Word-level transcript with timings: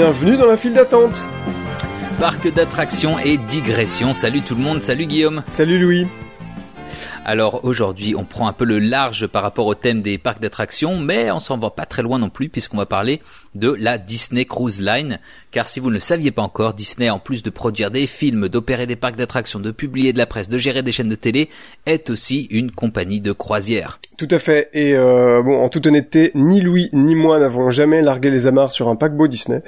Bienvenue 0.00 0.36
dans 0.36 0.46
la 0.46 0.56
file 0.56 0.74
d'attente. 0.74 1.26
Parc 2.20 2.54
d'attractions 2.54 3.18
et 3.18 3.36
digression. 3.36 4.12
Salut 4.12 4.42
tout 4.42 4.54
le 4.54 4.60
monde, 4.60 4.80
salut 4.80 5.06
Guillaume. 5.06 5.42
Salut 5.48 5.80
Louis. 5.80 6.06
Alors 7.24 7.64
aujourd'hui, 7.64 8.14
on 8.14 8.22
prend 8.22 8.46
un 8.46 8.52
peu 8.52 8.64
le 8.64 8.78
large 8.78 9.26
par 9.26 9.42
rapport 9.42 9.66
au 9.66 9.74
thème 9.74 10.00
des 10.00 10.16
parcs 10.16 10.38
d'attractions, 10.38 11.00
mais 11.00 11.32
on 11.32 11.40
s'en 11.40 11.58
va 11.58 11.70
pas 11.70 11.84
très 11.84 12.02
loin 12.02 12.20
non 12.20 12.30
plus 12.30 12.48
puisqu'on 12.48 12.76
va 12.76 12.86
parler 12.86 13.20
de 13.56 13.72
la 13.72 13.98
Disney 13.98 14.44
Cruise 14.44 14.80
Line. 14.80 15.18
Car 15.50 15.66
si 15.66 15.80
vous 15.80 15.88
ne 15.88 15.94
le 15.94 16.00
saviez 16.00 16.30
pas 16.30 16.42
encore, 16.42 16.74
Disney, 16.74 17.10
en 17.10 17.18
plus 17.18 17.42
de 17.42 17.50
produire 17.50 17.90
des 17.90 18.06
films, 18.06 18.48
d'opérer 18.48 18.86
des 18.86 18.94
parcs 18.94 19.16
d'attractions, 19.16 19.58
de 19.58 19.72
publier 19.72 20.12
de 20.12 20.18
la 20.18 20.26
presse, 20.26 20.48
de 20.48 20.58
gérer 20.58 20.84
des 20.84 20.92
chaînes 20.92 21.08
de 21.08 21.16
télé, 21.16 21.50
est 21.86 22.08
aussi 22.08 22.46
une 22.52 22.70
compagnie 22.70 23.20
de 23.20 23.32
croisière. 23.32 23.98
Tout 24.18 24.28
à 24.32 24.40
fait. 24.40 24.68
Et 24.72 24.94
euh, 24.96 25.42
bon, 25.44 25.62
en 25.62 25.68
toute 25.68 25.86
honnêteté, 25.86 26.32
ni 26.34 26.60
Louis 26.60 26.90
ni 26.92 27.14
moi 27.14 27.38
n'avons 27.38 27.70
jamais 27.70 28.02
largué 28.02 28.32
les 28.32 28.48
amarres 28.48 28.72
sur 28.72 28.88
un 28.88 28.96
paquebot 28.96 29.28
Disney. 29.28 29.62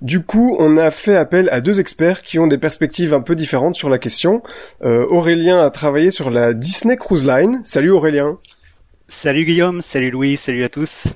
Du 0.00 0.24
coup, 0.24 0.56
on 0.58 0.76
a 0.76 0.90
fait 0.90 1.14
appel 1.14 1.48
à 1.52 1.60
deux 1.60 1.78
experts 1.78 2.22
qui 2.22 2.40
ont 2.40 2.48
des 2.48 2.58
perspectives 2.58 3.14
un 3.14 3.20
peu 3.20 3.36
différentes 3.36 3.76
sur 3.76 3.88
la 3.88 3.98
question. 3.98 4.42
Euh, 4.82 5.06
Aurélien 5.08 5.64
a 5.64 5.70
travaillé 5.70 6.10
sur 6.10 6.30
la 6.30 6.52
Disney 6.52 6.96
Cruise 6.96 7.24
Line. 7.24 7.60
Salut 7.62 7.90
Aurélien. 7.90 8.38
Salut 9.06 9.44
Guillaume, 9.44 9.82
salut 9.82 10.10
Louis, 10.10 10.36
salut 10.36 10.64
à 10.64 10.68
tous. 10.68 11.06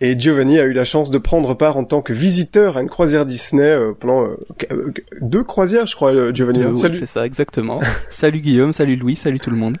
Et 0.00 0.18
Giovanni 0.18 0.58
a 0.58 0.62
eu 0.62 0.72
la 0.72 0.84
chance 0.86 1.10
de 1.10 1.18
prendre 1.18 1.52
part 1.52 1.76
en 1.76 1.84
tant 1.84 2.00
que 2.00 2.14
visiteur 2.14 2.78
à 2.78 2.80
une 2.80 2.88
croisière 2.88 3.26
Disney 3.26 3.62
euh, 3.62 3.92
pendant 3.92 4.26
euh, 4.72 4.94
deux 5.20 5.44
croisières, 5.44 5.84
je 5.84 5.94
crois, 5.94 6.32
Giovanni. 6.32 6.64
Oui, 6.64 6.76
salut. 6.78 6.96
c'est 6.96 7.06
ça, 7.06 7.26
exactement. 7.26 7.78
salut 8.08 8.40
Guillaume, 8.40 8.72
salut 8.72 8.96
Louis, 8.96 9.16
salut 9.16 9.38
tout 9.38 9.50
le 9.50 9.56
monde. 9.56 9.76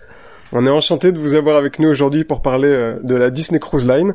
On 0.52 0.64
est 0.64 0.70
enchanté 0.70 1.10
de 1.12 1.18
vous 1.18 1.34
avoir 1.34 1.56
avec 1.56 1.78
nous 1.80 1.88
aujourd'hui 1.88 2.24
pour 2.24 2.40
parler 2.40 2.68
euh, 2.68 2.98
de 3.02 3.14
la 3.14 3.30
Disney 3.30 3.58
Cruise 3.58 3.86
Line. 3.86 4.14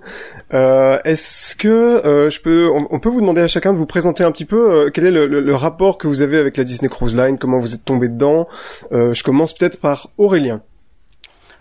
Euh, 0.54 0.98
Est-ce 1.04 1.56
que 1.56 1.68
euh, 1.68 2.30
je 2.30 2.40
peux, 2.40 2.70
on, 2.70 3.00
peut 3.00 3.10
vous 3.10 3.20
demander 3.22 3.42
à 3.42 3.48
chacun 3.48 3.73
de 3.73 3.78
vous 3.78 3.86
présenter 3.86 4.23
un 4.23 4.32
petit 4.32 4.46
peu 4.46 4.86
euh, 4.86 4.90
quel 4.92 5.06
est 5.06 5.12
le, 5.12 5.28
le- 5.28 5.56
rapport 5.56 5.98
que 5.98 6.08
vous 6.08 6.22
avez 6.22 6.38
avec 6.38 6.56
la 6.58 6.64
Disney 6.64 6.90
Cruise 6.90 7.16
Line, 7.18 7.38
comment 7.38 7.60
vous 7.60 7.76
êtes 7.76 7.84
tombé 7.84 8.08
dedans? 8.08 8.48
Euh, 8.94 9.14
je 9.14 9.23
commence 9.23 9.54
peut-être 9.54 9.80
par 9.82 10.10
Aurélien. 10.18 10.62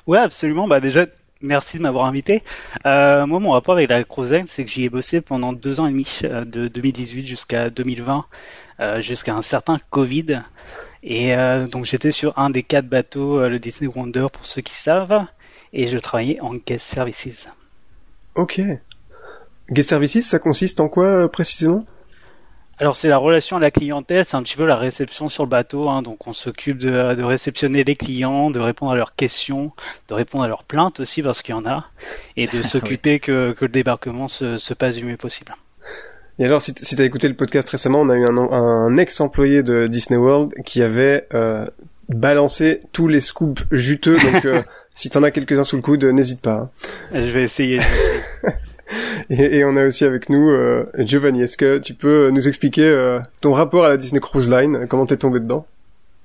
Ouais, 0.07 0.19
absolument. 0.19 0.69
Bah 0.69 0.81
déjà, 0.81 1.07
merci 1.43 1.79
de 1.79 1.83
m'avoir 1.83 2.07
invité. 2.07 2.43
Moi, 2.85 3.27
mon 3.27 3.51
rapport 3.51 3.75
avec 3.75 3.91
la 3.91 4.05
Cruise 4.05 4.33
Line, 4.33 4.47
c'est 4.47 4.65
que 4.65 4.71
j'y 4.71 4.85
ai 4.85 4.89
bossé 4.89 5.21
pendant 5.21 5.53
deux 5.53 5.81
ans 5.81 5.87
et 5.87 5.91
demi, 5.91 6.21
de 6.23 6.69
2018 6.69 7.27
jusqu'à 7.27 7.71
2020, 7.71 8.25
euh, 8.81 9.01
jusqu'à 9.01 9.35
un 9.35 9.43
certain 9.43 9.79
Covid. 9.91 10.41
Et 11.03 11.35
euh, 11.35 11.67
donc 11.67 11.85
j'étais 11.87 12.13
sur 12.13 12.39
un 12.39 12.51
des 12.51 12.63
quatre 12.63 12.87
bateaux, 12.89 13.41
euh, 13.41 13.49
le 13.49 13.59
Disney 13.59 13.91
Wonder 13.95 14.27
pour 14.33 14.45
ceux 14.47 14.61
qui 14.63 14.75
savent, 14.75 15.25
et 15.73 15.87
je 15.87 15.99
travaillais 15.99 16.41
en 16.41 16.55
guest 16.55 16.87
services. 16.87 17.47
Ok. 18.35 18.61
Guest 19.71 19.89
Services, 19.89 20.29
ça 20.29 20.39
consiste 20.39 20.81
en 20.81 20.89
quoi 20.89 21.07
euh, 21.07 21.29
précisément? 21.29 21.85
Alors 22.79 22.97
c'est 22.97 23.09
la 23.09 23.19
relation 23.19 23.57
à 23.59 23.61
la 23.61 23.71
clientèle, 23.71 24.25
c'est 24.25 24.37
un 24.37 24.43
petit 24.43 24.57
peu 24.57 24.65
la 24.65 24.77
réception 24.77 25.29
sur 25.29 25.45
le 25.45 25.51
bateau. 25.51 25.89
hein. 25.91 26.01
donc 26.03 26.27
on 26.27 26.33
s'occupe 26.33 26.79
de, 26.79 27.15
de 27.15 27.23
réceptionner 27.23 27.85
les 27.85 27.95
clients, 27.95 28.51
de 28.51 28.59
répondre 28.59 28.93
à 28.93 28.97
leurs 28.97 29.15
questions, 29.15 29.73
de 30.09 30.15
répondre 30.15 30.45
à 30.45 30.49
leurs 30.49 30.65
plaintes 30.65 30.99
aussi 31.01 31.23
parce 31.23 31.43
qu'il 31.43 31.55
y 31.55 31.59
en 31.59 31.67
a, 31.67 31.91
et 32.37 32.47
de 32.49 32.63
s'occuper 32.63 33.21
que, 33.21 33.53
que 33.53 33.67
le 33.67 33.71
débarquement 33.71 34.29
se, 34.29 34.57
se 34.59 34.73
passe 34.75 34.97
du 34.97 35.05
mieux 35.05 35.19
possible. 35.19 35.55
Et 36.41 36.45
alors, 36.47 36.63
si, 36.63 36.73
t'as 36.75 37.05
écouté 37.05 37.29
le 37.29 37.35
podcast 37.35 37.69
récemment, 37.69 38.01
on 38.01 38.09
a 38.09 38.17
eu 38.17 38.25
un, 38.25 38.37
un 38.39 38.97
ex-employé 38.97 39.63
de 39.63 39.87
Disney 39.87 40.17
World 40.19 40.55
qui 40.65 40.83
avait 40.83 41.27
euh, 41.35 41.67
balancé 42.09 42.81
tous 42.93 43.09
les 43.09 43.21
scoops 43.21 43.65
juteux. 43.71 44.17
Donc, 44.19 44.47
euh, 44.47 44.63
si 44.91 45.11
t'en 45.11 45.23
as 45.23 45.31
quelques-uns 45.31 45.65
sous 45.65 45.77
le 45.77 45.83
coude, 45.83 46.03
n'hésite 46.05 46.41
pas. 46.41 46.53
hein. 46.53 46.71
Je 47.13 47.31
vais 47.31 47.43
essayer. 47.45 47.81
Et, 49.29 49.59
et 49.59 49.65
on 49.65 49.77
a 49.77 49.85
aussi 49.85 50.05
avec 50.05 50.31
nous 50.31 50.49
euh, 50.51 50.85
Giovanni. 50.99 51.43
Est-ce 51.43 51.57
que 51.59 51.77
tu 51.79 51.93
peux 51.95 52.31
nous 52.31 52.49
expliquer 52.49 52.85
euh, 52.89 53.21
ton 53.43 53.53
rapport 53.53 53.85
à 53.85 53.89
la 53.91 53.97
Disney 53.99 54.21
Cruise 54.21 54.51
Line? 54.51 54.87
Comment 54.89 55.05
t'es 55.07 55.19
tombé 55.19 55.41
dedans? 55.41 55.67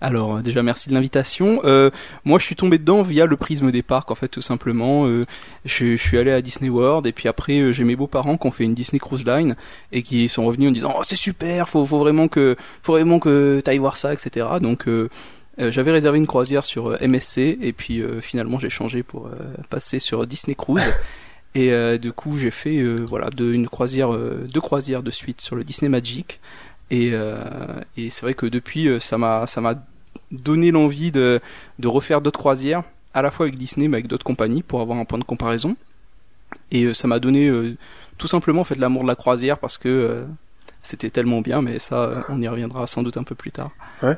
Alors 0.01 0.38
euh, 0.38 0.41
déjà 0.41 0.61
merci 0.61 0.89
de 0.89 0.94
l'invitation. 0.94 1.61
Euh, 1.63 1.89
moi 2.25 2.38
je 2.38 2.45
suis 2.45 2.56
tombé 2.56 2.78
dedans 2.78 3.01
via 3.01 3.25
le 3.25 3.38
prisme 3.38 3.72
des 3.72 3.81
parcs 3.81 4.11
en 4.11 4.16
fait 4.16 4.28
tout 4.28 4.41
simplement. 4.41 5.07
Euh, 5.07 5.22
je, 5.63 5.95
suis 5.95 6.17
allé 6.17 6.31
à 6.31 6.41
Disney 6.41 6.69
World 6.69 7.07
et 7.07 7.11
puis 7.11 7.29
après 7.29 7.72
j'ai 7.72 7.83
mes 7.83 7.95
beaux-parents 7.95 8.38
qui 8.38 8.45
ont 8.47 8.51
fait 8.51 8.66
une 8.66 8.73
Disney 8.73 9.00
Cruise 9.00 9.25
Line 9.25 9.56
et 9.91 10.03
qui 10.03 10.28
sont 10.28 10.45
revenus 10.45 10.69
en 10.69 10.72
disant 10.73 10.94
oh 10.97 11.01
c'est 11.03 11.16
super, 11.16 11.69
faut, 11.69 11.85
vraiment 11.85 12.28
que 12.28 12.57
faut 12.83 12.94
vraiment 12.94 13.19
que 13.19 13.61
t'ailles 13.63 13.78
voir 13.78 13.95
ça 13.95 14.13
etc. 14.13 14.47
Donc 14.61 14.88
j'avais 15.57 15.91
réservé 15.91 16.17
une 16.17 16.27
croisière 16.27 16.66
sur 16.66 16.97
MSC 17.01 17.57
et 17.62 17.72
puis 17.72 18.03
finalement 18.22 18.59
j'ai 18.59 18.69
changé 18.69 19.01
pour 19.01 19.29
passer 19.69 20.00
sur 20.00 20.27
Disney 20.27 20.56
Cruise. 20.56 20.94
Et 21.57 21.72
du 22.00 22.12
coup, 22.12 22.38
j'ai 22.38 22.51
fait 22.51 22.83
voilà 23.07 23.29
deux 23.29 23.56
croisières 23.69 24.12
de 25.03 25.12
suite 25.12 25.39
sur 25.39 25.56
le 25.56 25.63
Disney 25.63 25.88
Magic. 25.88 26.41
Et, 26.91 27.12
euh, 27.13 27.38
et 27.97 28.09
c'est 28.09 28.22
vrai 28.22 28.34
que 28.34 28.46
depuis, 28.46 28.88
euh, 28.88 29.00
ça 29.00 29.18
m'a 29.18 29.47
ça 29.47 29.62
m'a 29.62 29.75
donné 30.31 30.72
l'envie 30.72 31.12
de 31.12 31.41
de 31.79 31.88
refaire 31.88 32.22
d'autres 32.22 32.40
croisières, 32.40 32.84
à 33.13 33.22
la 33.22 33.31
fois 33.31 33.47
avec 33.47 33.57
Disney, 33.57 33.88
mais 33.88 33.97
avec 33.97 34.07
d'autres 34.07 34.25
compagnies 34.25 34.63
pour 34.63 34.81
avoir 34.81 34.97
un 34.97 35.06
point 35.06 35.19
de 35.19 35.24
comparaison. 35.24 35.75
Et 36.72 36.84
euh, 36.84 36.94
ça 36.94 37.07
m'a 37.07 37.19
donné 37.19 37.51
tout 38.18 38.28
simplement 38.28 38.62
en 38.62 38.66
fait 38.66 38.75
l'amour 38.75 39.03
de 39.03 39.07
la 39.07 39.16
croisière 39.16 39.57
parce 39.57 39.78
que 39.78 40.25
c'était 40.84 41.09
tellement 41.09 41.41
bien. 41.41 41.62
Mais 41.62 41.79
ça, 41.79 42.24
on 42.29 42.41
y 42.41 42.47
reviendra 42.47 42.88
sans 42.88 43.03
doute 43.03 43.18
un 43.18 43.24
peu 43.24 43.35
plus 43.35 43.51
tard. 43.51 43.72
Ouais, 44.03 44.18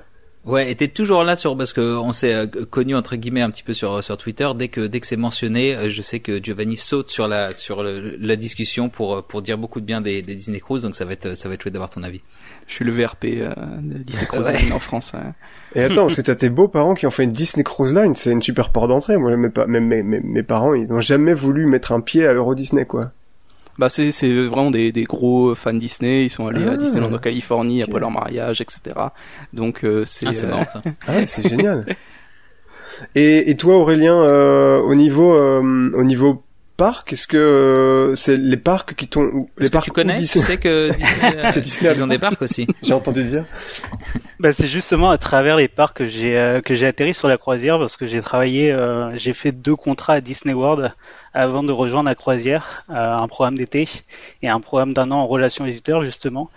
et 0.70 0.76
t'es 0.76 0.88
toujours 0.88 1.24
là 1.24 1.36
sur 1.36 1.58
parce 1.58 1.74
que 1.74 1.98
on 1.98 2.14
s'est 2.14 2.34
euh, 2.34 2.48
connu 2.48 2.96
entre 2.96 3.18
guillemets 3.18 3.42
un 3.42 3.50
petit 3.50 3.64
peu 3.64 3.74
sur 3.74 4.02
sur 4.04 4.18
Twitter. 4.18 4.48
Dès 4.56 4.70
que 4.70 4.88
dès 4.88 5.02
que 5.02 5.08
c'est 5.08 5.18
mentionné, 5.18 5.76
euh, 5.76 5.90
je 5.90 6.02
sais 6.02 6.22
que 6.22 6.42
Giovanni 6.42 6.78
saute 6.78 7.10
sur 7.10 7.28
la 7.28 7.52
sur 7.52 7.84
le- 7.84 8.16
la 8.18 8.36
discussion 8.38 8.88
pour 8.88 9.16
euh, 9.18 9.22
pour 9.22 9.42
dire 9.42 9.58
beaucoup 9.58 9.82
de 9.82 9.86
bien 9.86 10.00
des, 10.00 10.22
des 10.22 10.36
Disney 10.36 10.60
Cruise. 10.62 10.84
Donc 10.84 10.96
ça 10.96 11.04
va 11.04 11.12
être 11.14 11.36
ça 11.36 11.50
va 11.50 11.56
être 11.56 11.64
chouette 11.64 11.74
d'avoir 11.74 11.90
ton 11.90 12.02
avis. 12.04 12.22
Je 12.68 12.74
suis 12.76 12.86
le 12.86 12.92
VRP 12.94 13.26
euh, 13.26 13.50
de 13.82 13.98
Disney 13.98 14.26
Cruise 14.26 14.46
Ouais. 14.46 14.58
Line 14.58 14.72
en 14.72 14.80
France. 14.80 15.12
ouais. 15.14 15.20
Et 15.76 15.84
attends, 15.84 16.06
parce 16.06 16.16
que 16.16 16.22
t'as 16.22 16.36
tes 16.36 16.50
beaux-parents 16.50 16.94
qui 16.96 17.06
ont 17.06 17.12
fait 17.12 17.26
une 17.26 17.34
Disney 17.34 17.66
Cruise 17.66 17.94
Line, 17.94 18.16
c'est 18.16 18.32
une 18.32 18.42
super 18.42 18.72
porte 18.72 18.88
d'entrée. 18.88 19.18
Moi, 19.18 19.36
mes, 19.36 19.50
pa- 19.50 19.68
mes, 19.68 19.82
mes, 19.82 20.02
mes, 20.02 20.22
mes 20.22 20.44
parents, 20.44 20.74
ils 20.74 20.94
ont 20.94 21.02
jamais 21.02 21.34
voulu 21.34 21.66
mettre 21.66 21.92
un 21.92 22.00
pied 22.00 22.26
à 22.26 22.32
l'Euro 22.32 22.56
Disney, 22.56 22.86
quoi. 22.86 23.12
Bah 23.80 23.90
c'est 23.90 24.12
c'est 24.12 24.32
vraiment 24.46 24.72
des, 24.72 24.92
des 24.92 25.04
gros 25.04 25.54
fans 25.56 25.74
Disney. 25.74 26.26
Ils 26.26 26.30
sont 26.30 26.48
allés 26.48 26.66
Ah. 26.68 26.72
à 26.72 26.78
Disneyland 26.78 27.14
en 27.14 27.18
Californie 27.20 27.84
après 27.84 28.00
leur 28.00 28.12
mariage, 28.12 28.60
etc. 28.62 28.80
Donc 29.54 29.84
euh, 29.84 30.04
c'est 30.06 30.28
Ah, 30.28 30.34
c'est 30.34 30.46
euh, 30.46 30.50
marrant 30.50 30.66
ça. 30.68 30.82
Ah 31.08 31.16
ouais, 31.18 31.26
c'est 31.26 31.48
génial. 31.48 31.86
Et, 33.16 33.52
et 33.52 33.58
toi, 33.58 33.76
Aurélien, 33.78 34.16
euh, 34.24 34.80
au 34.80 34.96
niveau 34.96 35.34
euh, 35.38 35.92
au 35.96 36.04
niveau 36.04 36.44
parc, 36.78 37.14
est-ce 37.14 37.28
que 37.28 37.38
euh, 37.38 38.16
c'est 38.16 38.38
les 38.38 38.58
parcs 38.58 38.96
qui 38.96 39.08
t'ont 39.08 39.48
les 39.58 39.66
Est-ce 39.66 39.70
que 39.70 39.74
parcs 39.74 39.86
tu 39.86 39.92
connais 39.92 40.14
Tu 40.16 40.22
Disney 40.22 40.46
sais 40.46 40.58
que 40.58 40.90
Disney, 40.98 41.52
que 41.54 41.60
Disney 41.60 41.90
a 41.90 41.94
ils 41.94 42.04
ont 42.04 42.08
des 42.08 42.20
parcs 42.20 42.42
aussi. 42.42 42.68
J'ai 42.84 42.94
entendu 42.94 43.24
dire. 43.24 43.46
Bah, 44.40 44.54
c'est 44.54 44.68
justement 44.68 45.10
à 45.10 45.18
travers 45.18 45.56
les 45.58 45.68
parcs 45.68 45.98
que 45.98 46.06
j'ai 46.06 46.38
euh, 46.38 46.62
que 46.62 46.76
j'ai 46.76 46.86
atterri 46.86 47.16
sur 47.16 47.28
la 47.28 47.38
croisière 47.40 47.80
parce 47.80 47.98
que 47.98 48.06
j'ai 48.06 48.22
travaillé, 48.22 48.72
euh, 48.72 49.16
j'ai 49.18 49.34
fait 49.34 49.52
deux 49.52 49.76
contrats 49.76 50.14
à 50.14 50.22
Disney 50.22 50.54
World 50.54 50.94
avant 51.38 51.62
de 51.62 51.72
rejoindre 51.72 52.10
la 52.10 52.16
croisière, 52.16 52.84
euh, 52.90 53.14
un 53.14 53.28
programme 53.28 53.56
d'été 53.56 53.88
et 54.42 54.50
un 54.50 54.60
programme 54.60 54.94
d'un 54.94 55.12
an 55.12 55.18
en 55.18 55.28
relation 55.28 55.66
visiteur 55.66 56.02
justement. 56.02 56.50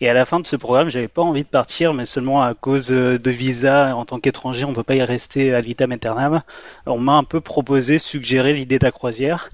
Et 0.00 0.08
à 0.08 0.14
la 0.14 0.24
fin 0.24 0.38
de 0.38 0.46
ce 0.46 0.54
programme, 0.54 0.90
j'avais 0.90 1.08
pas 1.08 1.22
envie 1.22 1.42
de 1.42 1.48
partir, 1.48 1.92
mais 1.92 2.06
seulement 2.06 2.40
à 2.40 2.54
cause 2.54 2.92
euh, 2.92 3.18
de 3.18 3.30
visa 3.32 3.96
en 3.96 4.04
tant 4.04 4.20
qu'étranger, 4.20 4.64
on 4.64 4.72
peut 4.72 4.84
pas 4.84 4.94
y 4.94 5.02
rester 5.02 5.52
à 5.54 5.60
vitam 5.60 5.90
aeternam. 5.90 6.42
On 6.86 7.00
m'a 7.00 7.14
un 7.14 7.24
peu 7.24 7.40
proposé, 7.40 7.98
suggéré 7.98 8.52
l'idée 8.52 8.78
de 8.78 8.84
la 8.84 8.92
croisière. 8.92 9.48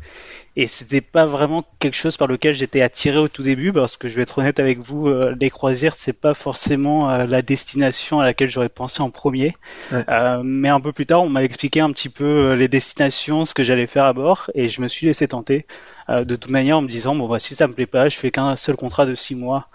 Et 0.56 0.68
c'était 0.68 1.00
pas 1.00 1.26
vraiment 1.26 1.64
quelque 1.80 1.96
chose 1.96 2.16
par 2.16 2.28
lequel 2.28 2.54
j'étais 2.54 2.80
attiré 2.80 3.18
au 3.18 3.26
tout 3.26 3.42
début, 3.42 3.72
parce 3.72 3.96
que 3.96 4.08
je 4.08 4.14
vais 4.14 4.22
être 4.22 4.38
honnête 4.38 4.60
avec 4.60 4.78
vous, 4.78 5.08
euh, 5.08 5.34
les 5.40 5.50
croisières 5.50 5.96
c'est 5.96 6.12
pas 6.12 6.32
forcément 6.32 7.10
euh, 7.10 7.26
la 7.26 7.42
destination 7.42 8.20
à 8.20 8.24
laquelle 8.24 8.48
j'aurais 8.50 8.68
pensé 8.68 9.02
en 9.02 9.10
premier. 9.10 9.56
Ouais. 9.90 10.04
Euh, 10.08 10.42
mais 10.44 10.68
un 10.68 10.78
peu 10.80 10.92
plus 10.92 11.06
tard, 11.06 11.22
on 11.24 11.28
m'a 11.28 11.42
expliqué 11.42 11.80
un 11.80 11.90
petit 11.90 12.08
peu 12.08 12.24
euh, 12.24 12.54
les 12.54 12.68
destinations, 12.68 13.44
ce 13.44 13.52
que 13.54 13.64
j'allais 13.64 13.88
faire 13.88 14.04
à 14.04 14.12
bord, 14.12 14.48
et 14.54 14.68
je 14.68 14.80
me 14.80 14.86
suis 14.86 15.06
laissé 15.06 15.26
tenter. 15.26 15.66
Euh, 16.08 16.24
de 16.24 16.36
toute 16.36 16.50
manière, 16.52 16.78
en 16.78 16.82
me 16.82 16.88
disant 16.88 17.16
bon 17.16 17.26
bah 17.26 17.40
si 17.40 17.56
ça 17.56 17.66
me 17.66 17.72
plaît 17.74 17.86
pas, 17.86 18.08
je 18.08 18.16
fais 18.16 18.30
qu'un 18.30 18.54
seul 18.54 18.76
contrat 18.76 19.06
de 19.06 19.16
six 19.16 19.34
mois, 19.34 19.66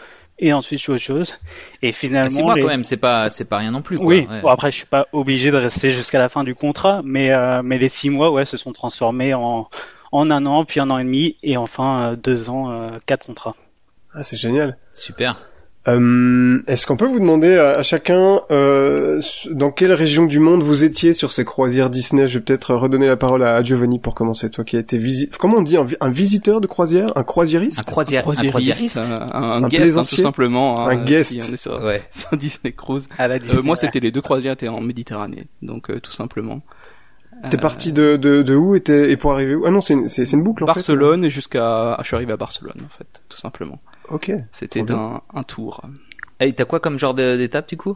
et 0.42 0.54
ensuite 0.54 0.80
je 0.80 0.86
fais 0.86 0.92
autre 0.94 1.04
chose. 1.04 1.36
Et 1.82 1.92
finalement, 1.92 2.30
Six 2.30 2.42
mois 2.42 2.56
les- 2.56 2.62
quand 2.62 2.68
même, 2.70 2.86
c'est 2.86 2.96
pas 2.96 3.30
c'est 3.30 3.44
pas 3.50 3.58
rien 3.58 3.72
non 3.72 3.82
plus. 3.82 3.98
Quoi. 3.98 4.06
oui, 4.06 4.28
Ouais. 4.30 4.40
bon 4.42 4.48
après 4.48 4.72
je 4.72 4.78
suis 4.78 4.86
pas 4.86 5.08
obligé 5.12 5.52
de 5.52 5.58
rester 5.58 5.92
jusqu'à 5.92 6.20
la 6.20 6.30
fin 6.30 6.46
du 6.46 6.56
contrat, 6.56 7.02
mais 7.04 7.32
euh, 7.32 7.62
mais 7.66 7.78
les 7.78 7.90
six 7.90 8.10
mois 8.10 8.32
ouais 8.32 8.46
se 8.46 8.56
sont 8.56 8.72
transformés 8.72 9.34
en 9.34 9.68
en 10.12 10.30
un 10.32 10.46
an, 10.46 10.66
puis 10.66 10.80
un 10.80 10.90
an 10.90 10.98
et 10.98 11.04
demi, 11.04 11.38
et 11.44 11.58
enfin 11.58 12.12
euh, 12.12 12.16
deux 12.16 12.50
ans, 12.50 12.72
euh, 12.72 12.90
quatre 13.06 13.26
contrats. 13.26 13.56
Ah, 14.14 14.24
c'est 14.24 14.38
génial. 14.38 14.78
Super. 14.94 15.38
Euh, 15.88 16.62
Est-ce 16.68 16.86
qu'on 16.86 16.98
peut 16.98 17.08
vous 17.08 17.20
demander 17.20 17.56
à, 17.58 17.70
à 17.80 17.84
chacun 17.84 18.42
euh, 18.52 19.22
dans 19.52 19.72
quelle 19.72 19.94
région 19.94 20.26
du 20.26 20.40
monde 20.40 20.62
vous 20.62 20.84
étiez 20.84 21.14
sur 21.14 21.32
ces 21.32 21.46
croisières 21.46 21.90
Disney? 21.90 22.28
Je 22.28 22.38
vais 22.38 22.44
peut-être 22.44 22.76
redonner 22.76 23.08
la 23.08 23.16
parole 23.16 23.44
à, 23.44 23.56
à 23.56 23.64
Giovanni 23.64 23.98
pour 23.98 24.14
commencer. 24.14 24.52
Toi 24.52 24.66
qui 24.66 24.76
as 24.76 24.80
été 24.82 24.98
visi 24.98 25.30
comment 25.40 25.58
on 25.58 25.62
dit? 25.62 25.78
Un, 25.78 25.86
vi- 25.86 25.96
un 26.02 26.12
visiteur 26.12 26.60
de 26.62 26.68
croisière, 26.68 27.16
un 27.18 27.24
croisiériste? 27.24 27.80
Un 27.80 27.84
croisière, 27.84 28.28
un 28.28 28.50
croisiériste. 28.50 28.98
un, 28.98 29.22
un, 29.34 29.64
Un 29.64 29.68
guest 29.68 29.98
hein, 29.98 30.02
tout 30.02 30.22
simplement. 30.22 30.86
hein, 30.86 30.90
Un 30.92 31.04
guest. 31.04 31.32
si 31.32 31.40
on 31.50 31.54
est 31.54 31.58
sur, 31.58 31.82
Ouais. 31.82 32.04
sur 32.12 32.36
Disney 32.38 32.74
Cruise. 32.74 33.08
À 33.18 33.28
la 33.28 33.36
Euh, 33.36 33.40
Disney, 33.40 33.62
moi, 33.64 33.76
c'était 33.78 34.02
les 34.02 34.12
deux 34.12 34.22
croisières 34.22 34.54
étaient 34.54 34.68
en 34.68 34.82
Méditerranée, 34.82 35.48
donc 35.62 35.90
euh, 35.90 36.00
tout 36.02 36.12
simplement. 36.12 36.62
T'es 37.50 37.58
Euh, 37.58 37.60
parti 37.60 37.94
de, 37.94 38.18
de, 38.18 38.42
de 38.44 38.56
où 38.56 38.76
et, 38.76 38.82
t'es- 38.82 39.12
et 39.12 39.18
pour 39.18 39.32
arriver 39.34 39.56
où? 39.56 39.66
Ah 39.66 39.72
non, 39.72 39.80
c'est 39.82 39.94
une, 39.94 40.10
c'est, 40.10 40.26
c'est 40.26 40.36
une 40.36 40.44
boucle 40.44 40.64
en 40.64 40.68
Barcelone 40.68 41.24
et 41.24 41.30
jusqu'à, 41.30 41.94
ah, 41.94 42.00
je 42.02 42.08
suis 42.08 42.16
arrivé 42.16 42.34
à 42.34 42.38
Barcelone 42.38 42.76
en 42.86 42.90
fait, 42.98 43.08
tout 43.30 43.38
simplement. 43.38 43.80
fait. 44.10 44.14
Ok. 44.14 44.32
C'était 44.52 44.92
un, 44.92 45.22
un 45.34 45.44
tour. 45.44 45.82
Et 46.42 46.52
t'as 46.54 46.66
quoi 46.66 46.80
comme 46.80 46.98
genre 47.00 47.14
d'étape 47.14 47.70
du 47.70 47.78
coup? 47.78 47.96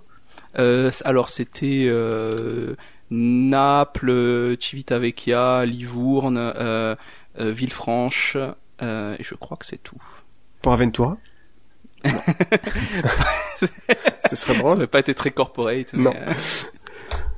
Euh, 0.60 0.92
Alors 1.04 1.30
c'était 1.30 1.86
euh, 1.88 2.76
Naples, 3.12 4.56
Civitavecchia, 4.60 5.66
Livourne, 5.66 6.38
euh, 6.38 6.96
euh, 7.40 7.52
Villefranche, 7.52 8.38
euh, 8.82 9.16
et 9.20 9.24
je 9.24 9.36
crois 9.36 9.58
que 9.58 9.66
c'est 9.66 9.82
tout. 9.82 9.98
Pour 10.62 10.72
Aventura? 10.74 11.18
Ce 14.30 14.36
serait 14.36 14.56
drôle. 14.58 14.70
Ça 14.72 14.76
n'aurait 14.76 14.88
pas 14.88 15.00
été 15.00 15.14
très 15.14 15.32
corporate. 15.32 15.94
Non. 15.94 16.14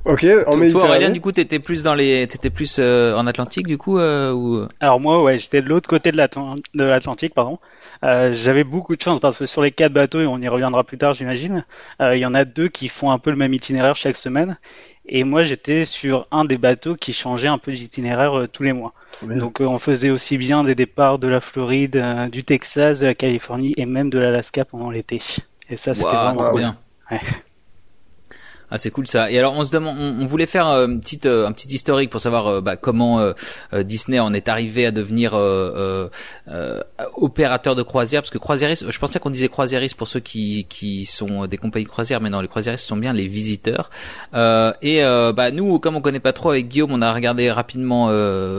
Ok, 0.06 0.24
en 0.46 0.68
Toi, 0.70 0.84
Aurélien, 0.84 1.10
du 1.10 1.20
coup, 1.20 1.32
t'étais 1.32 1.58
plus 1.58 1.82
dans 1.82 1.94
les, 1.94 2.28
t'étais 2.28 2.48
plus 2.48 2.76
euh, 2.78 3.16
en 3.16 3.26
Atlantique, 3.26 3.66
du 3.66 3.76
coup, 3.76 3.98
euh, 3.98 4.32
ou? 4.32 4.64
Alors 4.78 5.00
moi, 5.00 5.20
ouais, 5.24 5.36
j'étais 5.36 5.62
de 5.62 5.68
l'autre 5.68 5.88
côté 5.88 6.12
de 6.12 6.16
l'Atlantique, 6.84 7.34
pardon. 7.34 7.58
Euh, 8.04 8.32
J'avais 8.32 8.62
beaucoup 8.62 8.94
de 8.94 9.02
chance 9.02 9.18
parce 9.18 9.36
que 9.36 9.46
sur 9.46 9.62
les 9.62 9.72
quatre 9.72 9.92
bateaux, 9.92 10.20
et 10.20 10.26
on 10.26 10.38
y 10.38 10.46
reviendra 10.46 10.84
plus 10.84 10.96
tard, 10.96 11.12
j'imagine, 11.12 11.64
euh, 12.00 12.14
il 12.14 12.20
y 12.20 12.26
en 12.26 12.34
a 12.34 12.44
deux 12.44 12.68
qui 12.68 12.86
font 12.86 13.10
un 13.10 13.18
peu 13.18 13.30
le 13.30 13.36
même 13.36 13.52
itinéraire 13.52 13.96
chaque 13.96 14.14
semaine. 14.14 14.58
Et 15.06 15.24
moi, 15.24 15.42
j'étais 15.42 15.84
sur 15.84 16.28
un 16.30 16.44
des 16.44 16.58
bateaux 16.58 16.94
qui 16.94 17.12
changeait 17.12 17.48
un 17.48 17.58
peu 17.58 17.72
d'itinéraire 17.72 18.46
tous 18.52 18.62
les 18.62 18.72
mois. 18.72 18.92
Donc, 19.22 19.58
on 19.60 19.78
faisait 19.78 20.10
aussi 20.10 20.38
bien 20.38 20.62
des 20.62 20.76
départs 20.76 21.18
de 21.18 21.26
la 21.26 21.40
Floride, 21.40 22.30
du 22.30 22.44
Texas, 22.44 23.00
de 23.00 23.06
la 23.06 23.14
Californie 23.14 23.74
et 23.76 23.86
même 23.86 24.10
de 24.10 24.20
l'Alaska 24.20 24.64
pendant 24.64 24.90
l'été. 24.90 25.20
Et 25.68 25.76
ça, 25.76 25.96
c'était 25.96 26.08
vraiment 26.08 26.50
cool. 26.50 26.60
bien. 26.60 26.76
Ouais. 27.10 27.20
Ah 28.70 28.78
c'est 28.78 28.90
cool 28.90 29.06
ça. 29.06 29.30
Et 29.30 29.38
alors 29.38 29.54
on 29.54 29.64
se 29.64 29.70
demande, 29.70 29.96
on, 29.96 30.26
voulait 30.26 30.46
faire 30.46 30.68
euh, 30.68 30.88
une 30.88 31.00
petite, 31.00 31.26
euh, 31.26 31.46
un 31.46 31.52
petit 31.52 31.68
historique 31.68 32.10
pour 32.10 32.20
savoir 32.20 32.48
euh, 32.48 32.60
bah, 32.60 32.76
comment 32.76 33.32
Disney 33.72 34.18
en 34.18 34.32
est 34.32 34.48
arrivé 34.48 34.86
à 34.86 34.90
devenir 34.90 35.34
opérateur 37.16 37.76
de 37.76 37.82
croisière, 37.82 38.22
parce 38.22 38.30
que 38.30 38.38
croisiériste, 38.38 38.90
je 38.90 38.98
pensais 38.98 39.18
qu'on 39.18 39.30
disait 39.30 39.48
croisiériste 39.48 39.96
pour 39.96 40.08
ceux 40.08 40.20
qui, 40.20 40.66
qui 40.68 41.06
sont 41.06 41.46
des 41.46 41.58
compagnies 41.58 41.84
de 41.84 41.90
croisière, 41.90 42.20
mais 42.20 42.30
non, 42.30 42.40
les 42.40 42.48
croisiéristes 42.48 42.86
sont 42.86 42.96
bien 42.96 43.12
les 43.12 43.28
visiteurs. 43.28 43.90
et 44.34 45.02
bah 45.02 45.50
nous, 45.52 45.78
comme 45.78 45.96
on 45.96 46.00
connaît 46.00 46.20
pas 46.20 46.32
trop 46.32 46.50
avec 46.50 46.68
Guillaume, 46.68 46.92
on 46.92 47.02
a 47.02 47.12
regardé 47.12 47.50
rapidement 47.50 48.08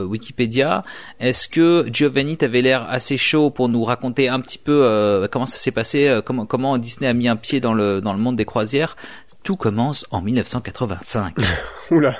Wikipédia. 0.04 0.82
Est-ce 1.20 1.48
que 1.48 1.88
Giovanni 1.92 2.36
t'avait 2.36 2.62
l'air 2.62 2.86
assez 2.88 3.16
chaud 3.16 3.50
pour 3.50 3.68
nous 3.68 3.84
raconter 3.84 4.28
un 4.28 4.40
petit 4.40 4.58
peu 4.58 5.28
comment 5.30 5.46
ça 5.46 5.58
s'est 5.58 5.70
passé, 5.70 6.20
comment 6.24 6.46
comment 6.46 6.78
Disney 6.78 7.08
a 7.08 7.14
mis 7.14 7.28
un 7.28 7.36
pied 7.36 7.60
dans 7.60 7.74
le 7.74 8.00
dans 8.00 8.12
le 8.12 8.20
monde 8.20 8.36
des 8.36 8.44
croisières? 8.44 8.96
Tout 9.42 9.56
commence 9.56 9.97
en 10.10 10.22
1985. 10.22 11.34
Oula. 11.90 12.16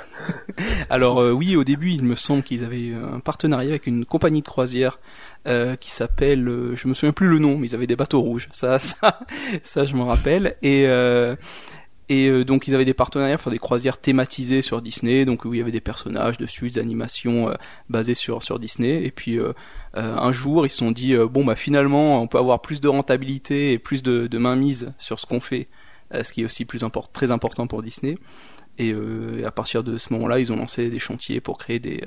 Alors 0.89 1.21
euh, 1.21 1.31
oui, 1.31 1.55
au 1.55 1.63
début, 1.63 1.91
il 1.91 2.03
me 2.03 2.15
semble 2.15 2.43
qu'ils 2.43 2.63
avaient 2.63 2.91
euh, 2.91 3.15
un 3.15 3.19
partenariat 3.19 3.69
avec 3.69 3.87
une 3.87 4.05
compagnie 4.05 4.41
de 4.41 4.47
croisière 4.47 4.99
euh, 5.47 5.75
qui 5.75 5.91
s'appelle, 5.91 6.45
je 6.75 6.87
me 6.87 6.93
souviens 6.93 7.13
plus 7.13 7.27
le 7.27 7.39
nom, 7.39 7.57
mais 7.57 7.67
ils 7.67 7.75
avaient 7.75 7.87
des 7.87 7.95
bateaux 7.95 8.21
rouges. 8.21 8.49
Ça, 8.51 8.79
ça, 8.79 9.19
ça, 9.63 9.83
je 9.85 9.95
m'en 9.95 10.05
rappelle. 10.05 10.55
Et 10.61 10.87
et 12.11 12.43
donc 12.43 12.67
ils 12.67 12.73
avaient 12.73 12.85
des 12.85 12.95
partenariats 12.95 13.37
pour 13.37 13.51
des 13.51 13.59
croisières 13.59 13.99
thématisées 13.99 14.63
sur 14.63 14.81
Disney, 14.81 15.25
donc 15.25 15.45
où 15.45 15.53
il 15.53 15.59
y 15.59 15.61
avait 15.61 15.71
des 15.71 15.79
personnages 15.79 16.39
dessus, 16.39 16.71
des 16.71 16.79
animations 16.79 17.53
basées 17.87 18.15
sur 18.15 18.41
sur 18.41 18.57
Disney. 18.57 19.03
Et 19.03 19.11
puis 19.11 19.37
un 19.93 20.31
jour 20.31 20.65
ils 20.65 20.71
se 20.71 20.77
sont 20.77 20.89
dit 20.89 21.15
bon 21.15 21.45
bah 21.45 21.55
finalement 21.55 22.19
on 22.19 22.27
peut 22.27 22.39
avoir 22.39 22.63
plus 22.63 22.81
de 22.81 22.87
rentabilité 22.87 23.73
et 23.73 23.77
plus 23.77 24.01
de, 24.01 24.25
de 24.25 24.37
mainmise 24.39 24.91
sur 24.97 25.19
ce 25.19 25.27
qu'on 25.27 25.39
fait 25.39 25.67
euh, 25.67 25.78
ce 26.11 26.31
qui 26.31 26.41
est 26.41 26.45
aussi 26.45 26.65
très 27.13 27.31
important 27.31 27.67
pour 27.67 27.83
Disney. 27.83 28.17
Et, 28.77 28.93
euh, 28.93 29.45
à 29.45 29.51
partir 29.51 29.83
de 29.83 29.97
ce 29.97 30.13
moment-là, 30.13 30.39
ils 30.39 30.51
ont 30.51 30.55
lancé 30.55 30.89
des 30.89 30.99
chantiers 30.99 31.41
pour 31.41 31.57
créer 31.57 31.79
des 31.79 32.03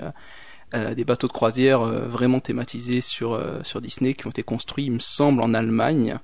euh, 0.75 1.05
bateaux 1.05 1.29
de 1.29 1.33
croisière 1.33 1.83
vraiment 1.83 2.41
thématisés 2.41 3.01
sur 3.01 3.39
Disney 3.81 4.15
qui 4.15 4.27
ont 4.27 4.31
été 4.31 4.43
construits, 4.43 4.87
il 4.87 4.93
me 4.93 4.99
semble, 4.99 5.43
en 5.43 5.55
Allemagne 5.55 6.19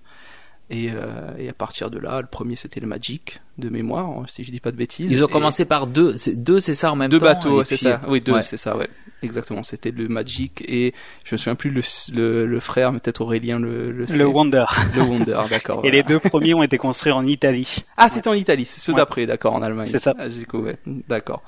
et, 0.70 0.90
euh, 0.92 1.36
et, 1.38 1.48
à 1.48 1.52
partir 1.52 1.90
de 1.90 1.98
là, 1.98 2.20
le 2.20 2.26
premier 2.26 2.54
c'était 2.54 2.80
le 2.80 2.86
Magic 2.86 3.40
de 3.56 3.70
mémoire, 3.70 4.24
si 4.28 4.44
je 4.44 4.50
dis 4.50 4.60
pas 4.60 4.70
de 4.70 4.76
bêtises. 4.76 5.10
Ils 5.10 5.24
ont 5.24 5.28
commencé 5.28 5.64
par 5.64 5.86
deux, 5.86 6.14
deux 6.34 6.60
c'est 6.60 6.74
ça 6.74 6.92
en 6.92 6.96
même 6.96 7.10
deux 7.10 7.18
temps. 7.18 7.26
Deux 7.26 7.32
bateaux, 7.32 7.64
c'est 7.64 7.76
ça. 7.76 8.00
Oui, 8.06 8.20
deux, 8.20 8.40
c'est 8.42 8.58
ça, 8.58 8.76
ouais. 8.76 8.88
Exactement. 9.22 9.62
C'était 9.62 9.90
le 9.90 10.08
Magic 10.08 10.62
et 10.66 10.94
je 11.24 11.34
me 11.34 11.38
souviens 11.38 11.54
plus 11.54 11.70
le, 11.70 11.82
le, 12.14 12.46
le 12.46 12.60
frère, 12.60 12.92
mais 12.92 13.00
peut-être 13.00 13.22
Aurélien 13.22 13.58
le. 13.58 13.90
Le, 13.90 14.04
le 14.04 14.26
Wonder. 14.26 14.66
Le 14.94 15.02
Wonder, 15.02 15.40
d'accord. 15.50 15.80
et 15.84 15.90
les 15.90 16.02
deux 16.02 16.20
premiers 16.20 16.54
ont 16.54 16.62
été 16.62 16.78
construits 16.78 17.12
en 17.12 17.26
Italie. 17.26 17.84
Ah, 17.96 18.08
c'était 18.08 18.28
en 18.28 18.34
Italie. 18.34 18.66
C'est 18.66 18.80
ceux 18.80 18.94
d'après, 18.94 19.26
d'accord, 19.26 19.54
en 19.54 19.62
Allemagne. 19.62 19.88
C'est 19.88 19.98
ça. 19.98 20.14
Ah, 20.18 20.26
ouais. 20.54 20.78
D'accord. 21.08 21.42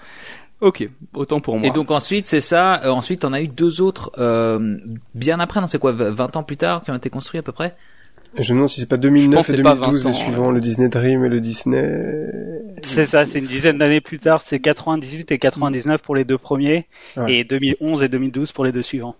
Ok, 0.60 0.86
autant 1.14 1.40
pour 1.40 1.58
moi. 1.58 1.66
Et 1.66 1.70
donc 1.70 1.90
ensuite, 1.90 2.26
c'est 2.26 2.40
ça. 2.40 2.82
Euh, 2.84 2.90
ensuite, 2.90 3.24
on 3.24 3.32
a 3.32 3.40
eu 3.40 3.48
deux 3.48 3.80
autres 3.80 4.12
euh, 4.18 4.78
bien 5.14 5.40
après. 5.40 5.60
Non, 5.60 5.66
c'est 5.66 5.78
quoi, 5.78 5.92
20 5.92 6.36
ans 6.36 6.42
plus 6.42 6.58
tard, 6.58 6.82
qui 6.82 6.90
ont 6.90 6.96
été 6.96 7.08
construits 7.08 7.38
à 7.38 7.42
peu 7.42 7.52
près? 7.52 7.76
Je 8.36 8.52
me 8.52 8.58
demande 8.58 8.68
si 8.68 8.80
c'est 8.80 8.88
pas 8.88 8.96
2009 8.96 9.48
et 9.48 9.52
2012 9.54 10.06
les 10.06 10.12
suivants, 10.12 10.50
le 10.50 10.60
Disney 10.60 10.88
Dream 10.88 11.24
et 11.24 11.28
le 11.28 11.40
Disney. 11.40 12.00
C'est 12.82 13.06
ça, 13.06 13.26
c'est 13.26 13.40
une 13.40 13.46
dizaine 13.46 13.78
d'années 13.78 14.00
plus 14.00 14.18
tard, 14.18 14.40
c'est 14.40 14.60
98 14.60 15.32
et 15.32 15.38
99 15.38 16.00
pour 16.00 16.14
les 16.14 16.24
deux 16.24 16.38
premiers 16.38 16.86
et 17.26 17.44
2011 17.44 18.02
et 18.02 18.08
2012 18.08 18.52
pour 18.52 18.64
les 18.64 18.72
deux 18.72 18.82
suivants. 18.82 19.16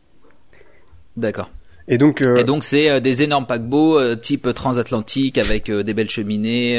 D'accord. 1.17 1.51
Et 1.89 1.99
donc, 1.99 2.23
euh... 2.23 2.37
et 2.37 2.45
donc 2.45 2.65
c'est 2.65 2.89
euh, 2.89 3.01
des 3.01 3.23
énormes 3.23 3.47
paquebots 3.47 3.99
euh, 3.99 4.15
type 4.15 4.53
transatlantique 4.55 5.39
avec 5.39 5.69
euh, 5.69 5.83
des 5.83 5.95
belles 5.95 6.11
cheminées 6.11 6.77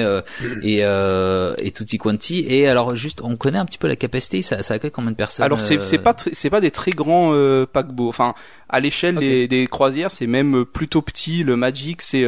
et 0.63 0.81
et 0.81 1.71
tutti 1.71 1.97
quanti. 1.97 2.45
Et 2.47 2.67
alors 2.67 2.95
juste, 2.95 3.21
on 3.23 3.35
connaît 3.35 3.57
un 3.57 3.65
petit 3.65 3.77
peu 3.77 3.87
la 3.87 3.95
capacité. 3.95 4.41
Ça, 4.41 4.63
ça 4.63 4.75
accueille 4.75 4.91
combien 4.91 5.11
de 5.11 5.15
personnes 5.15 5.45
Alors 5.45 5.59
c'est 5.59 5.81
c'est 5.81 5.97
pas 5.97 6.15
c'est 6.33 6.49
pas 6.49 6.61
des 6.61 6.71
très 6.71 6.91
grands 6.91 7.31
paquebots. 7.71 8.09
Enfin, 8.09 8.33
à 8.69 8.79
l'échelle 8.79 9.15
des, 9.15 9.47
des 9.47 9.67
croisières, 9.67 10.11
c'est 10.11 10.27
même 10.27 10.65
plutôt 10.65 11.01
petit. 11.01 11.43
Le 11.43 11.55
Magic, 11.55 12.01
c'est 12.01 12.25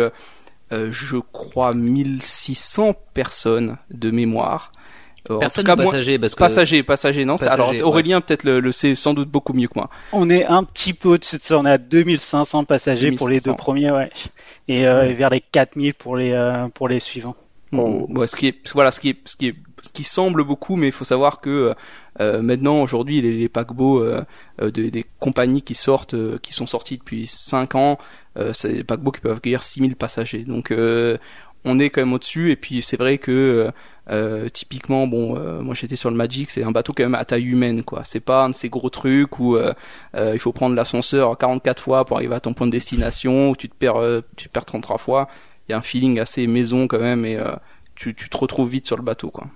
je 0.72 1.18
crois 1.32 1.74
1600 1.74 2.96
personnes 3.14 3.78
de 3.92 4.12
mémoire. 4.12 4.72
Personne 5.40 5.66
cas, 5.66 5.76
passager 5.78 6.20
parce 6.20 6.36
que 6.36 6.40
passager, 6.40 6.84
passager, 6.84 7.24
non. 7.24 7.36
alors 7.36 7.74
Aurélien 7.84 8.20
peut-être 8.20 8.44
le, 8.44 8.72
sait 8.72 8.94
sans 8.94 9.14
doute 9.14 9.30
beaucoup 9.30 9.54
mieux 9.54 9.68
que 9.68 9.76
moi. 9.76 9.90
On 10.12 10.30
est 10.30 10.46
un 10.46 10.64
petit 10.64 10.94
peu 10.94 11.10
au-dessus 11.10 11.38
de 11.38 11.44
ça. 11.44 11.58
On 11.58 11.66
est 11.66 11.72
à 11.72 11.78
2500 11.78 12.66
passagers 12.66 13.12
pour 13.14 13.30
les 13.30 13.40
deux 13.40 13.54
premiers, 13.54 13.92
ouais, 13.92 14.10
et, 14.68 14.86
euh, 14.86 15.14
vers 15.14 15.30
les 15.30 15.40
4000 15.40 15.94
pour 15.94 16.18
les 16.18 16.32
euh, 16.32 16.68
pour 16.70 16.90
les 16.90 17.00
suivants. 17.00 17.36
Oh. 17.76 18.08
ce 18.28 18.36
qui 18.36 18.48
est 18.48 18.74
voilà, 18.74 18.92
ce 18.92 19.00
qui 19.00 19.10
est 19.10 19.18
ce 19.26 19.36
qui 19.36 19.48
est 19.48 19.56
ce 19.82 19.90
qui 19.90 20.04
semble 20.04 20.44
beaucoup, 20.44 20.76
mais 20.76 20.88
il 20.88 20.92
faut 20.92 21.06
savoir 21.06 21.40
que 21.42 21.74
euh, 22.20 22.42
maintenant 22.42 22.82
aujourd'hui 22.82 23.22
les, 23.22 23.38
les 23.38 23.50
paquebots 23.50 24.04
euh, 24.04 24.24
des, 24.60 24.92
des 24.92 25.06
compagnies 25.20 25.62
qui 25.62 25.74
sortent, 25.74 26.16
qui 26.42 26.54
sont 26.54 26.68
sortis 26.68 26.98
depuis 26.98 27.28
5 27.28 27.76
ans, 27.76 27.98
c'est 28.52 28.74
des 28.74 28.84
paquebots 28.84 29.12
qui 29.12 29.22
peuvent 29.22 29.38
accueillir 29.38 29.64
6000 29.64 29.96
passagers. 29.96 30.44
Donc 30.44 30.74
on 31.66 31.80
est 31.80 31.90
quand 31.90 32.02
même 32.02 32.14
au-dessus. 32.14 32.52
Et 32.52 32.56
puis 32.56 32.82
c'est 32.82 32.98
vrai 32.98 33.18
que 33.18 33.72
euh, 34.10 34.50
typiquement, 34.50 35.08
bon, 35.08 35.38
euh, 35.38 35.62
moi 35.62 35.76
j'étais 35.76 35.96
sur 35.96 36.10
le 36.10 36.16
Magic, 36.16 36.50
c'est 36.50 36.64
un 36.64 36.72
bateau 36.72 36.94
quand 36.96 37.04
même 37.04 37.16
à 37.16 37.26
taille 37.26 37.46
humaine, 37.46 37.84
quoi. 37.84 38.04
C'est 38.04 38.20
pas 38.20 38.44
un 38.44 38.50
de 38.50 38.56
ces 38.56 38.70
gros 38.70 38.90
trucs 38.90 39.40
où 39.40 39.56
euh, 39.56 39.74
il 40.16 40.40
faut 40.40 40.52
prendre 40.52 40.76
l'ascenseur 40.76 41.38
44 41.38 41.82
fois 41.82 42.06
pour 42.06 42.18
arriver 42.18 42.36
à 42.36 42.40
ton 42.40 42.54
point 42.54 42.68
de 42.68 42.72
destination, 42.72 43.52
où 43.52 43.56
tu 43.56 43.70
te 43.70 43.76
perds, 43.76 44.22
tu 44.36 44.48
te 44.48 44.52
perds 44.54 44.66
33 44.66 44.98
fois. 44.98 45.28
Il 45.68 45.72
y 45.72 45.76
a 45.76 45.78
un 45.78 45.82
feeling 45.82 46.20
assez 46.20 46.48
maison 46.48 46.88
quand 46.88 47.00
même, 47.00 47.26
et 47.26 47.40
tu, 47.96 48.14
tu 48.16 48.30
te 48.30 48.38
retrouves 48.38 48.70
vite 48.70 48.88
sur 48.88 48.98
le 48.98 49.04
bateau, 49.04 49.32
quoi. 49.32 49.48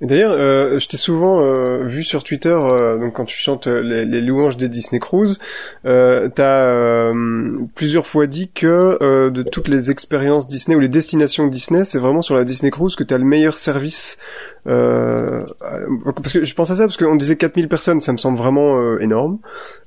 D'ailleurs, 0.00 0.34
euh, 0.36 0.78
je 0.78 0.88
t'ai 0.88 0.96
souvent 0.96 1.40
euh, 1.40 1.84
vu 1.84 2.02
sur 2.02 2.24
Twitter, 2.24 2.48
euh, 2.48 2.98
donc 2.98 3.14
quand 3.14 3.24
tu 3.24 3.38
chantes 3.38 3.68
euh, 3.68 3.80
les, 3.80 4.04
les, 4.04 4.20
louanges 4.20 4.56
des 4.56 4.68
Disney 4.68 4.98
Cruise, 4.98 5.38
euh, 5.86 6.28
t'as 6.28 6.64
euh, 6.64 7.58
plusieurs 7.76 8.06
fois 8.06 8.26
dit 8.26 8.50
que 8.52 9.28
de 9.30 9.42
toutes 9.42 9.68
les 9.68 9.90
expériences 9.90 10.48
Disney 10.48 10.76
ou 10.76 10.80
les 10.80 10.88
destinations 10.88 11.46
Disney, 11.46 11.84
c'est 11.84 11.98
vraiment 11.98 12.22
sur 12.22 12.34
la 12.34 12.44
Disney 12.44 12.70
Cruise 12.70 12.96
que 12.96 13.04
t'as 13.04 13.18
le 13.18 13.24
meilleur 13.24 13.56
service. 13.56 14.18
parce 14.64 16.32
que 16.32 16.44
je 16.44 16.54
pense 16.54 16.70
à 16.70 16.76
ça 16.76 16.84
parce 16.84 16.96
qu'on 16.96 17.16
disait 17.16 17.36
4000 17.36 17.68
personnes, 17.68 18.00
ça 18.00 18.12
me 18.12 18.18
semble 18.18 18.36
vraiment 18.38 18.98
énorme. 18.98 19.38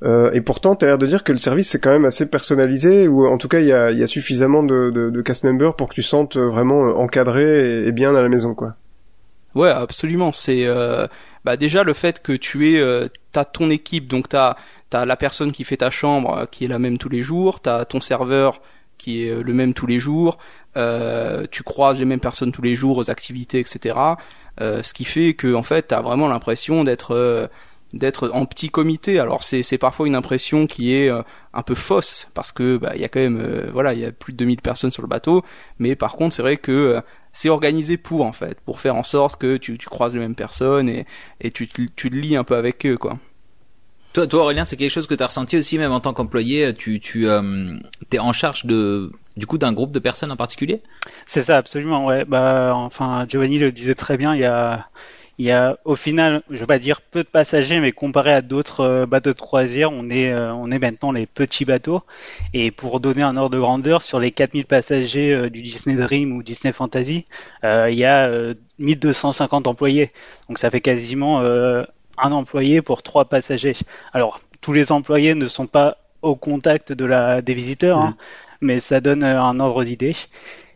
et 0.05 0.41
pourtant, 0.41 0.75
t'as 0.75 0.87
l'air 0.87 0.97
de 0.97 1.05
dire 1.05 1.23
que 1.25 1.33
le 1.33 1.37
service 1.37 1.69
c'est 1.69 1.79
quand 1.79 1.91
même 1.91 2.05
assez 2.05 2.27
personnalisé, 2.27 3.07
ou 3.09 3.27
en 3.27 3.37
tout 3.37 3.49
cas 3.49 3.59
il 3.59 3.67
y 3.67 3.73
a, 3.73 3.91
y 3.91 4.03
a, 4.03 4.07
suffisamment 4.07 4.63
de, 4.63 4.89
de, 4.89 5.09
de, 5.09 5.21
cast 5.21 5.43
members 5.43 5.75
pour 5.75 5.89
que 5.89 5.95
tu 5.95 6.03
sentes 6.03 6.37
vraiment 6.37 6.97
encadré 6.97 7.81
et, 7.83 7.87
et 7.87 7.91
bien 7.91 8.15
à 8.15 8.21
la 8.21 8.29
maison, 8.29 8.53
quoi. 8.55 8.75
Ouais, 9.57 9.71
absolument. 9.71 10.33
C'est 10.33 10.67
euh, 10.67 11.07
bah 11.43 11.57
déjà 11.57 11.83
le 11.83 11.93
fait 11.93 12.21
que 12.21 12.31
tu 12.33 12.71
es, 12.71 12.79
euh, 12.79 13.07
t'as 13.31 13.43
ton 13.43 13.71
équipe, 13.71 14.07
donc 14.07 14.29
t'as 14.29 14.55
t'as 14.91 15.03
la 15.03 15.15
personne 15.17 15.51
qui 15.51 15.63
fait 15.63 15.77
ta 15.77 15.89
chambre 15.89 16.37
euh, 16.37 16.45
qui 16.45 16.65
est 16.65 16.67
la 16.67 16.77
même 16.77 16.99
tous 16.99 17.09
les 17.09 17.23
jours, 17.23 17.59
t'as 17.59 17.83
ton 17.85 17.99
serveur 17.99 18.61
qui 18.99 19.25
est 19.25 19.41
le 19.43 19.53
même 19.53 19.73
tous 19.73 19.87
les 19.87 19.99
jours, 19.99 20.37
tu 21.51 21.63
croises 21.63 21.97
les 21.97 22.05
mêmes 22.05 22.19
personnes 22.19 22.51
tous 22.51 22.61
les 22.61 22.75
jours 22.75 22.97
aux 22.97 23.09
activités, 23.09 23.59
etc. 23.59 23.95
ce 24.59 24.93
qui 24.93 25.05
fait 25.05 25.33
que 25.33 25.53
en 25.53 25.63
fait 25.63 25.87
t'as 25.89 26.01
vraiment 26.01 26.27
l'impression 26.27 26.83
d'être 26.83 27.49
d'être 27.93 28.29
en 28.33 28.45
petit 28.45 28.69
comité. 28.69 29.19
Alors 29.19 29.43
c'est 29.43 29.61
c'est 29.61 29.77
parfois 29.77 30.07
une 30.07 30.15
impression 30.15 30.65
qui 30.65 30.93
est 30.95 31.09
un 31.09 31.61
peu 31.63 31.75
fausse 31.75 32.27
parce 32.33 32.51
que 32.51 32.77
bah 32.77 32.93
il 32.95 33.01
y 33.01 33.05
a 33.05 33.09
quand 33.09 33.19
même 33.19 33.69
voilà 33.71 33.93
il 33.93 33.99
y 33.99 34.05
a 34.05 34.11
plus 34.11 34.33
de 34.33 34.37
2000 34.37 34.61
personnes 34.61 34.91
sur 34.91 35.03
le 35.03 35.07
bateau, 35.07 35.43
mais 35.77 35.95
par 35.95 36.13
contre 36.15 36.35
c'est 36.35 36.41
vrai 36.41 36.57
que 36.57 37.01
c'est 37.37 37.49
organisé 37.49 37.97
pour 37.97 38.25
en 38.25 38.33
fait, 38.33 38.59
pour 38.61 38.79
faire 38.79 38.95
en 38.95 39.03
sorte 39.03 39.39
que 39.39 39.57
tu, 39.57 39.77
tu 39.77 39.87
croises 39.87 40.15
les 40.15 40.19
mêmes 40.19 40.33
personnes 40.33 40.89
et, 40.89 41.05
et 41.39 41.51
tu, 41.51 41.67
tu, 41.67 41.91
tu 41.95 42.09
te 42.09 42.15
lis 42.15 42.35
un 42.35 42.43
peu 42.43 42.55
avec 42.55 42.83
eux 42.87 42.97
quoi. 42.97 43.19
Toi, 44.13 44.25
toi 44.25 44.41
Aurélien, 44.41 44.65
c'est 44.65 44.75
quelque 44.75 44.89
chose 44.89 45.05
que 45.05 45.13
tu 45.13 45.21
as 45.21 45.27
ressenti 45.27 45.55
aussi 45.55 45.77
même 45.77 45.91
en 45.91 45.99
tant 45.99 46.13
qu'employé. 46.13 46.73
Tu, 46.73 46.99
tu 46.99 47.27
euh, 47.27 47.77
es 48.11 48.17
en 48.17 48.33
charge 48.33 48.65
de 48.65 49.11
du 49.35 49.45
coup 49.45 49.59
d'un 49.59 49.71
groupe 49.71 49.91
de 49.91 49.99
personnes 49.99 50.31
en 50.31 50.35
particulier? 50.35 50.81
C'est 51.27 51.43
ça, 51.43 51.57
absolument. 51.57 52.07
Ouais. 52.07 52.25
Bah, 52.25 52.71
enfin, 52.73 53.27
Giovanni 53.29 53.59
le 53.59 53.71
disait 53.71 53.93
très 53.93 54.17
bien. 54.17 54.33
Il 54.33 54.41
y 54.41 54.45
a, 54.45 54.89
il 55.39 55.45
y 55.45 55.51
a 55.51 55.77
au 55.85 55.95
final, 55.95 56.41
je 56.49 56.57
vais 56.57 56.65
pas 56.65 56.79
dire 56.79 57.01
peu 57.01 57.23
de 57.23 57.27
passagers, 57.27 57.79
mais 57.79 57.91
comparé 57.91 58.33
à 58.33 58.41
d'autres 58.41 58.81
euh, 58.81 59.05
bateaux 59.05 59.33
de 59.33 59.39
croisière, 59.39 59.91
on 59.91 60.09
est, 60.09 60.31
euh, 60.31 60.51
on 60.53 60.71
est 60.71 60.79
maintenant 60.79 61.11
les 61.11 61.27
petits 61.27 61.63
bateaux. 61.63 62.01
Et 62.53 62.71
pour 62.71 62.99
donner 62.99 63.21
un 63.21 63.37
ordre 63.37 63.55
de 63.55 63.59
grandeur, 63.59 64.01
sur 64.01 64.19
les 64.19 64.31
4000 64.31 64.65
passagers 64.65 65.33
euh, 65.33 65.49
du 65.49 65.61
Disney 65.61 65.95
Dream 65.95 66.31
ou 66.35 66.41
Disney 66.41 66.73
Fantasy, 66.73 67.25
il 67.63 67.93
y 67.93 68.05
a 68.05 68.31
1250 68.79 69.67
employés. 69.67 70.11
Donc 70.47 70.57
ça 70.57 70.71
fait 70.71 70.81
quasiment 70.81 71.41
un 71.41 72.31
employé 72.31 72.81
pour 72.81 73.03
trois 73.03 73.25
passagers. 73.25 73.75
Alors 74.13 74.39
tous 74.61 74.73
les 74.73 74.91
employés 74.91 75.35
ne 75.35 75.47
sont 75.47 75.67
pas 75.67 75.97
au 76.21 76.35
contact 76.35 76.91
de 76.93 77.05
la 77.05 77.41
des 77.41 77.53
visiteurs, 77.53 77.99
hein, 77.99 78.09
mmh. 78.09 78.65
mais 78.65 78.79
ça 78.79 79.01
donne 79.01 79.23
un 79.23 79.59
ordre 79.59 79.83
d'idée. 79.83 80.15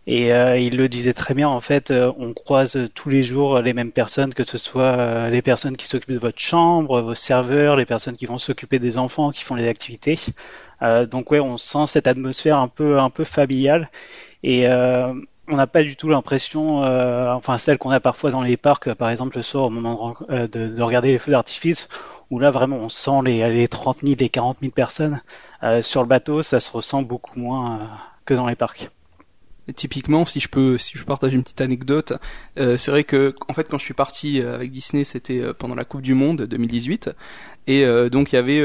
Et 0.08 0.34
euh, 0.34 0.58
il 0.58 0.78
le 0.78 0.90
disait 0.90 1.14
très 1.14 1.34
bien, 1.36 1.48
en 1.48 1.62
fait, 1.62 1.92
euh, 1.92 2.12
on 2.18 2.34
croise 2.34 2.90
tous 2.96 3.10
les 3.10 3.22
jours 3.22 3.60
les 3.62 3.74
mêmes 3.74 3.92
personnes, 3.92 4.34
que 4.34 4.44
ce 4.44 4.58
soit 4.58 4.98
euh, 4.98 5.30
les 5.30 5.44
personnes 5.44 5.78
qui 5.78 5.88
s'occupent 5.88 6.14
de 6.14 6.20
votre 6.20 6.40
chambre, 6.40 7.02
vos 7.02 7.14
serveurs, 7.14 7.76
les 7.76 7.86
personnes 7.86 8.18
qui 8.18 8.26
vont 8.26 8.40
s'occuper 8.40 8.80
des 8.80 8.98
enfants, 8.98 9.32
qui 9.32 9.44
font 9.44 9.56
les 9.56 9.68
activités. 9.68 10.20
donc 11.12 11.32
ouais, 11.32 11.40
on 11.40 11.58
sent 11.58 11.86
cette 11.88 12.08
atmosphère 12.08 12.58
un 12.58 12.68
peu 12.68 13.00
un 13.00 13.10
peu 13.12 13.24
familiale. 13.24 13.90
Et 14.44 14.68
on 14.68 15.56
n'a 15.56 15.68
pas 15.68 15.84
du 15.84 15.96
tout 15.96 16.10
l'impression, 16.10 16.80
enfin 16.84 17.58
celle 17.58 17.78
qu'on 17.78 17.92
a 17.92 18.00
parfois 18.00 18.32
dans 18.32 18.44
les 18.44 18.58
parcs, 18.58 18.94
par 18.96 19.10
exemple 19.10 19.38
le 19.38 19.44
soir 19.44 19.66
au 19.66 19.70
moment 19.70 20.16
de, 20.30 20.48
de, 20.48 20.82
regarder 20.82 21.12
les 21.12 21.20
feux 21.20 21.32
d'artifice, 21.32 21.90
où 22.32 22.40
là 22.40 22.52
vraiment 22.52 22.78
on 22.78 22.90
sent 22.90 23.22
les, 23.26 23.48
les 23.54 23.68
30 23.68 24.00
000, 24.04 24.16
les 24.20 24.30
40 24.30 24.58
000 24.62 24.72
personnes 24.72 25.22
sur 25.82 26.02
le 26.02 26.08
bateau, 26.08 26.42
ça 26.42 26.60
se 26.60 26.72
ressent 26.72 27.04
beaucoup 27.04 27.40
moins 27.40 27.90
que 28.26 28.34
dans 28.34 28.48
les 28.48 28.56
parcs 28.56 28.90
typiquement, 29.76 30.26
si 30.26 30.40
je 30.40 30.48
peux, 30.50 30.78
si 30.78 30.98
je 30.98 31.04
partage 31.04 31.34
une 31.34 31.44
petite 31.44 31.62
anecdote, 31.62 32.14
euh, 32.58 32.78
c'est 32.78 32.92
vrai 32.92 33.04
que 33.04 33.34
en 33.48 33.54
fait 33.54 33.68
quand 33.70 33.78
je 33.78 33.84
suis 33.84 33.94
parti 33.94 34.42
euh, 34.42 34.56
avec 34.56 34.72
Disney, 34.72 35.04
c'était 35.04 35.40
euh, 35.40 35.54
pendant 35.54 35.76
la 35.76 35.86
Coupe 35.86 36.02
du 36.02 36.14
Monde 36.14 36.44
2018, 36.44 37.12
et 37.68 37.86
donc 38.10 38.34
il 38.34 38.36
y 38.36 38.40
avait 38.40 38.62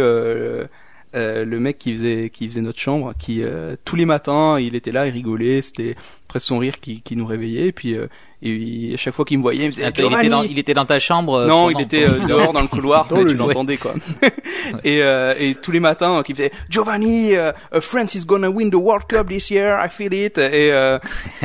le 1.12 1.58
mec 1.58 1.78
qui 1.78 1.92
faisait 1.92 2.30
qui 2.30 2.48
faisait 2.48 2.62
notre 2.62 2.80
chambre, 2.80 3.12
qui 3.18 3.42
tous 3.84 3.94
les 3.96 4.06
matins 4.06 4.58
il 4.58 4.74
était 4.74 4.90
là, 4.90 5.06
il 5.06 5.12
rigolait, 5.12 5.60
c'était 5.60 5.96
presque 6.28 6.46
son 6.46 6.58
rire 6.58 6.80
qui, 6.80 7.02
qui 7.02 7.14
nous 7.14 7.26
réveillait, 7.26 7.66
et 7.68 7.72
puis 7.72 7.94
et 8.42 8.92
à 8.92 8.96
chaque 8.98 9.14
fois 9.14 9.24
qu'il 9.24 9.38
me 9.38 9.42
voyait, 9.42 9.64
il 9.64 9.66
me 9.66 9.70
disait 9.70 9.82
il, 9.84 10.12
était 10.12 10.28
dans, 10.28 10.42
il 10.42 10.58
était 10.58 10.74
dans 10.74 10.84
ta 10.84 10.98
chambre 10.98 11.40
euh, 11.40 11.46
Non, 11.46 11.70
il 11.70 11.80
était 11.80 12.04
euh, 12.04 12.26
dehors 12.26 12.52
dans 12.52 12.60
le 12.60 12.68
couloir, 12.68 13.08
mais 13.10 13.24
tu 13.24 13.34
l'entendais 13.34 13.78
quoi. 13.78 13.94
et, 14.84 15.02
euh, 15.02 15.34
et 15.38 15.54
tous 15.54 15.70
les 15.70 15.80
matins, 15.80 16.22
il 16.28 16.34
faisait 16.34 16.52
Giovanni, 16.68 17.32
uh, 17.32 17.80
France 17.80 18.14
is 18.14 18.26
gonna 18.26 18.50
win 18.50 18.70
the 18.70 18.74
World 18.74 19.06
Cup 19.08 19.28
this 19.28 19.50
year, 19.50 19.82
I 19.82 19.88
feel 19.88 20.12
it. 20.12 20.36
Et 20.36 20.70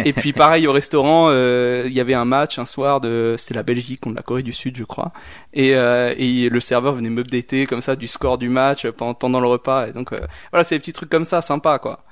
et 0.04 0.14
puis 0.14 0.34
pareil 0.34 0.68
au 0.68 0.74
restaurant, 0.74 1.32
il 1.32 1.94
y 1.94 2.00
avait 2.02 2.14
un 2.14 2.26
match 2.26 2.60
un 2.60 2.66
soir 2.66 3.00
de, 3.00 3.36
c'était 3.38 3.54
la 3.54 3.64
Belgique 3.64 4.02
contre 4.02 4.18
la 4.18 4.24
Corée 4.24 4.44
du 4.44 4.54
Sud, 4.54 4.76
je 4.76 4.84
crois. 4.84 5.14
Et, 5.54 5.70
et 5.70 6.50
le 6.50 6.60
serveur 6.60 6.94
venait 6.94 7.10
m'updater 7.10 7.68
comme 7.68 7.82
ça 7.82 7.96
du 7.96 8.08
score 8.08 8.38
du 8.38 8.50
match 8.50 8.86
pendant, 8.88 9.14
pendant 9.14 9.40
le 9.40 9.48
repas. 9.48 9.88
Et 9.88 9.92
donc 9.94 10.14
voilà, 10.52 10.66
c'est 10.66 10.76
des 10.76 10.80
petits 10.80 10.94
trucs 10.94 11.10
comme 11.10 11.26
ça, 11.26 11.42
sympa 11.42 11.80
quoi. 11.80 12.04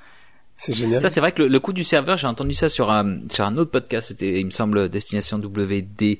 C'est 0.60 0.74
génial. 0.74 1.00
Ça, 1.00 1.08
c'est 1.08 1.20
vrai 1.20 1.32
que 1.32 1.40
le, 1.42 1.48
le, 1.48 1.58
coût 1.58 1.72
du 1.72 1.84
serveur, 1.84 2.18
j'ai 2.18 2.26
entendu 2.26 2.52
ça 2.52 2.68
sur 2.68 2.90
un, 2.90 3.20
sur 3.30 3.46
un 3.46 3.56
autre 3.56 3.70
podcast, 3.70 4.08
c'était, 4.08 4.40
il 4.40 4.44
me 4.44 4.50
semble, 4.50 4.90
Destination 4.90 5.38
WDW, 5.38 6.18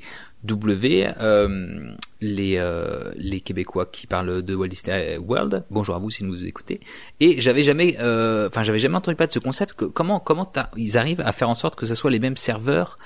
euh, 1.21 1.95
les, 2.23 2.57
euh, 2.57 3.11
les 3.17 3.43
Québécois 3.43 3.85
qui 3.85 4.07
parlent 4.07 4.43
de 4.43 4.55
Walt 4.55 4.69
Disney 4.69 5.19
World. 5.19 5.65
Bonjour 5.71 5.95
à 5.95 5.99
vous 5.99 6.09
si 6.09 6.23
vous 6.25 6.31
nous 6.31 6.47
écoutez. 6.47 6.81
Et 7.21 7.39
j'avais 7.43 7.63
jamais, 7.63 7.99
euh, 8.01 8.49
enfin, 8.49 8.63
j'avais 8.63 8.79
jamais 8.79 8.97
entendu 8.97 9.15
parler 9.15 9.29
de 9.29 9.35
ce 9.35 9.41
concept. 9.41 9.75
Que, 9.75 9.85
comment, 9.85 10.21
comment 10.21 10.51
ils 10.75 10.97
arrivent 10.97 11.21
à 11.21 11.33
faire 11.33 11.51
en 11.51 11.55
sorte 11.55 11.77
que 11.77 11.85
ce 11.85 11.95
soit 11.95 12.11
les 12.11 12.19
mêmes 12.19 12.39
serveurs 12.39 12.99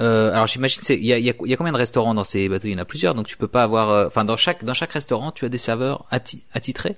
euh, 0.00 0.32
alors 0.32 0.46
j'imagine 0.46 0.80
il 0.90 1.04
y 1.04 1.12
a, 1.12 1.18
y, 1.18 1.28
a, 1.28 1.34
y 1.40 1.52
a, 1.52 1.56
combien 1.56 1.72
de 1.72 1.78
restaurants 1.78 2.14
dans 2.14 2.22
ces 2.22 2.48
bateaux? 2.48 2.68
Il 2.68 2.72
y 2.72 2.74
en 2.76 2.78
a 2.78 2.84
plusieurs, 2.84 3.14
donc 3.14 3.26
tu 3.26 3.36
peux 3.36 3.48
pas 3.48 3.64
avoir. 3.64 3.90
Euh, 3.90 4.06
enfin, 4.06 4.24
dans 4.24 4.36
chaque 4.36 4.64
dans 4.64 4.74
chaque 4.74 4.92
restaurant, 4.92 5.32
tu 5.32 5.44
as 5.44 5.48
des 5.48 5.58
serveurs 5.58 6.06
attitrés? 6.52 6.96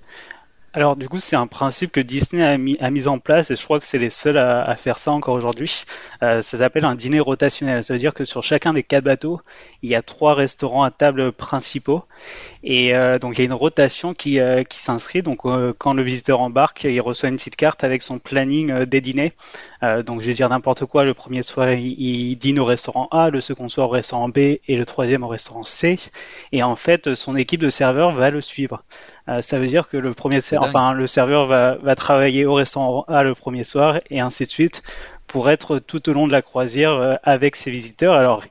Alors 0.72 0.94
du 0.94 1.08
coup, 1.08 1.18
c'est 1.18 1.34
un 1.34 1.48
principe 1.48 1.90
que 1.90 2.00
Disney 2.00 2.44
a 2.44 2.56
mis, 2.90 3.08
en 3.08 3.18
place 3.18 3.50
et 3.50 3.56
je 3.56 3.64
crois 3.64 3.80
que 3.80 3.86
c'est 3.86 3.98
les 3.98 4.10
seuls 4.10 4.38
à, 4.38 4.62
à 4.62 4.76
faire 4.76 5.00
ça 5.00 5.10
encore 5.10 5.34
aujourd'hui. 5.34 5.82
Euh, 6.22 6.42
ça 6.42 6.58
s'appelle 6.58 6.84
un 6.84 6.94
dîner 6.94 7.18
rotationnel. 7.18 7.82
Ça 7.82 7.92
veut 7.92 7.98
dire 7.98 8.14
que 8.14 8.24
sur 8.24 8.44
chacun 8.44 8.72
des 8.72 8.84
quatre 8.84 9.02
bateaux, 9.02 9.40
il 9.82 9.90
y 9.90 9.96
a 9.96 10.02
trois 10.02 10.34
restaurants 10.34 10.84
à 10.84 10.92
table 10.92 11.32
principaux 11.32 12.04
et 12.62 12.94
euh, 12.94 13.18
donc 13.18 13.36
il 13.36 13.40
y 13.40 13.42
a 13.42 13.44
une 13.46 13.52
rotation 13.52 14.14
qui, 14.14 14.40
euh, 14.40 14.64
qui 14.64 14.78
s'inscrit. 14.78 15.22
Donc 15.22 15.44
euh, 15.44 15.72
quand 15.76 15.94
le 15.94 16.02
visiteur 16.02 16.40
embarque, 16.40 16.84
il 16.84 17.00
reçoit 17.00 17.28
une 17.28 17.36
petite 17.36 17.56
carte 17.56 17.84
avec 17.84 18.02
son 18.02 18.18
planning 18.18 18.70
euh, 18.70 18.86
des 18.86 19.00
dîners. 19.00 19.32
donc 20.04 20.20
je 20.20 20.26
vais 20.26 20.34
dire 20.34 20.48
n'importe 20.48 20.84
quoi. 20.84 21.04
Le 21.04 21.14
premier 21.14 21.42
soir, 21.42 21.72
il, 21.72 21.94
il, 21.98 22.36
dîne 22.36 22.58
au 22.58 22.64
restaurant 22.64 23.08
A, 23.10 23.30
le 23.30 23.40
second 23.40 23.68
soir 23.68 23.88
au 23.88 23.92
restaurant 23.92 24.28
B 24.28 24.38
et 24.38 24.76
le 24.76 24.84
troisième 24.84 25.22
au 25.22 25.28
restaurant 25.28 25.64
C. 25.64 25.98
Et 26.52 26.62
en 26.62 26.76
fait, 26.76 27.14
son 27.14 27.34
équipe 27.36 27.60
de 27.60 27.70
serveurs 27.70 28.10
va 28.10 28.30
le 28.30 28.40
suivre. 28.40 28.84
Euh, 29.30 29.42
ça 29.42 29.58
veut 29.58 29.66
dire 29.66 29.88
que 29.88 29.96
le 29.96 30.12
premier 30.12 30.40
enfin 30.58 30.92
le 30.92 31.06
serveur 31.06 31.46
va, 31.46 31.76
va 31.76 31.94
travailler 31.94 32.46
au 32.46 32.54
restaurant 32.54 33.04
A 33.06 33.22
le 33.22 33.34
premier 33.34 33.64
soir 33.64 33.98
et 34.10 34.20
ainsi 34.20 34.44
de 34.44 34.50
suite 34.50 34.82
pour 35.26 35.50
être 35.50 35.78
tout 35.78 36.08
au 36.08 36.12
long 36.12 36.26
de 36.26 36.32
la 36.32 36.42
croisière 36.42 36.92
euh, 36.92 37.14
avec 37.22 37.54
ses 37.54 37.70
visiteurs. 37.70 38.14
Alors 38.14 38.42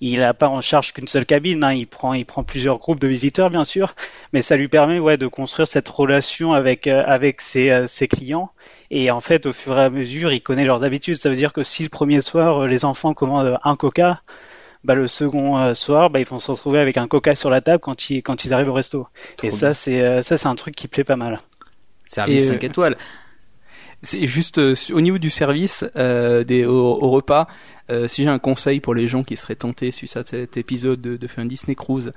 il 0.00 0.20
n'a 0.20 0.34
pas 0.34 0.48
en 0.48 0.60
charge 0.60 0.92
qu'une 0.92 1.08
seule 1.08 1.26
cabine, 1.26 1.64
hein. 1.64 1.72
il 1.72 1.86
prend 1.86 2.14
il 2.14 2.24
prend 2.24 2.44
plusieurs 2.44 2.78
groupes 2.78 3.00
de 3.00 3.08
visiteurs 3.08 3.50
bien 3.50 3.64
sûr, 3.64 3.94
mais 4.32 4.42
ça 4.42 4.56
lui 4.56 4.68
permet 4.68 4.98
ouais 4.98 5.16
de 5.16 5.26
construire 5.26 5.66
cette 5.66 5.88
relation 5.88 6.52
avec 6.52 6.86
euh, 6.86 7.02
avec 7.06 7.40
ses, 7.40 7.86
ses 7.88 8.08
clients 8.08 8.50
et 8.90 9.10
en 9.10 9.20
fait 9.20 9.46
au 9.46 9.52
fur 9.52 9.78
et 9.78 9.82
à 9.82 9.90
mesure 9.90 10.32
il 10.32 10.40
connaît 10.40 10.64
leurs 10.64 10.84
habitudes. 10.84 11.16
Ça 11.16 11.30
veut 11.30 11.36
dire 11.36 11.52
que 11.52 11.62
si 11.62 11.82
le 11.82 11.88
premier 11.88 12.20
soir 12.20 12.66
les 12.66 12.84
enfants 12.84 13.14
commandent 13.14 13.58
un 13.62 13.76
Coca, 13.76 14.22
bah, 14.84 14.94
le 14.94 15.08
second 15.08 15.58
euh, 15.58 15.74
soir, 15.74 16.10
bah, 16.10 16.20
ils 16.20 16.26
vont 16.26 16.38
se 16.38 16.50
retrouver 16.50 16.78
avec 16.78 16.96
un 16.96 17.08
coca 17.08 17.34
sur 17.34 17.50
la 17.50 17.60
table 17.60 17.80
quand 17.80 18.10
ils, 18.10 18.22
quand 18.22 18.44
ils 18.44 18.52
arrivent 18.52 18.68
au 18.68 18.74
resto. 18.74 19.08
et 19.42 19.50
ça, 19.50 19.74
c'est 19.74 20.02
euh, 20.02 20.22
ça, 20.22 20.36
c'est 20.36 20.48
un 20.48 20.54
truc 20.54 20.74
qui 20.74 20.88
plaît 20.88 21.04
pas 21.04 21.16
mal. 21.16 21.40
Service 22.04 22.46
5 22.46 22.62
euh, 22.62 22.66
étoiles. 22.66 22.96
C'est 24.02 24.26
juste 24.26 24.58
au 24.58 25.00
niveau 25.00 25.18
du 25.18 25.30
service 25.30 25.84
des 25.94 26.64
au, 26.64 26.92
repas. 26.92 27.48
si 28.06 28.22
j'ai 28.22 28.28
un 28.28 28.38
conseil 28.38 28.80
pour 28.80 28.94
les 28.94 29.08
gens 29.08 29.24
qui 29.24 29.36
seraient 29.36 29.56
tentés 29.56 29.88
à 29.88 30.24
cet 30.24 30.56
épisode 30.56 31.00
de, 31.00 31.16
de 31.16 31.26
faire 31.26 31.44
un 31.44 31.48
Disney 31.48 31.74
Cruise, 31.74 32.12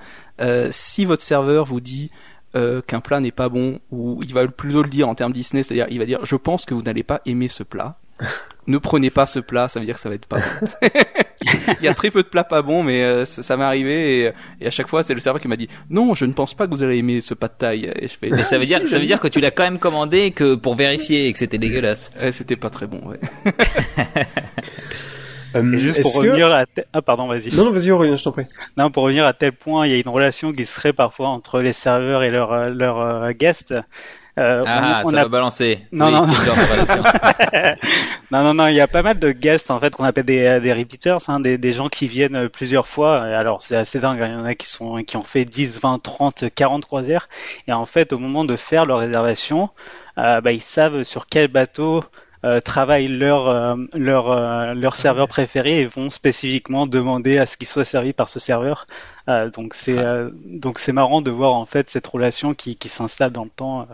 si 0.69 1.05
votre 1.05 1.23
serveur 1.23 1.65
vous 1.65 1.81
dit 1.81 2.11
qu'un 2.53 2.99
plat 2.99 3.19
n'est 3.19 3.31
pas 3.31 3.49
bon, 3.49 3.79
ou 3.91 4.21
il 4.21 4.33
va 4.33 4.47
plutôt 4.47 4.83
le 4.83 4.89
dire 4.89 5.09
en 5.09 5.15
termes 5.15 5.33
Disney, 5.33 5.63
c'est-à-dire 5.63 5.87
il 5.89 5.97
va 5.97 6.05
dire 6.05 6.23
je 6.23 6.35
pense 6.35 6.65
que 6.65 6.73
vous 6.73 6.83
n'allez 6.83 7.03
pas 7.03 7.21
aimer 7.25 7.47
ce 7.47 7.63
plat. 7.63 7.97
ne 8.67 8.77
prenez 8.77 9.09
pas 9.09 9.25
ce 9.25 9.39
plat, 9.39 9.67
ça 9.67 9.79
veut 9.79 9.85
dire 9.85 9.95
que 9.95 10.01
ça 10.01 10.09
va 10.09 10.15
être 10.15 10.25
pas 10.25 10.37
bon. 10.39 10.87
il 11.81 11.85
y 11.85 11.87
a 11.87 11.93
très 11.93 12.11
peu 12.11 12.23
de 12.23 12.27
plats 12.27 12.43
pas 12.43 12.61
bons, 12.61 12.83
mais 12.83 13.03
euh, 13.03 13.25
ça, 13.25 13.57
m'est 13.57 13.63
arrivé 13.63 14.33
et, 14.59 14.67
à 14.67 14.71
chaque 14.71 14.87
fois 14.87 15.03
c'est 15.03 15.13
le 15.13 15.19
serveur 15.19 15.41
qui 15.41 15.47
m'a 15.47 15.57
dit 15.57 15.69
non, 15.89 16.13
je 16.15 16.25
ne 16.25 16.33
pense 16.33 16.53
pas 16.53 16.67
que 16.67 16.71
vous 16.71 16.83
allez 16.83 16.97
aimer 16.97 17.21
ce 17.21 17.33
pas 17.33 17.47
de 17.47 17.53
taille. 17.57 17.91
Et 17.95 18.07
je 18.07 18.13
fais, 18.13 18.29
mais 18.29 18.43
ça 18.43 18.57
veut 18.57 18.65
dire, 18.65 18.87
ça 18.87 18.99
veut 18.99 19.05
dire 19.05 19.19
que 19.19 19.27
tu 19.27 19.39
l'as 19.39 19.51
quand 19.51 19.63
même 19.63 19.79
commandé 19.79 20.31
que 20.31 20.55
pour 20.55 20.75
vérifier 20.75 21.27
et 21.27 21.33
que 21.33 21.39
c'était 21.39 21.57
dégueulasse. 21.57 22.13
c'était 22.31 22.55
pas 22.55 22.69
très 22.69 22.87
bon, 22.87 23.01
ouais. 23.07 23.19
Euh, 25.53 25.77
juste 25.77 26.01
pour 26.01 26.15
revenir 26.15 26.49
à 26.49 26.63
ah 26.93 27.01
pardon 27.01 27.27
vas-y 27.27 27.53
non 27.53 27.65
non 27.65 27.71
vas-y 27.71 27.91
Aurélien 27.91 28.15
je 28.15 28.23
t'en 28.23 28.31
prie 28.31 28.45
non 28.77 28.89
pour 28.89 29.03
revenir 29.03 29.25
à 29.25 29.33
tel 29.33 29.51
point 29.51 29.85
il 29.85 29.91
y 29.91 29.95
a 29.95 29.99
une 29.99 30.07
relation 30.07 30.53
qui 30.53 30.65
serait 30.65 30.93
parfois 30.93 31.27
entre 31.27 31.59
les 31.59 31.73
serveurs 31.73 32.23
et 32.23 32.31
leurs 32.31 32.69
leurs 32.69 33.33
guests 33.33 33.75
euh, 34.41 34.63
ah, 34.67 35.01
on, 35.05 35.09
ça 35.09 35.19
a... 35.19 35.23
va 35.23 35.29
balancer. 35.29 35.79
Non, 35.91 36.11
non, 36.11 36.27
non. 36.27 36.33
non, 38.31 38.43
non, 38.43 38.53
non, 38.53 38.67
il 38.67 38.75
y 38.75 38.81
a 38.81 38.87
pas 38.87 39.01
mal 39.01 39.19
de 39.19 39.31
guests 39.31 39.71
en 39.71 39.79
fait 39.79 39.95
qu'on 39.95 40.03
appelle 40.03 40.25
des, 40.25 40.59
des 40.59 40.73
repeaters, 40.73 41.19
hein, 41.27 41.39
des, 41.39 41.57
des 41.57 41.71
gens 41.71 41.89
qui 41.89 42.07
viennent 42.07 42.49
plusieurs 42.49 42.87
fois. 42.87 43.21
Alors 43.21 43.61
c'est 43.61 43.75
assez 43.75 43.99
dingue, 43.99 44.21
hein. 44.21 44.27
il 44.29 44.39
y 44.39 44.41
en 44.41 44.45
a 44.45 44.55
qui 44.55 44.67
sont 44.67 45.03
qui 45.03 45.17
ont 45.17 45.23
fait 45.23 45.45
10, 45.45 45.79
20, 45.81 46.01
30, 46.01 46.45
40 46.53 46.85
croisières 46.85 47.29
et 47.67 47.73
en 47.73 47.85
fait 47.85 48.13
au 48.13 48.19
moment 48.19 48.45
de 48.45 48.55
faire 48.55 48.85
leur 48.85 48.99
réservation, 48.99 49.69
euh, 50.17 50.41
bah, 50.41 50.51
ils 50.51 50.61
savent 50.61 51.03
sur 51.03 51.27
quel 51.27 51.47
bateau 51.47 52.03
euh, 52.43 52.59
travaillent 52.59 53.07
leur 53.07 53.47
euh, 53.49 53.75
leur 53.93 54.31
euh, 54.31 54.73
leur 54.73 54.95
serveur 54.95 55.27
préféré 55.27 55.81
et 55.81 55.85
vont 55.85 56.09
spécifiquement 56.09 56.87
demander 56.87 57.37
à 57.37 57.45
ce 57.45 57.55
qu'il 57.55 57.67
soit 57.67 57.83
servi 57.83 58.13
par 58.13 58.29
ce 58.29 58.39
serveur. 58.39 58.87
donc 59.53 59.75
c'est 59.75 60.03
donc 60.45 60.79
c'est 60.79 60.91
marrant 60.91 61.21
de 61.21 61.29
voir 61.29 61.53
en 61.53 61.65
fait 61.65 61.89
cette 61.91 62.07
relation 62.07 62.55
qui 62.55 62.77
qui 62.77 62.89
s'installe 62.89 63.31
dans 63.31 63.43
le 63.43 63.51
temps 63.51 63.87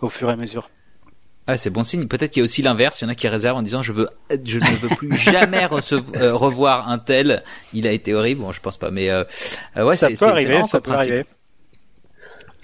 au 0.00 0.08
fur 0.08 0.28
et 0.30 0.32
à 0.32 0.36
mesure. 0.36 0.68
Ah, 1.50 1.56
c'est 1.56 1.70
bon 1.70 1.82
signe. 1.82 2.06
Peut-être 2.06 2.30
qu'il 2.30 2.40
y 2.40 2.44
a 2.44 2.44
aussi 2.44 2.62
l'inverse. 2.62 3.00
Il 3.00 3.04
y 3.04 3.06
en 3.08 3.10
a 3.10 3.16
qui 3.16 3.26
réservent 3.26 3.58
en 3.58 3.62
disant 3.62 3.82
je 3.82 3.90
veux, 3.90 4.08
je 4.44 4.58
ne 4.58 4.76
veux 4.76 4.96
plus 4.96 5.16
jamais 5.16 5.66
euh, 5.72 6.34
revoir 6.34 6.88
un 6.88 6.98
tel. 6.98 7.42
Il 7.72 7.88
a 7.88 7.92
été 7.92 8.14
horrible. 8.14 8.42
Bon, 8.42 8.52
je 8.52 8.60
pense 8.60 8.76
pas, 8.76 8.92
mais 8.92 9.10
euh, 9.10 9.24
euh 9.76 9.84
ouais, 9.84 9.96
ça 9.96 10.08
peut 10.08 10.26
arriver. 10.26 10.62
Ça 10.70 10.80
peut 10.80 10.92
arriver. 10.92 11.24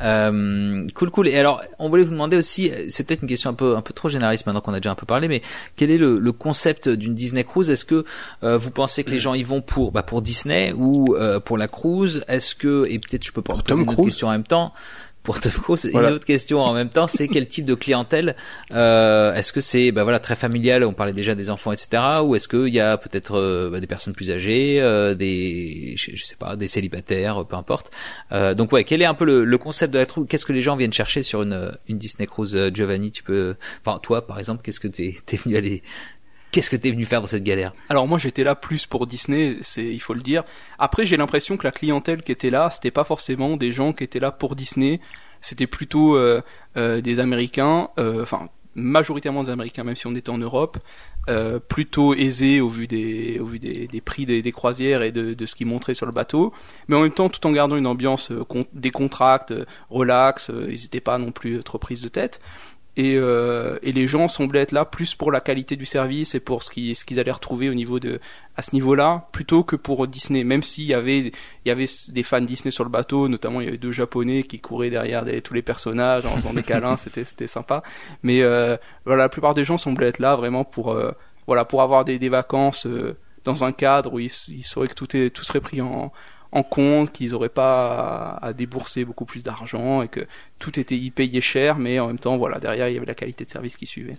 Euh, 0.02 0.86
cool, 0.94 1.10
cool. 1.10 1.26
Et 1.26 1.36
alors, 1.36 1.62
on 1.80 1.88
voulait 1.88 2.04
vous 2.04 2.12
demander 2.12 2.36
aussi, 2.36 2.70
c'est 2.90 3.04
peut-être 3.04 3.22
une 3.22 3.28
question 3.28 3.50
un 3.50 3.54
peu, 3.54 3.76
un 3.76 3.80
peu 3.80 3.94
trop 3.94 4.10
généraliste 4.10 4.46
maintenant 4.46 4.60
qu'on 4.60 4.74
a 4.74 4.78
déjà 4.78 4.90
un 4.92 4.94
peu 4.94 5.06
parlé, 5.06 5.26
mais 5.26 5.40
quel 5.74 5.90
est 5.90 5.96
le, 5.96 6.18
le 6.18 6.32
concept 6.32 6.88
d'une 6.88 7.14
Disney 7.14 7.44
Cruise? 7.44 7.70
Est-ce 7.70 7.86
que 7.86 8.04
euh, 8.44 8.58
vous 8.58 8.70
pensez 8.70 9.04
que 9.04 9.10
les 9.10 9.18
gens 9.18 9.32
y 9.32 9.42
vont 9.42 9.62
pour, 9.62 9.90
bah, 9.92 10.02
pour 10.02 10.20
Disney 10.20 10.72
ou 10.76 11.16
pour 11.44 11.58
la 11.58 11.66
cruise? 11.66 12.24
Est-ce 12.28 12.54
que, 12.54 12.86
et 12.88 12.98
peut-être 12.98 13.24
je 13.24 13.32
peux 13.32 13.42
poser 13.42 13.62
une 13.70 13.88
autre 13.88 14.04
question 14.04 14.28
en 14.28 14.32
même 14.32 14.44
temps 14.44 14.74
pour 15.26 15.76
une 15.84 16.06
autre 16.06 16.24
question 16.24 16.60
en 16.60 16.72
même 16.72 16.88
temps, 16.88 17.06
c'est 17.06 17.28
quel 17.28 17.48
type 17.48 17.64
de 17.66 17.74
clientèle 17.74 18.36
euh, 18.72 19.34
Est-ce 19.34 19.52
que 19.52 19.60
c'est 19.60 19.90
bah 19.92 20.04
voilà 20.04 20.20
très 20.20 20.36
familial 20.36 20.84
On 20.84 20.92
parlait 20.92 21.12
déjà 21.12 21.34
des 21.34 21.50
enfants, 21.50 21.72
etc. 21.72 22.02
Ou 22.22 22.36
est-ce 22.36 22.48
qu'il 22.48 22.72
y 22.72 22.80
a 22.80 22.96
peut-être 22.96 23.36
euh, 23.36 23.70
bah, 23.70 23.80
des 23.80 23.86
personnes 23.86 24.14
plus 24.14 24.30
âgées, 24.30 24.80
euh, 24.80 25.14
des 25.14 25.94
je, 25.96 26.22
sais 26.22 26.36
pas, 26.36 26.56
des 26.56 26.68
célibataires, 26.68 27.44
peu 27.44 27.56
importe. 27.56 27.90
Euh, 28.32 28.54
donc 28.54 28.72
ouais, 28.72 28.84
quel 28.84 29.02
est 29.02 29.06
un 29.06 29.14
peu 29.14 29.24
le, 29.24 29.44
le 29.44 29.58
concept 29.58 29.92
de 29.92 29.98
la 29.98 30.06
troupe? 30.06 30.28
Qu'est-ce 30.28 30.46
que 30.46 30.52
les 30.52 30.62
gens 30.62 30.76
viennent 30.76 30.92
chercher 30.92 31.22
sur 31.22 31.42
une, 31.42 31.72
une 31.88 31.98
Disney 31.98 32.26
Cruise 32.26 32.56
Giovanni 32.72 33.10
Tu 33.10 33.22
peux, 33.22 33.56
enfin 33.84 33.98
toi 33.98 34.26
par 34.26 34.38
exemple, 34.38 34.62
qu'est-ce 34.62 34.80
que 34.80 34.88
t'es 34.88 35.16
es 35.32 35.36
venu 35.36 35.56
aller 35.56 35.82
Qu'est-ce 36.56 36.70
que 36.70 36.76
t'es 36.76 36.90
venu 36.90 37.04
faire 37.04 37.20
dans 37.20 37.26
cette 37.26 37.44
galère 37.44 37.74
Alors 37.90 38.08
moi 38.08 38.16
j'étais 38.18 38.42
là 38.42 38.54
plus 38.54 38.86
pour 38.86 39.06
Disney, 39.06 39.58
c'est 39.60 39.84
il 39.84 39.98
faut 39.98 40.14
le 40.14 40.22
dire. 40.22 40.42
Après 40.78 41.04
j'ai 41.04 41.18
l'impression 41.18 41.58
que 41.58 41.66
la 41.66 41.70
clientèle 41.70 42.22
qui 42.22 42.32
était 42.32 42.48
là, 42.48 42.70
c'était 42.70 42.90
pas 42.90 43.04
forcément 43.04 43.58
des 43.58 43.72
gens 43.72 43.92
qui 43.92 44.04
étaient 44.04 44.20
là 44.20 44.30
pour 44.30 44.56
Disney, 44.56 44.98
c'était 45.42 45.66
plutôt 45.66 46.16
euh, 46.16 46.40
euh, 46.78 47.02
des 47.02 47.20
Américains, 47.20 47.90
euh, 47.98 48.22
enfin 48.22 48.48
majoritairement 48.74 49.42
des 49.42 49.50
Américains 49.50 49.84
même 49.84 49.96
si 49.96 50.06
on 50.06 50.14
était 50.14 50.30
en 50.30 50.38
Europe, 50.38 50.78
plutôt 51.68 52.14
aisés 52.14 52.62
au 52.62 52.70
vu 52.70 52.86
des 52.86 53.38
au 53.38 53.44
vu 53.44 53.58
des, 53.58 53.86
des 53.86 54.00
prix 54.00 54.24
des, 54.24 54.40
des, 54.40 54.52
croisières 54.52 55.02
et 55.02 55.12
de, 55.12 55.34
de 55.34 55.46
ce 55.46 55.56
qu'ils 55.56 55.66
montraient 55.66 55.92
sur 55.92 56.06
le 56.06 56.12
bateau, 56.12 56.54
mais 56.88 56.96
en 56.96 57.02
même 57.02 57.12
temps 57.12 57.28
tout 57.28 57.46
en 57.46 57.52
gardant 57.52 57.76
une 57.76 57.86
ambiance 57.86 58.32
des 58.72 58.90
contracts, 58.90 59.52
relax, 59.90 60.50
ils 60.68 60.80
n'étaient 60.82 61.00
pas 61.00 61.18
non 61.18 61.32
plus 61.32 61.62
trop 61.62 61.76
prises 61.76 62.00
de 62.00 62.08
tête 62.08 62.40
et, 62.96 63.16
euh, 63.16 63.78
et 63.82 63.92
les 63.92 64.08
gens 64.08 64.26
semblaient 64.26 64.62
être 64.62 64.72
là 64.72 64.86
plus 64.86 65.14
pour 65.14 65.30
la 65.30 65.40
qualité 65.40 65.76
du 65.76 65.84
service 65.84 66.34
et 66.34 66.40
pour 66.40 66.62
ce 66.62 66.70
qu'ils 66.70 66.96
ce 66.96 67.04
qu'ils 67.04 67.20
allaient 67.20 67.30
retrouver 67.30 67.68
au 67.68 67.74
niveau 67.74 68.00
de 68.00 68.20
à 68.56 68.62
ce 68.62 68.74
niveau-là 68.74 69.28
plutôt 69.32 69.64
que 69.64 69.76
pour 69.76 70.06
Disney. 70.06 70.44
Même 70.44 70.62
s'il 70.62 70.84
y 70.84 70.94
avait 70.94 71.18
il 71.18 71.32
y 71.66 71.70
avait 71.70 71.86
des 72.08 72.22
fans 72.22 72.40
Disney 72.40 72.70
sur 72.70 72.84
le 72.84 72.90
bateau 72.90 73.28
notamment 73.28 73.60
il 73.60 73.64
y 73.66 73.68
avait 73.68 73.76
deux 73.76 73.92
japonais 73.92 74.44
qui 74.44 74.60
couraient 74.60 74.90
derrière 74.90 75.24
tous 75.44 75.52
les 75.52 75.62
personnages 75.62 76.24
en 76.24 76.36
faisant 76.36 76.54
des 76.54 76.62
câlins 76.62 76.96
c'était 76.98 77.24
c'était 77.24 77.46
sympa. 77.46 77.82
Mais 78.22 78.40
euh, 78.40 78.76
voilà 79.04 79.24
la 79.24 79.28
plupart 79.28 79.52
des 79.52 79.64
gens 79.64 79.76
semblaient 79.76 80.08
être 80.08 80.18
là 80.18 80.34
vraiment 80.34 80.64
pour 80.64 80.92
euh, 80.92 81.12
voilà 81.46 81.66
pour 81.66 81.82
avoir 81.82 82.04
des, 82.04 82.28
vacances 82.30 82.86
euh, 82.86 83.16
dans 83.44 83.64
un 83.64 83.72
cadre 83.72 84.14
où 84.14 84.18
ils, 84.18 84.32
ils 84.48 84.64
sauraient 84.64 84.88
que 84.88 84.94
tout 84.94 85.14
est 85.16 85.30
tout 85.30 85.44
serait 85.44 85.60
pris 85.60 85.82
en 85.82 86.12
en 86.52 86.62
compte, 86.62 87.12
qu'ils 87.12 87.30
n'auraient 87.30 87.48
pas 87.48 88.38
à, 88.40 88.52
débourser 88.52 89.04
beaucoup 89.04 89.24
plus 89.24 89.42
d'argent 89.42 90.02
et 90.02 90.08
que 90.08 90.26
tout 90.58 90.78
était 90.78 90.96
y 90.96 91.10
payé 91.10 91.40
cher, 91.40 91.78
mais 91.78 91.98
en 91.98 92.06
même 92.08 92.18
temps, 92.18 92.36
voilà, 92.36 92.58
derrière, 92.58 92.88
il 92.88 92.94
y 92.94 92.96
avait 92.96 93.06
la 93.06 93.14
qualité 93.14 93.44
de 93.44 93.50
service 93.50 93.76
qui 93.76 93.86
suivait. 93.86 94.16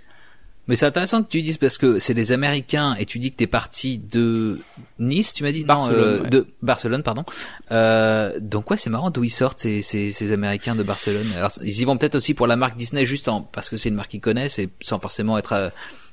Mais 0.67 0.75
c'est 0.75 0.85
intéressant 0.85 1.23
que 1.23 1.29
tu 1.29 1.41
dises 1.41 1.57
parce 1.57 1.77
que 1.77 1.97
c'est 1.97 2.13
des 2.13 2.33
Américains 2.33 2.95
et 2.95 3.05
tu 3.05 3.19
dis 3.19 3.31
que 3.31 3.37
t'es 3.37 3.47
parti 3.47 3.97
de 3.97 4.59
Nice, 4.99 5.33
tu 5.33 5.43
m'as 5.43 5.51
dit? 5.51 5.63
Barcelone, 5.63 6.17
non, 6.17 6.25
euh, 6.25 6.27
de 6.27 6.47
Barcelone, 6.61 7.03
pardon. 7.03 7.23
Euh, 7.71 8.37
donc 8.41 8.69
ouais, 8.69 8.75
c'est 8.75 8.89
marrant 8.89 9.09
d'où 9.09 9.23
ils 9.23 9.29
sortent 9.29 9.61
ces, 9.61 9.81
ces, 9.81 10.11
ces, 10.11 10.33
Américains 10.33 10.75
de 10.75 10.83
Barcelone. 10.83 11.27
Alors 11.37 11.51
ils 11.61 11.79
y 11.79 11.85
vont 11.85 11.97
peut-être 11.97 12.15
aussi 12.15 12.33
pour 12.33 12.47
la 12.47 12.57
marque 12.57 12.75
Disney 12.75 13.05
juste 13.05 13.29
en 13.29 13.41
parce 13.41 13.69
que 13.69 13.77
c'est 13.77 13.87
une 13.87 13.95
marque 13.95 14.11
qu'ils 14.11 14.19
connaissent 14.19 14.59
et 14.59 14.69
sans 14.81 14.99
forcément 14.99 15.37
être 15.37 15.53
euh, 15.53 15.69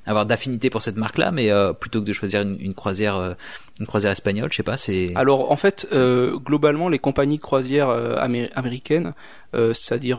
avoir 0.07 0.27
d'affinité 0.27 0.71
pour 0.71 0.83
cette 0.83 0.97
marque-là, 0.97 1.31
mais 1.31 1.51
euh, 1.51 1.73
plutôt 1.73 2.01
que 2.01 2.07
de 2.07 2.13
choisir 2.13 2.43
une, 2.43 2.57
une 2.61 2.75
croisière, 2.75 3.17
euh, 3.17 3.35
une 3.81 3.87
croisière 3.87 4.13
espagnole, 4.13 4.51
je 4.53 4.57
sais 4.57 4.63
pas, 4.63 4.77
c'est. 4.77 5.13
Alors 5.15 5.51
en 5.51 5.57
fait, 5.57 5.87
euh, 5.93 6.37
globalement, 6.39 6.89
les 6.89 6.99
compagnies 6.99 7.37
de 7.37 7.43
croisière 7.43 7.89
américaines, 7.89 9.13
c'est-à-dire 9.53 10.19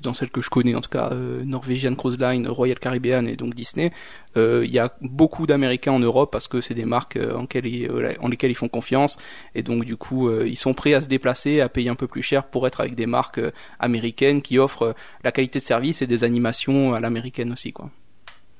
dans 0.00 0.12
celles 0.12 0.30
que 0.30 0.40
je 0.40 0.48
connais, 0.48 0.76
en 0.76 0.80
tout 0.80 0.90
cas 0.90 1.10
Norwegian 1.44 1.96
Cruise 1.96 2.20
Line, 2.20 2.46
Royal 2.46 2.78
Caribbean 2.78 3.26
et 3.26 3.34
donc 3.34 3.54
Disney, 3.54 3.90
il 4.36 4.70
y 4.70 4.78
a 4.78 4.92
beaucoup 5.00 5.48
d'Américains 5.48 5.90
en 5.90 5.98
Europe 5.98 6.30
parce 6.30 6.46
que 6.46 6.60
c'est 6.60 6.74
des 6.74 6.84
marques 6.84 7.18
en, 7.18 7.46
en, 7.46 8.28
lesquelles 8.28 8.50
ils 8.50 8.56
font 8.56 8.68
confiance 8.68 9.18
et 9.56 9.64
donc 9.64 9.84
du 9.84 9.96
coup 9.96 10.30
ils 10.44 10.56
sont 10.56 10.72
prêts 10.72 10.94
à 10.94 11.00
se 11.00 11.08
déplacer, 11.08 11.60
à 11.60 11.68
payer 11.68 11.90
un 11.90 11.96
peu 11.96 12.06
plus 12.06 12.22
cher 12.22 12.44
pour 12.44 12.64
être 12.68 12.80
avec 12.80 12.94
des 12.94 13.06
marques 13.06 13.40
américaines 13.80 14.40
qui 14.40 14.58
offrent 14.60 14.94
la 15.24 15.32
qualité 15.32 15.58
de 15.58 15.64
service 15.64 16.00
et 16.00 16.06
des 16.06 16.22
animations 16.22 16.94
à 16.94 17.00
l'américaine 17.00 17.52
aussi, 17.52 17.72
quoi. 17.72 17.90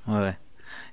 Ouais. 0.08 0.36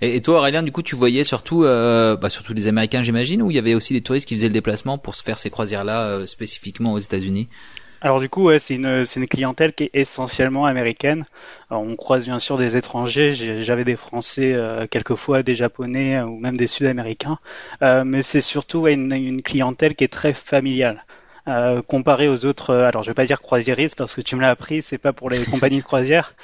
Et, 0.02 0.22
toi, 0.22 0.38
Aurélien, 0.38 0.62
du 0.62 0.72
coup, 0.72 0.84
tu 0.84 0.96
voyais 0.96 1.24
surtout, 1.24 1.64
euh, 1.64 2.16
bah, 2.16 2.30
surtout 2.30 2.54
les 2.54 2.68
Américains, 2.68 3.02
j'imagine, 3.02 3.42
ou 3.42 3.50
il 3.50 3.56
y 3.56 3.60
avait 3.60 3.74
aussi 3.74 3.94
des 3.94 4.02
touristes 4.02 4.28
qui 4.28 4.36
faisaient 4.36 4.48
le 4.48 4.54
déplacement 4.54 4.98
pour 4.98 5.16
se 5.16 5.24
faire 5.24 5.38
ces 5.38 5.50
croisières-là 5.50 6.02
euh, 6.04 6.26
spécifiquement 6.26 6.94
aux 6.94 7.00
États-Unis? 7.00 7.48
Alors 8.00 8.20
du 8.20 8.30
coup, 8.30 8.44
ouais, 8.44 8.60
c'est 8.60 8.76
une, 8.76 9.06
c'est 9.06 9.20
une 9.20 9.28
clientèle 9.28 9.74
qui 9.74 9.86
est 9.86 9.90
essentiellement 9.96 10.68
américaine. 10.68 11.26
on 11.72 11.96
croise 11.96 12.26
bien 12.26 12.38
sûr 12.38 12.60
des 12.60 12.78
étrangers, 12.78 13.34
j'avais 13.34 13.86
des 13.86 13.96
Français 13.96 14.54
euh, 14.54 14.86
quelquefois, 14.86 15.42
des 15.42 15.56
Japonais 15.56 16.22
ou 16.22 16.38
même 16.38 16.56
des 16.56 16.68
Sud-Américains, 16.68 17.40
mais 17.82 18.22
c'est 18.22 18.42
surtout 18.42 18.86
une, 18.86 19.12
une, 19.12 19.42
clientèle 19.42 19.96
qui 19.96 20.04
est 20.04 20.14
très 20.14 20.34
familiale. 20.34 21.06
Euh, 21.48 21.82
comparé 21.82 22.28
aux 22.28 22.46
autres, 22.46 22.76
alors 22.76 23.02
je 23.02 23.10
vais 23.10 23.16
pas 23.16 23.26
dire 23.26 23.42
croisiéristes 23.42 23.98
parce 23.98 24.14
que 24.16 24.22
tu 24.22 24.36
me 24.36 24.42
l'as 24.42 24.50
appris, 24.52 24.84
c'est 24.84 25.00
pas 25.00 25.14
pour 25.14 25.32
les 25.32 25.44
compagnies 25.52 25.80
de 25.80 25.84
croisière 25.84 26.36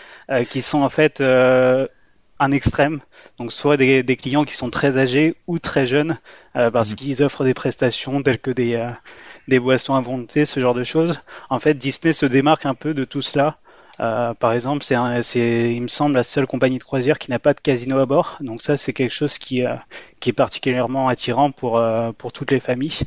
qui 0.49 0.63
sont 0.63 0.81
en 0.81 0.89
fait 0.89 1.21
un 1.21 2.51
extrême. 2.51 3.01
Donc 3.39 3.51
soit 3.51 3.77
des, 3.77 4.03
clients 4.15 4.45
qui 4.45 4.53
sont 4.53 4.69
très 4.69 4.97
âgés 4.97 5.35
ou 5.47 5.59
très 5.59 5.85
jeunes 5.85 6.19
euh, 6.55 6.69
parce 6.69 6.91
mhm. 6.91 6.95
qu'ils 6.95 7.23
offrent 7.23 7.43
des 7.43 7.53
prestations 7.53 8.21
telles 8.21 8.39
que 8.39 8.51
des, 8.51 8.75
euh, 8.75 8.89
des 9.47 9.59
boissons 9.59 9.95
à 9.95 10.01
volonté, 10.01 10.45
ce 10.45 10.59
genre 10.59 10.73
de 10.73 10.83
choses. 10.83 11.19
En 11.49 11.59
fait, 11.59 11.73
Disney 11.75 12.13
se 12.13 12.25
démarque 12.25 12.65
un 12.65 12.75
peu 12.75 12.93
de 12.93 13.03
tout 13.03 13.21
cela. 13.21 13.57
Euh, 13.99 14.33
par 14.33 14.53
exemple, 14.53 14.83
c'est, 14.83 14.95
c'est, 15.23 15.73
il 15.73 15.81
me 15.81 15.87
semble, 15.87 16.15
la 16.15 16.23
seule 16.23 16.47
compagnie 16.47 16.79
de 16.79 16.83
croisière 16.83 17.19
qui 17.19 17.31
n'a 17.31 17.39
pas 17.39 17.53
de 17.53 17.59
casino 17.59 17.99
à 17.99 18.05
bord. 18.05 18.37
Donc 18.39 18.61
ça, 18.61 18.77
c'est 18.77 18.93
quelque 18.93 19.13
chose 19.13 19.37
qui, 19.37 19.63
qui 20.19 20.29
est 20.29 20.33
particulièrement 20.33 21.07
attirant 21.07 21.51
pour, 21.51 21.81
pour 22.17 22.31
toutes 22.33 22.51
les 22.51 22.59
familles. 22.59 22.99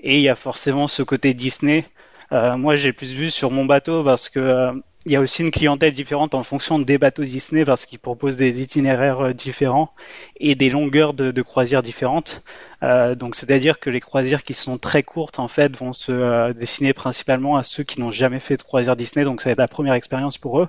Et 0.00 0.16
il 0.16 0.22
y 0.22 0.28
a 0.28 0.36
forcément 0.36 0.88
ce 0.88 1.02
côté 1.02 1.34
Disney. 1.34 1.84
Moi, 2.30 2.76
j'ai 2.76 2.92
plus 2.92 3.12
vu 3.12 3.30
sur 3.30 3.50
mon 3.50 3.64
bateau 3.64 4.04
parce 4.04 4.28
que 4.28 4.72
il 5.06 5.12
y 5.12 5.16
a 5.16 5.20
aussi 5.20 5.42
une 5.42 5.50
clientèle 5.50 5.94
différente 5.94 6.34
en 6.34 6.42
fonction 6.42 6.78
des 6.78 6.98
bateaux 6.98 7.24
Disney 7.24 7.64
parce 7.64 7.86
qu'ils 7.86 7.98
proposent 7.98 8.36
des 8.36 8.60
itinéraires 8.60 9.20
euh, 9.20 9.32
différents 9.32 9.94
et 10.36 10.54
des 10.54 10.68
longueurs 10.68 11.14
de, 11.14 11.30
de 11.30 11.42
croisières 11.42 11.82
différentes. 11.82 12.42
Euh, 12.82 13.14
donc 13.14 13.34
c'est-à-dire 13.34 13.80
que 13.80 13.88
les 13.88 14.00
croisières 14.00 14.42
qui 14.42 14.52
sont 14.52 14.76
très 14.76 15.02
courtes 15.02 15.38
en 15.38 15.48
fait 15.48 15.74
vont 15.74 15.94
se 15.94 16.12
euh, 16.12 16.52
destiner 16.52 16.92
principalement 16.92 17.56
à 17.56 17.62
ceux 17.62 17.82
qui 17.82 17.98
n'ont 17.98 18.10
jamais 18.10 18.40
fait 18.40 18.58
de 18.58 18.62
croisière 18.62 18.94
Disney, 18.94 19.24
donc 19.24 19.40
ça 19.40 19.48
va 19.48 19.52
être 19.52 19.58
la 19.58 19.68
première 19.68 19.94
expérience 19.94 20.36
pour 20.36 20.60
eux. 20.60 20.68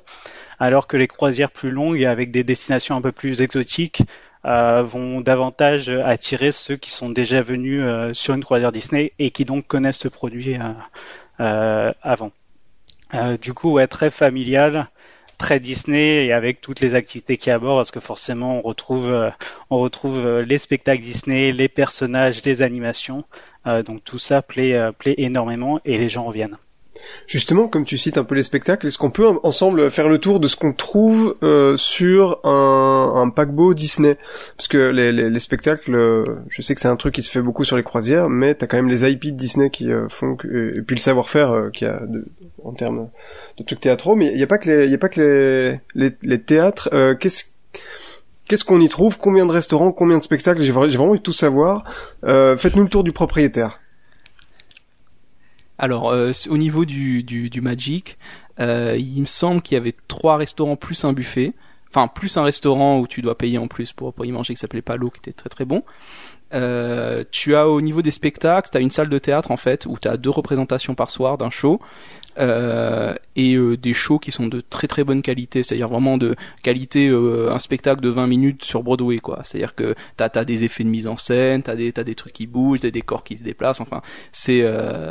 Alors 0.60 0.88
que 0.88 0.96
les 0.96 1.08
croisières 1.08 1.52
plus 1.52 1.72
longues 1.72 2.06
avec 2.06 2.32
des 2.32 2.46
destinations 2.46 2.96
un 2.96 3.02
peu 3.02 3.12
plus 3.12 3.42
exotiques 3.42 4.04
euh, 4.46 4.82
vont 4.82 5.22
davantage 5.22 5.90
attirer 5.90 6.52
ceux 6.52 6.78
qui 6.78 6.90
sont 6.90 7.10
déjà 7.10 7.42
venus 7.42 7.82
euh, 7.84 8.14
sur 8.14 8.34
une 8.34 8.44
croisière 8.44 8.72
Disney 8.72 9.12
et 9.20 9.32
qui 9.32 9.44
donc 9.44 9.68
connaissent 9.68 10.00
ce 10.00 10.08
produit 10.08 10.56
avant. 11.42 12.32
Euh, 13.14 13.38
du 13.38 13.54
coup, 13.54 13.74
ouais, 13.74 13.88
très 13.88 14.10
familial, 14.10 14.90
très 15.38 15.60
Disney 15.60 16.26
et 16.26 16.34
avec 16.34 16.62
toutes 16.62 16.80
les 16.80 16.94
activités 16.96 17.38
qui 17.38 17.52
abordent 17.52 17.80
parce 17.80 17.92
que 17.92 18.00
forcément 18.00 18.60
on 18.60 18.62
retrouve, 18.62 19.12
euh, 19.12 19.30
on 19.70 19.80
retrouve 19.80 20.26
euh, 20.26 20.46
les 20.46 20.58
spectacles 20.58 21.02
Disney, 21.04 21.52
les 21.52 21.68
personnages, 21.68 22.44
les 22.44 22.62
animations. 22.62 23.26
donc 23.86 24.04
tout 24.04 24.18
ça 24.18 24.42
plaît, 24.42 24.76
plaît 24.98 25.16
énormément 25.18 25.80
et 25.86 25.98
les 25.98 26.10
gens 26.10 26.26
reviennent. 26.26 26.58
Justement, 27.28 27.68
comme 27.68 27.86
tu 27.86 27.98
cites 27.98 28.18
un 28.18 28.24
peu 28.24 28.36
les 28.36 28.44
spectacles, 28.44 28.88
est-ce 28.88 28.98
qu'on 28.98 29.12
peut 29.12 29.28
ensemble 29.44 29.90
faire 29.90 30.10
le 30.10 30.20
tour 30.20 30.40
de 30.40 30.48
ce 30.48 30.56
qu'on 30.56 30.74
trouve 30.74 31.36
euh, 31.44 31.78
sur 31.78 32.40
un, 32.44 33.14
un, 33.16 33.30
paquebot 33.30 33.74
Disney? 33.74 34.18
Parce 34.58 34.68
que 34.68 34.78
les, 34.78 35.12
les, 35.12 35.30
les 35.30 35.40
spectacles, 35.40 35.96
euh, 35.96 36.26
je 36.50 36.62
sais 36.62 36.76
que 36.76 36.82
c'est 36.82 36.88
un 36.88 36.96
truc 36.96 37.16
qui 37.16 37.22
se 37.22 37.32
fait 37.32 37.42
beaucoup 37.42 37.64
sur 37.64 37.78
les 37.78 37.84
croisières, 37.84 38.30
mais 38.30 38.56
t'as 38.56 38.68
quand 38.68 38.78
même 38.78 38.90
les 38.90 39.10
IP 39.10 39.28
de 39.28 39.32
Disney 39.32 39.70
qui 39.70 39.92
euh, 39.92 40.08
font 40.10 40.36
que, 40.36 40.78
et 40.78 40.82
puis 40.82 40.96
le 40.96 41.02
savoir-faire 41.02 41.52
euh, 41.52 41.70
qu'il 41.70 41.88
y 41.88 41.92
a 41.92 42.02
de, 42.06 42.26
en 42.64 42.74
termes 42.74 43.10
de 43.58 43.64
trucs 43.64 43.80
théâtraux, 43.80 44.16
mais 44.16 44.28
il 44.28 44.38
n'y 44.38 44.44
a 44.44 44.48
pas 44.48 44.58
que 44.58 44.70
les, 44.70 44.88
y 44.88 44.94
a 44.94 44.98
pas 44.98 45.10
que 45.10 45.22
les, 45.22 45.78
les, 45.96 46.16
les 46.24 46.42
théâtres. 46.42 46.90
Qu'est-ce 47.20 47.46
Qu'est-ce 48.48 48.66
qu'on 48.66 48.80
y 48.80 48.90
trouve? 48.90 49.18
Combien 49.18 49.46
de 49.46 49.52
restaurants? 49.52 49.94
Combien 49.94 50.18
de 50.18 50.24
spectacles? 50.24 50.62
J'ai 50.62 50.74
vraiment 50.74 51.12
envie 51.12 51.20
de 51.20 51.24
tout 51.24 51.32
savoir. 51.32 51.86
Faites-nous 52.22 52.84
le 52.84 52.90
tour 52.90 53.06
du 53.06 53.14
propriétaire. 53.14 53.81
Alors, 55.82 56.12
euh, 56.12 56.32
au 56.48 56.58
niveau 56.60 56.86
du, 56.86 57.24
du, 57.24 57.62
Magic, 57.62 58.20
euh, 58.60 58.96
il 59.00 59.20
me 59.20 59.26
semble 59.26 59.64
qu'il 59.64 59.74
y 59.74 59.78
avait 59.78 59.96
trois 60.08 60.38
restaurants 60.38 60.76
plus 60.76 61.04
un 61.06 61.12
buffet. 61.12 61.54
Enfin, 61.90 62.08
plus 62.08 62.38
un 62.38 62.44
restaurant 62.44 63.00
où 63.00 63.08
tu 63.08 63.24
dois 63.24 63.36
payer 63.36 63.58
en 63.58 63.68
plus 63.68 63.92
pour, 63.92 64.14
pour 64.14 64.24
y 64.24 64.32
manger 64.32 64.54
qui 64.54 64.60
s'appelait 64.60 64.84
Palo, 64.84 65.10
qui 65.10 65.18
était 65.18 65.34
très 65.34 65.50
très 65.50 65.66
bon. 65.66 65.84
Euh, 66.54 67.24
tu 67.32 67.56
as 67.56 67.70
au 67.70 67.82
niveau 67.82 68.02
des 68.02 68.12
spectacles, 68.12 68.70
tu 68.72 68.78
as 68.78 68.82
une 68.82 68.92
salle 68.92 69.10
de 69.10 69.18
théâtre 69.18 69.52
en 69.52 69.58
fait 69.58 69.86
où 69.86 69.98
tu 70.00 70.08
as 70.08 70.18
deux 70.18 70.30
représentations 70.30 70.96
par 70.96 71.10
soir 71.10 71.38
d'un 71.38 71.50
show 71.50 71.80
euh, 72.38 73.14
et 73.36 73.56
euh, 73.56 73.76
des 73.76 73.94
shows 73.94 74.18
qui 74.18 74.32
sont 74.32 74.48
de 74.48 74.62
très 74.62 74.88
très 74.88 75.04
bonne 75.04 75.22
qualité, 75.22 75.64
c'est-à-dire 75.64 75.90
vraiment 75.90 76.18
de 76.18 76.36
qualité 76.64 77.10
euh, 77.10 77.52
un 77.52 77.60
spectacle 77.60 78.02
de 78.02 78.08
20 78.08 78.28
minutes 78.28 78.64
sur 78.64 78.84
Broadway 78.84 79.18
quoi. 79.18 79.42
C'est-à-dire 79.44 79.76
que 79.76 79.96
t'as 80.16 80.30
as 80.36 80.46
des 80.46 80.64
effets 80.64 80.86
de 80.86 80.90
mise 80.90 81.08
en 81.08 81.18
scène, 81.18 81.62
t'as 81.62 81.76
des 81.76 81.92
t'as 81.92 82.04
des 82.04 82.16
trucs 82.16 82.34
qui 82.34 82.48
bougent, 82.48 82.80
des 82.80 82.92
décors 82.92 83.26
qui 83.26 83.36
se 83.36 83.44
déplacent. 83.44 83.82
Enfin, 83.82 84.02
c'est 84.32 84.66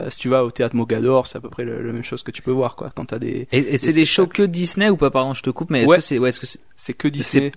si 0.09 0.19
tu 0.19 0.29
vas 0.29 0.45
au 0.45 0.51
théâtre 0.51 0.75
Mogador, 0.77 1.27
c'est 1.27 1.37
à 1.37 1.41
peu 1.41 1.51
près 1.51 1.65
la 1.65 1.93
même 1.93 2.05
chose 2.05 2.23
que 2.23 2.31
tu 2.31 2.41
peux 2.41 2.51
voir 2.51 2.75
quoi. 2.75 2.91
Quand 2.95 3.07
t'as 3.07 3.19
des 3.19 3.49
et, 3.53 3.59
et 3.59 3.77
c'est 3.77 3.93
des 3.93 4.07
shows 4.07 4.27
que 4.27 4.43
Disney 4.43 4.89
ou 4.89 4.97
pas? 4.97 5.11
Pardon, 5.11 5.35
je 5.35 5.43
te 5.43 5.51
coupe, 5.51 5.71
mais 5.71 5.83
est-ce 5.83 5.95
que 5.95 6.01
c'est 6.01 6.19
ouais, 6.19 6.31
est-ce 6.31 6.41
que 6.41 6.47
c'est 6.77 6.95
que 6.95 7.09
Disney 7.09 7.53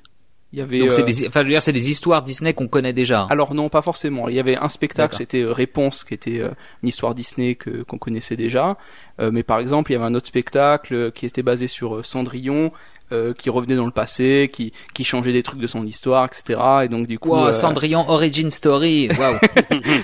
Il 0.54 0.60
y 0.60 0.62
avait. 0.62 0.80
Donc 0.80 0.92
c'est 0.92 1.02
euh, 1.02 1.06
des, 1.06 1.28
enfin 1.28 1.42
je 1.42 1.48
veux 1.48 1.52
dire 1.52 1.64
c'est 1.64 1.74
des 1.74 1.90
histoires 1.90 2.22
Disney 2.22 2.54
qu'on 2.54 2.68
connaît 2.68 2.94
déjà. 2.94 3.24
Alors 3.32 3.56
non, 3.56 3.70
pas 3.70 3.82
forcément. 3.82 4.30
Il 4.30 4.36
y 4.36 4.40
avait 4.40 4.56
un 4.56 4.70
spectacle, 4.70 5.16
c'était 5.18 5.42
euh, 5.42 5.52
Réponse, 5.52 6.04
qui 6.04 6.14
était 6.14 6.40
euh, 6.40 6.52
une 6.84 6.90
histoire 6.90 7.16
Disney 7.16 7.56
que 7.56 7.82
qu'on 7.82 7.98
connaissait 7.98 8.36
déjà. 8.36 8.78
Euh, 9.20 9.32
mais 9.32 9.42
par 9.42 9.58
exemple, 9.58 9.92
il 9.92 9.96
y 9.96 9.98
avait 9.98 10.06
un 10.06 10.14
autre 10.14 10.28
spectacle 10.28 11.12
qui 11.12 11.26
était 11.26 11.42
basé 11.42 11.68
sur 11.68 12.06
Cendrillon, 12.06 12.72
euh, 13.14 13.34
qui 13.34 13.50
revenait 13.50 13.76
dans 13.76 13.86
le 13.86 13.92
passé, 13.92 14.50
qui 14.52 14.74
qui 14.94 15.04
changeait 15.04 15.32
des 15.34 15.44
trucs 15.44 15.60
de 15.60 15.68
son 15.68 15.86
histoire, 15.86 16.26
etc. 16.26 16.60
Et 16.84 16.88
donc 16.90 17.08
du 17.08 17.20
coup, 17.20 17.30
Wow, 17.30 17.48
euh, 17.48 17.52
Cendrillon 17.52 18.06
Origin 18.10 18.52
Story. 18.52 19.10
Waouh. 19.18 19.38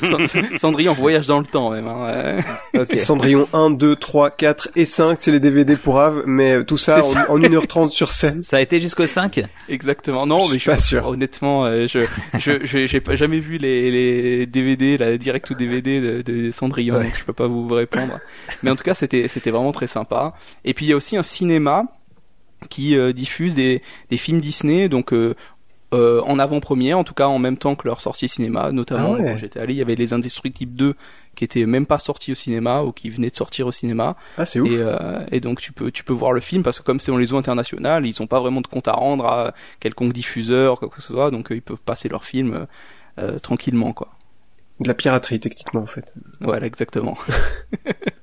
Cend- 0.29 0.57
Cendrillon 0.57 0.93
voyage 0.93 1.27
dans 1.27 1.39
le 1.39 1.45
temps 1.45 1.71
même. 1.71 1.87
Hein, 1.87 2.41
ouais. 2.73 2.79
ok. 2.81 2.87
Cendrillon 2.99 3.47
1, 3.53 3.71
2, 3.71 3.95
3, 3.95 4.29
4 4.31 4.69
et 4.75 4.85
5, 4.85 5.17
c'est 5.19 5.31
les 5.31 5.39
DVD 5.39 5.75
pour 5.75 5.99
Ave, 5.99 6.23
mais 6.25 6.63
tout 6.63 6.77
ça 6.77 7.01
C'est 7.01 7.17
en, 7.29 7.33
en 7.35 7.39
1h30 7.39 7.89
sur 7.89 8.11
scène. 8.13 8.41
Ça 8.43 8.57
a 8.57 8.61
été 8.61 8.79
jusqu'au 8.79 9.05
5 9.05 9.41
Exactement. 9.67 10.25
Non, 10.25 10.39
Je 10.47 10.53
mais 10.53 10.59
suis 10.59 10.69
pas 10.69 10.77
sûr. 10.77 11.07
Honnêtement, 11.07 11.65
euh, 11.65 11.87
je 11.87 11.99
je 12.39 12.51
je- 12.63 12.85
j'ai 12.85 13.01
pas 13.01 13.15
jamais 13.15 13.39
vu 13.39 13.57
les 13.57 13.91
les 13.91 14.45
DVD, 14.45 14.97
la 14.97 15.17
direct 15.17 15.49
ou 15.49 15.53
DVD 15.55 15.99
de, 15.99 16.21
de 16.21 16.51
Cendrillon, 16.51 16.95
Ouais. 16.95 17.05
donc 17.05 17.13
je 17.19 17.23
peux 17.25 17.33
pas 17.33 17.47
vous 17.47 17.67
répondre. 17.67 18.19
Mais 18.63 18.71
en 18.71 18.75
tout 18.75 18.83
cas, 18.83 18.93
c'était 18.93 19.27
c'était 19.27 19.51
vraiment 19.51 19.71
très 19.71 19.87
sympa. 19.87 20.33
Et 20.65 20.73
puis 20.73 20.85
il 20.85 20.89
y 20.89 20.93
a 20.93 20.95
aussi 20.95 21.17
un 21.17 21.23
cinéma 21.23 21.83
qui 22.69 22.97
euh, 22.97 23.13
diffuse 23.13 23.55
des 23.55 23.81
des 24.09 24.17
films 24.17 24.41
Disney, 24.41 24.89
donc 24.89 25.13
euh, 25.13 25.35
euh, 25.93 26.21
en 26.21 26.37
avant-première, 26.37 26.99
en 26.99 27.03
tout 27.03 27.15
cas 27.15 27.27
en 27.27 27.39
même 27.39 27.57
temps 27.57 27.75
que 27.75 27.87
leur 27.87 27.99
sortie 27.99 28.29
cinéma, 28.29 28.71
notamment 28.71 29.15
Ah 29.15 29.21
ouais. 29.21 29.31
quand 29.31 29.37
j'étais 29.37 29.59
allé, 29.59 29.73
il 29.73 29.77
y 29.77 29.81
avait 29.81 29.95
les 29.95 30.13
Indestructibles 30.13 30.75
2 30.75 30.95
qui 31.35 31.43
étaient 31.43 31.65
même 31.65 31.85
pas 31.87 31.97
sortis 31.97 32.31
au 32.31 32.35
cinéma 32.35 32.83
ou 32.83 32.91
qui 32.91 33.09
venaient 33.09 33.29
de 33.31 33.35
sortir 33.35 33.65
au 33.65 33.71
cinéma. 33.71 34.15
Ah, 34.37 34.45
c'est 34.45 34.59
ouf. 34.59 34.69
Et, 34.69 34.77
euh, 34.77 35.25
et 35.31 35.39
donc 35.39 35.61
tu 35.61 35.71
peux 35.71 35.89
tu 35.89 36.03
peux 36.03 36.13
voir 36.13 36.33
le 36.33 36.41
film 36.41 36.61
parce 36.61 36.79
que 36.79 36.83
comme 36.83 36.99
c'est 36.99 37.11
dans 37.11 37.17
les 37.17 37.33
eaux 37.33 37.37
internationales, 37.37 38.05
ils 38.05 38.21
ont 38.21 38.27
pas 38.27 38.39
vraiment 38.39 38.61
de 38.61 38.67
compte 38.67 38.87
à 38.87 38.93
rendre 38.93 39.25
à 39.25 39.53
quelconque 39.79 40.13
diffuseur 40.13 40.79
quoi 40.79 40.89
que 40.89 41.01
ce 41.01 41.07
soit, 41.07 41.31
donc 41.31 41.51
euh, 41.51 41.55
ils 41.55 41.61
peuvent 41.61 41.81
passer 41.83 42.07
leur 42.07 42.23
film 42.23 42.67
tranquillement 43.41 43.91
quoi. 43.91 44.09
De 44.79 44.87
la 44.87 44.93
piraterie, 44.93 45.41
techniquement, 45.41 45.81
en 45.81 45.87
fait. 45.87 46.13
Voilà 46.39 46.65
exactement. 46.65 47.17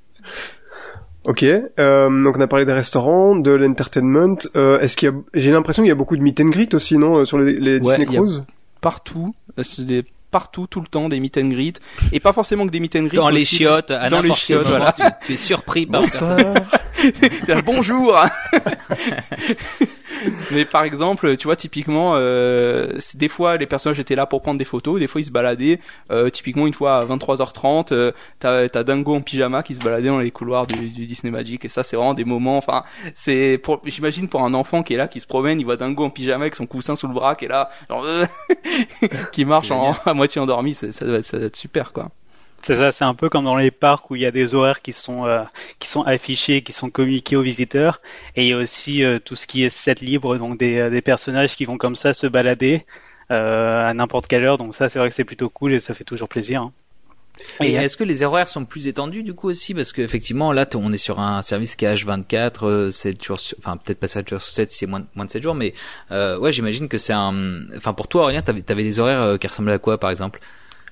Ok, 1.27 1.43
euh, 1.45 2.23
donc 2.23 2.39
on 2.39 2.41
a 2.41 2.47
parlé 2.47 2.65
des 2.65 2.73
restaurants, 2.73 3.35
de 3.37 3.51
l'entertainment. 3.51 4.37
Euh, 4.55 4.79
Est-ce 4.81 4.97
qu'il 4.97 5.09
y 5.09 5.13
a, 5.13 5.15
j'ai 5.35 5.51
l'impression 5.51 5.83
qu'il 5.83 5.89
y 5.89 5.93
a 5.93 5.97
beaucoup 5.97 6.17
de 6.17 6.23
meet 6.23 6.41
and 6.41 6.51
greet 6.51 6.73
aussi, 6.75 6.97
non, 6.99 7.17
euh, 7.19 7.25
sur 7.25 7.39
les, 7.39 7.55
les 7.55 7.79
Ouais, 7.81 7.97
Disney 7.97 8.03
a- 8.03 8.21
Cruise 8.21 8.45
Partout, 8.81 9.35
euh, 9.59 9.63
des- 9.79 10.05
partout 10.31 10.67
tout 10.69 10.81
le 10.81 10.87
temps 10.87 11.09
des 11.09 11.19
meet 11.19 11.39
and 11.39 11.47
greet 11.49 11.81
et 12.13 12.21
pas 12.21 12.33
forcément 12.33 12.67
que 12.67 12.71
des 12.71 12.79
meet 12.81 12.95
and 12.97 13.05
greet 13.05 13.17
Dans 13.17 13.29
les 13.31 13.45
chiottes, 13.45 13.91
à 13.91 14.09
dans 14.11 14.21
les 14.21 14.35
chiottes, 14.35 14.67
voilà. 14.67 14.93
tu, 14.93 15.03
tu 15.27 15.33
es 15.33 15.37
surpris 15.37 15.87
par 15.87 16.03
Bonsoir. 16.03 16.37
Bonjour 17.65 18.17
Mais 20.51 20.65
par 20.65 20.83
exemple, 20.83 21.37
tu 21.37 21.47
vois, 21.47 21.57
typiquement, 21.57 22.15
euh, 22.17 22.93
des 23.15 23.29
fois, 23.29 23.57
les 23.59 23.67
personnages 23.67 24.01
étaient 24.01 24.15
là 24.15 24.25
pour 24.27 24.41
prendre 24.43 24.59
des 24.59 24.65
photos, 24.65 24.99
des 24.99 25.07
fois, 25.07 25.21
ils 25.21 25.25
se 25.27 25.31
baladaient. 25.31 25.79
Euh, 26.11 26.31
typiquement, 26.31 26.67
une 26.67 26.73
fois 26.73 26.97
à 26.99 27.05
23h30, 27.05 27.93
euh, 27.93 28.13
t'as, 28.41 28.69
t'as 28.69 28.83
Dingo 28.83 29.15
en 29.15 29.21
pyjama 29.21 29.63
qui 29.63 29.75
se 29.75 29.81
baladait 29.81 30.09
dans 30.09 30.19
les 30.19 30.31
couloirs 30.31 30.67
du, 30.67 30.89
du 30.89 31.07
Disney 31.07 31.31
Magic, 31.31 31.65
et 31.65 31.69
ça, 31.69 31.83
c'est 31.83 31.97
vraiment 31.97 32.15
des 32.15 32.25
moments. 32.25 32.57
Enfin, 32.57 32.85
c'est 33.15 33.59
pour, 33.63 33.81
j'imagine 33.85 34.29
pour 34.29 34.43
un 34.43 34.55
enfant 34.55 34.83
qui 34.83 34.95
est 34.95 34.97
là, 34.97 35.07
qui 35.07 35.21
se 35.21 35.27
promène, 35.27 35.61
il 35.61 35.65
voit 35.65 35.77
Dingo 35.77 36.05
en 36.05 36.11
pyjama 36.11 36.43
avec 36.45 36.55
son 36.55 36.67
coussin 36.67 36.97
sous 36.97 37.09
le 37.09 37.15
bras, 37.15 37.35
qui 37.35 37.45
est 37.45 37.49
là, 37.49 37.69
genre, 37.91 38.05
euh, 38.05 38.25
qui 39.33 39.45
marche 39.45 39.71
en, 39.71 39.95
à 40.07 40.15
moitié 40.15 40.41
endormi, 40.41 40.75
c'est- 40.75 40.93
ça, 40.93 41.05
doit 41.05 41.19
être, 41.19 41.27
ça 41.27 41.37
doit 41.39 41.47
être 41.49 41.57
super, 41.57 41.93
quoi. 41.93 42.09
C'est 42.63 42.75
ça, 42.77 42.91
c'est 42.91 43.05
un 43.05 43.15
peu 43.15 43.29
comme 43.29 43.45
dans 43.45 43.57
les 43.57 43.71
parcs 43.71 44.11
où 44.11 44.17
il 44.17 44.23
y 44.23 44.27
a 44.27 44.31
des 44.33 44.55
horaires 44.55 44.83
qui 44.83 44.93
sont 44.93 45.25
euh, 45.27 45.45
qui 45.79 45.89
sont 45.89 46.03
affichés, 46.03 46.63
qui 46.63 46.73
sont 46.73 46.91
communiqués 46.91 47.37
aux 47.37 47.43
visiteurs, 47.43 48.01
et 48.35 48.45
il 48.45 48.49
y 48.49 48.53
a 48.53 48.57
aussi 48.59 49.05
euh, 49.05 49.19
tout 49.21 49.37
ce 49.37 49.47
qui 49.47 49.63
est 49.63 49.71
set 49.71 50.01
libre, 50.01 50.37
donc 50.37 50.59
des, 50.59 50.79
euh, 50.79 50.91
des 50.91 51.03
personnages 51.03 51.55
qui 51.57 51.65
vont 51.65 51.79
comme 51.79 51.95
ça 51.97 52.13
se 52.13 52.27
balader 52.27 52.85
euh, 53.31 53.87
à 53.89 53.95
n'importe 53.95 54.27
quelle 54.27 54.45
heure. 54.45 54.59
Donc 54.59 54.75
ça, 54.75 54.89
c'est 54.89 54.99
vrai 54.99 55.09
que 55.09 55.15
c'est 55.15 55.25
plutôt 55.25 55.49
cool 55.49 55.75
et 55.75 55.81
ça 55.81 55.95
fait 55.95 56.05
toujours 56.05 56.29
plaisir. 56.29 56.63
hein. 56.63 56.73
Et 57.63 57.75
Et- 57.75 57.75
est-ce 57.75 57.97
que 57.97 58.05
les 58.05 58.23
horaires 58.23 58.49
sont 58.49 58.65
plus 58.65 58.87
étendus 58.89 59.23
du 59.23 59.35
coup 59.35 59.49
aussi? 59.51 59.75
Parce 59.75 59.93
qu'effectivement 59.93 60.53
là 60.53 60.65
t- 60.67 60.77
on 60.77 60.93
est 60.93 60.99
sur 60.99 61.21
un 61.21 61.43
service 61.43 61.77
qui 61.77 61.85
est 61.85 61.95
H24, 61.95 62.67
euh, 62.67 62.91
7 62.91 63.23
jours, 63.23 63.39
sur- 63.41 63.57
enfin 63.59 63.77
peut-être 63.77 64.01
pas 64.01 64.09
7 64.09 64.29
jours 64.29 64.41
sur 64.41 64.53
7 64.53 64.71
si 64.71 64.79
c'est 64.79 64.87
moins, 64.87 65.01
de- 65.01 65.07
moins 65.15 65.27
de 65.27 65.31
7 65.31 65.43
jours, 65.43 65.55
mais 65.55 65.75
euh, 66.13 66.39
ouais 66.39 66.53
j'imagine 66.53 66.89
que 66.89 66.99
c'est 66.99 67.13
un, 67.13 67.35
enfin 67.77 67.93
pour 67.93 68.09
toi 68.09 68.23
Aurélien 68.23 68.43
t'avais 68.43 68.65
avais 68.71 68.83
des 68.85 69.01
horaires 69.01 69.39
qui 69.39 69.47
ressemblaient 69.47 69.75
à 69.75 69.79
quoi 69.79 69.99
par 69.99 70.11
exemple? 70.11 70.41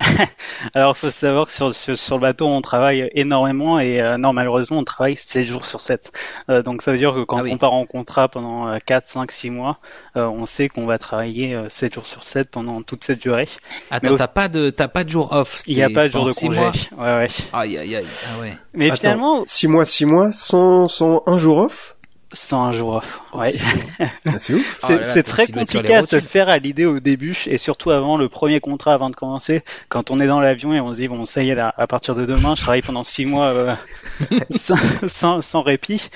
Alors, 0.75 0.95
il 0.97 0.99
faut 0.99 1.11
savoir 1.11 1.47
que 1.47 1.53
sur, 1.53 1.75
sur, 1.75 1.99
sur 1.99 2.17
le 2.17 2.21
bateau, 2.23 2.47
on 2.47 2.61
travaille 2.61 3.11
énormément 3.15 3.79
et 3.79 4.01
euh, 4.01 4.17
non, 4.17 4.33
malheureusement, 4.33 4.79
on 4.79 4.85
travaille 4.85 5.17
7 5.17 5.45
jours 5.47 5.67
sur 5.67 5.81
7. 5.81 6.13
Euh, 6.51 6.63
donc, 6.63 6.83
ça 6.83 6.93
veut 6.93 6.99
dire 6.99 7.15
que 7.15 7.23
quand 7.25 7.39
Ah 7.39 7.43
oui. 7.43 7.51
on 7.53 7.59
part 7.59 7.73
en 7.73 7.85
contrat 7.87 8.29
pendant 8.29 8.69
euh, 8.69 8.79
4, 8.85 9.09
5, 9.09 9.31
6 9.33 9.51
mois, 9.51 9.79
euh, 10.17 10.27
on 10.27 10.47
sait 10.47 10.69
qu'on 10.69 10.87
va 10.87 10.99
travailler 10.99 11.55
euh, 11.55 11.69
7 11.69 11.95
jours 11.95 12.07
sur 12.07 12.25
7 12.25 12.51
pendant 12.51 12.83
toute 12.83 13.05
cette 13.05 13.21
durée. 13.21 13.49
Attends 13.91 14.17
t'as 14.17 14.29
pas 14.29 14.49
de 14.49 14.71
t'as 14.71 14.89
pas 14.89 15.05
de 15.05 15.11
jour 15.11 15.33
off 15.33 15.63
Il 15.67 15.77
n'y 15.77 15.83
a 15.83 15.91
pas 15.91 16.07
de 16.09 16.13
jour 16.13 16.27
de 16.27 16.33
congé. 16.33 16.61
mois 16.61 16.71
Ouais, 16.97 17.17
ouais. 17.17 17.27
Aïe 17.53 17.79
aïe 17.79 17.97
aïe 17.97 18.07
ah 18.29 18.41
ouais. 18.41 18.55
Mais 18.73 18.87
Attends, 18.87 18.97
finalement, 18.97 19.45
6 19.47 19.69
mois, 19.69 19.85
6 19.85 20.05
mois, 20.07 20.33
sans, 20.33 20.89
sans 20.89 21.23
un 21.27 21.39
jour 21.39 21.59
off? 21.59 21.94
Sans 22.35 22.65
un 22.67 22.73
jour 22.73 22.91
off. 22.97 23.23
Ouais. 23.33 23.55
Ah, 24.27 24.39
C'est 24.39 24.55
ouf. 24.55 24.79
Ah 24.83 24.89
tu- 25.15 25.23
très 25.23 25.47
compliqué 25.47 25.95
à 25.95 26.03
se 26.05 26.21
faire 26.21 26.49
à 26.49 26.59
l'idée 26.59 26.85
au 26.87 26.99
début 27.01 27.37
et 27.47 27.57
surtout 27.59 27.91
avant 27.91 28.17
le 28.17 28.29
premier 28.29 28.61
contrat 28.61 28.93
avant 28.95 29.09
de 29.11 29.17
commencer. 29.17 29.63
Quand 29.89 30.11
on 30.11 30.19
est 30.21 30.27
dans 30.27 30.41
l'avion 30.41 30.75
et 30.75 30.81
on 30.81 30.93
se 30.93 30.99
dit 30.99 31.09
bon 31.09 31.25
ça 31.27 31.43
y 31.43 31.51
est 31.51 31.55
là, 31.55 31.73
à 31.79 31.87
partir 31.87 32.15
de 32.15 32.27
demain 32.27 32.55
je 32.57 32.63
travaille 32.63 32.83
pendant 32.83 33.05
six 33.05 33.25
mois 33.27 33.47
euh, 33.47 33.75
sans, 34.51 34.77
sans, 35.09 35.41
sans 35.41 35.63
répit. 35.63 36.11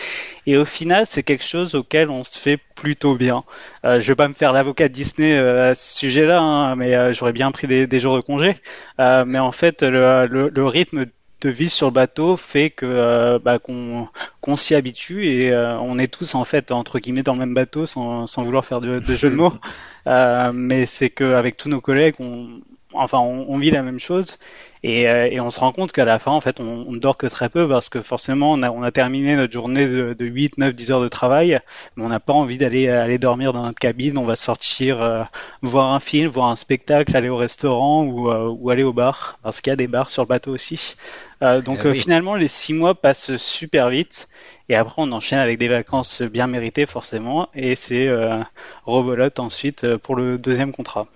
Et 0.46 0.56
au 0.56 0.64
final 0.64 1.04
c'est 1.06 1.22
quelque 1.22 1.44
chose 1.44 1.74
auquel 1.74 2.10
on 2.10 2.24
se 2.24 2.38
fait 2.38 2.58
plutôt 2.74 3.14
bien. 3.14 3.44
Euh, 3.84 4.00
je 4.00 4.06
vais 4.08 4.14
pas 4.16 4.28
me 4.28 4.34
faire 4.34 4.52
l'avocat 4.52 4.88
de 4.88 4.94
Disney 4.94 5.36
euh, 5.36 5.70
à 5.70 5.74
ce 5.74 5.96
sujet-là, 5.98 6.40
hein, 6.40 6.76
mais 6.76 6.94
euh, 6.96 7.12
j'aurais 7.12 7.32
bien 7.32 7.50
pris 7.52 7.66
des, 7.66 7.86
des 7.86 8.00
jours 8.00 8.16
de 8.16 8.20
congé. 8.22 8.56
Euh, 9.00 9.24
mais 9.26 9.38
en 9.38 9.52
fait 9.52 9.82
le, 9.82 10.26
le, 10.26 10.48
le 10.48 10.66
rythme 10.66 11.06
de 11.40 11.48
vie 11.50 11.68
sur 11.68 11.86
le 11.86 11.92
bateau 11.92 12.36
fait 12.36 12.70
que 12.70 12.86
euh, 12.86 13.38
bah, 13.38 13.58
qu'on 13.58 14.56
s'y 14.56 14.74
habitue 14.74 15.26
et 15.26 15.52
euh, 15.52 15.78
on 15.78 15.98
est 15.98 16.12
tous 16.12 16.34
en 16.34 16.44
fait 16.44 16.72
entre 16.72 16.98
guillemets 16.98 17.22
dans 17.22 17.34
le 17.34 17.38
même 17.38 17.54
bateau 17.54 17.86
sans, 17.86 18.26
sans 18.26 18.42
vouloir 18.42 18.64
faire 18.64 18.80
de, 18.80 18.98
de 18.98 19.16
jeu 19.16 19.30
de 19.30 19.36
mots. 19.36 19.52
Euh, 20.06 20.52
mais 20.54 20.86
c'est 20.86 21.10
qu'avec 21.10 21.58
tous 21.58 21.68
nos 21.68 21.82
collègues, 21.82 22.14
on, 22.18 22.62
enfin 22.94 23.18
on, 23.18 23.46
on 23.48 23.58
vit 23.58 23.70
la 23.70 23.82
même 23.82 24.00
chose 24.00 24.38
et, 24.82 25.08
euh, 25.08 25.28
et 25.30 25.40
on 25.40 25.50
se 25.50 25.60
rend 25.60 25.72
compte 25.72 25.92
qu'à 25.92 26.04
la 26.04 26.18
fin 26.18 26.30
en 26.30 26.40
fait 26.40 26.60
on, 26.60 26.92
dort 26.92 27.16
que 27.16 27.26
très 27.26 27.48
peu 27.48 27.68
parce 27.68 27.88
que 27.88 28.00
forcément 28.00 28.52
on 28.52 28.62
a, 28.62 28.70
on 28.70 28.82
a 28.82 28.90
terminé 28.90 29.36
notre 29.36 29.52
journée 29.52 29.86
de, 29.86 30.14
de 30.14 30.24
8, 30.24 30.58
9, 30.58 30.74
10 30.74 30.92
heures 30.92 31.00
de 31.02 31.08
travail 31.08 31.60
mais 31.96 32.04
on 32.04 32.08
n'a 32.08 32.20
pas 32.20 32.32
envie 32.32 32.58
d'aller 32.58 32.88
aller 32.88 33.18
dormir 33.18 33.52
dans 33.52 33.64
notre 33.64 33.78
cabine, 33.78 34.16
on 34.18 34.24
va 34.24 34.36
sortir 34.36 35.02
euh, 35.02 35.22
voir 35.62 35.92
un 35.92 36.00
film, 36.00 36.28
voir 36.28 36.48
un 36.48 36.56
spectacle, 36.56 37.16
aller 37.16 37.28
au 37.28 37.36
restaurant 37.36 38.04
ou, 38.04 38.30
euh, 38.30 38.48
ou 38.48 38.70
aller 38.70 38.84
au 38.84 38.92
bar 38.92 39.38
parce 39.42 39.60
qu'il 39.60 39.70
y 39.70 39.74
a 39.74 39.76
des 39.76 39.88
bars 39.88 40.10
sur 40.10 40.22
le 40.22 40.28
bateau 40.28 40.52
aussi. 40.52 40.94
Euh, 41.42 41.60
donc 41.60 41.80
Eh 41.84 41.88
oui. 41.88 42.00
finalement 42.00 42.34
les 42.34 42.48
six 42.48 42.72
mois 42.72 42.94
passent 42.94 43.36
super 43.36 43.90
vite 43.90 44.28
et 44.68 44.76
après 44.76 45.02
on 45.02 45.12
enchaîne 45.12 45.38
avec 45.38 45.58
des 45.58 45.68
vacances 45.68 46.22
bien 46.22 46.46
méritées 46.46 46.86
forcément 46.86 47.48
et 47.54 47.74
c'est 47.74 48.08
euh, 48.08 48.38
rebolote 48.86 49.38
ensuite 49.40 49.96
pour 49.98 50.16
le 50.16 50.38
deuxième 50.38 50.72
contrat. 50.72 51.06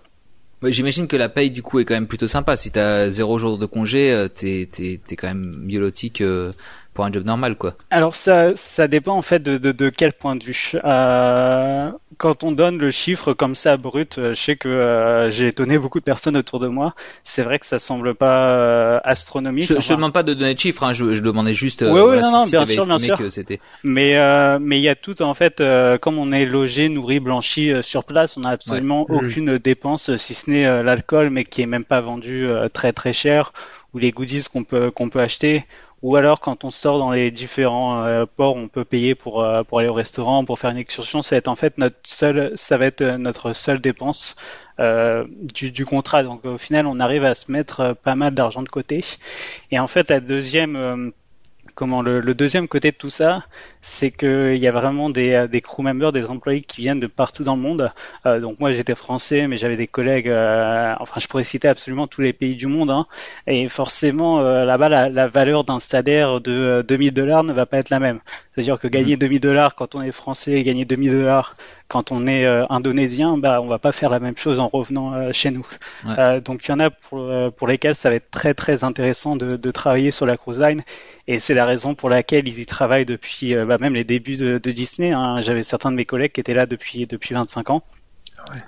J'imagine 0.65 1.09
que 1.09 1.17
la 1.17 1.29
paye 1.29 1.51
du 1.51 1.63
coup 1.63 1.81
est 1.81 1.85
quand 1.85 1.95
même 1.95 2.07
plutôt 2.07 2.27
sympa. 2.27 2.57
Si 2.57 2.71
t'as 2.71 3.11
zéro 3.11 3.39
jour 3.39 3.59
de 3.59 3.67
congé, 3.67 4.13
euh, 4.13 4.29
t'es 4.29 4.69
t'es 4.71 5.01
t'es 5.05 5.17
quand 5.17 5.27
même 5.29 5.51
mieux 5.59 5.81
pour 6.95 7.05
un 7.05 7.13
job 7.13 7.25
normal 7.25 7.57
quoi. 7.57 7.75
Alors 7.91 8.15
ça, 8.15 8.55
ça 8.57 8.87
dépend 8.89 9.15
en 9.15 9.23
fait 9.23 9.43
de, 9.43 9.59
de, 9.59 9.73
de 9.73 9.89
quel 9.89 10.13
point 10.13 10.37
de 10.37 10.45
vue. 10.45 10.73
Euh, 10.85 11.91
quand 12.19 12.45
on 12.45 12.53
donne 12.53 12.79
le 12.79 12.91
chiffre 12.91 13.33
comme 13.33 13.55
ça 13.55 13.77
brut, 13.77 14.19
euh, 14.19 14.35
je 14.35 14.41
sais 14.41 14.57
que 14.57 14.69
euh, 14.69 15.31
j'ai 15.31 15.49
étonné 15.49 15.79
beaucoup 15.79 15.99
de 15.99 16.05
personnes 16.05 16.37
autour 16.37 16.61
de 16.61 16.69
moi. 16.69 16.95
C'est 17.25 17.43
vrai 17.43 17.59
que 17.59 17.67
ça 17.67 17.79
semble 17.79 18.15
pas 18.15 18.51
euh, 18.51 19.01
astronomique. 19.05 19.65
Je, 19.65 19.69
je 19.69 19.73
te 19.75 19.79
enfin, 19.79 19.95
demande 19.97 20.13
pas 20.13 20.23
de 20.23 20.35
donner 20.35 20.55
de 20.55 20.59
chiffres, 20.61 20.85
hein, 20.85 20.93
je, 20.93 21.15
je 21.15 21.23
demandais 21.23 21.55
juste 21.55 21.83
euh, 21.83 21.91
ouais, 21.93 22.03
voilà, 22.03 22.23
non, 22.23 22.45
si, 22.47 22.55
non, 22.55 22.63
bien 22.63 22.67
sûr, 22.67 22.87
bien 22.87 22.99
sûr. 22.99 23.19
que 23.19 23.29
c'était. 23.31 23.61
Mais 23.83 24.17
euh, 24.17 24.59
mais 24.61 24.79
il 24.79 24.83
y 24.83 24.89
a 24.89 24.95
tout 24.95 25.23
en 25.23 25.35
fait, 25.35 25.61
euh, 25.61 25.97
comme 25.99 26.19
on 26.19 26.31
est 26.33 26.45
logé, 26.47 26.89
nourri, 26.89 27.21
blanchi 27.21 27.73
euh, 27.73 27.81
sur 27.83 28.05
place, 28.05 28.37
on 28.37 28.41
n'a 28.41 28.51
absolument 28.51 29.07
Ouais. 29.09 29.17
aucune 29.17 29.59
dépense 29.59 30.17
si 30.17 30.35
ce 30.35 30.51
n'est 30.51 30.67
euh, 30.67 30.83
l'alcool, 30.83 31.31
mais 31.31 31.45
qui 31.45 31.63
est 31.63 31.67
même 31.67 31.85
pas 31.85 32.01
vendu 32.01 32.47
euh, 32.47 32.69
très 32.69 32.93
très 32.93 33.13
cher, 33.13 33.53
ou 33.95 33.99
les 33.99 34.11
goodies 34.11 34.45
qu'on 34.53 34.65
peut 34.65 34.91
qu'on 34.91 35.09
peut 35.09 35.21
acheter, 35.21 35.65
ou 36.03 36.17
alors 36.17 36.41
quand 36.41 36.65
on 36.65 36.71
sort 36.71 36.99
dans 36.99 37.13
les 37.13 37.31
différents 37.31 38.05
euh, 38.05 38.27
ports, 38.27 38.57
on 38.57 38.69
peut 38.69 38.85
payer 38.85 39.15
pour 39.15 39.43
euh, 39.43 39.63
pour 39.63 39.79
aller 39.79 39.89
au 39.89 39.95
restaurant, 39.95 40.45
pour 40.45 40.59
faire 40.59 40.71
une 40.71 40.77
excursion. 40.79 41.23
Ça 41.23 41.37
va 41.37 41.39
être 41.39 41.49
en 41.49 41.57
fait 41.57 41.79
notre 41.79 41.97
seule, 42.03 42.53
ça 42.57 42.77
va 42.79 42.87
être 42.87 43.03
euh, 43.03 43.19
notre 43.19 43.53
seule 43.53 43.81
dépense 43.81 44.37
euh, 44.81 45.25
du, 45.55 45.71
du 45.71 45.87
contrat. 45.87 46.23
Donc 46.23 46.45
au 46.45 46.59
final, 46.59 46.87
on 46.87 46.99
arrive 47.01 47.25
à 47.25 47.35
se 47.35 47.53
mettre 47.53 47.81
euh, 47.81 47.95
pas 47.95 48.15
mal 48.17 48.35
d'argent 48.35 48.63
de 48.63 48.69
côté. 48.69 49.01
Et 49.71 49.79
en 49.79 49.87
fait, 49.87 50.11
la 50.11 50.21
deuxième 50.21 50.77
euh, 50.77 51.11
comment 51.75 52.03
le, 52.03 52.21
le 52.21 52.35
deuxième 52.35 52.69
côté 52.69 52.91
de 52.91 52.97
tout 52.97 53.11
ça, 53.11 53.45
c'est 53.81 54.11
qu'il 54.11 54.57
y 54.57 54.67
a 54.69 54.73
vraiment 54.73 55.11
des, 55.11 55.47
des 55.51 55.61
crew 55.61 55.81
members, 55.83 56.13
des 56.13 56.31
employés 56.31 56.61
qui 56.61 56.81
viennent 56.83 57.01
de 57.01 57.07
partout 57.07 57.45
dans 57.45 57.57
le 57.57 57.63
monde. 57.63 57.91
Euh, 58.27 58.41
donc 58.41 58.61
moi 58.61 58.73
j'étais 58.73 58.95
français, 58.95 59.47
mais 59.49 59.57
j'avais 59.57 59.77
des 59.77 59.87
collègues, 59.87 60.29
euh, 60.29 60.95
enfin 61.01 61.21
je 61.21 61.27
pourrais 61.27 61.45
citer 61.45 61.69
absolument 61.69 62.07
tous 62.07 62.21
les 62.21 62.33
pays 62.33 62.57
du 62.57 62.67
monde. 62.67 62.91
Hein, 62.91 63.07
et 63.47 63.69
forcément 63.69 64.41
euh, 64.41 64.65
là-bas 64.65 64.89
la, 64.89 65.09
la 65.09 65.29
valeur 65.29 65.65
d'un 65.65 65.81
salaire 65.81 66.41
de 66.41 66.53
euh, 66.53 66.83
2000 66.83 67.13
dollars 67.13 67.45
ne 67.45 67.53
va 67.53 67.67
pas 67.67 67.79
être 67.79 67.91
la 67.91 68.01
même. 68.01 68.21
C'est-à-dire 68.55 68.79
que 68.79 68.89
gagner 68.89 69.17
2000 69.17 69.41
dollars 69.41 69.75
quand 69.75 69.95
on 69.95 70.03
est 70.03 70.13
français 70.13 70.53
et 70.53 70.63
gagner 70.63 70.85
2000 70.85 71.13
dollars 71.13 71.55
quand 71.89 72.11
on 72.11 72.27
est 72.27 72.47
indonésien, 72.71 73.37
bah 73.37 73.61
on 73.61 73.67
va 73.67 73.79
pas 73.79 73.93
faire 73.93 74.09
la 74.09 74.19
même 74.19 74.37
chose 74.39 74.61
en 74.61 74.69
revenant 74.69 75.31
chez 75.33 75.51
nous. 75.51 75.67
donc 76.43 76.67
il 76.67 76.71
y 76.71 76.73
en 76.73 76.81
a 76.81 76.89
pour, 76.89 77.31
pour 77.53 77.69
lesquels 77.69 77.95
ça 77.95 78.09
va 78.09 78.15
être 78.15 78.31
très 78.31 78.55
très 78.55 78.83
intéressant 78.83 79.37
de, 79.37 79.57
de 79.57 79.71
travailler 79.71 80.11
sur 80.11 80.25
la 80.25 80.39
cruise 80.39 80.59
line 80.59 80.83
et 81.29 81.41
c'est 81.41 81.55
la 81.55 81.67
raison 81.67 81.95
pour 81.95 82.11
laquelle 82.11 82.49
ils 82.49 82.59
y 82.59 82.67
travaillent 82.67 83.07
depuis 83.07 83.55
bah, 83.55 83.79
même 83.79 83.95
les 83.95 84.05
débuts 84.05 84.37
de, 84.37 84.59
de 84.59 84.71
Disney. 84.73 85.13
Hein. 85.13 85.41
J'avais 85.41 85.63
certains 85.63 85.91
de 85.91 85.97
mes 85.97 86.05
collègues 86.05 86.33
qui 86.33 86.41
étaient 86.41 86.55
là 86.55 86.67
depuis 86.67 87.07
depuis 87.07 87.35
25 87.35 87.71
ans. 87.71 87.83
Ouais. 88.51 88.61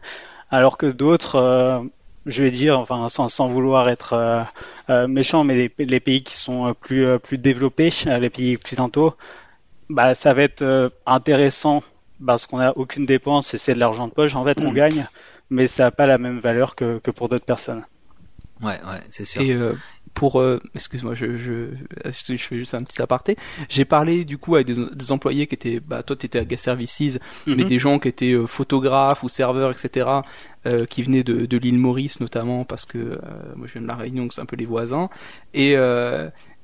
Alors 0.51 0.79
que 0.79 0.87
d'autres 0.87 1.91
je 2.27 2.43
vais 2.43 2.51
dire, 2.51 2.79
enfin 2.79 3.09
sans, 3.09 3.29
sans 3.29 3.49
vouloir 3.49 3.89
être 3.89 4.15
euh, 4.15 4.43
euh, 4.91 5.07
méchant, 5.07 5.45
mais 5.45 5.55
les, 5.55 5.85
les, 5.85 6.01
pays 6.01 6.23
qui 6.23 6.37
sont 6.37 6.69
euh, 6.69 6.75
plus 6.75 7.19
plus 7.19 7.39
développés, 7.39 7.91
les 8.07 8.31
pays 8.31 8.57
occidentaux, 8.57 9.15
bah 9.91 10.15
ça 10.15 10.35
va 10.35 10.43
être 10.43 10.93
intéressant 11.07 11.83
parce 12.25 12.47
qu'on 12.47 12.59
n'a 12.59 12.77
aucune 12.77 13.07
dépense 13.07 13.55
et 13.55 13.59
c'est 13.59 13.75
de 13.75 13.81
l'argent 13.81 14.09
de 14.09 14.13
poche 14.13 14.35
en 14.35 14.45
fait 14.45 14.55
qu'on 14.55 14.73
gagne, 14.73 15.07
mais 15.51 15.67
ça 15.67 15.85
n'a 15.85 15.91
pas 15.91 16.07
la 16.07 16.19
même 16.19 16.41
valeur 16.41 16.75
que, 16.75 16.99
que 16.99 17.11
pour 17.11 17.29
d'autres 17.29 17.45
personnes. 17.45 17.85
Ouais, 18.63 18.81
ouais, 18.87 19.01
c'est 19.11 19.25
sûr. 19.25 19.43
Et 19.43 19.57
pour, 20.15 20.41
euh, 20.41 20.61
excuse-moi, 20.75 21.15
je, 21.15 21.37
je, 21.37 21.71
je 22.05 22.37
fais 22.37 22.57
juste 22.57 22.75
un 22.75 22.83
petit 22.83 23.03
aparté. 23.03 23.37
J'ai 23.69 23.85
parlé 23.85 24.25
du 24.25 24.39
coup 24.39 24.55
avec 24.55 24.69
des, 24.69 24.77
des 24.95 25.13
employés 25.13 25.47
qui 25.49 25.57
étaient, 25.57 25.81
bah 25.81 26.03
toi 26.05 26.17
t'étais 26.17 26.39
à 26.39 26.45
Gas 26.45 26.59
Services, 26.59 27.19
mais 27.47 27.57
mhm. 27.57 27.65
des 27.65 27.79
gens 27.79 27.99
qui 27.99 28.09
étaient 28.09 28.33
euh, 28.33 28.47
photographes 28.47 29.25
ou 29.25 29.29
serveurs, 29.29 29.73
etc. 29.73 30.09
Euh, 30.67 30.87
qui 30.87 31.03
venaient 31.03 31.25
de, 31.25 31.45
de 31.45 31.57
l'île 31.59 31.79
Maurice 31.79 32.21
notamment 32.21 32.65
parce 32.65 32.87
que 32.87 32.97
euh, 32.97 33.17
moi 33.57 33.67
je 33.67 33.75
viens 33.75 33.83
de 33.83 33.89
la 33.89 33.97
Réunion, 33.97 34.31
c'est 34.31 34.41
un 34.41 34.47
peu 34.47 34.57
les 34.57 34.65
voisins, 34.65 35.11
et 35.53 35.75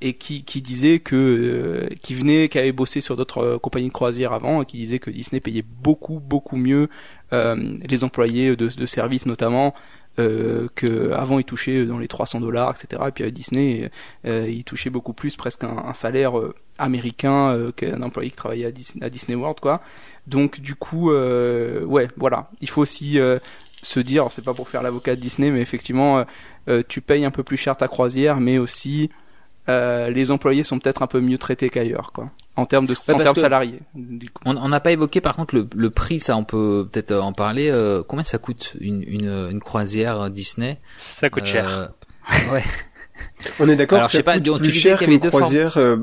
et 0.03 0.13
qui, 0.13 0.43
qui 0.43 0.61
disaient 0.63 0.99
que 0.99 1.89
qui 2.01 2.15
venaient, 2.15 2.47
qui 2.49 2.57
avaient 2.57 2.71
bossé 2.71 3.01
sur 3.01 3.15
d'autres 3.15 3.57
compagnies 3.57 3.89
de 3.89 3.93
croisière 3.93 4.33
avant, 4.33 4.63
et 4.63 4.65
qui 4.65 4.77
disaient 4.77 4.97
que 4.97 5.11
Disney 5.11 5.41
payait 5.41 5.65
beaucoup 5.83 6.19
beaucoup 6.19 6.55
mieux 6.55 6.87
les 7.31 8.03
employés 8.03 8.55
de, 8.55 8.67
de 8.67 8.85
service 8.85 9.25
notamment 9.25 9.75
euh, 10.21 10.67
que 10.75 11.11
avant 11.11 11.39
il 11.39 11.45
touchait 11.45 11.85
dans 11.85 11.97
les 11.97 12.07
300 12.07 12.39
dollars, 12.39 12.75
etc. 12.75 13.01
Et 13.07 13.11
puis 13.11 13.23
avec 13.23 13.33
Disney, 13.33 13.89
euh, 14.25 14.47
il 14.49 14.63
touchait 14.63 14.89
beaucoup 14.89 15.13
plus, 15.13 15.35
presque 15.35 15.63
un, 15.63 15.93
salaire 15.93 16.37
euh, 16.37 16.53
américain 16.77 17.51
euh, 17.51 17.71
qu'un 17.71 18.01
employé 18.01 18.29
qui 18.29 18.35
travaillait 18.35 18.67
à 18.67 18.71
Disney, 18.71 19.05
à 19.05 19.09
Disney 19.09 19.35
World, 19.35 19.59
quoi. 19.59 19.81
Donc 20.27 20.59
du 20.59 20.75
coup, 20.75 21.11
ouais, 21.11 22.07
voilà, 22.15 22.49
il 22.61 22.69
faut 22.69 22.81
aussi 22.81 23.17
se 23.81 23.99
dire, 23.99 24.27
c'est 24.29 24.43
pas 24.43 24.53
pour 24.53 24.69
faire 24.69 24.83
l'avocat 24.83 25.15
de 25.15 25.21
Disney, 25.21 25.49
mais 25.49 25.61
effectivement, 25.61 26.23
tu 26.87 27.01
payes 27.01 27.25
un 27.25 27.31
peu 27.31 27.41
plus 27.41 27.57
cher 27.57 27.75
ta 27.75 27.87
croisière, 27.87 28.39
mais 28.39 28.59
aussi 28.59 29.09
les 29.67 30.31
employés 30.31 30.63
sont 30.63 30.79
peut-être 30.79 31.01
un 31.01 31.07
peu 31.07 31.21
mieux 31.21 31.37
traités 31.37 31.69
qu'ailleurs, 31.69 32.11
quoi 32.13 32.27
en 32.55 32.65
termes 32.65 32.85
de 32.85 32.93
en 32.93 33.17
termes 33.17 33.35
salariés. 33.35 33.79
On 34.45 34.69
n'a 34.69 34.79
pas 34.79 34.91
évoqué 34.91 35.21
par 35.21 35.35
contre 35.35 35.55
le, 35.55 35.67
le, 35.75 35.89
prix, 35.89 36.19
ça 36.19 36.35
on 36.35 36.43
peut 36.43 36.87
peut-être 36.91 37.13
en 37.13 37.33
parler. 37.33 37.69
Euh, 37.69 38.03
combien 38.05 38.23
ça 38.23 38.37
coûte 38.37 38.75
une, 38.79 39.03
une, 39.07 39.47
une 39.51 39.59
croisière 39.59 40.29
Disney? 40.29 40.79
Ça 40.97 41.29
coûte 41.29 41.45
cher. 41.45 41.69
Euh, 41.69 42.53
ouais. 42.53 42.63
On 43.59 43.69
est 43.69 43.75
d'accord. 43.75 44.05
que 44.05 44.11
ça 44.11 44.23
pas, 44.23 44.39
coûte 44.39 44.61
plus 44.61 44.71
cher 44.71 44.99
qu'une 44.99 45.19
croisière 45.19 45.77
euh, 45.77 45.97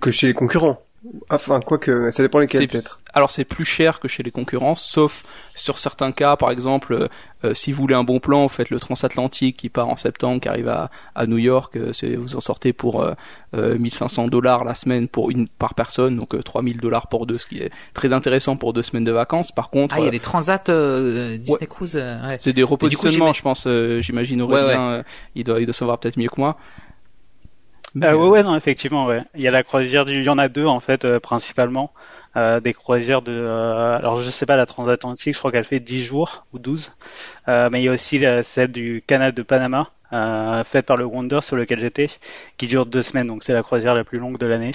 que 0.00 0.10
chez 0.10 0.26
les 0.26 0.34
concurrents. 0.34 0.82
Enfin, 1.28 1.60
quoi 1.60 1.78
que 1.78 2.10
ça 2.10 2.22
dépend 2.22 2.38
lesquels 2.38 2.66
peut-être. 2.66 3.00
Alors 3.12 3.30
c'est 3.30 3.44
plus 3.44 3.64
cher 3.64 4.00
que 4.00 4.08
chez 4.08 4.22
les 4.22 4.30
concurrents, 4.30 4.74
sauf 4.74 5.22
sur 5.54 5.78
certains 5.78 6.12
cas, 6.12 6.36
par 6.36 6.50
exemple, 6.50 7.08
euh, 7.44 7.54
si 7.54 7.72
vous 7.72 7.82
voulez 7.82 7.94
un 7.94 8.04
bon 8.04 8.20
plan, 8.20 8.42
vous 8.42 8.48
faites 8.48 8.70
le 8.70 8.80
transatlantique 8.80 9.56
qui 9.56 9.68
part 9.68 9.88
en 9.88 9.96
septembre, 9.96 10.40
qui 10.40 10.48
arrive 10.48 10.68
à, 10.68 10.90
à 11.14 11.26
New 11.26 11.38
York, 11.38 11.76
euh, 11.76 11.92
vous 12.18 12.36
en 12.36 12.40
sortez 12.40 12.72
pour 12.72 13.02
euh, 13.02 13.14
1500 13.52 14.24
euh, 14.24 14.28
dollars 14.30 14.64
la 14.64 14.74
semaine 14.74 15.06
pour 15.06 15.30
une 15.30 15.46
par 15.46 15.74
personne, 15.74 16.14
donc 16.14 16.42
3000 16.42 16.78
dollars 16.78 17.06
pour 17.08 17.26
deux, 17.26 17.38
ce 17.38 17.46
qui 17.46 17.58
est 17.58 17.70
très 17.92 18.12
intéressant 18.12 18.56
pour 18.56 18.72
deux 18.72 18.82
semaines 18.82 19.04
de 19.04 19.12
vacances. 19.12 19.52
Par 19.52 19.70
contre, 19.70 19.94
ah 19.96 20.00
il 20.00 20.06
y 20.06 20.08
a 20.08 20.10
des 20.10 20.20
transats 20.20 20.64
Disney 21.38 21.66
Cruise, 21.68 21.96
ouais. 21.96 22.36
c'est 22.40 22.52
des 22.52 22.62
repositionnements, 22.62 23.32
je 23.32 23.42
pense, 23.42 23.68
j'imagine 24.00 24.42
Aurélien, 24.42 25.04
il 25.34 25.44
doit 25.44 25.60
il 25.60 25.66
doit 25.66 25.74
savoir 25.74 25.98
peut-être 25.98 26.16
mieux 26.16 26.28
que 26.28 26.40
moi. 26.40 26.56
Euh, 28.02 28.14
ouais, 28.14 28.28
ouais, 28.28 28.42
non, 28.42 28.56
effectivement, 28.56 29.06
ouais. 29.06 29.22
Il 29.34 29.40
y 29.42 29.48
a 29.48 29.50
la 29.52 29.62
croisière 29.62 30.04
du, 30.04 30.14
il 30.18 30.24
y 30.24 30.28
en 30.28 30.38
a 30.38 30.48
deux 30.48 30.66
en 30.66 30.80
fait 30.80 31.04
euh, 31.04 31.20
principalement, 31.20 31.92
euh, 32.36 32.58
des 32.60 32.74
croisières 32.74 33.22
de, 33.22 33.32
euh, 33.32 33.96
alors 33.96 34.20
je 34.20 34.30
sais 34.30 34.46
pas 34.46 34.56
la 34.56 34.66
transatlantique, 34.66 35.32
je 35.34 35.38
crois 35.38 35.52
qu'elle 35.52 35.64
fait 35.64 35.78
10 35.80 36.02
jours 36.04 36.40
ou 36.52 36.58
12, 36.58 36.92
mais 37.46 37.80
il 37.80 37.82
y 37.84 37.88
a 37.88 37.92
aussi 37.92 38.22
celle 38.42 38.72
du 38.72 39.02
canal 39.06 39.32
de 39.32 39.42
Panama, 39.42 39.90
faite 40.64 40.86
par 40.86 40.96
le 40.96 41.04
Wonder 41.04 41.40
sur 41.40 41.56
lequel 41.56 41.78
j'étais, 41.78 42.08
qui 42.56 42.66
dure 42.66 42.86
deux 42.86 43.02
semaines, 43.02 43.28
donc 43.28 43.44
c'est 43.44 43.52
la 43.52 43.62
croisière 43.62 43.94
la 43.94 44.04
plus 44.04 44.18
longue 44.18 44.38
de 44.38 44.46
l'année, 44.46 44.72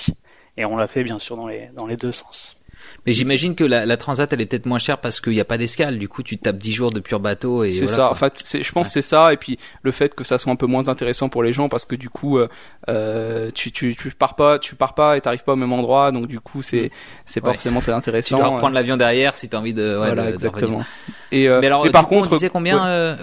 et 0.58 0.66
on 0.66 0.78
l'a 0.78 0.88
fait 0.88 1.04
bien 1.04 1.20
sûr 1.20 1.36
dans 1.36 1.48
les 1.48 1.70
dans 1.76 1.88
les 1.88 1.98
deux 1.98 2.12
sens. 2.14 2.59
Mais 3.06 3.14
j'imagine 3.14 3.56
que 3.56 3.64
la, 3.64 3.86
la, 3.86 3.98
transat 3.98 4.32
elle 4.32 4.42
est 4.42 4.46
peut-être 4.46 4.66
moins 4.66 4.80
chère 4.80 5.00
parce 5.00 5.22
qu'il 5.22 5.34
n'y 5.34 5.40
a 5.40 5.46
pas 5.46 5.58
d'escale. 5.58 5.98
Du 5.98 6.08
coup, 6.08 6.24
tu 6.24 6.38
tapes 6.38 6.58
10 6.58 6.72
jours 6.72 6.92
de 6.92 7.00
pur 7.00 7.20
bateau 7.20 7.64
et 7.64 7.70
c'est 7.70 7.88
ça. 7.88 8.10
En 8.10 8.16
fait, 8.16 8.44
je 8.62 8.72
pense 8.72 8.88
que 8.88 8.94
c'est 8.94 9.02
ça. 9.02 9.34
Et 9.34 9.38
puis 9.38 9.60
le 9.84 9.92
fait 9.92 10.16
que 10.16 10.24
ça 10.24 10.38
soit 10.38 10.52
un 10.52 10.56
peu 10.56 10.66
moins 10.66 10.88
intéressant 10.90 11.30
pour 11.30 11.44
les 11.44 11.54
gens 11.54 11.70
parce 11.70 11.86
que 11.86 11.96
du 11.96 12.10
coup, 12.10 12.38
euh, 12.38 12.48
euh 12.90 13.52
tu, 13.54 13.72
tu, 13.72 13.96
tu 13.96 14.12
pars 14.12 14.36
pas, 14.36 14.60
tu 14.60 14.76
pars 14.76 14.96
pas 14.96 15.18
et 15.18 15.22
t'arrives 15.22 15.44
pas 15.44 15.54
au 15.54 15.58
même 15.58 15.74
endroit. 15.74 16.12
Donc 16.12 16.28
du 16.28 16.40
coup, 16.40 16.62
c'est 16.62 16.92
c'est 17.26 17.42
pas 17.42 17.54
forcément 17.54 17.82
très 17.82 17.94
intéressant. 17.94 18.20
Tu 18.30 18.36
dois 18.36 18.48
reprendre 18.48 18.76
l'avion 18.76 18.96
derrière 18.96 19.36
si 19.36 19.50
t'as 19.50 19.58
envie 19.58 19.74
de. 19.74 19.98
Ouais, 19.98 20.08
voilà, 20.08 20.30
exactement. 20.30 20.84
Et, 21.32 21.48
euh, 21.48 21.60
mais 21.62 21.68
alors, 21.68 21.90
par 21.92 22.08
contre, 22.08 22.32
on 22.32 22.36
disait 22.36 22.50
combien 22.50 22.88
euh, 22.88 23.16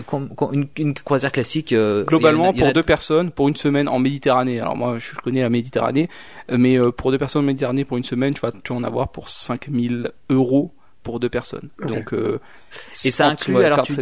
une, 0.53 0.69
une, 0.77 0.95
croisière 0.95 1.33
classique 1.33 1.73
euh, 1.73 2.05
Globalement, 2.05 2.53
pour 2.53 2.73
deux 2.73 2.83
personnes, 2.83 3.31
pour 3.31 3.49
une 3.49 3.57
semaine 3.57 3.89
en 3.89 3.99
Méditerranée. 3.99 4.61
Alors 4.61 4.77
moi, 4.77 4.99
je 4.99 5.15
connais 5.21 5.43
la 5.43 5.51
Méditerranée, 5.51 6.09
mais 6.51 6.79
pour 6.97 7.11
deux 7.11 7.19
personnes 7.19 7.43
en 7.43 7.47
Méditerranée 7.47 7.85
pour 7.85 7.97
une 7.97 8.05
semaine, 8.05 8.35
tu 8.35 8.41
vas, 8.41 8.53
tu 8.53 8.73
vas 8.73 8.79
en 8.79 8.85
avoir 8.85 9.09
pour 9.09 9.29
5000 9.29 10.13
euros 10.31 10.73
pour 11.07 11.21
deux 11.21 11.29
personnes. 11.29 11.69
Donc, 11.87 12.13
euh, 12.13 12.41
et 13.05 13.13
ça 13.13 13.29
inclut 13.29 13.63
alors 13.63 13.83
tu, 13.83 13.95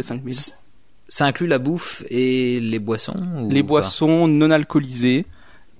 ça 1.07 1.25
inclut 1.25 1.45
la 1.47 1.59
bouffe 1.59 2.03
et 2.09 2.59
les 2.59 2.79
boissons 2.79 3.47
Les 3.49 3.61
boissons 3.61 4.27
non 4.27 4.49
alcoolisées. 4.49 5.25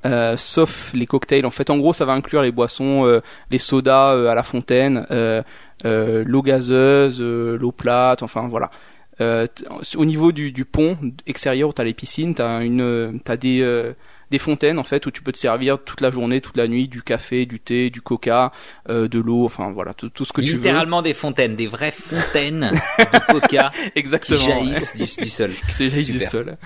Euh, 0.06 0.38
sauf 0.38 0.94
les 0.94 1.08
cocktails. 1.08 1.48
En 1.48 1.52
fait, 1.52 1.72
en 1.72 1.80
gros, 1.80 1.92
ça 1.92 2.06
va 2.06 2.14
inclure 2.14 2.44
les 2.44 2.52
boissons, 2.52 3.08
euh, 3.08 3.22
les 3.50 3.58
sodas 3.58 4.14
euh, 4.14 4.30
à 4.30 4.36
la 4.36 4.44
fontaine, 4.44 5.08
euh, 5.10 5.42
l'eau 5.84 6.42
gazeuse, 6.42 7.22
l'eau 7.22 7.72
plate, 7.72 8.24
enfin 8.24 8.48
voilà. 8.48 8.72
au 9.20 10.06
niveau 10.06 10.32
du, 10.32 10.52
du 10.52 10.66
pont 10.66 10.98
extérieur, 11.28 11.74
t'as 11.74 11.84
les 11.84 11.94
piscines, 11.94 12.34
t'as 12.34 12.64
une, 12.64 13.20
t'as 13.24 13.38
des 13.38 13.94
des 14.32 14.40
fontaines 14.40 14.80
en 14.80 14.84
fait 14.84 15.06
où 15.06 15.12
tu 15.12 15.22
peux 15.22 15.32
te 15.32 15.38
servir 15.38 15.78
toute 15.84 16.02
la 16.02 16.12
journée, 16.12 16.42
toute 16.42 16.58
la 16.58 16.68
nuit, 16.68 16.88
du 16.88 17.02
café, 17.02 17.46
du 17.46 17.60
thé, 17.60 17.90
du 17.90 18.02
coca, 18.02 18.52
euh, 18.90 19.08
de 19.08 19.20
l'eau, 19.20 19.46
enfin 19.46 19.72
voilà, 19.72 19.94
tout, 19.94 20.10
tout 20.10 20.26
ce 20.26 20.34
que 20.34 20.42
tu 20.42 20.52
veux. 20.52 20.58
Littéralement 20.58 21.02
des 21.02 21.14
fontaines, 21.14 21.56
des 21.56 21.68
vraies 21.68 21.92
fontaines 21.92 22.72
de 23.00 23.32
coca 23.32 23.72
Exactement, 23.96 24.40
qui 24.40 24.46
jaillissent 24.46 24.94
du, 24.96 25.24
du, 25.24 25.30
sol. 25.30 25.52
Qui 25.78 25.90
jaillissent 25.90 26.12
du 26.12 26.20
sol. 26.20 26.58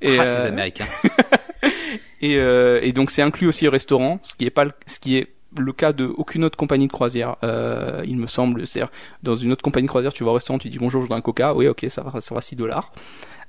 Et 0.00 0.18
ah, 0.18 0.22
euh... 0.22 0.40
ces 0.40 0.46
Américains. 0.48 0.86
et, 2.20 2.36
euh, 2.36 2.80
et 2.82 2.92
donc 2.92 3.10
c'est 3.10 3.22
inclus 3.22 3.48
aussi 3.48 3.66
au 3.66 3.70
restaurant, 3.70 4.20
ce 4.22 4.34
qui 4.34 4.44
est 4.44 4.50
pas 4.50 4.64
le, 4.64 4.72
ce 4.86 4.98
qui 4.98 5.16
est 5.16 5.28
le 5.56 5.72
cas 5.72 5.92
de 5.92 6.04
aucune 6.04 6.44
autre 6.44 6.56
compagnie 6.56 6.86
de 6.86 6.92
croisière, 6.92 7.36
euh, 7.42 8.02
il 8.06 8.18
me 8.18 8.26
semble. 8.26 8.66
C'est 8.66 8.82
dans 9.22 9.34
une 9.34 9.52
autre 9.52 9.62
compagnie 9.62 9.86
de 9.86 9.90
croisière, 9.90 10.12
tu 10.12 10.24
vas 10.24 10.30
au 10.30 10.34
restaurant, 10.34 10.58
tu 10.58 10.68
dis 10.68 10.78
bonjour, 10.78 11.02
je 11.02 11.08
veux 11.08 11.14
un 11.14 11.20
coca, 11.20 11.54
oui, 11.54 11.68
ok, 11.68 11.86
ça 11.88 12.02
va, 12.02 12.20
ça 12.20 12.34
va 12.34 12.40
6 12.40 12.56
dollars. 12.56 12.92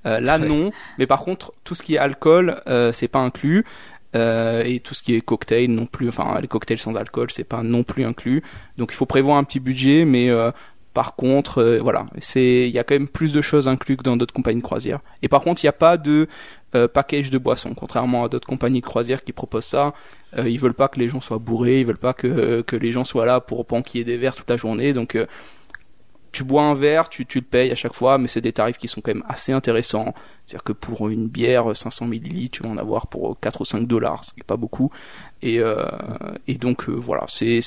Euh, 0.05 0.19
là, 0.19 0.37
non. 0.37 0.71
Mais 0.97 1.07
par 1.07 1.21
contre, 1.21 1.51
tout 1.63 1.75
ce 1.75 1.83
qui 1.83 1.95
est 1.95 1.97
alcool, 1.97 2.61
euh, 2.67 2.91
c'est 2.91 3.07
pas 3.07 3.19
inclus. 3.19 3.65
Euh, 4.15 4.63
et 4.63 4.79
tout 4.79 4.95
ce 4.95 5.03
qui 5.03 5.13
est 5.13 5.21
cocktail 5.21 5.69
non 5.69 5.85
plus, 5.85 6.09
enfin 6.09 6.39
les 6.41 6.47
cocktails 6.47 6.79
sans 6.79 6.95
alcool, 6.95 7.29
c'est 7.29 7.43
pas 7.43 7.61
non 7.61 7.83
plus 7.83 8.05
inclus. 8.05 8.41
Donc 8.77 8.91
il 8.91 8.95
faut 8.95 9.05
prévoir 9.05 9.37
un 9.37 9.43
petit 9.43 9.59
budget, 9.59 10.03
mais 10.03 10.31
par 10.95 11.15
contre, 11.15 11.77
voilà, 11.83 12.07
c'est 12.17 12.67
il 12.67 12.73
y 12.73 12.79
a 12.79 12.83
quand 12.83 12.95
même 12.95 13.07
plus 13.07 13.31
de 13.31 13.41
choses 13.41 13.67
inclus 13.67 13.97
que 13.97 14.03
dans 14.03 14.17
d'autres 14.17 14.33
compagnies 14.33 14.61
de 14.61 14.65
croisière. 14.65 14.99
Et 15.21 15.27
par 15.27 15.41
contre, 15.41 15.63
il 15.63 15.67
n'y 15.67 15.69
a 15.69 15.73
pas 15.73 15.97
de 15.97 16.27
package 16.93 17.31
de 17.31 17.37
boissons, 17.37 17.73
contrairement 17.73 18.25
à 18.25 18.29
d'autres 18.29 18.47
compagnies 18.47 18.81
de 18.81 18.85
croisière 18.85 19.23
qui 19.23 19.33
proposent 19.33 19.65
ça. 19.65 19.93
ils 20.37 20.59
veulent 20.59 20.73
pas 20.73 20.87
que 20.87 20.99
les 20.99 21.09
gens 21.09 21.21
soient 21.21 21.39
bourrés, 21.39 21.79
ils 21.79 21.85
veulent 21.85 21.97
pas 21.97 22.13
que 22.13 22.61
que 22.61 22.75
les 22.75 22.91
gens 22.91 23.03
soient 23.03 23.25
là 23.25 23.39
pour 23.39 23.65
panquiller 23.65 24.03
des 24.03 24.17
verres 24.17 24.35
toute 24.35 24.49
la 24.49 24.57
journée. 24.57 24.93
Donc 24.93 25.17
tu 26.31 26.43
bois 26.43 26.63
un 26.63 26.75
verre, 26.75 27.09
tu, 27.09 27.25
tu 27.25 27.39
le 27.39 27.45
payes 27.45 27.71
à 27.71 27.75
chaque 27.75 27.93
fois, 27.93 28.17
mais 28.17 28.27
c'est 28.27 28.41
des 28.41 28.53
tarifs 28.53 28.77
qui 28.77 28.87
sont 28.87 29.01
quand 29.01 29.13
même 29.13 29.23
assez 29.27 29.51
intéressants. 29.51 30.13
C'est-à-dire 30.45 30.63
que 30.63 30.73
pour 30.73 31.09
une 31.09 31.27
bière 31.27 31.75
500 31.75 32.07
millilitres, 32.07 32.57
tu 32.57 32.63
vas 32.63 32.69
en 32.69 32.77
avoir 32.77 33.07
pour 33.07 33.39
4 33.39 33.61
ou 33.61 33.65
5 33.65 33.87
dollars, 33.87 34.23
ce 34.23 34.33
qui 34.33 34.41
est 34.41 34.43
pas 34.43 34.57
beaucoup. 34.57 34.91
Et, 35.41 35.59
euh, 35.59 35.85
et 36.47 36.55
donc 36.55 36.87
euh, 36.89 36.93
voilà, 36.93 37.25
c'est 37.27 37.59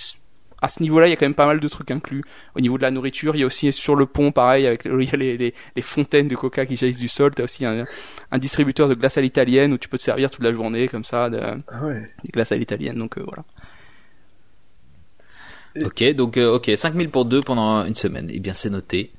à 0.63 0.69
ce 0.69 0.81
niveau-là, 0.81 1.09
il 1.09 1.11
y 1.11 1.13
a 1.13 1.17
quand 1.17 1.27
même 1.27 1.35
pas 1.35 1.47
mal 1.47 1.59
de 1.59 1.69
trucs 1.69 1.91
inclus. 1.91 2.23
Au 2.55 2.61
niveau 2.61 2.79
de 2.79 2.83
la 2.83 2.93
nourriture, 2.93 3.35
il 3.35 3.41
y 3.41 3.43
a 3.43 3.47
aussi 3.47 3.73
sur 3.73 3.97
le 3.97 4.07
pont, 4.07 4.31
pareil, 4.31 4.65
avec 4.67 4.85
il 4.87 5.03
y 5.03 5.11
a 5.11 5.17
les, 5.17 5.37
les, 5.37 5.55
les 5.75 5.83
fontaines 5.83 6.29
de 6.29 6.37
coca 6.37 6.65
qui 6.65 6.77
jaillissent 6.77 7.01
du 7.01 7.09
sol. 7.09 7.35
T'as 7.35 7.43
aussi 7.43 7.67
un, 7.67 7.85
un, 8.31 8.39
distributeur 8.39 8.89
de 8.89 8.95
glace 8.95 9.19
à 9.19 9.21
l'italienne 9.21 9.73
où 9.73 9.79
tu 9.79 9.89
peux 9.89 9.99
te 9.99 10.03
servir 10.05 10.31
toute 10.31 10.45
la 10.45 10.53
journée 10.53 10.87
comme 10.87 11.05
ça, 11.05 11.29
de, 11.29 11.41
ah 11.41 11.85
ouais. 11.85 12.07
des 12.25 12.31
glaces 12.31 12.53
à 12.53 12.57
l'italienne. 12.57 12.97
Donc 12.97 13.19
euh, 13.19 13.25
voilà. 13.25 13.45
Ok, 15.85 16.05
donc 16.15 16.37
euh, 16.37 16.55
ok, 16.55 16.71
5000 16.77 17.11
pour 17.11 17.25
deux 17.25 17.41
pendant 17.41 17.85
une 17.85 17.97
semaine. 17.97 18.29
Eh 18.33 18.39
bien, 18.39 18.55
c'est 18.55 18.71
noté. 18.71 19.11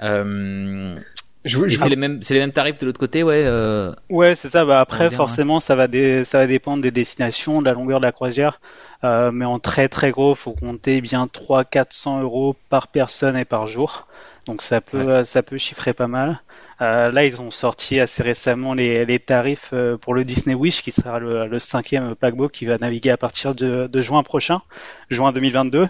Euh, 0.00 0.96
je, 1.44 1.68
c'est 1.68 1.88
les 1.88 1.96
mêmes, 1.96 2.22
c'est 2.22 2.34
les 2.34 2.40
mêmes 2.40 2.52
tarifs 2.52 2.80
de 2.80 2.86
l'autre 2.86 2.98
côté, 2.98 3.22
ouais. 3.22 3.44
Euh... 3.46 3.92
Ouais, 4.10 4.34
c'est 4.34 4.48
ça. 4.48 4.64
Bah 4.64 4.80
après, 4.80 5.10
forcément, 5.10 5.60
ça 5.60 5.76
va 5.76 5.86
ça 6.24 6.38
va 6.38 6.46
dépendre 6.48 6.82
des 6.82 6.90
destinations, 6.90 7.60
de 7.60 7.66
la 7.66 7.72
longueur 7.72 8.00
de 8.00 8.06
la 8.06 8.12
croisière. 8.12 8.60
Mais 9.02 9.44
en 9.44 9.58
très 9.58 9.88
très 9.88 10.10
gros, 10.10 10.34
faut 10.34 10.52
compter 10.52 11.00
bien 11.00 11.26
300-400 11.26 12.22
euros 12.22 12.56
par 12.68 12.88
personne 12.88 13.36
et 13.36 13.44
par 13.44 13.66
jour. 13.66 14.06
Donc 14.46 14.62
ça 14.62 14.80
peut 14.80 15.24
ça 15.24 15.42
peut 15.42 15.58
chiffrer 15.58 15.92
pas 15.92 16.08
mal. 16.08 16.40
Euh, 16.82 17.12
là, 17.12 17.24
ils 17.24 17.40
ont 17.40 17.50
sorti 17.50 18.00
assez 18.00 18.24
récemment 18.24 18.74
les, 18.74 19.04
les 19.04 19.20
tarifs 19.20 19.70
euh, 19.72 19.96
pour 19.96 20.14
le 20.14 20.24
Disney 20.24 20.54
Wish, 20.54 20.82
qui 20.82 20.90
sera 20.90 21.20
le, 21.20 21.46
le 21.46 21.58
cinquième 21.60 22.16
paquebot 22.16 22.48
qui 22.48 22.64
va 22.66 22.76
naviguer 22.76 23.10
à 23.10 23.16
partir 23.16 23.54
de, 23.54 23.86
de 23.86 24.02
juin 24.02 24.24
prochain, 24.24 24.62
juin 25.08 25.30
2022. 25.30 25.88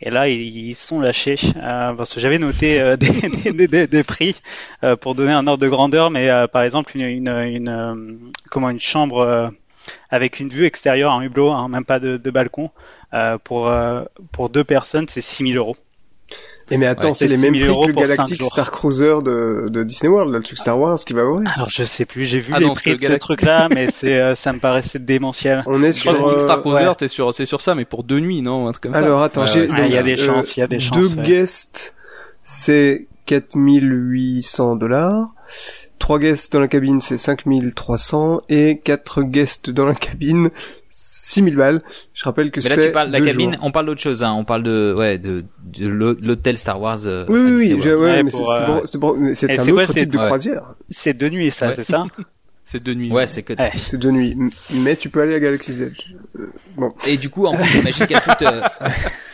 Et 0.00 0.10
là, 0.10 0.28
ils 0.28 0.76
sont 0.76 1.00
lâchés 1.00 1.34
euh, 1.56 1.92
parce 1.92 2.14
que 2.14 2.20
j'avais 2.20 2.38
noté 2.38 2.80
euh, 2.80 2.96
des, 3.52 3.66
des, 3.66 3.86
des, 3.88 4.04
prix 4.04 4.40
euh, 4.84 4.94
pour 4.94 5.16
donner 5.16 5.32
un 5.32 5.44
ordre 5.48 5.62
de 5.64 5.68
grandeur, 5.68 6.10
mais 6.10 6.28
par 6.52 6.62
exemple 6.62 6.96
une, 6.96 7.02
une, 7.02 7.28
une 7.28 8.32
comment 8.48 8.70
une 8.70 8.80
chambre 8.80 9.52
avec 10.10 10.40
une 10.40 10.48
vue 10.48 10.64
extérieure, 10.64 11.12
un 11.12 11.22
hublot, 11.22 11.50
hein, 11.50 11.68
même 11.68 11.84
pas 11.84 12.00
de, 12.00 12.16
de 12.16 12.30
balcon, 12.30 12.70
pour 13.44 13.72
pour 14.32 14.48
deux 14.50 14.64
personnes, 14.64 15.06
c'est 15.08 15.20
6000 15.20 15.56
euros. 15.56 15.76
Et 16.70 16.76
mais 16.76 16.86
attends, 16.86 17.14
c'est 17.14 17.28
les 17.28 17.36
mêmes 17.36 17.52
prix 17.52 17.62
que 17.62 17.86
le 17.86 17.92
Galactic 17.92 18.42
Star 18.42 18.70
Cruiser 18.70 19.16
de, 19.24 19.68
de, 19.68 19.84
Disney 19.84 20.10
World, 20.10 20.32
le 20.32 20.42
truc 20.42 20.58
Star 20.58 20.78
Wars 20.78 20.98
qui 20.98 21.14
va 21.14 21.24
ouvrir. 21.24 21.50
Alors 21.54 21.70
je 21.70 21.84
sais 21.84 22.04
plus, 22.04 22.24
j'ai 22.24 22.40
vu 22.40 22.52
ah 22.54 22.60
les 22.60 22.70
prix 22.70 22.96
de 22.96 23.02
ce 23.02 23.14
truc-là, 23.14 23.68
mais 23.74 23.90
c'est 23.90 24.20
euh, 24.20 24.34
ça 24.34 24.52
me 24.52 24.58
paraissait 24.58 24.98
démentiel. 24.98 25.62
On 25.66 25.82
est 25.82 25.92
sur 25.92 26.12
Galactic 26.12 26.40
Star 26.40 26.60
Cruiser, 26.60 26.84
euh, 26.84 26.94
t'es 26.94 27.08
sur 27.08 27.32
c'est 27.32 27.46
sur 27.46 27.60
ça, 27.60 27.74
mais 27.74 27.84
pour 27.84 28.04
deux 28.04 28.20
nuits, 28.20 28.42
non, 28.42 28.68
un 28.68 28.72
truc 28.72 28.84
comme 28.84 28.94
Alors 28.94 29.22
attends, 29.22 29.46
il 29.46 29.88
y 29.88 29.96
a 29.96 30.02
des 30.02 30.16
chances, 30.16 30.56
il 30.56 30.60
y 30.60 30.62
a 30.62 30.66
des 30.66 30.80
chances. 30.80 31.14
Deux 31.14 31.22
guests, 31.22 31.94
c'est 32.42 33.06
4800 33.26 34.76
dollars. 34.76 35.28
Trois 35.98 36.18
guests 36.18 36.52
dans 36.52 36.60
la 36.60 36.68
cabine, 36.68 37.00
c'est 37.00 37.18
5300 37.18 38.40
et 38.48 38.78
quatre 38.78 39.22
guests 39.22 39.70
dans 39.70 39.86
la 39.86 39.94
cabine, 39.94 40.50
6000 40.90 41.56
balles. 41.56 41.82
Je 42.14 42.24
rappelle 42.24 42.50
que 42.50 42.60
c'est. 42.60 42.70
Mais 42.70 42.76
là, 42.76 42.86
tu 42.86 42.92
parles 42.92 43.08
de 43.08 43.12
la 43.12 43.20
cabine, 43.20 43.58
on 43.62 43.70
parle 43.70 43.86
d'autre 43.86 44.00
chose, 44.00 44.22
hein. 44.22 44.34
On 44.36 44.44
parle 44.44 44.62
de, 44.62 44.94
ouais, 44.96 45.18
de, 45.18 45.44
de 45.64 45.88
l'hôtel 45.88 46.56
Star 46.56 46.80
Wars. 46.80 47.06
Euh, 47.06 47.26
oui, 47.28 47.38
oui, 47.38 47.74
oui, 47.74 47.82
ouais, 47.82 47.94
ouais, 47.94 48.22
mais 48.22 48.30
c'est 48.30 48.98
bon, 48.98 49.16
euh, 49.20 49.34
c'est 49.34 49.58
un 49.58 49.68
autre 49.68 49.92
type 49.92 50.10
de 50.10 50.18
croisière. 50.18 50.74
C'est 50.88 51.14
deux 51.14 51.28
nuits, 51.28 51.50
ça, 51.50 51.74
c'est 51.74 51.84
ça? 51.84 52.04
C'est 52.70 52.82
deux 52.84 52.92
nuits. 52.92 53.10
Ouais, 53.10 53.26
c'est 53.26 53.42
que. 53.42 53.54
C'est 53.76 53.96
deux 53.96 54.10
nuits. 54.10 54.36
Mais 54.74 54.94
tu 54.94 55.08
peux 55.08 55.22
aller 55.22 55.34
à 55.34 55.40
Galaxy's 55.40 55.80
Edge. 55.80 56.12
Euh, 56.38 56.52
bon. 56.76 56.92
Et 57.06 57.16
du 57.16 57.30
coup, 57.30 57.46
en 57.46 57.54
plus, 57.54 57.64
j'imagine 57.64 58.06
qu'il 58.06 58.14
y 58.14 58.20
a 58.20 58.20
toute. 58.20 58.46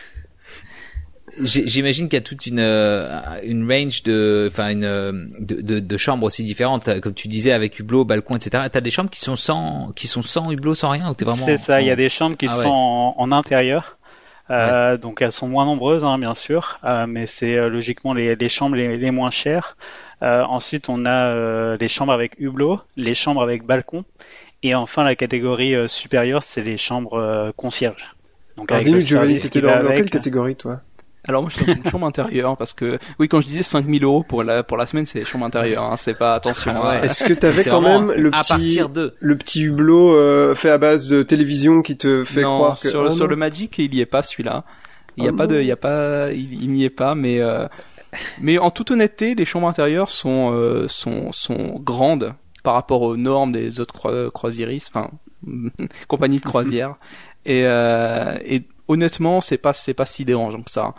J'imagine 1.41 2.07
qu'il 2.07 2.17
y 2.17 2.21
a 2.21 2.25
toute 2.25 2.45
une 2.45 2.59
euh, 2.59 3.09
une 3.43 3.69
range 3.69 4.03
de 4.03 4.47
enfin 4.49 4.69
une 4.69 5.29
de, 5.39 5.61
de, 5.61 5.79
de, 5.79 5.97
chambres 5.97 6.25
aussi 6.25 6.43
différentes 6.43 7.01
comme 7.01 7.13
tu 7.13 7.27
disais 7.27 7.51
avec 7.51 7.77
hublot, 7.79 8.05
balcon, 8.05 8.35
etc. 8.35 8.63
T'as 8.71 8.81
des 8.81 8.91
chambres 8.91 9.09
qui 9.09 9.19
sont 9.19 9.35
sans 9.35 9.91
qui 9.95 10.07
sont 10.07 10.21
sans 10.21 10.51
hublot, 10.51 10.75
sans 10.75 10.89
rien 10.89 11.09
ou 11.09 11.13
t'es 11.13 11.25
vraiment 11.25 11.45
C'est 11.45 11.57
ça. 11.57 11.81
Il 11.81 11.87
y 11.87 11.91
a 11.91 11.95
des 11.95 12.09
chambres 12.09 12.37
qui 12.37 12.47
ah 12.49 12.55
sont 12.55 13.13
en, 13.17 13.31
intérieur. 13.31 13.97
Euh, 14.49 14.97
Donc 14.97 15.21
elles 15.21 15.31
sont 15.31 15.47
moins 15.47 15.65
nombreuses, 15.65 16.03
hein, 16.03 16.19
bien 16.19 16.35
sûr, 16.35 16.79
euh, 16.83 17.07
mais 17.07 17.25
c'est 17.25 17.55
euh, 17.55 17.67
logiquement 17.67 18.13
les, 18.13 18.35
les 18.35 18.49
chambres 18.49 18.75
les, 18.75 18.97
les 18.97 19.11
moins 19.11 19.31
chères. 19.31 19.75
Euh, 20.21 20.43
ensuite, 20.43 20.87
on 20.87 21.05
a 21.05 21.75
les 21.75 21.87
chambres 21.87 22.13
avec 22.13 22.39
hublot, 22.39 22.79
les 22.95 23.13
chambres 23.13 23.41
avec 23.41 23.63
balcon, 23.63 24.05
et 24.63 24.73
enfin 24.73 25.03
la 25.03 25.15
catégorie 25.15 25.75
supérieure, 25.89 26.43
c'est 26.43 26.61
les 26.61 26.77
chambres 26.77 27.51
concierges. 27.57 28.15
Donc 28.55 28.71
Alors, 28.71 28.81
avec 28.81 28.93
le 28.93 29.01
service 29.01 29.49
qui 29.49 29.61
dans, 29.61 29.83
dans 29.83 29.89
quelle 29.89 30.09
catégorie, 30.09 30.55
toi? 30.55 30.79
Alors 31.27 31.41
moi 31.41 31.49
je 31.51 31.57
suis 31.57 31.65
dans 31.65 31.73
une 31.73 31.85
chambre 31.91 32.07
intérieure 32.07 32.57
parce 32.57 32.73
que 32.73 32.99
oui 33.19 33.27
quand 33.27 33.41
je 33.41 33.47
disais 33.47 33.63
5000 33.63 34.03
euros 34.03 34.23
pour 34.23 34.43
la 34.43 34.63
pour 34.63 34.77
la 34.77 34.85
semaine 34.85 35.05
c'est 35.05 35.23
chambre 35.23 35.45
intérieure 35.45 35.83
hein, 35.83 35.97
c'est 35.97 36.17
pas 36.17 36.35
attention. 36.35 36.73
Ah 36.75 36.91
hein. 36.91 37.01
Est-ce 37.01 37.23
que 37.23 37.33
t'avais 37.33 37.63
quand 37.63 37.81
même 37.81 38.11
le 38.11 38.31
petit 38.31 38.79
le 39.19 39.37
petit 39.37 39.63
hublot 39.63 40.15
euh, 40.15 40.55
fait 40.55 40.69
à 40.69 40.77
base 40.77 41.09
de 41.09 41.23
télévision 41.23 41.81
qui 41.81 41.97
te 41.97 42.23
fait 42.23 42.43
croire 42.43 42.79
que 42.79 42.89
sur, 42.89 43.01
oh 43.01 43.09
sur 43.09 43.27
le 43.27 43.35
Magic 43.35 43.77
il 43.77 43.93
y 43.93 44.01
est 44.01 44.05
pas 44.05 44.23
celui-là. 44.23 44.63
Il 45.17 45.23
y 45.23 45.27
a 45.27 45.31
oh 45.31 45.35
pas 45.35 45.47
de 45.47 45.59
il 45.59 45.65
y 45.65 45.71
a 45.71 45.77
pas 45.77 46.31
il, 46.31 46.71
n'y 46.71 46.83
est 46.83 46.89
pas 46.89 47.15
mais 47.15 47.39
euh, 47.39 47.67
mais 48.39 48.57
en 48.57 48.69
toute 48.69 48.91
honnêteté 48.91 49.33
les 49.35 49.45
chambres 49.45 49.67
intérieures 49.67 50.09
sont 50.09 50.51
euh, 50.53 50.87
sont 50.87 51.31
sont 51.31 51.79
grandes 51.79 52.33
par 52.63 52.73
rapport 52.73 53.01
aux 53.01 53.17
normes 53.17 53.51
des 53.51 53.79
autres 53.79 53.93
croi 53.93 54.31
croisiéristes 54.31 54.91
enfin 54.93 55.09
compagnies 56.07 56.39
de 56.39 56.45
croisière 56.45 56.95
et 57.45 57.61
et 57.61 58.63
honnêtement 58.87 59.41
c'est 59.41 59.57
pas 59.57 59.73
c'est 59.73 59.93
pas 59.93 60.05
si 60.05 60.25
dérangeant 60.25 60.61
que 60.61 60.71
ça. 60.71 60.93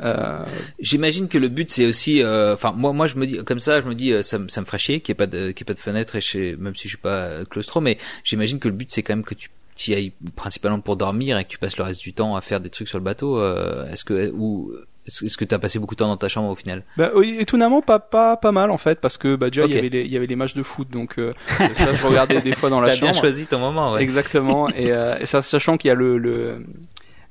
Euh... 0.00 0.44
J'imagine 0.80 1.28
que 1.28 1.38
le 1.38 1.48
but 1.48 1.70
c'est 1.70 1.86
aussi, 1.86 2.22
euh, 2.22 2.54
enfin 2.54 2.72
moi 2.72 2.92
moi 2.92 3.06
je 3.06 3.16
me 3.16 3.26
dis 3.26 3.44
comme 3.44 3.60
ça, 3.60 3.80
je 3.80 3.86
me 3.86 3.94
dis 3.94 4.12
euh, 4.12 4.22
ça, 4.22 4.38
ça 4.48 4.60
me 4.60 4.66
ferait 4.66 4.78
chier 4.78 5.00
qu'il 5.00 5.12
n'y 5.12 5.16
ait 5.16 5.26
pas 5.26 5.26
de 5.26 5.50
qu'il 5.52 5.64
ait 5.64 5.66
pas 5.66 5.74
de 5.74 5.78
fenêtre 5.78 6.16
et 6.16 6.20
chez, 6.20 6.56
même 6.56 6.74
si 6.74 6.84
je 6.84 6.88
suis 6.88 6.98
pas 6.98 7.44
claustro, 7.44 7.80
mais 7.80 7.98
j'imagine 8.24 8.58
que 8.58 8.68
le 8.68 8.74
but 8.74 8.90
c'est 8.90 9.02
quand 9.02 9.14
même 9.14 9.24
que 9.24 9.34
tu 9.34 9.50
y 9.88 9.94
ailles 9.94 10.12
principalement 10.36 10.80
pour 10.80 10.96
dormir 10.96 11.38
et 11.38 11.44
que 11.44 11.48
tu 11.48 11.58
passes 11.58 11.76
le 11.78 11.84
reste 11.84 12.00
du 12.00 12.12
temps 12.12 12.36
à 12.36 12.40
faire 12.40 12.60
des 12.60 12.70
trucs 12.70 12.88
sur 12.88 12.98
le 12.98 13.04
bateau. 13.04 13.38
Euh, 13.38 13.86
est-ce 13.90 14.04
que 14.04 14.30
ou 14.32 14.72
est-ce 15.06 15.36
que 15.36 15.44
tu 15.44 15.54
as 15.54 15.58
passé 15.58 15.78
beaucoup 15.78 15.94
de 15.94 15.98
temps 15.98 16.08
dans 16.08 16.16
ta 16.16 16.28
chambre 16.28 16.48
au 16.48 16.54
final? 16.54 16.82
Bah 16.96 17.10
oui, 17.14 17.36
étonnamment 17.38 17.82
pas 17.82 17.98
pas 17.98 18.36
pas 18.36 18.52
mal 18.52 18.70
en 18.70 18.78
fait 18.78 19.00
parce 19.00 19.16
que 19.18 19.36
bah 19.36 19.50
déjà 19.50 19.66
il 19.66 19.74
y 19.74 19.78
avait 19.78 19.88
les 19.88 20.02
il 20.02 20.10
y 20.12 20.16
avait 20.16 20.26
les 20.26 20.36
matchs 20.36 20.54
de 20.54 20.62
foot 20.62 20.88
donc 20.90 21.18
euh, 21.18 21.30
ça 21.48 21.94
je 21.94 22.06
regardais 22.06 22.40
des 22.40 22.54
fois 22.54 22.70
dans 22.70 22.80
la 22.80 22.94
chambre. 22.94 23.00
T'as 23.06 23.12
bien 23.12 23.20
choisi 23.20 23.46
ton 23.46 23.58
moment. 23.58 23.92
Ouais. 23.92 24.02
Exactement 24.02 24.68
et, 24.70 24.92
euh, 24.92 25.18
et 25.20 25.26
ça 25.26 25.42
sachant 25.42 25.76
qu'il 25.76 25.88
y 25.88 25.90
a 25.90 25.94
le, 25.94 26.18
le 26.18 26.64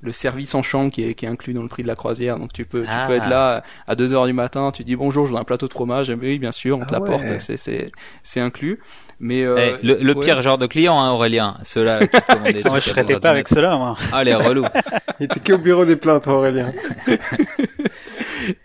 le 0.03 0.11
service 0.11 0.53
en 0.53 0.61
chambre 0.61 0.91
qui 0.91 1.03
est, 1.03 1.13
qui 1.13 1.25
est 1.25 1.29
inclus 1.29 1.53
dans 1.53 1.61
le 1.61 1.67
prix 1.67 1.83
de 1.83 1.87
la 1.87 1.95
croisière. 1.95 2.37
Donc 2.37 2.53
tu 2.53 2.65
peux, 2.65 2.81
tu 2.81 3.07
peux 3.07 3.13
être 3.13 3.25
ah. 3.27 3.29
là 3.29 3.63
à 3.87 3.95
2 3.95 4.13
heures 4.13 4.25
du 4.25 4.33
matin, 4.33 4.71
tu 4.73 4.83
dis 4.83 4.95
bonjour, 4.95 5.25
je 5.25 5.31
veux 5.31 5.37
un 5.37 5.43
plateau 5.43 5.67
de 5.67 5.73
fromage. 5.73 6.09
Et 6.09 6.13
oui, 6.13 6.39
bien 6.39 6.51
sûr, 6.51 6.77
on 6.77 6.85
te 6.85 6.93
ah 6.93 6.99
l'apporte, 6.99 7.39
c'est, 7.39 7.57
c'est, 7.57 7.91
c'est 8.21 8.39
inclus. 8.39 8.79
Mais 9.19 9.43
euh, 9.43 9.77
eh, 9.81 9.85
le, 9.85 9.95
le 10.01 10.15
pire 10.15 10.41
genre 10.41 10.57
de 10.57 10.67
client, 10.67 10.99
hein, 10.99 11.11
Aurélien, 11.11 11.55
ceux-là 11.63 12.05
qui 12.07 12.19
te 12.19 12.67
moi, 12.67 12.79
je 12.79 12.89
serais 12.89 13.05
pas 13.05 13.29
avec 13.29 13.47
ceux-là, 13.47 13.77
moi. 13.77 13.95
Ah, 14.11 14.23
les 14.23 14.33
relous. 14.33 14.65
Il 15.19 15.25
était 15.25 15.39
que 15.39 15.53
au 15.53 15.57
bureau 15.57 15.85
des 15.85 15.95
plaintes, 15.95 16.27
Aurélien. 16.27 16.73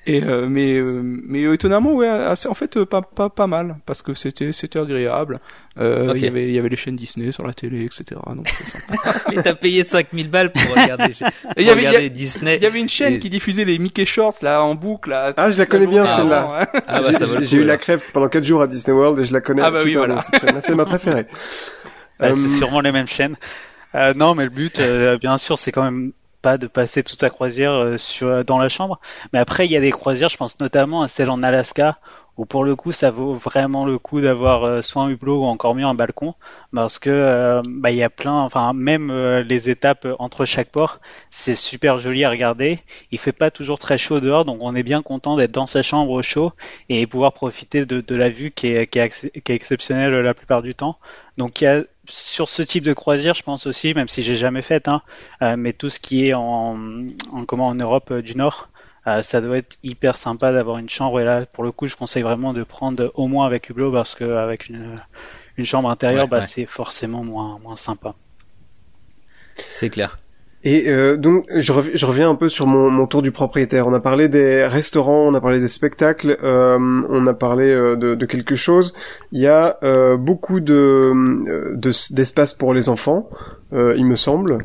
Et 0.06 0.24
euh, 0.24 0.48
mais 0.48 0.74
euh, 0.74 1.00
mais 1.04 1.42
étonnamment 1.42 1.92
ouais 1.92 2.08
assez, 2.08 2.48
en 2.48 2.54
fait 2.54 2.82
pas 2.84 3.02
pas 3.02 3.28
pas 3.28 3.46
mal 3.46 3.76
parce 3.86 4.02
que 4.02 4.14
c'était 4.14 4.50
c'était 4.50 4.80
agréable. 4.80 5.38
Euh, 5.78 6.12
Il 6.16 6.22
y 6.22 6.26
avait 6.26 6.48
il 6.48 6.52
y 6.52 6.58
avait 6.58 6.68
les 6.68 6.76
chaînes 6.76 6.96
Disney 6.96 7.30
sur 7.30 7.46
la 7.46 7.52
télé 7.52 7.84
etc. 7.84 8.20
Donc 8.34 8.48
sympa. 8.48 9.14
mais 9.30 9.42
t'as 9.42 9.54
payé 9.54 9.84
5000 9.84 10.28
balles 10.28 10.50
pour 10.50 10.62
regarder, 10.70 11.12
il 11.56 11.64
y 11.64 11.70
avait, 11.70 12.10
Disney. 12.10 12.56
Il 12.56 12.62
y 12.62 12.66
avait 12.66 12.80
une 12.80 12.88
chaîne 12.88 13.18
qui 13.18 13.30
diffusait 13.30 13.64
les 13.64 13.78
Mickey 13.78 14.04
Shorts 14.04 14.36
là 14.42 14.62
en 14.62 14.74
boucle 14.74 15.10
là. 15.10 15.32
Ah 15.36 15.50
je 15.50 15.58
la 15.58 15.66
connais 15.66 15.86
bien 15.86 16.06
celle-là. 16.06 16.68
Ah, 16.86 17.00
bah, 17.00 17.10
j'ai 17.42 17.58
eu 17.58 17.64
la 17.64 17.76
crève 17.76 18.04
pendant 18.12 18.28
4 18.28 18.44
jours 18.44 18.62
à 18.62 18.66
Disney 18.66 18.96
World 18.96 19.18
et 19.20 19.24
je 19.24 19.32
la 19.32 19.40
connais. 19.40 19.62
Ah 19.62 19.70
bah 19.70 19.80
oui 19.84 19.94
voilà. 19.94 20.20
C'est 20.60 20.74
ma 20.74 20.84
préférée. 20.84 21.26
Bah, 22.18 22.34
c'est 22.34 22.48
sûrement 22.48 22.80
les 22.80 22.92
mêmes 22.92 23.06
chaînes. 23.06 23.36
Euh, 23.94 24.12
non, 24.14 24.34
mais 24.34 24.44
le 24.44 24.50
but, 24.50 24.80
bien 25.20 25.38
sûr, 25.38 25.58
c'est 25.58 25.72
quand 25.72 25.84
même 25.84 26.12
pas 26.42 26.58
de 26.58 26.66
passer 26.66 27.02
toute 27.02 27.20
sa 27.20 27.30
croisière 27.30 27.72
euh, 27.72 27.96
sur, 27.96 28.44
dans 28.44 28.58
la 28.58 28.68
chambre. 28.68 29.00
Mais 29.32 29.38
après, 29.38 29.66
il 29.66 29.72
y 29.72 29.76
a 29.76 29.80
des 29.80 29.90
croisières, 29.90 30.28
je 30.28 30.36
pense 30.36 30.60
notamment 30.60 31.02
à 31.02 31.08
celle 31.08 31.30
en 31.30 31.42
Alaska, 31.42 31.98
où 32.38 32.46
pour 32.46 32.64
le 32.64 32.74
coup, 32.76 32.92
ça 32.92 33.10
vaut 33.10 33.34
vraiment 33.34 33.84
le 33.84 33.98
coup 33.98 34.20
d'avoir 34.22 34.64
euh, 34.64 34.80
soit 34.80 35.02
un 35.02 35.10
hublot 35.10 35.42
ou 35.42 35.44
encore 35.44 35.74
mieux 35.74 35.84
un 35.84 35.94
balcon, 35.94 36.34
parce 36.74 36.98
que 36.98 37.10
euh, 37.10 37.62
bah, 37.66 37.90
il 37.90 37.98
y 37.98 38.02
a 38.02 38.08
plein, 38.08 38.40
enfin 38.40 38.72
même 38.72 39.12
les 39.40 39.68
étapes 39.68 40.06
entre 40.18 40.46
chaque 40.46 40.70
port, 40.70 41.00
c'est 41.28 41.54
super 41.56 41.98
joli 41.98 42.24
à 42.24 42.30
regarder. 42.30 42.78
Il 43.10 43.18
fait 43.18 43.32
pas 43.32 43.50
toujours 43.50 43.78
très 43.78 43.98
chaud 43.98 44.20
dehors, 44.20 44.44
donc 44.46 44.58
on 44.62 44.74
est 44.74 44.82
bien 44.82 45.02
content 45.02 45.36
d'être 45.36 45.52
dans 45.52 45.66
sa 45.66 45.82
chambre 45.82 46.12
au 46.12 46.22
chaud 46.22 46.52
et 46.88 47.06
pouvoir 47.06 47.32
profiter 47.32 47.84
de, 47.84 48.00
de 48.00 48.14
la 48.14 48.30
vue 48.30 48.50
qui 48.50 48.68
est, 48.68 48.86
qui 48.86 48.98
est, 48.98 49.42
qui 49.42 49.52
est 49.52 49.54
exceptionnelle 49.54 50.12
la 50.12 50.34
plupart 50.34 50.62
du 50.62 50.74
temps. 50.74 50.98
Donc 51.36 51.60
il 51.60 51.64
y 51.64 51.66
a 51.66 51.82
sur 52.08 52.48
ce 52.48 52.62
type 52.62 52.84
de 52.84 52.92
croisière, 52.92 53.34
je 53.34 53.42
pense 53.42 53.66
aussi, 53.66 53.94
même 53.94 54.08
si 54.08 54.22
j'ai 54.22 54.34
jamais 54.34 54.62
fait, 54.62 54.88
hein, 54.88 55.02
euh, 55.42 55.56
mais 55.56 55.72
tout 55.72 55.90
ce 55.90 56.00
qui 56.00 56.28
est 56.28 56.34
en, 56.34 56.76
en 57.32 57.44
comment 57.44 57.68
en 57.68 57.74
Europe 57.74 58.10
euh, 58.10 58.22
du 58.22 58.34
Nord, 58.36 58.70
euh, 59.06 59.22
ça 59.22 59.40
doit 59.40 59.58
être 59.58 59.78
hyper 59.82 60.16
sympa 60.16 60.52
d'avoir 60.52 60.78
une 60.78 60.88
chambre. 60.88 61.20
Et 61.20 61.24
là, 61.24 61.46
pour 61.46 61.64
le 61.64 61.72
coup, 61.72 61.86
je 61.86 61.96
conseille 61.96 62.22
vraiment 62.22 62.52
de 62.52 62.62
prendre 62.62 63.10
au 63.14 63.28
moins 63.28 63.46
avec 63.46 63.70
Hublot 63.70 63.92
parce 63.92 64.14
qu'avec 64.14 64.68
une, 64.68 64.96
une 65.56 65.64
chambre 65.64 65.90
intérieure, 65.90 66.28
bah, 66.28 66.42
c'est 66.42 66.66
forcément 66.66 67.24
moins 67.24 67.58
moins 67.62 67.76
sympa. 67.76 68.14
C'est 69.72 69.90
clair. 69.90 70.18
Et 70.64 70.90
euh, 70.90 71.16
donc 71.16 71.46
je, 71.54 71.72
reviens 71.72 72.30
un 72.30 72.34
peu 72.34 72.48
sur 72.48 72.66
mon, 72.66 72.90
mon, 72.90 73.06
tour 73.06 73.22
du 73.22 73.30
propriétaire. 73.30 73.86
On 73.86 73.94
a 73.94 74.00
parlé 74.00 74.28
des 74.28 74.66
restaurants, 74.66 75.28
on 75.28 75.34
a 75.34 75.40
parlé 75.40 75.60
des 75.60 75.68
spectacles, 75.68 76.36
euh, 76.42 76.76
on 77.08 77.26
a 77.28 77.34
parlé 77.34 77.70
euh, 77.70 77.94
de, 77.94 78.16
de, 78.16 78.26
quelque 78.26 78.56
chose. 78.56 78.92
Il 79.30 79.40
y 79.40 79.46
a 79.46 79.78
euh, 79.84 80.16
beaucoup 80.16 80.58
de 80.58 81.76
d'espace 82.12 82.54
pour 82.54 82.74
les 82.74 82.88
enfants, 82.88 83.30
il 83.72 84.04
me 84.04 84.16
semble, 84.16 84.58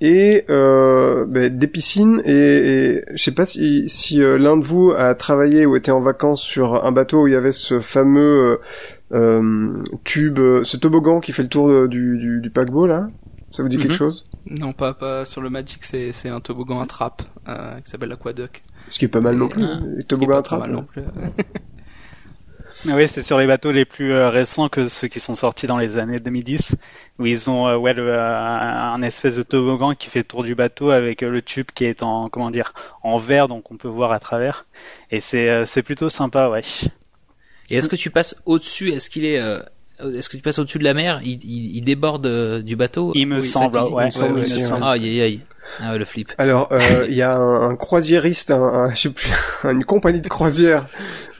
et 0.00 0.44
ben, 0.48 1.58
des 1.58 1.66
piscines. 1.66 2.22
Et, 2.24 2.32
et 2.32 3.04
je 3.12 3.22
sais 3.22 3.34
pas 3.34 3.46
si, 3.46 3.88
si 3.88 4.18
l'un 4.18 4.56
de 4.56 4.64
vous 4.64 4.92
a 4.96 5.14
travaillé 5.14 5.66
ou 5.66 5.76
était 5.76 5.90
en 5.90 6.00
vacances 6.00 6.42
sur 6.42 6.84
un 6.84 6.92
bateau 6.92 7.22
où 7.22 7.26
il 7.28 7.32
y 7.32 7.36
avait 7.36 7.52
ce 7.52 7.80
fameux 7.80 8.60
tube, 10.04 10.38
ce 10.62 10.76
toboggan 10.76 11.20
qui 11.20 11.32
fait 11.32 11.42
le 11.42 11.48
tour 11.48 11.88
du, 11.88 12.18
du, 12.18 12.40
du 12.40 12.50
paquebot 12.50 12.86
là. 12.86 13.06
Ça 13.50 13.62
vous 13.62 13.68
dit 13.68 13.78
quelque 13.78 13.90
mhm. 13.90 13.98
chose? 13.98 14.24
Non, 14.46 14.72
pas, 14.72 14.94
pas 14.94 15.24
sur 15.24 15.40
le 15.40 15.50
Magic, 15.50 15.84
c'est, 15.84 16.12
c'est 16.12 16.28
un 16.28 16.40
toboggan 16.40 16.80
à 16.80 16.86
trappe 16.86 17.22
euh, 17.48 17.78
qui 17.80 17.90
s'appelle 17.90 18.08
l'Aquaduc. 18.08 18.62
Ce 18.88 18.98
qui 18.98 19.04
est 19.04 19.08
pas 19.08 19.20
mal 19.20 19.36
non 19.36 19.48
plus. 19.48 19.64
Euh, 19.64 19.96
les 19.96 20.04
toboggans 20.04 20.38
à 20.38 20.42
trappe. 20.42 20.60
Mal 20.60 20.70
non 20.70 20.84
plus. 20.84 21.02
Oui, 22.86 23.08
c'est 23.08 23.22
sur 23.22 23.38
les 23.38 23.46
bateaux 23.46 23.72
les 23.72 23.84
plus 23.84 24.14
euh, 24.14 24.30
récents 24.30 24.68
que 24.70 24.88
ceux 24.88 25.08
qui 25.08 25.20
sont 25.20 25.34
sortis 25.34 25.66
dans 25.66 25.76
les 25.76 25.98
années 25.98 26.18
2010, 26.18 26.76
où 27.18 27.26
ils 27.26 27.50
ont 27.50 27.68
euh, 27.68 27.76
ouais 27.76 27.92
le, 27.92 28.08
euh, 28.08 28.18
un 28.18 29.02
espèce 29.02 29.36
de 29.36 29.42
toboggan 29.42 29.94
qui 29.94 30.08
fait 30.08 30.20
le 30.20 30.24
tour 30.24 30.42
du 30.44 30.54
bateau 30.54 30.90
avec 30.90 31.20
le 31.20 31.42
tube 31.42 31.66
qui 31.74 31.84
est 31.84 32.02
en 32.02 32.30
comment 32.30 32.50
dire 32.50 32.72
en 33.02 33.18
verre, 33.18 33.48
donc 33.48 33.70
on 33.70 33.76
peut 33.76 33.88
voir 33.88 34.12
à 34.12 34.18
travers. 34.18 34.66
Et 35.10 35.20
c'est 35.20 35.66
c'est 35.66 35.82
plutôt 35.82 36.08
sympa, 36.08 36.48
ouais. 36.48 36.62
Et 37.68 37.76
est-ce 37.76 37.88
que 37.88 37.96
tu 37.96 38.10
passes 38.10 38.34
au-dessus? 38.46 38.90
Est-ce 38.90 39.10
qu'il 39.10 39.26
est, 39.26 39.36
est-ce 39.98 40.28
que 40.28 40.36
tu 40.36 40.42
passes 40.42 40.58
au-dessus 40.58 40.78
de 40.78 40.84
la 40.84 40.94
mer? 40.94 41.20
Il, 41.22 41.44
il, 41.44 41.84
déborde 41.84 42.62
du 42.62 42.76
bateau? 42.76 43.12
Il 43.14 43.26
me 43.26 43.40
semble, 43.42 43.78
ouais. 43.78 44.08
Ah, 44.80 44.92
aïe, 44.92 45.20
aïe. 45.20 45.40
Ah 45.78 45.96
le 45.96 46.04
flip. 46.04 46.32
Alors, 46.38 46.68
euh, 46.72 47.06
il 47.08 47.14
y 47.14 47.22
a 47.22 47.34
un, 47.36 47.76
croisiériste, 47.76 48.50
un, 48.50 48.90
je 48.94 49.00
sais 49.00 49.10
plus, 49.10 49.30
une 49.64 49.84
compagnie 49.84 50.20
de 50.20 50.28
croisière 50.28 50.86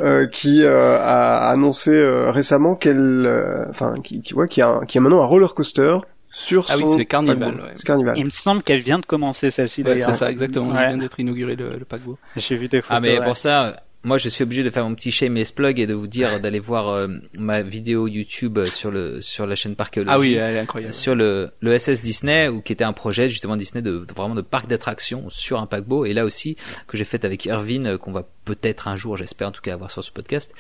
euh, 0.00 0.26
qui 0.26 0.62
euh, 0.62 0.98
a 0.98 1.50
annoncé 1.50 1.90
récemment 2.30 2.74
qu'elle, 2.74 3.28
enfin, 3.70 3.94
qui, 4.02 4.22
qui, 4.22 4.34
ouais, 4.34 4.48
qui 4.48 4.62
a, 4.62 4.80
qui 4.86 4.98
a 4.98 5.00
maintenant 5.00 5.22
un 5.22 5.26
roller 5.26 5.54
coaster 5.54 5.98
sur 6.32 6.66
ah 6.68 6.76
son. 6.76 6.84
oui, 6.84 6.94
c'est 6.96 7.06
Carnival. 7.06 7.54
Ouais. 7.54 7.72
Carnival. 7.84 8.16
Il 8.16 8.24
me 8.24 8.30
semble 8.30 8.62
qu'elle 8.62 8.80
vient 8.80 9.00
de 9.00 9.06
commencer 9.06 9.50
celle-ci 9.50 9.82
ouais, 9.82 9.98
C'est 9.98 10.14
ça, 10.14 10.30
exactement. 10.30 10.72
Elle 10.74 10.88
vient 10.90 10.98
d'être 10.98 11.18
inaugurée 11.18 11.56
le, 11.56 11.76
le 11.76 11.84
paquebot. 11.84 12.18
J'ai 12.36 12.56
vu 12.56 12.68
des 12.68 12.80
photos. 12.80 12.96
Ah 12.96 13.00
mais 13.00 13.20
pour 13.20 13.36
ça, 13.36 13.82
moi, 14.02 14.16
je 14.16 14.28
suis 14.28 14.42
obligé 14.42 14.62
de 14.62 14.70
faire 14.70 14.88
mon 14.88 14.94
petit 14.94 15.10
shameless 15.10 15.52
plug 15.52 15.78
et 15.78 15.86
de 15.86 15.92
vous 15.92 16.06
dire 16.06 16.40
d'aller 16.40 16.58
voir 16.58 16.88
euh, 16.88 17.08
ma 17.38 17.60
vidéo 17.60 18.08
YouTube 18.08 18.58
sur 18.70 18.90
le 18.90 19.20
sur 19.20 19.46
la 19.46 19.54
chaîne 19.54 19.76
Parchéologie. 19.76 20.14
Ah 20.14 20.18
oui, 20.18 20.34
elle 20.34 20.56
est 20.56 20.60
incroyable. 20.60 20.92
Sur 20.92 21.14
le 21.14 21.50
le 21.60 21.78
SS 21.78 22.00
Disney, 22.00 22.48
ou 22.48 22.62
qui 22.62 22.72
était 22.72 22.84
un 22.84 22.94
projet 22.94 23.28
justement 23.28 23.56
Disney 23.56 23.82
de, 23.82 24.06
vraiment 24.16 24.34
de 24.34 24.40
parc 24.40 24.68
d'attractions 24.68 25.28
sur 25.28 25.60
un 25.60 25.66
paquebot. 25.66 26.06
Et 26.06 26.14
là 26.14 26.24
aussi 26.24 26.56
que 26.86 26.96
j'ai 26.96 27.04
fait 27.04 27.24
avec 27.24 27.44
Irvine, 27.44 27.86
euh, 27.86 27.98
qu'on 27.98 28.12
va 28.12 28.26
peut-être 28.44 28.88
un 28.88 28.96
jour, 28.96 29.16
j'espère 29.18 29.48
en 29.48 29.52
tout 29.52 29.62
cas, 29.62 29.74
avoir 29.74 29.90
sur 29.90 30.02
ce 30.02 30.10
podcast. 30.10 30.54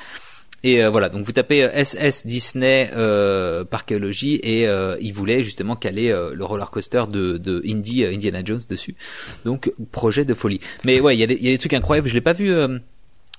Et 0.62 0.84
euh, 0.84 0.90
voilà, 0.90 1.08
donc 1.08 1.24
vous 1.24 1.32
tapez 1.32 1.66
SS 1.84 2.26
Disney 2.26 2.90
euh, 2.94 3.64
Parchéologie 3.64 4.38
et 4.42 4.68
euh, 4.68 4.98
il 5.00 5.14
voulait 5.14 5.42
justement 5.42 5.74
caler 5.74 6.10
le 6.10 6.44
roller 6.44 6.70
coaster 6.70 7.04
de, 7.08 7.38
de 7.38 7.62
Indy, 7.66 8.04
Indiana 8.04 8.42
Jones 8.44 8.60
dessus. 8.68 8.94
Donc 9.46 9.72
projet 9.90 10.26
de 10.26 10.34
folie. 10.34 10.60
Mais 10.84 11.00
ouais, 11.00 11.16
il 11.16 11.20
y, 11.20 11.22
a 11.22 11.26
des, 11.26 11.36
y 11.36 11.48
a 11.48 11.50
des 11.50 11.58
trucs 11.58 11.72
incroyables. 11.72 12.08
Je 12.08 12.14
l'ai 12.14 12.20
pas 12.20 12.34
vu 12.34 12.54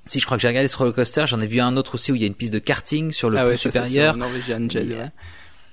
si 0.05 0.19
je 0.19 0.25
crois 0.25 0.37
que 0.37 0.41
j'ai 0.41 0.47
regardé 0.47 0.67
ce 0.67 0.77
roller 0.77 0.93
coaster, 0.93 1.25
j'en 1.27 1.41
ai 1.41 1.47
vu 1.47 1.59
un 1.59 1.77
autre 1.77 1.95
aussi 1.95 2.11
où 2.11 2.15
il 2.15 2.21
y 2.21 2.23
a 2.23 2.27
une 2.27 2.35
piste 2.35 2.53
de 2.53 2.59
karting 2.59 3.11
sur 3.11 3.29
le 3.29 3.37
ah 3.37 3.45
pont 3.45 3.55
supérieur. 3.55 4.15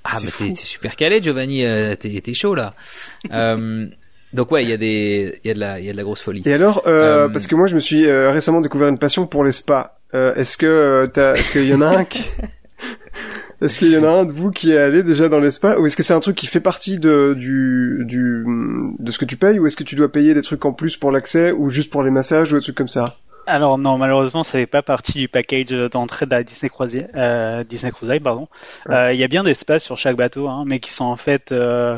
Ah 0.04 0.18
mais 0.24 0.30
t'es 0.30 0.54
super 0.54 0.96
calé 0.96 1.20
Giovanni, 1.20 1.64
euh, 1.64 1.94
t'es 1.96 2.34
chaud 2.34 2.54
là. 2.54 2.74
euh, 3.32 3.86
donc 4.32 4.50
ouais, 4.52 4.62
il 4.62 4.70
y 4.70 4.72
a 4.72 4.76
des, 4.76 5.40
il 5.44 5.48
y 5.48 5.50
a 5.50 5.54
de 5.54 5.60
la, 5.60 5.80
il 5.80 5.86
y 5.86 5.88
a 5.88 5.92
de 5.92 5.96
la 5.96 6.02
grosse 6.02 6.20
folie. 6.20 6.42
Et 6.44 6.52
alors, 6.52 6.82
euh, 6.86 7.26
euh 7.26 7.28
parce 7.28 7.46
que 7.46 7.54
moi 7.54 7.66
je 7.66 7.74
me 7.74 7.80
suis 7.80 8.06
euh, 8.06 8.30
récemment 8.30 8.60
découvert 8.60 8.88
une 8.88 8.98
passion 8.98 9.26
pour 9.26 9.44
les 9.44 9.52
spas. 9.52 9.98
est-ce 10.12 10.56
que 10.56 11.06
t'as, 11.12 11.34
est-ce 11.34 11.52
qu'il 11.52 11.66
y 11.66 11.74
en 11.74 11.80
a 11.80 11.98
un 11.98 12.04
qui... 12.04 12.24
Est-ce 13.60 13.80
qu'il 13.80 13.90
y 13.90 13.98
en 13.98 14.04
a 14.04 14.08
un 14.08 14.24
de 14.24 14.30
vous 14.30 14.52
qui 14.52 14.70
est 14.70 14.78
allé 14.78 15.02
déjà 15.02 15.28
dans 15.28 15.40
les 15.40 15.50
spas 15.50 15.80
ou 15.80 15.86
est-ce 15.86 15.96
que 15.96 16.04
c'est 16.04 16.14
un 16.14 16.20
truc 16.20 16.36
qui 16.36 16.46
fait 16.46 16.60
partie 16.60 17.00
de 17.00 17.34
du 17.36 18.04
du 18.06 18.44
de 19.00 19.10
ce 19.10 19.18
que 19.18 19.24
tu 19.24 19.36
payes 19.36 19.58
ou 19.58 19.66
est-ce 19.66 19.76
que 19.76 19.82
tu 19.82 19.96
dois 19.96 20.12
payer 20.12 20.32
des 20.32 20.42
trucs 20.42 20.64
en 20.64 20.72
plus 20.72 20.96
pour 20.96 21.10
l'accès 21.10 21.50
ou 21.58 21.68
juste 21.68 21.90
pour 21.90 22.04
les 22.04 22.12
massages 22.12 22.52
ou 22.52 22.56
des 22.56 22.62
trucs 22.62 22.76
comme 22.76 22.86
ça? 22.86 23.16
Alors 23.48 23.78
non, 23.78 23.96
malheureusement, 23.96 24.44
ça 24.44 24.52
fait 24.52 24.66
pas 24.66 24.82
partie 24.82 25.18
du 25.18 25.28
package 25.28 25.70
d'entrée 25.90 26.26
de 26.26 26.30
la 26.30 26.42
Disney 26.42 26.68
Croisière, 26.68 27.08
euh, 27.14 27.64
Disney 27.64 27.90
Cruise 27.90 28.10
Line, 28.10 28.22
pardon. 28.22 28.48
Euh, 28.90 29.12
il 29.12 29.18
y 29.18 29.24
a 29.24 29.28
bien 29.28 29.42
d'espace 29.42 29.82
sur 29.82 29.96
chaque 29.96 30.16
bateau, 30.16 30.48
hein, 30.48 30.64
mais 30.66 30.78
qui 30.80 30.92
sont 30.92 31.06
en 31.06 31.16
fait 31.16 31.50
euh, 31.50 31.96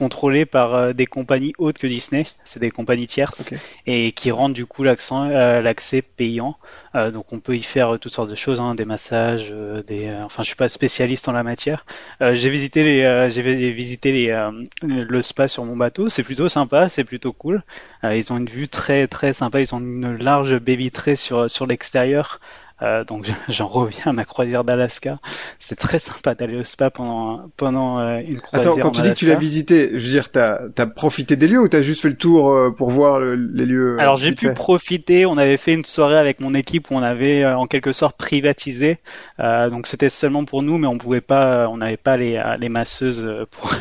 contrôlés 0.00 0.46
par 0.46 0.74
euh, 0.74 0.92
des 0.94 1.04
compagnies 1.04 1.52
autres 1.58 1.78
que 1.78 1.86
Disney, 1.86 2.24
c'est 2.42 2.58
des 2.58 2.70
compagnies 2.70 3.06
tierces, 3.06 3.50
et 3.84 4.12
qui 4.12 4.30
rendent 4.30 4.54
du 4.54 4.64
coup 4.64 4.82
euh, 4.86 5.60
l'accès 5.60 6.00
payant. 6.00 6.56
Euh, 6.94 7.10
donc 7.10 7.34
on 7.34 7.38
peut 7.38 7.54
y 7.54 7.62
faire 7.62 7.98
toutes 8.00 8.14
sortes 8.14 8.30
de 8.30 8.34
choses, 8.34 8.60
hein, 8.60 8.74
des 8.74 8.86
massages, 8.86 9.52
des. 9.86 10.10
enfin, 10.24 10.42
je 10.42 10.46
suis 10.48 10.56
pas 10.56 10.70
spécialiste 10.70 11.28
en 11.28 11.32
la 11.32 11.42
matière. 11.42 11.84
j'ai 12.20 12.48
visité 12.48 12.82
les, 12.82 13.28
j'ai 13.30 13.42
visité 13.72 14.10
les, 14.10 14.50
le 14.82 15.22
spa 15.22 15.48
sur 15.48 15.66
mon 15.66 15.76
bateau. 15.76 16.08
C'est 16.08 16.22
plutôt 16.22 16.48
sympa, 16.48 16.88
c'est 16.88 17.04
plutôt 17.04 17.34
cool. 17.34 17.62
ils 18.02 18.32
ont 18.32 18.38
une 18.38 18.48
vue 18.48 18.68
très 18.68 19.06
très 19.06 19.34
sympa. 19.34 19.60
Ils 19.60 19.74
ont 19.74 19.80
une 19.80 20.16
large 20.16 20.58
baie 20.58 20.76
vitrée 20.76 21.16
sur 21.16 21.50
sur 21.50 21.66
l'extérieur. 21.66 22.40
Euh, 22.82 23.04
donc 23.04 23.30
j'en 23.48 23.66
reviens 23.66 24.06
à 24.06 24.12
ma 24.12 24.24
croisière 24.24 24.64
d'Alaska. 24.64 25.18
C'est 25.58 25.76
très 25.76 25.98
sympa 25.98 26.34
d'aller 26.34 26.56
au 26.56 26.64
spa 26.64 26.90
pendant 26.90 27.50
pendant 27.56 27.98
euh, 27.98 28.20
une 28.26 28.40
croisière. 28.40 28.72
Attends, 28.72 28.82
quand 28.82 28.90
tu 28.92 29.02
dis 29.02 29.10
que 29.10 29.14
tu 29.14 29.26
l'as 29.26 29.36
visité, 29.36 29.90
je 29.92 30.04
veux 30.04 30.10
dire, 30.10 30.30
t'as 30.30 30.60
as 30.76 30.86
profité 30.86 31.36
des 31.36 31.48
lieux 31.48 31.60
ou 31.60 31.68
t'as 31.68 31.82
juste 31.82 32.02
fait 32.02 32.08
le 32.08 32.16
tour 32.16 32.50
euh, 32.50 32.70
pour 32.70 32.90
voir 32.90 33.18
les 33.20 33.66
lieux 33.66 33.96
Alors 33.98 34.16
j'ai 34.16 34.32
pu 34.32 34.52
profiter. 34.52 35.26
On 35.26 35.38
avait 35.38 35.56
fait 35.56 35.74
une 35.74 35.84
soirée 35.84 36.18
avec 36.18 36.40
mon 36.40 36.54
équipe 36.54 36.90
où 36.90 36.94
on 36.94 37.02
avait 37.02 37.46
en 37.46 37.66
quelque 37.66 37.92
sorte 37.92 38.16
privatisé. 38.16 38.98
donc 39.38 39.86
c'était 39.86 40.08
seulement 40.08 40.44
pour 40.44 40.62
nous, 40.62 40.78
mais 40.78 40.86
on 40.86 40.98
pouvait 40.98 41.20
pas, 41.20 41.68
on 41.68 41.78
n'avait 41.78 41.96
pas 41.96 42.16
les 42.16 42.40
les 42.58 42.68
masseuses 42.68 43.46
pour 43.50 43.72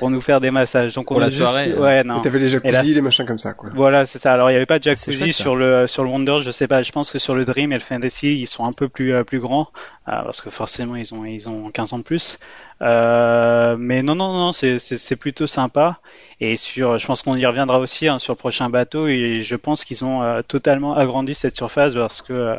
pour 0.00 0.10
nous 0.10 0.20
faire 0.20 0.40
des 0.40 0.50
massages. 0.50 0.94
Donc 0.94 1.10
on 1.10 1.14
pour 1.14 1.22
a 1.22 1.26
la 1.26 1.30
soirée. 1.30 1.74
Ouais, 1.74 2.02
non. 2.02 2.20
T'avais 2.22 2.38
les 2.40 2.48
jacuzzi, 2.48 2.94
les 2.94 3.00
machins 3.00 3.26
comme 3.26 3.38
ça, 3.38 3.52
quoi. 3.52 3.70
Voilà, 3.74 4.06
c'est 4.06 4.18
ça. 4.18 4.32
Alors 4.32 4.50
il 4.50 4.54
y 4.54 4.56
avait 4.56 4.66
pas 4.66 4.78
de 4.78 4.84
jacuzzi 4.84 5.32
sur 5.32 5.54
le 5.54 5.86
sur 5.86 6.02
le 6.02 6.10
Wonder. 6.10 6.38
Je 6.40 6.50
sais 6.50 6.66
pas. 6.66 6.82
Je 6.82 6.90
pense 6.90 7.12
que 7.12 7.18
sur 7.18 7.34
le 7.34 7.44
Dream 7.44 7.70
et 7.70 7.76
le 7.76 7.80
Fantasy, 7.80 8.40
ils 8.40 8.46
sont 8.46 8.64
un 8.64 8.72
peu 8.72 8.88
plus 8.88 9.12
euh, 9.12 9.22
plus 9.22 9.38
grands 9.38 9.68
euh, 10.08 10.22
parce 10.24 10.40
que 10.40 10.50
forcément 10.50 10.96
ils 10.96 11.14
ont 11.14 11.24
ils 11.24 11.48
ont 11.48 11.70
15 11.70 11.92
ans 11.92 11.98
de 11.98 12.02
plus. 12.02 12.38
Euh, 12.82 13.76
mais 13.78 14.02
non 14.02 14.14
non 14.14 14.32
non, 14.32 14.52
c'est 14.52 14.78
c'est 14.78 15.16
plutôt 15.16 15.46
sympa. 15.46 16.00
Et 16.40 16.56
sur, 16.56 16.98
je 16.98 17.06
pense 17.06 17.20
qu'on 17.20 17.36
y 17.36 17.44
reviendra 17.44 17.78
aussi 17.78 18.08
hein, 18.08 18.18
sur 18.18 18.32
le 18.32 18.38
prochain 18.38 18.70
bateau. 18.70 19.06
Et 19.06 19.42
je 19.42 19.56
pense 19.56 19.84
qu'ils 19.84 20.04
ont 20.04 20.22
euh, 20.22 20.40
totalement 20.40 20.96
agrandi 20.96 21.34
cette 21.34 21.56
surface 21.56 21.94
parce 21.94 22.22
que 22.22 22.54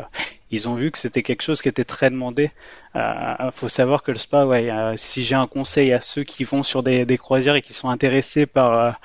ils 0.52 0.68
ont 0.68 0.76
vu 0.76 0.92
que 0.92 0.98
c'était 0.98 1.24
quelque 1.24 1.42
chose 1.42 1.62
qui 1.62 1.70
était 1.70 1.86
très 1.86 2.10
demandé. 2.10 2.52
Euh, 2.96 3.52
faut 3.52 3.70
savoir 3.70 4.04
que 4.04 4.12
le 4.12 4.18
spa, 4.18 4.46
ouais, 4.46 4.70
si 4.98 5.24
j'ai 5.24 5.36
un 5.36 5.48
conseil 5.48 5.94
à 5.94 6.02
ceux 6.02 6.24
qui 6.24 6.44
vont 6.44 6.64
sur 6.64 6.84
des, 6.84 7.06
des 7.06 7.18
croisières 7.18 7.56
et 7.56 7.62
qui 7.62 7.74
sont 7.74 7.90
intéressés 7.90 8.46
par 8.46 9.00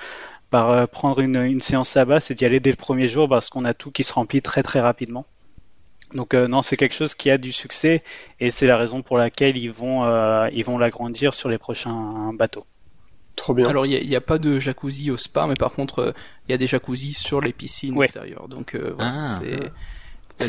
par 0.49 0.87
prendre 0.87 1.19
une, 1.19 1.35
une 1.35 1.59
séance 1.59 1.95
là-bas, 1.95 2.21
c'est 2.21 2.33
d'y 2.33 2.45
aller 2.45 2.61
dès 2.61 2.69
le 2.69 2.77
premier 2.77 3.09
jour 3.09 3.27
parce 3.27 3.49
qu'on 3.49 3.65
a 3.65 3.73
tout 3.73 3.91
qui 3.91 4.05
se 4.05 4.13
remplit 4.13 4.41
très 4.41 4.63
très 4.63 4.79
rapidement. 4.79 5.25
Donc 6.13 6.33
euh, 6.33 6.47
non, 6.47 6.61
c'est 6.61 6.77
quelque 6.77 6.95
chose 6.95 7.15
qui 7.15 7.29
a 7.29 7.37
du 7.37 7.51
succès 7.51 8.03
et 8.39 8.51
c'est 8.51 8.67
la 8.67 8.77
raison 8.77 9.01
pour 9.01 9.17
laquelle 9.17 9.57
ils 9.57 9.71
vont 9.71 10.05
euh, 10.05 10.47
ils 10.53 10.63
vont 10.63 10.77
l'agrandir 10.77 11.33
sur 11.33 11.49
les 11.49 11.57
prochains 11.57 12.31
bateaux. 12.33 12.65
Trop 13.35 13.53
bien. 13.53 13.67
Alors 13.67 13.85
il 13.85 14.07
n'y 14.07 14.15
a, 14.15 14.21
pas 14.21 14.37
de 14.37 14.59
jacuzzi 14.59 15.11
au 15.11 15.17
spa, 15.17 15.45
mais 15.47 15.55
par 15.55 15.73
contre 15.73 15.99
euh, 15.99 16.11
il 16.47 16.51
y 16.51 16.55
a 16.55 16.57
des 16.57 16.67
jacuzzi 16.67 17.13
sur 17.13 17.41
les 17.41 17.53
piscines 17.53 18.01
extérieures. 18.01 18.47
Donc 18.47 18.75
voilà, 18.75 19.21
ah. 19.23 19.39
c'est 19.41 19.71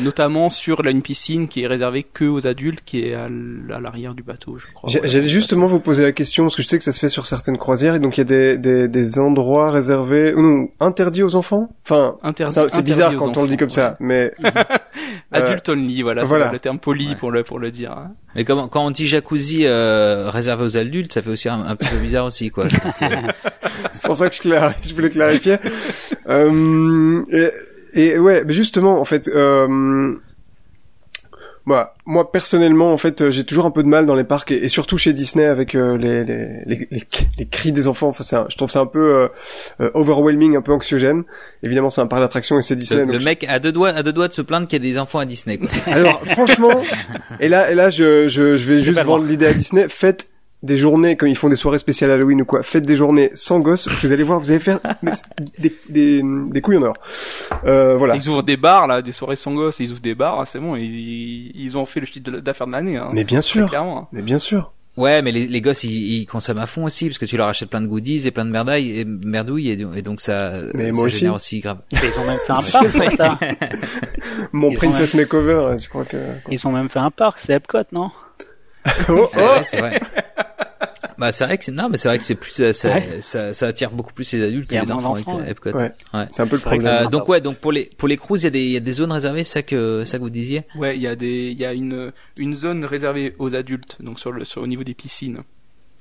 notamment 0.01 0.49
sur 0.49 0.85
une 0.85 1.01
piscine 1.01 1.47
qui 1.47 1.63
est 1.63 1.67
réservée 1.67 2.03
que 2.03 2.25
aux 2.25 2.47
adultes, 2.47 2.81
qui 2.85 3.01
est 3.01 3.13
à 3.15 3.27
l'arrière 3.29 4.13
du 4.13 4.23
bateau, 4.23 4.57
je 4.57 4.65
crois. 4.73 4.89
J'allais 5.03 5.27
justement 5.27 5.65
vous 5.65 5.79
poser 5.79 6.03
la 6.03 6.11
question 6.11 6.45
parce 6.45 6.55
que 6.55 6.61
je 6.61 6.67
sais 6.67 6.77
que 6.77 6.83
ça 6.83 6.91
se 6.91 6.99
fait 6.99 7.09
sur 7.09 7.25
certaines 7.25 7.57
croisières 7.57 7.95
et 7.95 7.99
donc 7.99 8.17
il 8.17 8.21
y 8.21 8.21
a 8.21 8.25
des, 8.25 8.57
des, 8.57 8.87
des 8.87 9.19
endroits 9.19 9.71
réservés 9.71 10.33
ou 10.33 10.41
non 10.41 10.67
interdits 10.79 11.23
aux 11.23 11.35
enfants? 11.35 11.69
Enfin, 11.85 12.17
c'est 12.67 12.83
bizarre 12.83 13.15
quand 13.15 13.37
on 13.37 13.43
le 13.43 13.49
dit 13.49 13.57
comme 13.57 13.69
ça, 13.69 13.97
mais 13.99 14.31
adulte 15.31 15.69
only, 15.69 16.01
voilà, 16.01 16.25
c'est 16.25 16.51
le 16.51 16.59
terme 16.59 16.79
poli 16.79 17.15
pour 17.15 17.31
le 17.31 17.43
pour 17.43 17.59
le 17.59 17.71
dire. 17.71 17.91
Hein. 17.91 18.11
Mais 18.35 18.45
comment, 18.45 18.67
quand 18.67 18.85
on 18.85 18.91
dit 18.91 19.07
jacuzzi 19.07 19.65
euh, 19.65 20.29
réservé 20.29 20.63
aux 20.63 20.77
adultes, 20.77 21.13
ça 21.13 21.21
fait 21.21 21.31
aussi 21.31 21.49
un, 21.49 21.75
peu 21.75 21.97
bizarre 21.99 22.25
aussi, 22.25 22.49
quoi. 22.49 22.65
c'est 23.91 24.03
pour 24.03 24.15
ça 24.15 24.29
que 24.29 24.35
je, 24.35 24.49
je 24.87 24.93
voulais 24.93 25.09
clarifier. 25.09 25.57
euh, 26.27 27.23
et 27.31 27.49
et 27.93 28.17
ouais, 28.17 28.43
mais 28.45 28.53
justement, 28.53 28.99
en 28.99 29.05
fait, 29.05 29.27
euh, 29.27 30.17
moi, 31.69 31.93
moi 32.05 32.31
personnellement, 32.31 32.91
en 32.91 32.97
fait, 32.97 33.29
j'ai 33.29 33.43
toujours 33.43 33.67
un 33.67 33.71
peu 33.71 33.83
de 33.83 33.87
mal 33.87 34.07
dans 34.07 34.15
les 34.15 34.23
parcs 34.23 34.51
et, 34.51 34.67
surtout 34.69 34.97
chez 34.97 35.13
Disney 35.13 35.45
avec 35.45 35.75
euh, 35.75 35.97
les, 35.97 36.23
les, 36.23 36.87
les, 36.89 37.07
les, 37.37 37.45
cris 37.45 37.71
des 37.71 37.87
enfants. 37.87 38.07
Enfin, 38.07 38.47
je 38.49 38.57
trouve 38.57 38.71
ça 38.71 38.79
un 38.79 38.87
peu 38.87 38.99
euh, 38.99 39.27
euh, 39.79 39.91
overwhelming, 39.93 40.57
un 40.57 40.61
peu 40.61 40.73
anxiogène. 40.73 41.23
Évidemment, 41.61 41.91
c'est 41.91 42.01
un 42.01 42.07
parc 42.07 42.23
d'attraction 42.23 42.57
et 42.57 42.63
c'est 42.63 42.75
Disney. 42.75 43.05
Le, 43.05 43.19
mec 43.19 43.45
a 43.47 43.59
deux 43.59 43.71
doigts, 43.71 43.89
a 43.89 44.01
deux 44.01 44.13
doigts 44.13 44.27
de 44.27 44.33
se 44.33 44.41
plaindre 44.41 44.67
qu'il 44.67 44.83
y 44.83 44.87
a 44.87 44.91
des 44.91 44.97
enfants 44.97 45.19
à 45.19 45.25
Disney. 45.25 45.59
Quoi. 45.59 45.69
Alors, 45.85 46.21
franchement, 46.25 46.81
et 47.39 47.49
là, 47.49 47.71
et 47.71 47.75
là, 47.75 47.91
je, 47.91 48.27
je, 48.27 48.57
je 48.57 48.71
vais 48.71 48.79
juste 48.79 49.01
vendre 49.03 49.25
l'idée 49.25 49.45
à 49.45 49.53
Disney. 49.53 49.85
Faites 49.89 50.27
des 50.61 50.77
journées 50.77 51.15
quand 51.15 51.25
ils 51.25 51.37
font 51.37 51.49
des 51.49 51.55
soirées 51.55 51.77
spéciales 51.77 52.11
Halloween 52.11 52.41
ou 52.41 52.45
quoi, 52.45 52.63
faites 52.63 52.85
des 52.85 52.95
journées 52.95 53.31
sans 53.33 53.59
gosses, 53.59 53.87
vous 53.87 54.11
allez 54.11 54.23
voir, 54.23 54.39
vous 54.39 54.51
allez 54.51 54.59
faire 54.59 54.79
des, 55.57 55.75
des, 55.87 56.21
des 56.23 56.61
couilles 56.61 56.77
en 56.77 56.83
or. 56.83 56.93
Euh, 57.65 57.95
voilà. 57.95 58.15
Ils 58.15 58.27
ouvrent 58.27 58.43
des 58.43 58.57
bars 58.57 58.87
là, 58.87 59.01
des 59.01 59.13
soirées 59.13 59.37
sans 59.37 59.53
gosses, 59.53 59.79
ils 59.79 59.91
ouvrent 59.91 60.01
des 60.01 60.15
bars, 60.15 60.45
c'est 60.47 60.59
bon, 60.59 60.75
ils, 60.75 61.51
ils 61.55 61.77
ont 61.77 61.85
fait 61.85 62.01
le 62.01 62.05
chiffre 62.05 62.29
d'affaires 62.29 62.67
de 62.67 62.73
l'année. 62.73 62.97
Hein, 62.97 63.09
mais 63.13 63.23
bien 63.23 63.41
sûr, 63.41 63.73
hein. 63.73 64.07
mais 64.11 64.21
bien 64.21 64.39
sûr. 64.39 64.73
Ouais, 64.97 65.21
mais 65.21 65.31
les, 65.31 65.47
les 65.47 65.61
gosses 65.61 65.85
ils, 65.85 66.19
ils, 66.19 66.25
consomment 66.25 66.59
à 66.59 66.67
fond 66.67 66.83
aussi 66.83 67.07
parce 67.07 67.19
que 67.19 67.25
tu 67.25 67.37
leur 67.37 67.47
achètes 67.47 67.69
plein 67.69 67.79
de 67.79 67.87
goodies 67.87 68.27
et 68.27 68.31
plein 68.31 68.43
de 68.43 68.49
merdailles 68.49 68.99
et 68.99 69.05
merdouilles 69.05 69.69
et, 69.69 70.01
donc 70.01 70.19
ça, 70.19 70.55
mais 70.73 70.91
ça 70.91 71.01
aussi. 71.01 71.27
aussi 71.29 71.59
grave. 71.61 71.77
ils 71.93 72.19
ont 72.19 72.25
même 72.25 72.39
fait 72.45 72.51
un 72.51 72.55
parc 72.71 72.91
pour 72.91 73.11
ça. 73.11 73.39
Mon 74.51 74.73
Princess 74.73 75.13
Makeover, 75.13 75.77
je 75.79 75.87
crois 75.87 76.03
que. 76.03 76.17
Ils 76.49 76.67
ont 76.67 76.73
même 76.73 76.89
fait 76.89 76.99
un 76.99 77.11
parc, 77.11 77.39
c'est 77.39 77.53
Epcot, 77.53 77.83
non? 77.93 78.11
Oh, 79.09 79.27
c'est 79.63 79.79
vrai. 79.79 79.99
Bah 81.19 81.33
c'est 81.33 81.43
vrai 81.43 81.57
que 81.57 81.65
c'est 81.65 81.73
non 81.73 81.89
mais 81.89 81.97
c'est 81.97 82.07
vrai 82.07 82.17
que 82.17 82.23
c'est 82.23 82.35
plus 82.35 82.51
ça, 82.51 82.73
ça, 83.21 83.53
ça, 83.53 83.67
attire 83.67 83.91
beaucoup 83.91 84.13
plus 84.13 84.31
les 84.31 84.41
adultes 84.41 84.69
que 84.69 84.75
les 84.75 84.89
enfants, 84.89 85.15
avec 85.37 85.57
euh. 85.67 85.73
Ouais. 85.73 86.27
C'est 86.31 86.41
un 86.41 86.47
peu 86.47 86.55
le 86.55 86.61
problème. 86.61 86.87
Euh, 86.87 87.07
donc 87.07 87.27
ouais 87.27 87.41
donc 87.41 87.57
pour 87.57 87.73
les 87.73 87.89
pour 87.97 88.07
les 88.07 88.15
cruises 88.15 88.43
il 88.43 88.45
y 88.45 88.47
a 88.47 88.51
des 88.51 88.63
il 88.63 88.71
y 88.71 88.77
a 88.77 88.79
des 88.79 88.91
zones 88.93 89.11
réservées 89.11 89.43
ça 89.43 89.61
que 89.61 90.05
ça 90.05 90.17
que 90.17 90.23
vous 90.23 90.29
disiez? 90.29 90.63
Ouais 90.77 90.95
il 90.95 91.01
y 91.01 91.07
a 91.07 91.17
des 91.17 91.49
il 91.51 91.59
y 91.59 91.65
a 91.65 91.73
une 91.73 92.13
une 92.37 92.55
zone 92.55 92.85
réservée 92.85 93.35
aux 93.37 93.53
adultes 93.53 93.97
donc 93.99 94.17
sur 94.17 94.31
le 94.31 94.45
sur 94.45 94.61
au 94.61 94.67
niveau 94.67 94.85
des 94.85 94.93
piscines. 94.93 95.39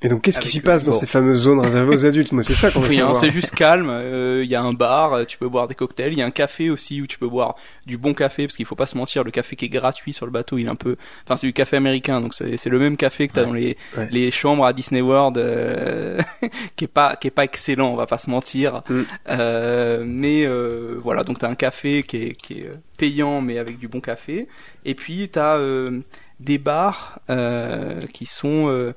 Et 0.03 0.09
donc, 0.09 0.23
qu'est-ce 0.23 0.41
qui 0.41 0.49
s'y 0.49 0.61
passe 0.61 0.85
dans 0.85 0.93
ces 0.93 1.07
fameuses 1.07 1.43
zones 1.43 1.61
réservées 1.61 1.95
aux 1.95 2.07
adultes? 2.07 2.33
Moi, 2.33 2.43
c'est 2.43 2.55
ça 2.55 2.71
qu'on 2.71 2.81
veut 2.81 2.91
savoir. 2.91 3.17
C'est 3.17 3.31
juste 3.31 3.55
calme. 3.55 3.89
Euh, 3.91 4.43
il 4.45 4.51
y 4.51 4.55
a 4.55 4.63
un 4.63 4.73
bar, 4.73 5.27
tu 5.27 5.39
peux 5.39 5.49
boire 5.49 5.69
des 5.69 5.75
cocktails. 5.75 6.13
Il 6.13 6.19
y 6.19 6.23
a 6.23 6.27
un 6.27 6.31
café 6.31 6.71
aussi 6.71 7.01
où 7.01 7.07
tu 7.07 7.19
peux 7.19 7.29
boire 7.29 7.57
du 7.89 7.97
bon 7.97 8.15
café, 8.15 8.47
parce 8.47 8.57
qu'il 8.57 8.67
faut 8.67 8.77
pas 8.77 8.87
se 8.87 8.97
mentir, 8.97 9.25
le 9.25 9.31
café 9.31 9.57
qui 9.57 9.65
est 9.65 9.71
gratuit 9.71 10.13
sur 10.13 10.27
le 10.27 10.31
bateau, 10.31 10.59
il 10.59 10.67
est 10.67 10.71
un 10.71 10.77
peu. 10.77 10.97
Enfin, 11.25 11.37
c'est 11.37 11.47
du 11.47 11.53
café 11.53 11.77
américain, 11.77 12.21
donc 12.21 12.35
c'est 12.35 12.67
le 12.67 12.79
même 12.79 12.97
café 12.97 13.27
que 13.27 13.33
t'as 13.33 13.45
dans 13.45 13.53
les 13.53 13.77
les 14.11 14.31
chambres 14.31 14.65
à 14.65 14.73
Disney 14.73 15.01
World, 15.01 15.39
euh, 15.39 16.21
qui 16.77 16.85
est 16.85 16.89
pas 16.89 17.17
qui 17.17 17.29
est 17.29 17.33
pas 17.33 17.45
excellent, 17.45 17.89
on 17.89 17.97
va 17.97 18.07
pas 18.07 18.19
se 18.19 18.31
mentir. 18.31 18.83
Mm. 18.89 19.03
Euh, 19.31 20.05
mais 20.07 20.45
euh, 20.45 20.99
voilà, 21.03 21.25
donc 21.25 21.39
t'as 21.39 21.49
un 21.49 21.55
café 21.55 22.03
qui 22.03 22.17
est 22.19 22.33
qui 22.33 22.61
est 22.61 22.71
payant, 22.99 23.41
mais 23.41 23.59
avec 23.59 23.79
du 23.79 23.89
bon 23.89 24.01
café. 24.01 24.49
Et 24.85 24.95
puis 24.95 25.29
t'as 25.29 25.59
des 26.41 26.59
bars 26.59 27.21
qui 28.13 28.27
sont 28.27 28.69
euh, 28.69 28.93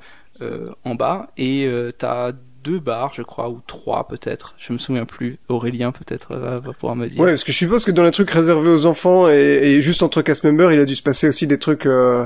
en 0.84 0.96
bas 0.96 1.30
et 1.38 1.66
euh, 1.66 1.92
t'as 1.92 2.32
deux 2.64 2.80
bars, 2.80 3.12
je 3.14 3.22
crois, 3.22 3.50
ou 3.50 3.62
trois 3.66 4.08
peut-être. 4.08 4.56
Je 4.58 4.74
me 4.74 4.78
souviens 4.78 5.06
plus. 5.06 5.38
Aurélien 5.50 5.92
peut-être 5.92 6.36
va, 6.36 6.60
pouvoir 6.74 6.96
me 6.96 7.08
dire. 7.08 7.20
Ouais, 7.20 7.32
parce 7.32 7.44
que 7.44 7.52
je 7.52 7.58
suppose 7.58 7.86
que 7.86 7.92
dans 7.92 8.04
les 8.04 8.12
trucs 8.12 8.30
réservés 8.30 8.70
aux 8.70 8.86
enfants 8.86 9.28
et, 9.30 9.82
juste 9.82 10.04
entre 10.04 10.22
cast 10.22 10.44
members, 10.44 10.72
il 10.72 10.80
a 10.80 10.86
dû 10.86 10.96
se 10.96 11.04
passer 11.04 11.28
aussi 11.28 11.48
des 11.48 11.58
trucs, 11.58 11.86
euh, 11.86 12.26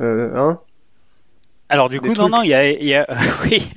euh 0.00 0.36
hein? 0.36 0.60
Alors 1.68 1.88
du 1.88 2.00
coup, 2.00 2.12
non, 2.12 2.28
non, 2.28 2.42
il 2.42 2.48
y 2.48 2.54
a, 2.54 2.70
il 2.70 2.84
y 2.84 2.94
a, 2.94 3.06
oui. 3.44 3.70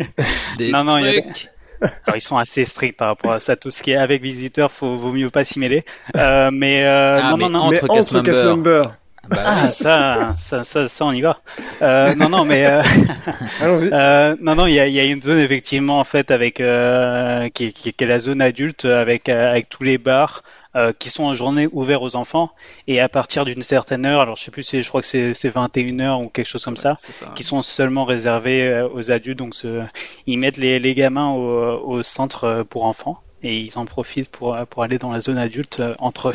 non, 0.59 0.83
non, 0.83 0.97
il 0.97 1.05
y 1.05 1.17
a. 1.17 1.21
Alors 2.05 2.15
ils 2.15 2.21
sont 2.21 2.37
assez 2.37 2.65
stricts 2.65 2.97
par 2.97 3.09
rapport 3.09 3.31
à 3.31 3.39
ça. 3.39 3.55
Tout 3.55 3.71
ce 3.71 3.83
qui 3.83 3.91
est 3.91 3.97
avec 3.97 4.21
visiteurs, 4.21 4.71
faut 4.71 4.95
vaut 4.95 5.11
mieux 5.11 5.29
pas 5.29 5.43
s'y 5.43 5.59
mêler. 5.59 5.85
Euh, 6.15 6.49
mais, 6.51 6.83
euh, 6.83 7.19
ah, 7.21 7.31
non, 7.31 7.37
mais 7.37 7.43
non, 7.43 7.49
non, 7.49 7.59
entre, 7.59 7.71
mais 7.71 7.95
cast, 7.95 8.15
entre 8.15 8.23
cast 8.23 8.43
members. 8.43 8.95
Bah 9.29 9.37
ah, 9.45 9.69
ça, 9.69 10.35
ça, 10.37 10.63
ça, 10.63 10.87
ça, 10.87 11.05
on 11.05 11.11
y 11.11 11.21
va. 11.21 11.39
Euh, 11.81 12.13
non, 12.15 12.29
non, 12.29 12.45
mais 12.45 12.65
euh, 12.65 12.81
euh, 13.61 14.35
non, 14.39 14.55
non, 14.55 14.67
il 14.67 14.73
y 14.73 14.79
a, 14.79 14.87
y 14.87 14.99
a, 14.99 15.05
une 15.05 15.21
zone 15.21 15.39
effectivement 15.39 15.99
en 15.99 16.03
fait 16.03 16.31
avec 16.31 16.59
euh, 16.59 17.49
qui, 17.49 17.73
qui, 17.73 17.93
qui, 17.93 18.03
est 18.03 18.07
la 18.07 18.19
zone 18.19 18.41
adulte 18.41 18.85
avec 18.85 19.29
euh, 19.29 19.49
avec 19.49 19.69
tous 19.69 19.83
les 19.83 19.97
bars 19.97 20.43
euh, 20.75 20.93
qui 20.97 21.09
sont 21.09 21.23
en 21.23 21.33
journée 21.33 21.67
ouverts 21.71 22.01
aux 22.01 22.15
enfants 22.15 22.51
et 22.87 22.99
à 22.99 23.09
partir 23.09 23.45
d'une 23.45 23.61
certaine 23.61 24.05
heure, 24.05 24.21
alors 24.21 24.35
je 24.35 24.43
sais 24.43 24.51
plus, 24.51 24.69
je 24.69 24.87
crois 24.87 25.01
que 25.01 25.07
c'est 25.07 25.49
21 25.49 25.99
heures 26.01 26.19
ou 26.19 26.29
quelque 26.29 26.47
chose 26.47 26.65
comme 26.65 26.77
ça, 26.77 26.97
qui 27.33 27.43
sont 27.43 27.61
seulement 27.61 28.05
réservés 28.05 28.85
aux 28.93 29.11
adultes. 29.11 29.39
Donc 29.39 29.55
ce, 29.55 29.83
ils 30.27 30.37
mettent 30.37 30.57
les, 30.57 30.79
les 30.79 30.93
gamins 30.93 31.31
au, 31.31 31.79
au 31.83 32.03
centre 32.03 32.63
pour 32.69 32.85
enfants 32.85 33.21
et 33.41 33.57
ils 33.57 33.77
en 33.77 33.85
profitent 33.85 34.29
pour 34.29 34.57
pour 34.69 34.83
aller 34.83 34.97
dans 34.97 35.11
la 35.11 35.21
zone 35.21 35.37
adulte 35.37 35.81
entre 35.99 36.29
eux. 36.29 36.33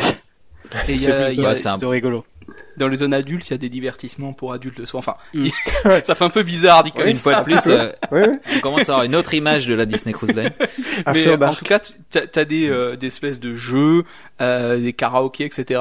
Et 0.89 0.95
il 0.95 1.03
y 1.03 1.11
a, 1.11 1.53
c'est 1.55 1.87
rigolo 1.87 2.25
dans 2.77 2.89
les 2.89 2.97
zones 2.97 3.15
adultes, 3.15 3.49
il 3.49 3.51
y 3.53 3.55
a 3.55 3.59
des 3.59 3.69
divertissements 3.69 4.33
pour 4.33 4.53
adultes 4.53 4.79
le 4.79 4.87
soir. 4.87 5.01
Enfin, 5.01 5.17
mm. 5.35 5.49
ça 6.05 6.15
fait 6.15 6.25
un 6.25 6.31
peu 6.31 6.43
bizarre 6.43 6.83
dit 6.83 6.93
Une 7.05 7.15
fois 7.15 7.43
de 7.43 7.45
plus, 7.45 7.61
euh, 7.67 7.93
on 8.11 8.61
commence 8.61 8.89
à 8.89 8.93
avoir 8.93 9.03
une 9.05 9.15
autre 9.15 9.35
image 9.35 9.67
de 9.67 9.75
la 9.75 9.87
Disney 9.87 10.13
Cruise 10.13 10.35
Line. 10.35 10.51
Mais 11.07 11.45
en 11.45 11.55
tout 11.55 11.65
cas, 11.65 11.81
t'as 12.11 12.23
as 12.35 12.45
des, 12.45 12.69
euh, 12.69 12.97
des 12.97 13.09
espèces 13.09 13.39
de 13.39 13.55
jeux, 13.55 14.05
euh, 14.41 14.79
des 14.79 14.93
karaokés, 14.93 15.45
etc. 15.45 15.81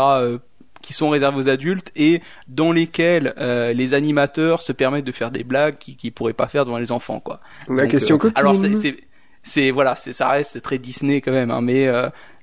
qui 0.81 0.93
sont 0.93 1.09
réservés 1.09 1.37
aux 1.37 1.49
adultes 1.49 1.91
et 1.95 2.21
dans 2.47 2.71
lesquels 2.71 3.33
les 3.75 3.93
animateurs 3.93 4.61
se 4.61 4.71
permettent 4.71 5.05
de 5.05 5.11
faire 5.11 5.31
des 5.31 5.43
blagues 5.43 5.77
qu'ils 5.77 5.95
qui 5.95 6.11
pourraient 6.11 6.33
pas 6.33 6.47
faire 6.47 6.65
devant 6.65 6.77
les 6.77 6.91
enfants, 6.91 7.19
quoi. 7.19 7.39
La 7.69 7.87
question 7.87 8.19
Alors 8.35 8.55
c'est 8.55 8.97
c'est 9.41 9.71
voilà, 9.71 9.95
c'est 9.95 10.11
ça 10.11 10.27
reste 10.27 10.61
très 10.61 10.77
Disney 10.77 11.21
quand 11.21 11.31
même, 11.31 11.49
hein, 11.49 11.61
mais 11.61 11.89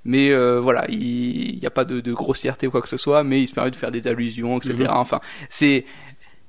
mais 0.06 0.30
euh, 0.30 0.60
voilà, 0.60 0.86
il 0.88 1.58
n'y 1.58 1.66
a 1.66 1.70
pas 1.70 1.84
de, 1.84 2.00
de, 2.00 2.12
grossièreté 2.12 2.68
ou 2.68 2.70
quoi 2.70 2.80
que 2.80 2.88
ce 2.88 2.96
soit, 2.96 3.24
mais 3.24 3.42
il 3.42 3.48
se 3.48 3.54
permet 3.54 3.72
de 3.72 3.76
faire 3.76 3.90
des 3.90 4.06
allusions, 4.06 4.56
etc. 4.58 4.74
Mhm. 4.78 4.86
Enfin, 4.90 5.20
c'est 5.50 5.84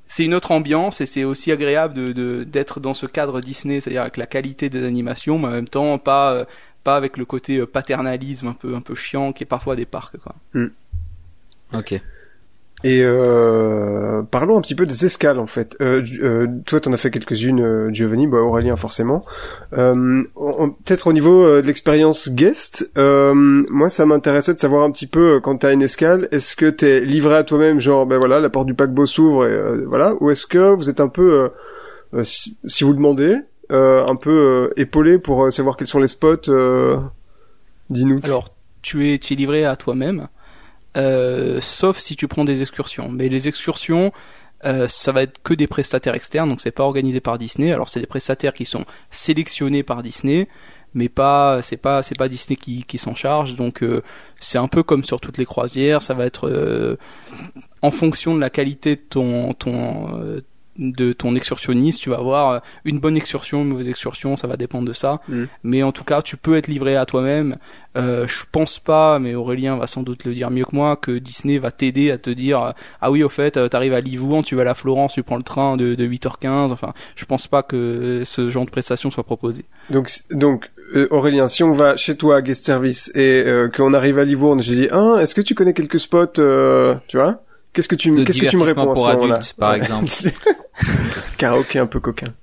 c'est 0.08 0.24
une 0.24 0.34
autre 0.34 0.52
ambiance 0.52 1.02
et 1.02 1.06
c'est 1.06 1.24
aussi 1.24 1.52
agréable 1.52 2.14
de 2.14 2.44
d'être 2.44 2.80
dans 2.80 2.94
ce 2.94 3.08
cadre 3.08 3.42
Disney, 3.42 3.82
c'est-à-dire 3.82 4.04
avec 4.04 4.16
la 4.18 4.28
qualité 4.28 4.70
des 4.70 4.86
animations, 4.86 5.40
mais 5.40 5.48
en 5.48 5.52
même 5.52 5.68
temps 5.68 5.98
pas 5.98 6.32
euh, 6.32 6.46
pas 6.84 6.96
avec 6.96 7.18
le 7.18 7.26
côté 7.26 7.58
euh, 7.58 7.66
paternalisme 7.66 8.48
un 8.48 8.54
peu 8.54 8.76
un 8.76 8.82
peu 8.82 8.96
chiant 8.96 9.34
qui 9.34 9.44
est 9.44 9.48
parfois 9.48 9.76
des 9.76 9.86
parcs 9.86 10.18
quoi. 10.18 10.36
Mm. 10.54 10.68
Ok. 11.74 12.02
Et 12.84 13.02
euh, 13.02 14.22
parlons 14.22 14.56
un 14.56 14.62
petit 14.62 14.76
peu 14.76 14.86
des 14.86 15.04
escales 15.04 15.40
en 15.40 15.48
fait. 15.48 15.76
Euh, 15.82 16.06
euh, 16.22 16.48
toi, 16.68 16.80
t'en 16.80 16.94
as 16.94 16.98
fait 16.98 17.10
quelques-unes, 17.10 17.60
euh, 17.60 17.90
Giovanni, 17.92 18.28
bah, 18.28 18.38
Aurélien 18.38 18.76
forcément. 18.76 19.26
Euh, 19.74 20.24
Peut-être 20.86 21.08
au 21.08 21.14
niveau 21.14 21.44
euh, 21.44 21.62
de 21.64 21.68
l'expérience 21.68 22.30
guest, 22.30 22.92
moi 22.96 23.90
ça 23.90 24.06
m'intéressait 24.06 24.54
de 24.54 24.60
savoir 24.60 24.84
un 24.84 24.92
petit 24.92 25.08
peu 25.08 25.40
quand 25.42 25.58
t'as 25.58 25.74
une 25.74 25.82
escale, 25.82 26.28
est-ce 26.32 26.56
que 26.56 26.70
t'es 26.70 27.00
livré 27.00 27.36
à 27.36 27.44
toi-même, 27.44 27.80
genre 27.80 28.06
ben 28.06 28.20
voilà, 28.20 28.40
la 28.40 28.50
porte 28.50 28.68
du 28.68 28.76
paquebot 28.76 29.08
s'ouvre 29.08 29.48
et 29.48 29.86
voilà, 29.86 30.14
ou 30.20 30.30
est-ce 30.30 30.46
que 30.46 30.76
vous 30.76 30.90
êtes 30.90 31.00
un 31.00 31.08
peu, 31.08 31.50
si, 32.22 32.58
si, 32.68 32.84
vous 32.84 32.94
demandez, 32.94 33.38
un 33.70 34.16
peu 34.16 34.72
épaulé 34.78 35.18
pour 35.18 35.52
savoir 35.52 35.78
quels 35.78 35.88
sont 35.88 36.00
les 36.00 36.08
spots, 36.08 36.50
dis-nous. 37.90 38.20
Alors, 38.24 38.50
tu 38.82 39.12
es, 39.12 39.18
tu 39.18 39.34
es 39.34 39.36
livré 39.36 39.66
à 39.66 39.76
toi-même. 39.76 40.28
Euh, 40.98 41.60
sauf 41.62 42.00
si 42.00 42.16
tu 42.16 42.28
prends 42.28 42.44
des 42.44 42.62
excursions. 42.62 43.10
Mais 43.10 43.30
les 43.30 43.48
excursions, 43.48 44.12
euh, 44.66 44.88
ça 44.88 45.12
va 45.12 45.24
être 45.24 45.42
que 45.44 45.54
des 45.54 45.68
prestataires 45.68 46.16
externes, 46.16 46.50
donc 46.50 46.62
c'est 46.62 46.72
pas 46.72 46.84
organisé 46.84 47.20
par 47.20 47.38
Disney. 47.38 47.72
Alors 47.72 47.90
c'est 47.90 48.00
des 48.00 48.08
prestataires 48.08 48.54
qui 48.54 48.66
sont 48.66 48.86
sélectionnés 49.12 49.84
par 49.84 50.02
Disney, 50.02 50.48
mais 50.94 51.10
pas 51.10 51.62
c'est 51.62 51.78
pas 51.78 52.02
c'est 52.02 52.18
pas 52.18 52.28
Disney 52.30 52.58
qui, 52.58 52.98
s'en 52.98 53.16
charge. 53.16 53.56
Donc 53.56 53.84
euh, 53.84 54.02
c'est 54.40 54.58
un 54.58 54.68
peu 54.68 54.82
comme 54.84 55.04
sur 55.04 55.22
toutes 55.22 55.38
les 55.38 55.46
croisières, 55.46 56.02
ça 56.02 56.16
va 56.16 56.26
être 56.26 56.98
en 57.82 57.92
fonction 57.92 58.36
de 58.36 58.42
la 58.42 58.50
qualité 58.50 58.96
de 58.96 59.02
ton 59.02 59.54
de 60.78 61.14
ton 61.14 61.36
excursionniste, 61.36 62.02
tu 62.02 62.10
vas 62.10 62.18
avoir 62.18 62.50
euh, 62.50 62.60
une 62.86 63.00
bonne 63.00 63.18
excursion, 63.18 63.62
une 63.62 63.70
mauvaise 63.70 63.88
excursion, 63.88 64.36
ça 64.36 64.48
va 64.48 64.58
dépendre 64.58 64.88
de 64.88 64.94
ça. 64.94 65.22
Mm. 65.28 65.44
Mais 65.64 65.84
en 65.84 65.92
tout 65.92 66.04
cas, 66.04 66.22
tu 66.22 66.38
peux 66.38 66.58
être 66.58 66.68
livré 66.68 66.96
à 66.96 67.06
toi-même. 67.06 67.58
Euh, 67.98 68.28
je 68.28 68.44
pense 68.52 68.78
pas, 68.78 69.18
mais 69.18 69.34
Aurélien 69.34 69.76
va 69.76 69.88
sans 69.88 70.04
doute 70.04 70.24
le 70.24 70.34
dire 70.34 70.52
mieux 70.52 70.66
que 70.66 70.76
moi, 70.76 70.98
que 70.98 71.12
Disney 71.12 71.58
va 71.58 71.72
t'aider 71.72 72.12
à 72.12 72.18
te 72.18 72.30
dire 72.30 72.62
euh, 72.62 72.72
ah 73.02 73.10
oui 73.10 73.24
au 73.24 73.30
fait, 73.30 73.58
euh, 73.58 73.68
t'arrives 73.70 73.94
à 73.94 74.02
Livourne, 74.02 74.44
tu 74.44 74.56
vas 74.56 74.62
à 74.62 74.66
la 74.66 74.76
Florence, 74.76 75.14
tu 75.14 75.24
prends 75.24 75.38
le 75.38 75.44
train 75.44 75.78
de, 75.78 75.96
de 75.96 76.08
8h15. 76.08 76.72
Enfin, 76.72 76.94
je 77.16 77.26
pense 77.26 77.48
pas 77.48 77.64
que 77.64 78.22
ce 78.24 78.50
genre 78.50 78.66
de 78.66 78.70
prestation 78.70 79.10
soit 79.10 79.24
proposé. 79.24 79.66
Donc 79.90 80.12
donc 80.30 80.70
Aurélien, 81.10 81.48
si 81.48 81.64
on 81.64 81.72
va 81.72 81.98
chez 81.98 82.16
toi 82.16 82.38
à 82.38 82.42
guest 82.42 82.64
service 82.64 83.12
et 83.16 83.44
qu'on 83.76 83.94
arrive 83.94 84.20
à 84.20 84.26
Livourne, 84.26 84.62
j'ai 84.62 84.76
dit 84.76 84.88
ah 84.92 85.16
est-ce 85.20 85.34
que 85.34 85.42
tu 85.42 85.56
connais 85.56 85.74
quelques 85.74 86.00
spots, 86.00 86.40
tu 87.08 87.18
vois? 87.18 87.42
Qu'est-ce 87.74 87.88
que 87.88 87.96
tu, 87.96 88.24
qu'est-ce 88.24 88.40
que 88.40 88.48
tu 88.48 88.58
me 88.58 88.64
réponds 88.64 88.94
pour 88.94 89.08
adultes, 89.08 89.54
par 89.54 89.76
exemple 89.76 90.12
Karaoké 91.38 91.80
un 91.80 91.86
peu 91.86 92.00
coquin. 92.00 92.34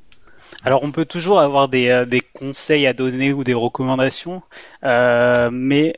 Alors 0.64 0.82
on 0.82 0.92
peut 0.92 1.04
toujours 1.04 1.40
avoir 1.40 1.68
des, 1.68 1.88
euh, 1.88 2.06
des 2.06 2.20
conseils 2.20 2.86
à 2.86 2.92
donner 2.92 3.32
ou 3.32 3.44
des 3.44 3.54
recommandations, 3.54 4.42
euh, 4.84 5.50
mais 5.52 5.94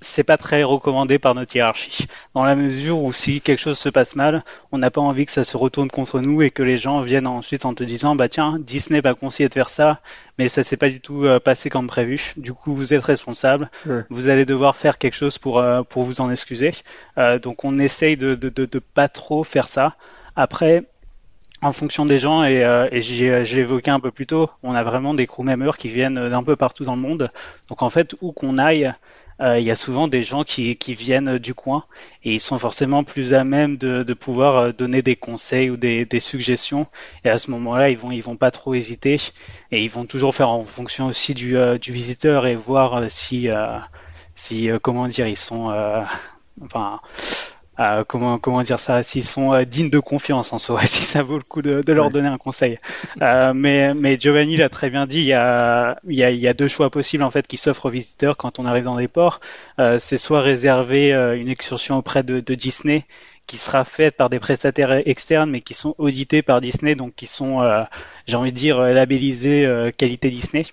c'est 0.00 0.24
pas 0.24 0.36
très 0.36 0.62
recommandé 0.62 1.18
par 1.18 1.34
notre 1.34 1.54
hiérarchie. 1.56 2.06
Dans 2.34 2.44
la 2.44 2.54
mesure 2.54 2.98
où 3.02 3.12
si 3.12 3.40
quelque 3.40 3.58
chose 3.58 3.78
se 3.78 3.88
passe 3.88 4.14
mal, 4.16 4.44
on 4.72 4.78
n'a 4.78 4.90
pas 4.90 5.00
envie 5.00 5.26
que 5.26 5.32
ça 5.32 5.44
se 5.44 5.56
retourne 5.56 5.90
contre 5.90 6.20
nous 6.20 6.42
et 6.42 6.50
que 6.50 6.62
les 6.62 6.78
gens 6.78 7.00
viennent 7.00 7.26
ensuite 7.26 7.64
en 7.64 7.74
te 7.74 7.84
disant 7.84 8.14
bah 8.14 8.28
tiens 8.28 8.58
Disney 8.60 9.00
va 9.00 9.14
conseiller 9.14 9.48
de 9.48 9.54
faire 9.54 9.70
ça, 9.70 10.00
mais 10.38 10.48
ça 10.48 10.62
s'est 10.62 10.76
pas 10.76 10.88
du 10.88 11.00
tout 11.00 11.24
euh, 11.24 11.40
passé 11.40 11.70
comme 11.70 11.86
prévu. 11.86 12.32
Du 12.36 12.52
coup 12.52 12.74
vous 12.74 12.94
êtes 12.94 13.04
responsable, 13.04 13.70
vous 14.10 14.28
allez 14.28 14.44
devoir 14.44 14.76
faire 14.76 14.98
quelque 14.98 15.16
chose 15.16 15.38
pour 15.38 15.58
euh, 15.58 15.82
pour 15.82 16.04
vous 16.04 16.20
en 16.20 16.30
excuser. 16.30 16.72
Euh, 17.18 17.38
donc 17.38 17.64
on 17.64 17.78
essaye 17.78 18.16
de, 18.16 18.34
de, 18.34 18.48
de, 18.48 18.66
de 18.66 18.78
pas 18.78 19.08
trop 19.08 19.44
faire 19.44 19.68
ça. 19.68 19.96
Après 20.36 20.84
en 21.60 21.72
fonction 21.72 22.06
des 22.06 22.20
gens, 22.20 22.44
et, 22.44 22.64
euh, 22.64 22.86
et 22.92 23.02
j'ai 23.02 23.58
évoqué 23.58 23.90
un 23.90 23.98
peu 23.98 24.12
plus 24.12 24.26
tôt, 24.26 24.48
on 24.62 24.74
a 24.74 24.84
vraiment 24.84 25.12
des 25.12 25.26
crew 25.26 25.42
members 25.42 25.76
qui 25.76 25.88
viennent 25.88 26.28
d'un 26.28 26.42
peu 26.44 26.54
partout 26.54 26.84
dans 26.84 26.94
le 26.94 27.02
monde. 27.02 27.32
Donc 27.68 27.82
en 27.82 27.90
fait, 27.90 28.14
où 28.20 28.30
qu'on 28.30 28.58
aille, 28.58 28.86
euh, 28.86 28.92
il 29.40 29.62
y 29.62 29.70
a 29.70 29.76
souvent 29.76 30.08
des 30.08 30.22
gens 30.24 30.42
qui, 30.44 30.76
qui, 30.76 30.94
viennent 30.94 31.38
du 31.38 31.54
coin 31.54 31.84
et 32.24 32.34
ils 32.34 32.40
sont 32.40 32.58
forcément 32.58 33.04
plus 33.04 33.34
à 33.34 33.44
même 33.44 33.76
de, 33.76 34.02
de 34.02 34.14
pouvoir 34.14 34.56
euh, 34.56 34.72
donner 34.72 35.00
des 35.02 35.16
conseils 35.16 35.70
ou 35.70 35.76
des, 35.76 36.04
des, 36.04 36.20
suggestions. 36.20 36.86
Et 37.24 37.30
à 37.30 37.38
ce 37.38 37.50
moment-là, 37.52 37.90
ils 37.90 37.98
vont 37.98 38.10
ils 38.10 38.22
vont 38.22 38.36
pas 38.36 38.50
trop 38.50 38.74
hésiter 38.74 39.16
et 39.70 39.84
ils 39.84 39.90
vont 39.90 40.06
toujours 40.06 40.34
faire 40.34 40.50
en 40.50 40.64
fonction 40.64 41.06
aussi 41.06 41.34
du, 41.34 41.56
euh, 41.56 41.78
du 41.78 41.92
visiteur 41.92 42.46
et 42.46 42.56
voir 42.56 43.10
si 43.10 43.48
si 44.34 44.70
comment 44.82 45.08
dire 45.08 45.26
ils 45.26 45.36
sont 45.36 45.72
enfin 46.62 47.00
euh, 47.80 48.04
comment 48.06 48.38
comment 48.38 48.62
dire 48.62 48.80
ça? 48.80 49.02
S'ils 49.02 49.24
sont 49.24 49.52
euh, 49.52 49.64
dignes 49.64 49.90
de 49.90 49.98
confiance 49.98 50.52
en 50.52 50.58
soi 50.58 50.80
si 50.86 51.02
ça 51.02 51.22
vaut 51.22 51.36
le 51.36 51.44
coup 51.44 51.62
de, 51.62 51.82
de 51.82 51.92
leur 51.92 52.10
donner 52.10 52.28
un 52.28 52.38
conseil. 52.38 52.78
Euh, 53.22 53.52
mais 53.54 53.94
mais 53.94 54.18
Giovanni 54.18 54.56
l'a 54.56 54.68
très 54.68 54.90
bien 54.90 55.06
dit 55.06 55.18
il 55.18 55.26
y 55.26 55.32
a 55.32 55.98
il 56.06 56.16
y 56.16 56.24
a, 56.24 56.30
il 56.30 56.38
y 56.40 56.48
a 56.48 56.54
deux 56.54 56.68
choix 56.68 56.90
possibles 56.90 57.22
en 57.22 57.30
fait 57.30 57.46
qui 57.46 57.56
s'offrent 57.56 57.86
aux 57.86 57.90
visiteurs 57.90 58.36
quand 58.36 58.58
on 58.58 58.66
arrive 58.66 58.84
dans 58.84 58.96
des 58.96 59.08
ports. 59.08 59.40
C'est 59.98 60.18
soit 60.18 60.40
réserver 60.40 61.12
une 61.12 61.48
excursion 61.48 61.96
auprès 61.98 62.22
de, 62.22 62.40
de 62.40 62.54
Disney 62.54 63.04
qui 63.48 63.56
sera 63.56 63.84
faite 63.84 64.16
par 64.16 64.30
des 64.30 64.38
prestataires 64.38 65.08
externes, 65.08 65.50
mais 65.50 65.62
qui 65.62 65.74
sont 65.74 65.94
audités 65.98 66.42
par 66.42 66.60
Disney, 66.60 66.94
donc 66.94 67.14
qui 67.16 67.26
sont, 67.26 67.62
euh, 67.62 67.82
j'ai 68.26 68.36
envie 68.36 68.52
de 68.52 68.56
dire, 68.56 68.78
labellisés 68.78 69.64
euh, 69.64 69.90
qualité 69.90 70.30
Disney, 70.30 70.64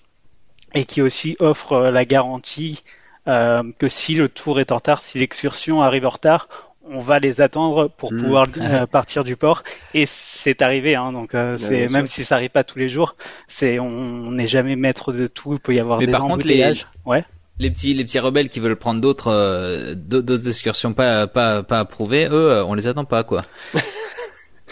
et 0.76 0.86
qui 0.86 1.02
aussi 1.02 1.38
offre 1.40 1.72
euh, 1.72 1.92
la 1.92 2.06
garantie 2.06 2.84
que 3.28 3.88
si 3.88 4.14
le 4.14 4.30
tour 4.30 4.60
est 4.60 4.72
en 4.72 4.76
retard, 4.76 5.02
si 5.02 5.18
l'excursion 5.18 5.82
arrive 5.82 6.06
en 6.06 6.12
retard, 6.12 6.48
on 6.90 7.00
va 7.00 7.20
les 7.20 7.42
attendre 7.42 7.90
pour 7.98 8.14
hmm. 8.14 8.18
pouvoir 8.18 8.48
partir 8.92 9.24
du 9.24 9.36
port. 9.36 9.64
Et 9.94 10.06
c'est 10.08 10.62
arrivé 10.62 10.96
hein, 10.96 11.12
donc 11.12 11.36
c'est 11.58 11.90
même 11.90 12.08
si 12.08 12.24
ça 12.24 12.36
arrive 12.36 12.50
pas 12.50 12.64
tous 12.64 12.80
les 12.80 12.90
jours 12.90 13.16
c'est 13.48 13.80
on 13.80 14.32
n'est 14.32 14.48
jamais 14.48 14.76
maître 14.76 15.12
de 15.12 15.28
tout 15.28 15.54
il 15.54 15.60
peut 15.60 15.74
y 15.74 15.80
avoir 15.80 16.00
des 16.00 16.14
embouteillages. 16.14 16.88
ouais. 17.06 17.24
les 17.60 17.72
petits 17.72 17.94
les 17.94 18.04
petits 18.04 18.20
rebelles 18.20 18.50
qui 18.50 18.60
veulent 18.60 18.76
prendre 18.76 19.02
d'autres 19.02 19.32
euh, 19.32 19.96
d'autres 19.96 20.48
excursions 20.48 20.94
pas 20.94 21.28
pas 21.28 21.64
pas 21.64 21.80
approuvées, 21.80 22.28
eux, 22.28 22.52
euh, 22.52 22.66
on 22.66 22.74
les 22.74 22.88
attend 22.88 23.06
pas 23.06 23.24
quoi. 23.24 23.44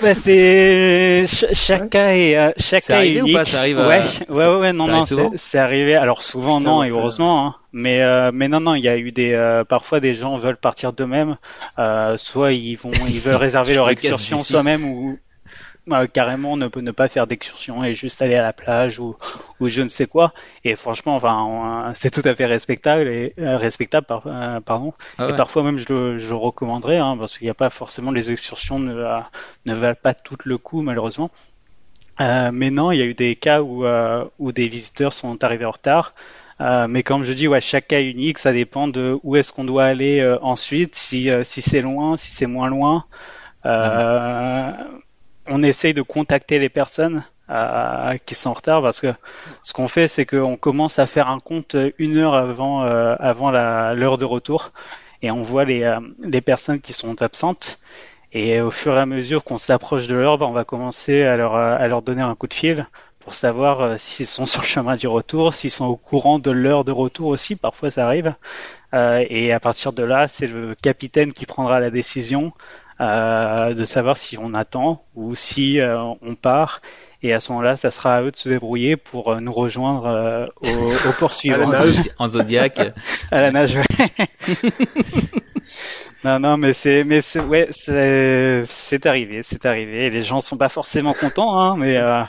bah 0.01 0.15
c'est 0.15 1.25
chaque 1.27 1.89
cas 1.89 2.13
est 2.13 2.35
euh, 2.35 2.51
chaque 2.57 2.83
cas 2.83 3.03
est 3.03 3.13
unique. 3.13 3.35
Ou 3.35 3.37
pas? 3.37 3.45
ça 3.45 3.59
arrive 3.59 3.77
ouais, 3.77 4.01
ouais 4.29 4.55
ouais 4.57 4.73
non 4.73 4.87
non 4.87 5.03
c'est 5.35 5.59
arrivé. 5.59 5.95
Alors 5.95 6.21
souvent 6.21 6.59
non 6.59 6.83
et 6.83 6.89
heureusement 6.89 7.45
hein. 7.45 7.55
mais 7.71 8.01
mais 8.31 8.47
non 8.47 8.59
non 8.59 8.75
il 8.75 8.83
y 8.83 8.89
a 8.89 8.97
eu 8.97 9.11
des 9.11 9.61
parfois 9.69 9.99
des 9.99 10.15
gens 10.15 10.37
veulent 10.37 10.57
partir 10.57 10.93
d'eux-mêmes. 10.93 11.37
Soit 12.17 12.53
ils 12.53 12.75
vont 12.75 12.91
ils 13.07 13.19
veulent 13.19 13.35
réserver 13.43 13.75
leur 13.75 13.89
excursion 13.89 14.43
soi-même 14.43 14.83
ou 14.85 15.17
euh, 15.91 16.07
carrément 16.07 16.55
ne, 16.55 16.69
ne 16.73 16.91
pas 16.91 17.09
faire 17.09 17.27
d'excursion 17.27 17.83
et 17.83 17.93
juste 17.93 18.21
aller 18.21 18.35
à 18.35 18.41
la 18.41 18.53
plage 18.53 18.99
ou, 18.99 19.17
ou 19.59 19.67
je 19.67 19.81
ne 19.81 19.89
sais 19.89 20.05
quoi. 20.05 20.33
Et 20.63 20.75
franchement, 20.75 21.15
enfin, 21.15 21.91
c'est 21.93 22.09
tout 22.09 22.27
à 22.27 22.33
fait 22.35 22.45
respectable 22.45 23.07
et 23.09 23.33
euh, 23.39 23.57
respectable, 23.57 24.05
euh, 24.25 24.61
pardon. 24.61 24.93
Ah 25.17 25.29
et 25.29 25.35
parfois 25.35 25.63
même, 25.63 25.77
je 25.77 25.93
le, 25.93 26.19
je 26.19 26.33
recommanderais 26.33 26.99
hein, 26.99 27.17
parce 27.17 27.37
qu'il 27.37 27.45
n'y 27.45 27.51
a 27.51 27.55
pas 27.55 27.69
forcément 27.69 28.11
les 28.11 28.31
excursions 28.31 28.79
ne, 28.79 28.93
ne 29.65 29.73
valent 29.73 29.99
pas 30.01 30.13
tout 30.13 30.37
le 30.45 30.57
coup 30.57 30.81
malheureusement. 30.81 31.31
mais 32.19 32.69
non, 32.69 32.91
il 32.91 32.99
y 32.99 33.01
a 33.01 33.05
eu 33.05 33.13
des 33.13 33.35
cas 33.35 33.61
où, 33.61 33.85
où 34.39 34.51
des 34.51 34.67
visiteurs 34.67 35.11
sont 35.11 35.43
arrivés 35.43 35.65
en 35.65 35.71
retard. 35.71 36.13
mais 36.87 37.03
comme 37.03 37.23
je 37.25 37.33
dis, 37.33 37.47
ouais, 37.47 37.59
chaque 37.59 37.89
cas 37.89 38.01
unique, 38.01 38.37
ça 38.39 38.53
dépend 38.53 38.87
de 38.87 39.19
où 39.23 39.35
est-ce 39.35 39.51
qu'on 39.51 39.65
doit 39.65 39.85
aller 39.85 40.23
ensuite, 40.41 40.95
si, 40.95 41.29
si 41.43 41.61
c'est 41.61 41.81
loin, 41.81 42.15
si 42.15 42.31
c'est 42.31 42.47
moins 42.47 42.69
loin. 42.69 43.05
Euh, 43.65 44.71
on 45.47 45.63
essaye 45.63 45.93
de 45.93 46.01
contacter 46.01 46.59
les 46.59 46.69
personnes 46.69 47.23
euh, 47.49 48.15
qui 48.25 48.35
sont 48.35 48.51
en 48.51 48.53
retard 48.53 48.81
parce 48.81 49.01
que 49.01 49.13
ce 49.63 49.73
qu'on 49.73 49.87
fait, 49.87 50.07
c'est 50.07 50.25
qu'on 50.25 50.55
commence 50.55 50.97
à 50.99 51.07
faire 51.07 51.29
un 51.29 51.39
compte 51.39 51.75
une 51.97 52.17
heure 52.17 52.35
avant 52.35 52.83
euh, 52.83 53.93
l'heure 53.93 54.17
de 54.17 54.25
retour 54.25 54.71
et 55.21 55.29
on 55.29 55.41
voit 55.41 55.65
les, 55.65 55.83
euh, 55.83 55.99
les 56.21 56.41
personnes 56.41 56.79
qui 56.79 56.93
sont 56.93 57.21
absentes. 57.21 57.79
Et 58.31 58.61
au 58.61 58.71
fur 58.71 58.95
et 58.95 58.99
à 58.99 59.05
mesure 59.05 59.43
qu'on 59.43 59.59
s'approche 59.59 60.07
de 60.07 60.15
l'heure, 60.15 60.37
ben, 60.37 60.47
on 60.47 60.53
va 60.53 60.63
commencer 60.63 61.23
à 61.23 61.35
leur, 61.35 61.55
à 61.55 61.87
leur 61.87 62.01
donner 62.01 62.23
un 62.23 62.33
coup 62.33 62.47
de 62.47 62.53
fil 62.53 62.87
pour 63.19 63.35
savoir 63.35 63.99
s'ils 63.99 64.25
sont 64.25 64.45
sur 64.47 64.61
le 64.61 64.67
chemin 64.67 64.95
du 64.95 65.07
retour, 65.07 65.53
s'ils 65.53 65.69
sont 65.69 65.85
au 65.85 65.97
courant 65.97 66.39
de 66.39 66.49
l'heure 66.49 66.83
de 66.83 66.91
retour 66.91 67.27
aussi, 67.27 67.55
parfois 67.55 67.91
ça 67.91 68.05
arrive. 68.05 68.33
et 68.93 69.53
à 69.53 69.59
partir 69.59 69.93
de 69.93 70.03
là, 70.03 70.27
c'est 70.27 70.47
le 70.47 70.75
capitaine 70.75 71.33
qui 71.33 71.45
prendra 71.45 71.79
la 71.79 71.91
décision 71.91 72.53
euh, 73.01 73.73
de 73.73 73.85
savoir 73.85 74.17
si 74.17 74.37
on 74.37 74.53
attend 74.53 75.03
ou 75.15 75.35
si 75.35 75.79
euh, 75.79 75.99
on 75.99 76.35
part. 76.35 76.81
Et 77.21 77.33
à 77.33 77.39
ce 77.39 77.51
moment-là, 77.53 77.77
ça 77.77 77.89
sera 77.89 78.17
à 78.17 78.21
eux 78.21 78.31
de 78.31 78.37
se 78.37 78.49
débrouiller 78.49 78.97
pour 78.97 79.31
euh, 79.31 79.39
nous 79.39 79.53
rejoindre 79.53 80.51
au, 80.61 80.67
au 80.67 81.11
port 81.17 81.33
suivant. 81.33 81.71
en 82.19 82.27
zodiaque. 82.27 82.93
à 83.31 83.41
la 83.41 83.51
nage, 83.51 83.77
ouais. 83.77 84.07
Non, 86.23 86.39
non, 86.39 86.57
mais 86.57 86.73
c'est, 86.73 87.03
mais 87.03 87.21
c'est, 87.21 87.41
ouais, 87.41 87.67
c'est, 87.71 88.63
c'est 88.65 89.05
arrivé, 89.05 89.41
c'est 89.43 89.65
arrivé. 89.65 90.09
Les 90.09 90.21
gens 90.21 90.39
sont 90.39 90.55
pas 90.55 90.69
forcément 90.69 91.13
contents, 91.13 91.59
hein, 91.59 91.75
mais, 91.77 91.97
euh, 91.97 92.21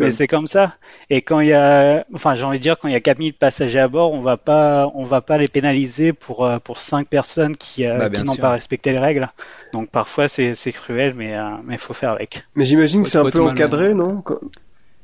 mais 0.00 0.12
c'est 0.12 0.28
comme 0.28 0.46
ça. 0.46 0.76
Et 1.10 1.22
quand 1.22 1.40
il 1.40 1.48
y 1.48 1.52
a, 1.52 2.04
enfin, 2.14 2.34
j'ai 2.34 2.44
envie 2.44 2.58
de 2.58 2.62
dire, 2.62 2.78
quand 2.78 2.88
il 2.88 2.92
y 2.92 2.96
a 2.96 3.00
4000 3.00 3.34
passagers 3.34 3.80
à 3.80 3.88
bord, 3.88 4.12
on 4.12 4.20
va 4.20 4.36
pas, 4.36 4.90
on 4.94 5.04
va 5.04 5.20
pas 5.20 5.38
les 5.38 5.48
pénaliser 5.48 6.12
pour 6.12 6.46
euh, 6.46 6.58
pour 6.58 6.78
cinq 6.78 7.08
personnes 7.08 7.56
qui, 7.56 7.84
euh, 7.86 7.98
bah, 7.98 8.10
qui 8.10 8.22
n'ont 8.22 8.36
pas 8.36 8.50
respecté 8.50 8.92
les 8.92 8.98
règles. 8.98 9.28
Donc 9.72 9.90
parfois 9.90 10.28
c'est 10.28 10.54
c'est 10.54 10.72
cruel, 10.72 11.14
mais 11.16 11.34
euh, 11.34 11.50
mais 11.64 11.78
faut 11.78 11.94
faire 11.94 12.10
avec. 12.10 12.44
Mais 12.54 12.64
j'imagine 12.64 13.02
que 13.02 13.08
c'est 13.08 13.18
un 13.18 13.28
peu 13.28 13.42
encadré, 13.42 13.94
non? 13.94 14.22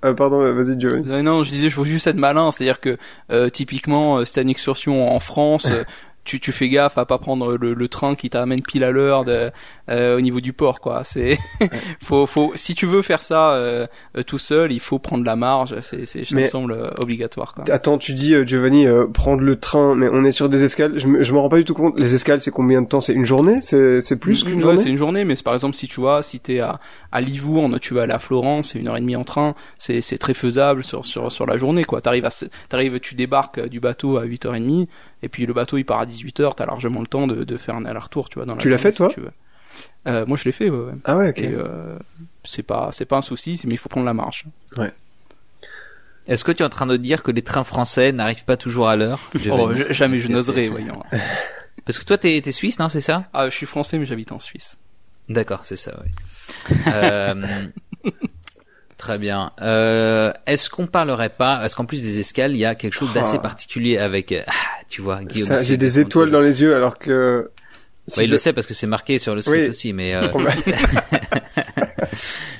Euh, 0.04 0.14
pardon, 0.14 0.38
vas-y 0.54 0.80
Joey. 0.80 1.02
non, 1.22 1.42
je 1.42 1.50
disais, 1.50 1.68
je 1.68 1.74
faut 1.74 1.84
juste 1.84 2.06
être 2.06 2.16
malin, 2.16 2.52
c'est-à-dire 2.52 2.78
que 2.78 2.98
euh, 3.32 3.50
typiquement, 3.50 4.24
c'était 4.24 4.42
une 4.42 4.48
excursion 4.48 5.12
en 5.12 5.18
France, 5.18 5.66
tu, 6.28 6.40
tu 6.40 6.52
fais 6.52 6.68
gaffe 6.68 6.98
à 6.98 7.06
pas 7.06 7.16
prendre 7.16 7.56
le, 7.56 7.72
le 7.72 7.88
train 7.88 8.14
qui 8.14 8.28
t'amène 8.28 8.60
pile 8.60 8.84
à 8.84 8.90
l'heure 8.90 9.24
euh, 9.26 10.18
au 10.18 10.20
niveau 10.20 10.40
du 10.40 10.52
port 10.52 10.80
quoi. 10.80 11.02
C'est 11.02 11.38
faut 12.02 12.26
faut 12.26 12.52
si 12.54 12.74
tu 12.74 12.84
veux 12.84 13.00
faire 13.00 13.22
ça 13.22 13.54
euh, 13.54 13.86
euh, 14.16 14.22
tout 14.22 14.38
seul 14.38 14.70
il 14.70 14.80
faut 14.80 14.98
prendre 14.98 15.24
la 15.24 15.36
marge. 15.36 15.76
C'est 15.80 16.04
c'est 16.04 16.24
ça 16.24 16.36
me 16.36 16.46
semble 16.48 16.72
euh, 16.72 16.90
obligatoire 17.00 17.54
quoi. 17.54 17.64
attends 17.70 17.96
tu 17.96 18.12
dis 18.12 18.34
Giovanni 18.46 18.86
prendre 19.14 19.40
le 19.40 19.58
train 19.58 19.94
mais 19.94 20.08
on 20.12 20.22
est 20.22 20.32
sur 20.32 20.50
des 20.50 20.64
escales. 20.64 20.98
Je 20.98 21.06
me 21.06 21.22
je 21.22 21.32
me 21.32 21.38
rends 21.38 21.48
pas 21.48 21.56
du 21.56 21.64
tout 21.64 21.74
compte. 21.74 21.98
Les 21.98 22.14
escales 22.14 22.42
c'est 22.42 22.50
combien 22.50 22.82
de 22.82 22.88
temps? 22.88 23.00
C'est 23.00 23.14
une 23.14 23.24
journée? 23.24 23.62
C'est 23.62 24.02
c'est 24.02 24.18
plus 24.18 24.44
qu'une 24.44 24.60
journée? 24.60 24.76
c'est 24.76 24.90
une 24.90 24.98
journée 24.98 25.24
mais 25.24 25.34
par 25.42 25.54
exemple 25.54 25.76
si 25.76 25.88
tu 25.88 26.00
vois 26.00 26.22
si 26.22 26.40
t'es 26.40 26.60
à 26.60 26.78
à 27.10 27.22
Livourne 27.22 27.78
tu 27.78 27.94
vas 27.94 28.02
aller 28.02 28.12
à 28.12 28.18
Florence 28.18 28.70
c'est 28.72 28.80
une 28.80 28.88
heure 28.88 28.98
et 28.98 29.00
demie 29.00 29.16
en 29.16 29.24
train 29.24 29.54
c'est 29.78 30.02
c'est 30.02 30.18
très 30.18 30.34
faisable 30.34 30.84
sur 30.84 31.06
sur 31.06 31.32
sur 31.32 31.46
la 31.46 31.56
journée 31.56 31.84
quoi. 31.84 32.02
T'arrives 32.02 32.26
à 32.26 32.30
t'arrives 32.68 33.00
tu 33.00 33.14
débarques 33.14 33.66
du 33.66 33.80
bateau 33.80 34.18
à 34.18 34.26
8h30 34.26 34.88
et 35.22 35.28
puis 35.28 35.46
le 35.46 35.52
bateau 35.52 35.78
il 35.78 35.84
part 35.84 36.00
à 36.00 36.06
18h, 36.06 36.54
t'as 36.56 36.66
largement 36.66 37.00
le 37.00 37.06
temps 37.06 37.26
de, 37.26 37.44
de 37.44 37.56
faire 37.56 37.74
un 37.74 37.84
aller-retour, 37.84 38.28
tu 38.28 38.36
vois. 38.36 38.46
Dans 38.46 38.54
la 38.54 38.60
tu 38.60 38.68
l'as 38.68 38.78
fait 38.78 38.92
toi 38.92 39.10
tu 39.12 39.20
euh, 40.06 40.26
Moi 40.26 40.36
je 40.36 40.44
l'ai 40.44 40.52
fait, 40.52 40.70
ouais. 40.70 40.92
Ah 41.04 41.16
ouais, 41.16 41.30
ok. 41.30 41.38
Et 41.38 41.48
euh, 41.52 41.98
c'est 42.44 42.62
pas, 42.62 42.90
c'est 42.92 43.04
pas 43.04 43.16
un 43.16 43.22
souci, 43.22 43.60
mais 43.64 43.72
il 43.72 43.78
faut 43.78 43.88
prendre 43.88 44.06
la 44.06 44.14
marche. 44.14 44.44
Ouais. 44.76 44.92
Est-ce 46.26 46.44
que 46.44 46.52
tu 46.52 46.62
es 46.62 46.66
en 46.66 46.70
train 46.70 46.86
de 46.86 46.96
dire 46.96 47.22
que 47.22 47.30
les 47.30 47.42
trains 47.42 47.64
français 47.64 48.12
n'arrivent 48.12 48.44
pas 48.44 48.56
toujours 48.56 48.88
à 48.88 48.96
l'heure 48.96 49.30
oh, 49.50 49.72
Jamais 49.90 50.18
je 50.18 50.28
n'oserais, 50.28 50.68
voyons. 50.68 51.02
Parce 51.84 51.98
que 51.98 52.04
toi, 52.04 52.18
t'es, 52.18 52.36
es 52.36 52.52
suisse, 52.52 52.78
non 52.78 52.88
C'est 52.88 53.00
ça 53.00 53.24
Ah, 53.32 53.48
je 53.48 53.54
suis 53.54 53.66
français, 53.66 53.98
mais 53.98 54.04
j'habite 54.04 54.30
en 54.30 54.38
Suisse. 54.38 54.76
D'accord, 55.30 55.64
c'est 55.64 55.76
ça, 55.76 55.98
oui. 56.04 56.76
euh, 56.86 57.66
Très 59.08 59.16
bien. 59.16 59.52
Euh, 59.62 60.34
est-ce 60.46 60.68
qu'on 60.68 60.86
parlerait 60.86 61.30
pas 61.30 61.64
Est-ce 61.64 61.74
qu'en 61.74 61.86
plus 61.86 62.02
des 62.02 62.20
escales, 62.20 62.50
il 62.50 62.58
y 62.58 62.66
a 62.66 62.74
quelque 62.74 62.92
chose 62.92 63.10
d'assez 63.14 63.38
oh. 63.38 63.40
particulier 63.40 63.96
avec 63.96 64.34
ah, 64.46 64.52
tu 64.90 65.00
vois, 65.00 65.24
Guillaume. 65.24 65.56
J'ai 65.62 65.78
des 65.78 65.98
étoiles 65.98 66.30
dans 66.30 66.42
les 66.42 66.60
yeux 66.60 66.76
alors 66.76 66.98
que. 66.98 67.50
Si 68.06 68.24
il 68.24 68.30
le 68.30 68.36
sait 68.36 68.52
parce 68.52 68.66
que 68.66 68.74
c'est 68.74 68.86
marqué 68.86 69.18
sur 69.18 69.34
le 69.34 69.40
script 69.40 69.70
aussi, 69.70 69.94
mais. 69.94 70.14
Euh... 70.14 70.28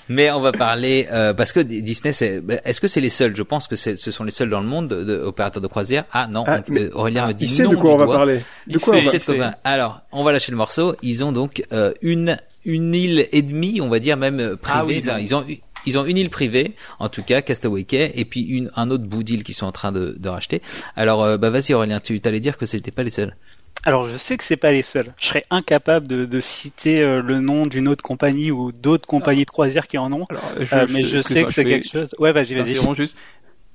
mais 0.08 0.30
on 0.30 0.40
va 0.40 0.52
parler 0.52 1.08
euh, 1.12 1.34
parce 1.34 1.52
que 1.52 1.60
Disney, 1.60 2.12
c'est. 2.12 2.42
Est-ce 2.64 2.80
que 2.80 2.88
c'est 2.88 3.00
les 3.00 3.10
seuls? 3.10 3.36
Je 3.36 3.42
pense 3.42 3.68
que 3.68 3.76
ce 3.76 3.96
sont 3.96 4.24
les 4.24 4.30
seuls 4.30 4.50
dans 4.50 4.60
le 4.60 4.66
monde 4.66 4.88
d'opérateurs 4.88 5.60
de, 5.60 5.66
de, 5.66 5.70
croisière. 5.70 6.04
Ah 6.12 6.26
non, 6.26 6.44
ah, 6.46 6.60
Aurélien 6.94 7.26
me 7.26 7.32
dit 7.34 7.44
il 7.44 7.50
sait 7.50 7.66
de 7.66 7.76
quoi 7.76 7.92
on 7.92 7.98
va 7.98 8.06
parler. 8.06 8.40
De 8.66 8.78
quoi 8.78 8.96
on 8.96 9.32
va... 9.36 9.54
Alors, 9.64 10.00
on 10.12 10.24
va 10.24 10.32
lâcher 10.32 10.52
le 10.52 10.58
morceau. 10.58 10.96
Ils 11.02 11.24
ont 11.24 11.32
donc 11.32 11.64
euh, 11.72 11.92
une 12.02 12.38
une 12.64 12.94
île 12.94 13.28
et 13.32 13.42
demie, 13.42 13.80
on 13.80 13.88
va 13.88 13.98
dire 13.98 14.16
même 14.16 14.40
euh, 14.40 14.56
privée. 14.56 15.02
Ah 15.08 15.16
oui, 15.16 15.22
ils 15.22 15.34
ont 15.34 15.44
ils 15.86 15.98
ont 15.98 16.04
une 16.04 16.16
île 16.16 16.30
privée, 16.30 16.74
en 16.98 17.08
tout 17.08 17.22
cas 17.22 17.40
Castaway 17.40 17.84
Cay, 17.84 18.12
et 18.14 18.24
puis 18.24 18.42
une, 18.42 18.70
un 18.76 18.90
autre 18.90 19.04
bout 19.04 19.22
d'île 19.22 19.44
qu'ils 19.44 19.54
sont 19.54 19.66
en 19.66 19.72
train 19.72 19.92
de, 19.92 20.16
de 20.18 20.28
racheter. 20.28 20.60
Alors, 20.96 21.22
euh, 21.22 21.38
bah 21.38 21.50
vas-y 21.50 21.72
Aurélien, 21.72 22.00
tu 22.00 22.20
allais 22.24 22.40
dire 22.40 22.56
que 22.58 22.66
c'était 22.66 22.90
pas 22.90 23.02
les 23.02 23.10
seuls. 23.10 23.36
Alors 23.84 24.08
je 24.08 24.16
sais 24.16 24.36
que 24.36 24.44
c'est 24.44 24.56
pas 24.56 24.72
les 24.72 24.82
seuls. 24.82 25.06
Je 25.18 25.26
serais 25.26 25.44
incapable 25.50 26.08
de, 26.08 26.24
de 26.24 26.40
citer 26.40 27.02
euh, 27.02 27.22
le 27.22 27.40
nom 27.40 27.66
d'une 27.66 27.88
autre 27.88 28.02
compagnie 28.02 28.50
ou 28.50 28.72
d'autres 28.72 29.06
compagnies 29.06 29.44
de 29.44 29.50
croisière 29.50 29.86
qui 29.86 29.98
en 29.98 30.12
ont. 30.12 30.26
Euh, 30.32 30.86
mais 30.90 31.04
je 31.04 31.20
sais 31.20 31.44
que 31.44 31.52
c'est 31.52 31.64
quelque 31.64 31.88
chose. 31.88 32.14
Ouais, 32.18 32.32
vas-y, 32.32 32.54
vas-y. 32.54 32.74
Juste, 32.96 33.16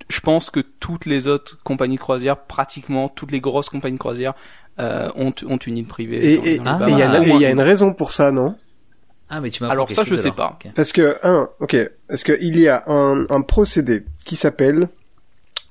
je 0.09 0.19
pense 0.19 0.49
que 0.49 0.59
toutes 0.59 1.05
les 1.05 1.27
autres 1.27 1.59
compagnies 1.63 1.95
de 1.95 2.01
croisière, 2.01 2.37
pratiquement 2.37 3.09
toutes 3.09 3.31
les 3.31 3.39
grosses 3.39 3.69
compagnies 3.69 3.95
de 3.95 3.99
croisière, 3.99 4.33
ont, 4.77 5.33
ont 5.47 5.57
une 5.57 5.77
île 5.77 5.87
privée. 5.87 6.17
Et 6.17 6.55
il 6.55 6.61
y, 6.61 7.39
y, 7.39 7.45
a 7.45 7.49
une 7.51 7.61
raison 7.61 7.93
pour 7.93 8.11
ça, 8.11 8.31
non? 8.31 8.55
Ah, 9.29 9.41
mais 9.41 9.49
tu 9.49 9.63
Alors 9.65 9.89
ça, 9.89 10.03
je 10.05 10.15
sais 10.15 10.31
pas. 10.31 10.59
Parce 10.75 10.91
que, 10.91 11.17
un, 11.23 11.49
ok, 11.59 11.75
parce 12.07 12.23
que 12.23 12.37
il 12.41 12.59
y 12.59 12.67
a 12.67 12.83
un, 12.87 13.25
un 13.29 13.41
procédé 13.41 14.03
qui 14.25 14.35
s'appelle 14.35 14.89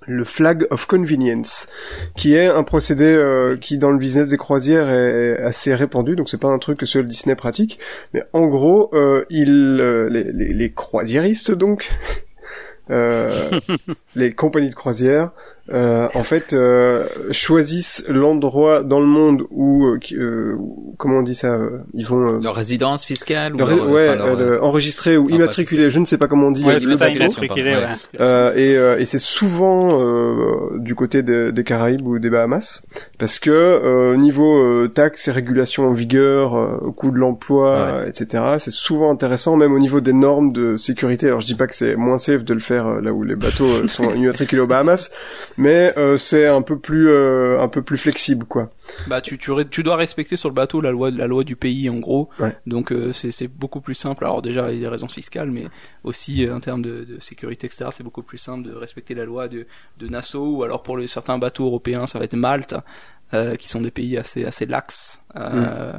le 0.07 0.25
flag 0.25 0.67
of 0.71 0.87
convenience, 0.87 1.69
qui 2.17 2.35
est 2.35 2.47
un 2.47 2.63
procédé 2.63 3.05
euh, 3.05 3.57
qui 3.57 3.79
dans 3.79 3.91
le 3.91 3.99
business 3.99 4.29
des 4.29 4.37
croisières 4.37 4.89
est 4.91 5.39
assez 5.43 5.75
répandu, 5.75 6.17
donc 6.17 6.29
c'est 6.29 6.41
pas 6.41 6.49
un 6.49 6.59
truc 6.59 6.79
que 6.79 6.87
seul 6.87 7.07
Disney 7.07 7.35
pratique, 7.35 7.79
mais 8.13 8.23
en 8.33 8.47
gros, 8.47 8.91
euh, 8.95 9.25
il, 9.31 9.79
euh, 9.81 10.09
les, 10.09 10.25
les, 10.25 10.53
les, 10.53 10.73
croisiéristes 10.73 11.53
donc, 11.53 11.91
euh, 12.91 13.31
les 14.17 14.33
compagnies 14.33 14.71
de 14.71 14.75
croisière 14.75 15.31
euh, 15.71 16.09
en 16.15 16.25
fait, 16.25 16.53
euh, 16.53 17.07
choisissent 17.31 18.05
l'endroit 18.09 18.83
dans 18.83 18.99
le 18.99 19.07
monde 19.07 19.45
où, 19.51 19.87
euh, 19.87 19.99
euh, 20.13 20.57
comment 20.99 21.19
on 21.19 21.23
dit 21.23 21.35
ça, 21.35 21.53
euh, 21.55 21.79
ils 21.95 22.05
vont 22.07 22.35
euh, 22.35 22.39
Leur 22.43 22.55
résidence 22.55 23.05
fiscale 23.05 23.55
ou 23.55 23.59
leur- 23.59 23.69
leur- 23.69 23.89
ouais, 23.91 24.09
enfin, 24.11 24.17
leur, 24.27 24.41
euh, 24.41 24.59
enregistrer 24.61 25.17
ou 25.17 25.27
enfin, 25.27 25.35
immatriculer, 25.37 25.89
je 25.89 25.99
ne 26.01 26.05
sais 26.05 26.19
pas 26.19 26.27
comment 26.27 26.49
on 26.49 26.51
dit. 26.51 26.65
Ouais, 26.65 26.79
le 26.81 26.97
ça, 26.97 27.07
bateau. 27.07 27.17
immatriculé, 27.17 27.75
ouais. 27.77 27.87
Euh, 28.21 28.53
et, 28.55 28.77
euh, 28.77 28.99
et 28.99 29.05
c'est 29.05 29.19
souvent 29.21 30.01
euh, 30.01 30.79
du 30.79 30.95
côté 30.95 31.23
des, 31.23 31.53
des 31.53 31.65
Caraïbes 31.65 32.07
ou 32.07 32.19
des 32.19 32.31
Bahamas, 32.31 32.83
parce 33.19 33.39
que 33.39 33.51
euh, 33.51 34.17
niveau 34.17 34.57
euh, 34.59 34.89
taxes 34.89 35.29
et 35.29 35.33
régulations 35.33 35.85
en 35.85 35.93
vigueur, 35.93 36.57
euh, 36.57 36.91
coût 36.97 37.11
de 37.11 37.19
l'emploi, 37.19 37.71
euh, 37.77 38.07
etc., 38.07 38.45
c'est 38.59 38.71
souvent 38.73 39.11
intéressant, 39.11 39.57
même 39.57 39.73
au 39.73 39.79
niveau 39.79 40.01
des 40.01 40.13
normes 40.13 40.53
de 40.53 40.77
sécurité. 40.77 41.29
Alors 41.29 41.41
je 41.41 41.47
dis 41.47 41.55
pas 41.55 41.67
que 41.67 41.75
c'est 41.75 41.95
moins 41.97 42.19
safe 42.19 42.45
de 42.45 42.55
le 42.55 42.61
faire 42.61 42.87
euh, 42.87 43.01
là 43.01 43.13
où 43.13 43.23
les 43.23 43.37
bateaux 43.37 43.87
sont 43.87 44.11
immatriculés 44.15 44.61
aux 44.63 44.67
Bahamas, 44.67 45.11
mais 45.57 45.93
euh, 45.99 46.17
c'est 46.19 46.47
un 46.47 46.63
peu 46.63 46.79
plus 46.79 47.09
euh, 47.09 47.61
un 47.61 47.69
peu 47.69 47.83
plus 47.83 47.99
flexible, 47.99 48.47
quoi. 48.47 48.71
Bah 49.07 49.21
tu, 49.21 49.39
tu 49.39 49.51
tu 49.71 49.83
dois 49.83 49.97
respecter 49.97 50.37
sur 50.37 50.49
le 50.49 50.55
bateau 50.55 50.81
la 50.81 50.91
loi 50.91 51.11
la 51.11 51.27
loi 51.27 51.45
du 51.45 51.57
pays 51.57 51.89
en 51.89 51.99
gros. 51.99 52.29
Ouais. 52.39 52.57
Donc 52.67 52.93
euh, 52.93 53.13
c'est 53.13 53.31
c'est 53.31 53.49
beaucoup 53.49 53.81
plus 53.81 53.95
simple. 53.95 54.25
Alors 54.25 54.43
déjà 54.43 54.71
il 54.71 54.77
y 54.77 54.79
a 54.79 54.81
des 54.83 54.89
raisons 54.89 55.09
fiscales, 55.09 55.51
mais 55.51 55.65
aussi 56.05 56.45
euh, 56.45 56.57
en 56.57 56.61
termes 56.61 56.83
de, 56.83 57.05
de 57.05 57.21
sécurité 57.21 57.67
etc. 57.67 57.91
C'est 57.93 58.03
beaucoup 58.03 58.23
plus 58.23 58.39
simple 58.39 58.69
de 58.69 58.75
respecter 58.75 59.15
la 59.15 59.25
loi 59.25 59.49
de 59.49 59.67
de 59.99 60.09
Nassau 60.09 60.57
ou 60.57 60.63
alors 60.65 60.83
pour 60.83 60.97
les 60.97 61.07
certains 61.07 61.39
bateaux 61.39 61.67
européens 61.67 62.07
ça 62.07 62.19
va 62.19 62.25
être 62.25 62.37
Malte, 62.37 62.75
euh, 63.35 63.57
qui 63.57 63.69
sont 63.69 63.81
des 63.81 63.91
pays 63.91 64.17
assez 64.19 64.45
assez 64.45 64.67
laxes. 64.67 65.21
Euh, 65.37 65.93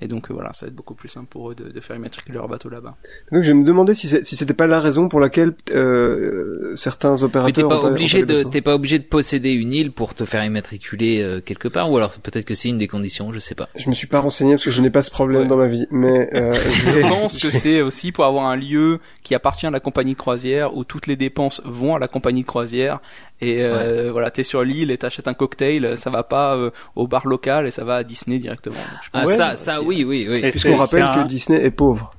Et 0.00 0.08
donc 0.08 0.30
euh, 0.30 0.34
voilà, 0.34 0.52
ça 0.52 0.66
va 0.66 0.68
être 0.70 0.74
beaucoup 0.76 0.94
plus 0.94 1.08
simple 1.08 1.26
pour 1.30 1.50
eux 1.50 1.54
de, 1.54 1.70
de 1.70 1.80
faire 1.80 1.96
immatriculer 1.96 2.34
leur 2.36 2.48
bateau 2.48 2.68
là-bas. 2.68 2.96
Donc 3.32 3.42
je 3.44 3.52
me 3.52 3.64
demandais 3.64 3.94
si 3.94 4.08
c'est- 4.08 4.24
si 4.24 4.36
c'était 4.36 4.52
pas 4.54 4.66
la 4.66 4.80
raison 4.80 5.08
pour 5.08 5.20
laquelle 5.20 5.54
euh, 5.96 6.72
certains 6.76 7.12
Mais 7.12 7.18
t'es 7.18 7.24
opérateurs 7.24 7.68
pas 7.68 7.82
obligé 7.84 8.22
de, 8.24 8.42
t'es 8.42 8.60
pas 8.60 8.74
obligé 8.74 8.98
de 8.98 9.04
posséder 9.04 9.52
une 9.52 9.72
île 9.72 9.92
pour 9.92 10.14
te 10.14 10.24
faire 10.24 10.44
immatriculer 10.44 11.22
euh, 11.22 11.40
quelque 11.40 11.68
part, 11.68 11.90
ou 11.90 11.96
alors 11.96 12.10
peut-être 12.12 12.44
que 12.44 12.54
c'est 12.54 12.68
une 12.68 12.78
des 12.78 12.88
conditions, 12.88 13.32
je 13.32 13.38
sais 13.38 13.54
pas. 13.54 13.68
Je 13.76 13.88
me 13.88 13.94
suis 13.94 14.06
pas 14.06 14.20
renseigné 14.20 14.52
parce 14.54 14.64
que 14.64 14.70
je 14.70 14.82
n'ai 14.82 14.90
pas 14.90 15.02
ce 15.02 15.10
problème 15.10 15.42
Ouais. 15.42 15.46
dans 15.48 15.56
ma 15.56 15.66
vie, 15.68 15.86
mais 15.90 16.28
euh, 16.34 16.54
je 16.70 16.90
Je 16.92 17.00
pense 17.00 17.38
que 17.38 17.50
c'est 17.50 17.80
aussi 17.80 18.12
pour 18.12 18.24
avoir 18.24 18.46
un 18.46 18.56
lieu 18.56 19.00
qui 19.22 19.34
appartient 19.34 19.66
à 19.66 19.70
la 19.70 19.80
compagnie 19.80 20.12
de 20.12 20.18
croisière 20.18 20.76
où 20.76 20.84
toutes 20.84 21.06
les 21.06 21.16
dépenses 21.16 21.60
vont 21.64 21.94
à 21.94 21.98
la 21.98 22.08
compagnie 22.08 22.42
de 22.42 22.46
croisière 22.46 23.00
et 23.40 23.62
euh, 23.62 24.10
voilà 24.12 24.30
t'es 24.30 24.44
sur 24.44 24.62
l'île 24.64 24.90
et 24.90 24.98
t'achètes 24.98 25.28
un 25.28 25.34
cocktail 25.34 25.96
ça 25.98 26.08
va 26.10 26.22
pas 26.22 26.56
euh, 26.56 26.70
au 26.94 27.06
bar 27.06 27.26
local 27.26 27.66
et 27.66 27.70
ça 27.70 27.84
va 27.84 27.96
à 27.96 28.02
Disney 28.02 28.38
directement 28.38 28.76
Ah 29.12 29.26
Ouais, 29.26 29.36
ça, 29.36 29.56
ça, 29.56 29.82
oui, 29.82 30.04
oui, 30.04 30.26
oui. 30.28 30.38
Et 30.38 30.50
Puisqu'on 30.50 30.76
rappelle 30.76 31.06
c'est 31.06 31.22
que 31.22 31.26
Disney 31.28 31.62
est 31.64 31.70
pauvre. 31.70 32.14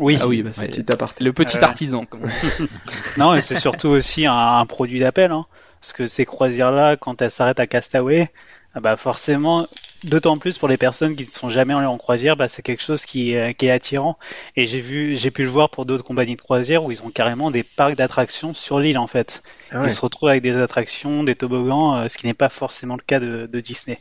Oui. 0.00 0.16
ah 0.20 0.26
oui 0.28 0.42
bah, 0.42 0.50
c'est 0.54 0.76
le 1.20 1.32
petit 1.32 1.58
Euh, 1.58 1.62
artisan 1.62 2.04
comme 2.04 2.22
on. 2.24 2.66
Non, 3.18 3.34
et 3.34 3.40
c'est 3.40 3.56
surtout 3.56 3.88
aussi 3.88 4.26
un, 4.26 4.32
un 4.32 4.66
produit 4.66 5.00
d'appel, 5.00 5.32
hein, 5.32 5.46
parce 5.80 5.92
que 5.92 6.06
ces 6.06 6.24
croisières-là, 6.24 6.96
quand 6.96 7.20
elles 7.20 7.30
s'arrêtent 7.32 7.58
à 7.60 7.66
Castaway, 7.66 8.30
ah 8.74 8.80
bah 8.80 8.96
forcément, 8.96 9.66
d'autant 10.04 10.38
plus 10.38 10.58
pour 10.58 10.68
les 10.68 10.76
personnes 10.76 11.16
qui 11.16 11.24
ne 11.24 11.28
sont 11.30 11.48
jamais 11.48 11.74
allées 11.74 11.86
en 11.86 11.98
croisière, 11.98 12.36
bah 12.36 12.48
c'est 12.48 12.62
quelque 12.62 12.82
chose 12.82 13.04
qui, 13.04 13.32
est- 13.32 13.54
qui 13.54 13.66
est 13.66 13.70
attirant. 13.70 14.18
Et 14.56 14.66
j'ai 14.66 14.80
vu, 14.80 15.16
j'ai 15.16 15.30
pu 15.30 15.42
le 15.42 15.48
voir 15.48 15.70
pour 15.70 15.86
d'autres 15.86 16.04
compagnies 16.04 16.36
de 16.36 16.40
croisière 16.40 16.84
où 16.84 16.90
ils 16.90 17.02
ont 17.02 17.10
carrément 17.10 17.50
des 17.50 17.62
parcs 17.62 17.94
d'attractions 17.96 18.54
sur 18.54 18.78
l'île 18.80 18.98
en 18.98 19.06
fait. 19.06 19.42
Ah 19.70 19.80
ouais. 19.80 19.86
Ils 19.88 19.90
se 19.92 20.00
retrouvent 20.00 20.28
avec 20.28 20.42
des 20.42 20.56
attractions, 20.56 21.24
des 21.24 21.34
toboggans, 21.34 21.96
euh, 21.96 22.08
ce 22.08 22.18
qui 22.18 22.26
n'est 22.26 22.34
pas 22.34 22.48
forcément 22.48 22.96
le 22.96 23.02
cas 23.06 23.20
de, 23.20 23.46
de 23.46 23.60
Disney. 23.60 24.00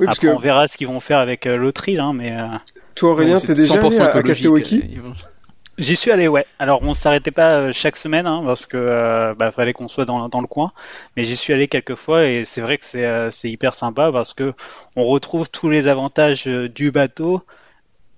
Oui, 0.00 0.06
parce 0.06 0.18
Après, 0.18 0.28
que 0.28 0.32
on 0.32 0.38
verra 0.38 0.68
ce 0.68 0.76
qu'ils 0.76 0.86
vont 0.88 1.00
faire 1.00 1.18
avec 1.18 1.46
euh, 1.46 1.56
l'autre 1.56 1.88
île, 1.88 2.00
hein, 2.00 2.12
mais 2.14 2.32
euh, 2.32 2.46
toi, 2.94 3.10
Aurélien, 3.10 3.40
t'es 3.40 3.54
déjà 3.54 3.74
100% 3.74 3.86
allé 3.86 3.98
à, 3.98 4.14
à 4.16 4.22
Castawaki 4.22 4.82
euh, 4.98 5.12
J'y 5.78 5.94
suis 5.94 6.10
allé, 6.10 6.26
ouais. 6.26 6.44
Alors 6.58 6.82
on 6.82 6.92
s'arrêtait 6.92 7.30
pas 7.30 7.52
euh, 7.60 7.72
chaque 7.72 7.96
semaine 7.96 8.26
hein, 8.26 8.42
parce 8.44 8.66
que 8.66 8.76
euh, 8.76 9.34
bah, 9.34 9.52
fallait 9.52 9.72
qu'on 9.72 9.86
soit 9.86 10.04
dans, 10.04 10.18
le 10.26 10.46
coin, 10.48 10.72
mais 11.16 11.22
j'y 11.22 11.36
suis 11.36 11.52
allé 11.52 11.68
quelques 11.68 11.94
fois 11.94 12.26
et 12.26 12.44
c'est 12.44 12.60
vrai 12.60 12.78
que 12.78 12.84
c'est 12.84 13.06
euh, 13.06 13.30
hyper 13.44 13.74
sympa 13.74 14.10
parce 14.10 14.34
que 14.34 14.54
on 14.96 15.04
retrouve 15.06 15.48
tous 15.48 15.70
les 15.70 15.86
avantages 15.86 16.48
euh, 16.48 16.68
du 16.68 16.90
bateau 16.90 17.44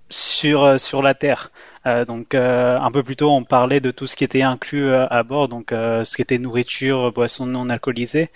sur 0.08 0.80
sur 0.80 1.02
la 1.02 1.14
terre. 1.14 1.52
Euh, 1.86 2.04
donc 2.04 2.34
euh, 2.34 2.78
un 2.78 2.90
peu 2.90 3.02
plus 3.02 3.16
tôt 3.16 3.30
on 3.30 3.42
parlait 3.42 3.80
de 3.80 3.90
tout 3.90 4.06
ce 4.06 4.14
qui 4.14 4.22
était 4.24 4.42
inclus 4.42 4.84
euh, 4.84 5.06
à 5.08 5.22
bord, 5.22 5.48
donc 5.48 5.72
euh, 5.72 6.04
ce 6.04 6.16
qui 6.16 6.22
était 6.22 6.38
nourriture, 6.38 7.10
boissons 7.12 7.46
non 7.46 7.70
alcoolisées. 7.70 8.30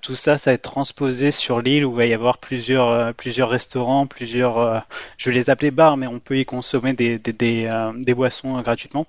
Tout 0.00 0.14
ça, 0.14 0.38
ça 0.38 0.50
va 0.50 0.54
être 0.54 0.62
transposé 0.62 1.30
sur 1.30 1.60
l'île 1.60 1.84
où 1.84 1.92
il 1.92 1.96
va 1.96 2.06
y 2.06 2.14
avoir 2.14 2.38
plusieurs 2.38 3.14
plusieurs 3.14 3.50
restaurants, 3.50 4.06
plusieurs 4.06 4.84
je 5.18 5.30
vais 5.30 5.36
les 5.36 5.50
appeler 5.50 5.70
bars, 5.70 5.96
mais 5.96 6.06
on 6.06 6.18
peut 6.18 6.38
y 6.38 6.44
consommer 6.44 6.94
des, 6.94 7.18
des, 7.18 7.32
des, 7.32 7.90
des 7.96 8.14
boissons 8.14 8.60
gratuitement. 8.62 9.06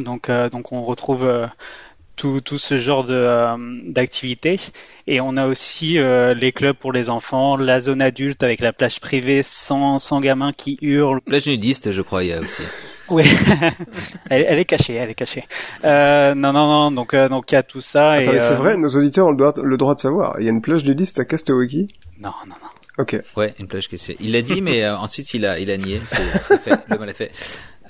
Donc, 0.00 0.28
euh, 0.28 0.48
donc 0.48 0.72
on 0.72 0.84
retrouve 0.84 1.24
euh, 1.24 1.46
tout, 2.16 2.40
tout 2.40 2.58
ce 2.58 2.78
genre 2.78 3.04
de, 3.04 3.14
euh, 3.14 3.56
d'activités. 3.86 4.58
Et 5.06 5.20
on 5.20 5.36
a 5.36 5.46
aussi 5.46 5.98
euh, 5.98 6.34
les 6.34 6.52
clubs 6.52 6.76
pour 6.76 6.92
les 6.92 7.10
enfants, 7.10 7.56
la 7.56 7.80
zone 7.80 8.00
adulte 8.00 8.42
avec 8.42 8.60
la 8.60 8.72
plage 8.72 9.00
privée 9.00 9.42
sans, 9.42 9.98
sans 9.98 10.20
gamins 10.20 10.52
qui 10.52 10.78
hurlent. 10.80 11.20
Plage 11.20 11.46
nudiste, 11.46 11.92
je 11.92 12.02
crois, 12.02 12.24
il 12.24 12.30
y 12.30 12.32
a 12.32 12.40
aussi. 12.40 12.62
Oui, 13.10 13.24
elle, 14.30 14.46
elle 14.48 14.58
est 14.58 14.64
cachée, 14.64 14.94
elle 14.94 15.10
est 15.10 15.14
cachée. 15.14 15.44
Euh, 15.84 16.34
non, 16.34 16.52
non, 16.52 16.66
non, 16.66 16.90
donc 16.90 17.12
euh, 17.12 17.28
donc 17.28 17.52
il 17.52 17.54
y 17.54 17.58
a 17.58 17.62
tout 17.62 17.82
ça. 17.82 18.12
Attendez, 18.12 18.38
et, 18.38 18.40
c'est 18.40 18.54
vrai, 18.54 18.76
nos 18.76 18.88
auditeurs 18.88 19.26
ont 19.26 19.30
le 19.30 19.36
droit, 19.36 19.52
le 19.62 19.76
droit 19.76 19.94
de 19.94 20.00
savoir. 20.00 20.36
Il 20.38 20.44
y 20.44 20.48
a 20.48 20.50
une 20.50 20.62
plage 20.62 20.84
nudiste 20.84 21.18
à 21.18 21.24
Castawaki 21.24 21.86
Non, 22.20 22.32
non, 22.46 22.54
non. 22.62 22.68
Ok. 22.96 23.20
Ouais, 23.36 23.54
une 23.58 23.66
plage 23.66 23.88
cachée. 23.88 24.16
Il 24.20 24.32
l'a 24.32 24.42
dit, 24.42 24.60
mais 24.60 24.84
euh, 24.84 24.96
ensuite 24.96 25.34
il 25.34 25.44
a, 25.44 25.58
il 25.58 25.70
a 25.70 25.76
nié. 25.76 26.00
C'est 26.04 26.22
c'est 26.40 26.60
fait. 26.60 26.78
Le 26.88 26.96
mal 26.96 27.10
est 27.10 27.30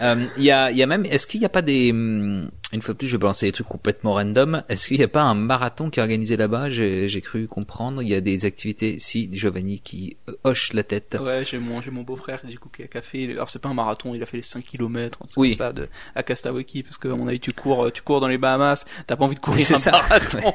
Euh, 0.01 0.27
y 0.37 0.51
a, 0.51 0.71
y 0.71 0.83
a 0.83 0.87
même. 0.87 1.05
Est-ce 1.07 1.27
qu'il 1.27 1.41
n'y 1.41 1.47
a 1.47 1.51
pas 1.51 1.63
des 1.63 1.91
hum, 1.93 2.51
une 2.75 2.83
fois 2.83 2.93
de 2.95 2.99
plus, 2.99 3.07
je 3.07 3.13
vais 3.13 3.21
balancer 3.21 3.47
des 3.47 3.53
trucs 3.53 3.69
complètement 3.69 4.15
random. 4.15 4.65
Est-ce 4.69 4.89
qu'il 4.89 4.97
n'y 4.99 5.05
a 5.05 5.09
pas 5.09 5.23
un 5.23 5.35
marathon 5.35 5.91
qui 5.91 6.01
est 6.01 6.03
organisé 6.03 6.37
là-bas? 6.37 6.71
J'ai 6.71 7.21
cru 7.21 7.47
comprendre. 7.47 8.03
Il 8.03 8.09
y 8.09 8.15
a 8.15 8.21
des 8.21 8.47
activités. 8.47 8.99
Si 8.99 9.29
Giovanni 9.33 9.79
qui 9.79 10.17
euh, 10.29 10.33
hoche 10.43 10.73
la 10.73 10.83
tête. 10.83 11.17
Ouais, 11.23 11.45
j'ai 11.45 11.59
mon, 11.59 11.81
j'ai 11.81 11.93
mon 11.93 12.03
beau-frère 12.03 12.41
du 12.45 12.59
coup 12.59 12.69
qui 12.69 12.83
a, 12.83 13.03
fait, 13.03 13.31
alors 13.31 13.49
c'est 13.49 13.61
pas 13.61 13.69
un 13.69 13.75
marathon, 13.75 14.15
il 14.15 14.23
a 14.23 14.27
fait 14.27 14.39
les 14.39 14.43
5 14.43 14.65
km, 14.65 15.21
Oui. 15.37 15.51
comme 15.51 15.59
ça, 15.59 15.73
de, 15.73 15.89
à 16.17 16.23
Castawaki, 16.25 16.83
parce 16.83 16.99
que, 16.99 17.07
à 17.09 17.15
mon 17.15 17.29
avis, 17.29 17.39
tu 17.39 17.53
cours, 17.53 17.85
euh, 17.85 17.91
tu 17.91 18.03
cours 18.03 18.21
dans 18.21 18.29
les 18.29 18.39
Bahamas, 18.39 18.85
t'as 19.07 19.15
pas 19.15 19.25
envie 19.25 19.37
de 19.37 19.41
courir 19.41 19.65
C'est 19.65 19.75
un 19.75 19.79
ça. 19.79 19.91
marathon. 19.93 20.41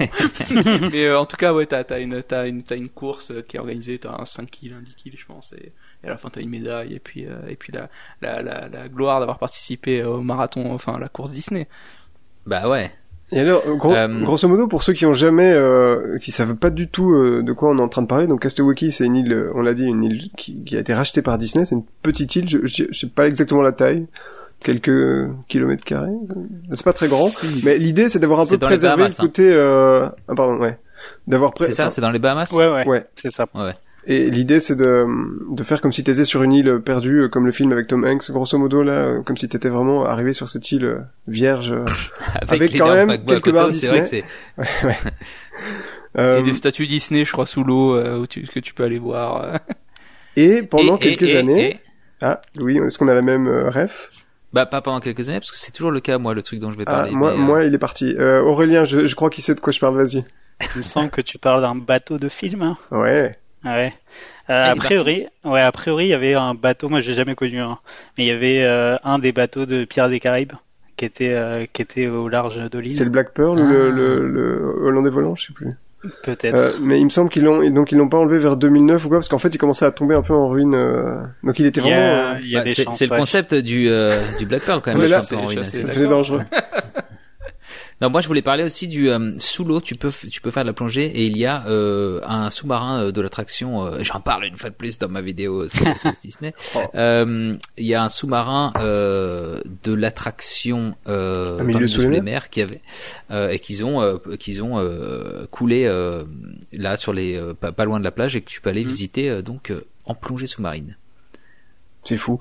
Mais, 0.92 1.06
euh, 1.06 1.20
en 1.20 1.26
tout 1.26 1.38
cas, 1.38 1.54
ouais, 1.54 1.66
t'as, 1.66 1.86
t'as 1.86 2.02
une, 2.02 2.22
t'as 2.22 2.48
une, 2.48 2.64
t'as 2.64 2.76
une 2.76 2.90
course 2.90 3.32
euh, 3.32 3.42
qui 3.42 3.56
est 3.56 3.60
organisée, 3.60 3.98
t'as 4.00 4.20
un 4.20 4.26
5 4.26 4.50
kills, 4.50 4.74
un 4.74 4.82
10 4.82 4.96
kills, 4.96 5.16
je 5.18 5.26
pense, 5.26 5.54
et, 5.54 5.72
et 6.04 6.08
à 6.08 6.12
la 6.12 6.18
fin 6.18 6.30
t'as 6.30 6.42
une 6.42 6.50
médaille, 6.50 6.94
et 6.94 7.00
puis, 7.00 7.26
euh, 7.26 7.36
et 7.50 7.56
puis 7.56 7.72
la, 7.74 7.90
la, 8.22 8.42
la, 8.42 8.68
la 8.70 8.88
gloire 8.88 9.20
d'avoir 9.20 9.38
participé 9.40 10.04
au 10.04 10.22
marathon, 10.22 10.72
enfin, 10.74 10.94
à 10.96 11.00
la 11.00 11.10
course 11.10 11.32
Disney. 11.32 11.68
Bah 12.46 12.70
ouais. 12.70 12.92
Et 13.32 13.42
alors, 13.42 13.62
gros- 13.78 13.94
Euh, 13.94 14.24
grosso 14.24 14.48
modo, 14.48 14.68
pour 14.68 14.82
ceux 14.82 14.94
qui 14.94 15.06
ont 15.06 15.14
jamais, 15.14 15.52
euh, 15.54 16.18
qui 16.18 16.32
savent 16.32 16.56
pas 16.56 16.72
du 16.72 16.88
tout 16.88 17.12
euh, 17.14 17.44
de 17.44 17.54
quoi 17.54 17.70
on 17.70 17.78
est 17.78 17.82
en 17.82 17.88
train 17.90 18.02
de 18.02 18.08
parler, 18.08 18.26
donc 18.26 18.42
Castawaki, 18.42 18.92
c'est 18.92 19.06
une 19.06 19.18
île, 19.18 19.32
euh, 19.34 19.52
on 19.54 19.62
l'a 19.62 19.76
dit, 19.76 19.84
une 19.86 20.04
île 20.04 20.32
qui, 20.36 20.64
qui 20.64 20.76
a 20.76 20.80
été 20.80 20.96
rachetée 20.96 21.22
par 21.22 21.38
Disney. 21.38 21.64
C'est 21.66 21.76
une 21.76 21.86
petite 22.02 22.36
île, 22.36 22.50
je, 22.50 22.66
je, 22.66 22.86
je 22.90 23.00
sais 23.00 23.08
pas 23.08 23.28
exactement 23.28 23.62
la 23.62 23.72
taille, 23.72 24.08
quelques 24.64 25.30
kilomètres 25.48 25.84
carrés. 25.86 26.10
C'est 26.74 26.84
pas 26.84 26.94
très 26.94 27.08
grand, 27.08 27.30
mais 27.64 27.78
l'idée 27.78 28.10
c'est 28.10 28.18
d'avoir 28.20 28.40
un 28.40 28.46
peu 28.48 28.58
préservé 28.58 28.98
Bahamas, 29.04 29.18
le 29.20 29.22
côté, 29.28 29.48
euh... 29.54 30.08
ah 30.28 30.34
pardon, 30.36 30.58
ouais, 30.58 30.80
d'avoir 31.28 31.54
pré- 31.54 31.66
C'est 31.68 31.74
ça. 31.74 31.84
enfin, 31.84 31.90
C'est 31.92 32.02
dans 32.02 32.10
les 32.12 32.18
Bahamas. 32.20 32.52
Ouais, 32.52 32.68
ouais, 32.68 32.88
Ouais. 32.88 33.06
c'est 33.14 33.32
ça. 33.32 33.46
Ouais. 33.54 33.76
Et 34.12 34.32
l'idée, 34.32 34.60
c'est 34.60 34.76
de, 34.76 35.06
de 35.56 35.64
faire 35.64 35.82
comme 35.82 35.92
si 35.92 36.04
t'étais 36.04 36.26
sur 36.26 36.42
une 36.42 36.52
île 36.52 36.82
perdue, 36.84 37.22
euh, 37.22 37.30
comme 37.30 37.46
le 37.46 37.52
film 37.52 37.72
avec 37.72 37.86
Tom 37.86 38.04
Hanks, 38.04 38.32
grosso 38.32 38.58
modo, 38.58 38.82
là, 38.82 38.92
euh, 38.94 39.22
comme 39.22 39.38
si 39.38 39.48
t'étais 39.48 39.70
vraiment 39.70 40.04
arrivé 40.06 40.34
sur 40.34 40.50
cette 40.50 40.72
île 40.72 40.84
euh, 40.86 41.00
vierge. 41.28 41.72
euh. 41.72 41.86
Avec 42.48 42.76
quand 42.76 42.92
même 42.92 43.24
quelques 43.24 43.54
barres 43.54 43.72
C'est 43.72 43.88
vrai 43.88 44.02
que 44.02 44.08
c'est. 44.08 44.24
Euh, 46.18 46.40
Et 46.40 46.44
des 46.44 46.56
statues 46.56 46.88
Disney, 46.88 47.24
je 47.24 47.32
crois, 47.32 47.46
sous 47.46 47.64
l'eau, 47.64 47.96
euh, 47.96 48.18
où 48.18 48.26
tu, 48.26 48.42
que 48.42 48.60
tu 48.60 48.74
peux 48.74 48.84
aller 48.84 48.98
voir. 48.98 49.60
et 50.36 50.64
pendant 50.64 50.98
Et- 50.98 51.02
quelques 51.16 51.34
et- 51.34 51.38
années, 51.38 51.70
et- 51.74 51.80
ah, 52.22 52.42
Louis, 52.58 52.78
est-ce 52.80 52.98
qu'on 52.98 53.08
a 53.10 53.14
la 53.14 53.22
même 53.22 53.48
euh, 53.48 53.70
ref? 53.70 54.10
Bah 54.52 54.66
pas 54.66 54.82
pendant 54.82 55.00
quelques 55.02 55.30
années, 55.30 55.40
parce 55.40 55.52
que 55.52 55.58
c'est 55.58 55.72
toujours 55.72 55.92
le 55.92 56.00
cas, 56.00 56.18
moi, 56.18 56.34
le 56.34 56.42
truc 56.42 56.60
dont 56.60 56.72
je 56.72 56.78
vais 56.78 56.84
Ah, 56.88 56.92
parler. 56.92 57.12
moi, 57.12 57.34
mais, 57.36 57.40
euh, 57.40 57.46
moi, 57.46 57.64
il 57.64 57.76
est 57.76 57.78
parti. 57.78 58.16
Euh, 58.18 58.42
Aurélien, 58.42 58.86
je, 58.86 59.06
je 59.06 59.16
crois 59.16 59.30
qu'il 59.30 59.44
sait 59.44 59.54
de 59.54 59.60
quoi 59.60 59.72
je 59.72 59.80
parle. 59.80 59.96
Vas-y. 59.96 60.24
Il 60.74 60.80
me 60.80 60.82
semble 60.84 61.12
que 61.12 61.22
tu 61.22 61.38
parles 61.38 61.62
d'un 61.62 61.76
bateau 61.76 62.18
de 62.18 62.28
film. 62.28 62.64
hein. 62.64 62.76
Ouais. 62.90 63.38
Ah 63.64 63.76
Ouais. 63.76 63.94
Ah, 64.48 64.70
Euh, 64.70 64.74
il 64.76 64.80
a 64.80 64.84
priori, 64.84 65.28
ouais, 65.46 65.62
a 65.62 65.72
priori, 65.72 66.06
il 66.06 66.10
y 66.10 66.14
avait 66.14 66.34
un 66.34 66.54
bateau. 66.56 66.90
Moi, 66.90 67.02
j'ai 67.02 67.14
jamais 67.14 67.36
connu 67.36 67.60
un, 67.60 67.78
mais 68.18 68.26
il 68.26 68.28
y 68.28 68.32
avait 68.32 68.64
euh, 68.64 68.96
un 69.04 69.20
des 69.20 69.32
bateaux 69.32 69.66
de 69.68 69.86
Pierre 69.86 70.10
des 70.10 70.20
Caraïbes 70.20 70.54
qui 70.98 71.06
était 71.06 71.34
euh, 71.34 71.66
qui 71.72 71.82
était 71.84 72.08
au 72.08 72.28
large 72.30 72.58
de 72.58 72.68
C'est 72.72 72.78
le 72.78 72.82
l'île. 72.82 73.10
Black 73.10 73.34
Pearl 73.34 73.60
ou 73.60 73.64
Ah. 73.64 73.72
le, 73.72 73.92
le, 73.92 74.28
le 74.28 74.86
Hollandais 74.88 75.10
volant, 75.12 75.36
je 75.36 75.48
sais 75.48 75.54
plus. 75.54 75.68
Peut-être. 76.24 76.56
Euh, 76.58 76.72
mais 76.82 76.98
il 77.00 77.04
me 77.04 77.10
semble 77.10 77.30
qu'ils 77.30 77.44
l'ont, 77.44 77.70
donc 77.72 77.92
ils 77.92 77.98
l'ont 77.98 78.08
pas 78.10 78.18
enlevé 78.18 78.38
vers 78.40 78.56
2009 78.58 79.06
ou 79.06 79.10
quoi, 79.10 79.18
parce 79.18 79.28
qu'en 79.28 79.38
fait, 79.38 79.54
il 79.54 79.58
commençait 79.58 79.84
à 79.86 79.92
tomber 79.92 80.16
un 80.16 80.22
peu 80.22 80.34
en 80.34 80.48
ruine. 80.48 80.74
euh, 80.74 81.22
Donc 81.44 81.60
il 81.60 81.66
était 81.66 81.82
il 81.82 81.88
y 81.88 81.90
vraiment. 81.92 82.08
a, 82.08 82.36
euh, 82.36 82.40
il 82.42 82.50
y 82.50 82.56
a 82.56 82.60
bah, 82.60 82.64
des 82.66 82.74
c'est 82.74 82.84
chances. 82.86 82.98
c'est 82.98 83.10
le 83.12 83.18
concept 83.18 83.54
du 83.54 83.90
euh, 83.90 84.18
du 84.40 84.46
Black 84.46 84.64
Pearl 84.64 84.82
quand 84.82 84.92
même. 84.92 85.02
Mais 85.02 85.08
là, 85.10 85.22
c'est- 85.22 86.08
dangereux. 86.08 86.42
Non, 88.02 88.10
moi 88.10 88.22
je 88.22 88.28
voulais 88.28 88.42
parler 88.42 88.64
aussi 88.64 88.88
du 88.88 89.10
euh, 89.10 89.32
sous 89.40 89.66
l'eau. 89.66 89.82
Tu 89.82 89.96
peux 89.96 90.10
tu 90.32 90.40
peux 90.40 90.52
faire 90.52 90.64
de 90.64 90.68
la 90.70 90.74
plongée 90.74 91.06
et 91.06 91.26
il 91.26 91.38
y 91.38 91.46
a 91.46 91.66
euh, 91.68 92.22
un 92.24 92.50
sous-marin 92.50 93.02
euh, 93.04 93.12
de 93.12 93.20
l'attraction. 93.20 93.86
Euh, 93.86 94.00
J'en 94.04 94.22
parle 94.22 94.46
une 94.46 94.56
fois 94.58 94.70
de 94.70 94.76
plus 94.76 94.98
dans 95.00 95.10
ma 95.10 95.20
vidéo 95.22 95.68
sur 95.68 95.86
Disney. 96.24 96.54
Oh. 96.76 96.80
Euh, 96.96 97.56
il 97.78 97.86
y 97.86 97.94
a 97.96 98.02
un 98.04 98.08
sous-marin 98.08 98.72
euh, 98.78 99.60
de 99.84 99.94
l'attraction 99.94 100.96
euh, 101.10 101.62
milieu 101.64 101.88
sous 101.88 102.10
les 102.10 102.22
mers 102.22 102.50
qu'il 102.50 102.62
y 102.62 102.64
avait 102.64 102.82
euh, 103.32 103.50
et 103.50 103.60
qu'ils 103.60 103.84
ont 103.84 104.02
euh, 104.02 104.18
qu'ils 104.40 104.64
ont 104.64 104.80
euh, 104.80 105.46
coulé 105.52 105.84
euh, 105.86 106.24
là 106.72 106.96
sur 106.96 107.12
les 107.12 107.36
euh, 107.36 107.54
pas, 107.54 107.74
pas 107.74 107.84
loin 107.84 108.00
de 108.00 108.06
la 108.06 108.12
plage 108.12 108.34
et 108.38 108.42
que 108.42 108.50
tu 108.50 108.62
peux 108.62 108.70
aller 108.70 108.84
Mhm. 108.84 108.90
visiter 108.90 109.30
euh, 109.30 109.42
donc 109.42 109.72
euh, 109.72 109.86
en 110.06 110.16
plongée 110.16 110.46
sous-marine. 110.46 110.96
C'est 112.04 112.16
fou. 112.16 112.40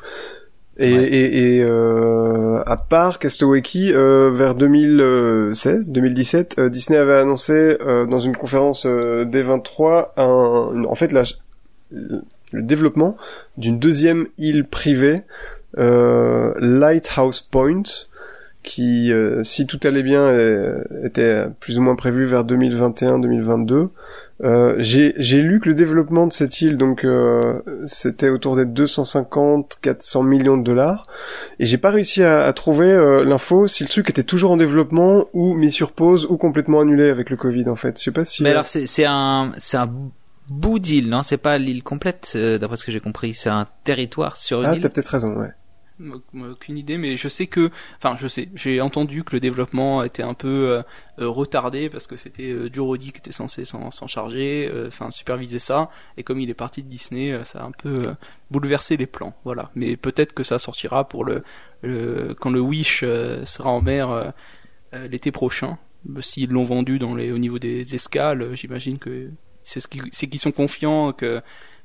Et, 0.81 0.95
Ouais. 0.95 1.03
et, 1.05 1.57
et 1.57 1.65
euh, 1.69 2.63
à 2.65 2.77
part 2.77 3.19
Castaway 3.19 3.63
Key, 3.63 3.91
euh, 3.93 4.31
vers 4.33 4.55
2016, 4.55 5.91
2017, 5.91 6.57
euh, 6.59 6.69
Disney 6.69 6.99
avait 6.99 7.15
annoncé 7.19 7.53
euh, 7.81 8.07
dans 8.07 8.21
une 8.21 8.37
conférence 8.37 8.87
euh, 8.87 9.25
D23 9.25 10.09
un, 10.17 10.71
une- 10.75 10.87
en 10.87 10.95
fait 10.95 11.11
la, 11.13 11.25
le 11.91 12.23
développement 12.53 13.17
d'une 13.57 13.79
deuxième 13.79 14.29
île 14.39 14.65
privée, 14.65 15.23
euh, 15.79 16.55
Lighthouse 16.59 17.41
Point, 17.43 17.83
qui, 18.69 19.11
euh, 19.13 19.43
si 19.43 19.67
tout 19.67 19.81
allait 19.83 20.03
bien, 20.03 20.21
euh, 20.21 20.85
était 21.03 21.47
plus 21.59 21.79
ou 21.79 21.83
moins 21.83 21.97
prévu 21.97 22.27
vers 22.27 22.45
2021-2022. 22.45 23.89
Euh, 24.45 24.77
j'ai 24.79 25.43
lu 25.43 25.59
que 25.59 25.69
le 25.69 25.75
développement 25.75 26.29
de 26.29 26.33
cette 26.33 26.61
île 26.61 26.77
donc 26.77 27.03
euh, 27.03 27.61
c'était 27.87 28.29
autour 28.29 28.55
des 28.55 28.67
250 28.67 29.79
400 29.83 30.23
millions 30.23 30.57
de 30.57 30.63
dollars 30.63 31.09
et 31.59 31.67
j'ai 31.67 31.77
pas 31.77 31.91
réussi 31.91 32.23
à, 32.23 32.43
à 32.43 32.53
trouver 32.53 32.89
euh, 32.89 33.25
l'info 33.25 33.67
si 33.67 33.83
le 33.83 33.89
truc 33.89 34.09
était 34.11 34.23
toujours 34.23 34.53
en 34.53 34.57
développement 34.57 35.27
ou 35.33 35.55
mis 35.55 35.73
sur 35.73 35.91
pause 35.91 36.25
ou 36.31 36.37
complètement 36.37 36.83
annulé 36.83 37.11
avec 37.11 37.31
le 37.31 37.37
Covid 37.37 37.69
en 37.69 37.75
fait 37.75 37.99
je 37.99 38.05
sais 38.05 38.13
pas 38.13 38.25
si 38.25 38.45
Mais 38.45 38.51
alors 38.51 38.65
c'est 38.65 39.05
un 39.05 39.55
c'est 39.59 39.77
un 39.77 39.91
bout 40.49 40.79
d'île, 40.79 41.09
non? 41.09 41.23
C'est 41.23 41.37
pas 41.37 41.59
l'île 41.59 41.83
complète, 41.83 42.33
euh, 42.37 42.59
d'après 42.59 42.77
ce 42.77 42.85
que 42.85 42.93
j'ai 42.93 43.01
compris. 43.01 43.35
C'est 43.35 43.51
un 43.51 43.67
territoire 43.85 44.37
sur 44.37 44.61
une 44.61 44.67
ah 44.67 44.75
île? 44.75 44.81
t'as 44.81 44.89
peut-être 44.89 45.09
raison 45.09 45.35
ouais 45.37 45.51
Aucune 46.35 46.79
idée, 46.79 46.97
mais 46.97 47.17
je 47.17 47.29
sais 47.29 47.49
que, 47.49 47.71
enfin, 47.97 48.17
je 48.17 48.29
sais, 48.29 48.49
j'ai 48.55 48.81
entendu 48.81 49.25
que 49.25 49.33
le 49.35 49.41
développement 49.41 50.05
était 50.05 50.23
un 50.23 50.35
peu 50.35 50.71
euh, 50.71 50.83
euh, 51.19 51.29
retardé 51.29 51.89
parce 51.91 52.07
que 52.07 52.17
c'était 52.17 52.51
euh, 52.51 52.71
Durodi 52.71 53.11
qui 53.11 53.19
était 53.19 53.33
censé 53.33 53.65
s'en 53.65 53.91
charger, 54.07 54.71
euh, 54.73 54.89
enfin 54.89 55.11
superviser 55.11 55.59
ça, 55.59 55.91
et 56.17 56.23
comme 56.23 56.39
il 56.39 56.51
est 56.51 56.55
parti 56.55 56.85
de 56.85 56.89
Disney, 56.89 57.33
euh, 57.33 57.43
ça 57.43 57.61
a 57.61 57.65
un 57.65 57.73
peu 57.73 58.15
bouleversé 58.51 58.97
les 58.97 59.07
plans, 59.07 59.35
voilà. 59.45 59.71
Mais 59.75 59.97
peut-être 59.97 60.35
que 60.35 60.45
ça 60.45 60.59
sortira 60.59 61.09
pour 61.09 61.25
le, 61.25 61.43
le 61.83 62.35
quand 62.39 62.51
le 62.51 62.61
Wish 62.61 63.01
sera 63.01 63.71
en 63.71 63.83
mer 63.83 64.33
l'été 64.93 65.33
prochain. 65.33 65.79
S'ils 66.21 66.51
l'ont 66.51 66.65
vendu 66.65 67.01
dans 67.01 67.17
les, 67.17 67.33
au 67.33 67.39
niveau 67.39 67.59
des 67.59 67.95
escales, 67.95 68.55
j'imagine 68.55 68.99
que 68.99 69.31
c'est 69.65 69.81
ce 69.81 69.89
qui, 69.89 70.01
c'est 70.13 70.29
qu'ils 70.29 70.41
sont 70.41 70.53
confiants 70.53 71.13
que 71.13 71.43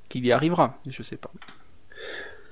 qu'il 0.07 0.23
y 0.25 0.31
arrivera. 0.31 0.79
Je 0.87 1.01
sais 1.01 1.17
pas. 1.17 1.31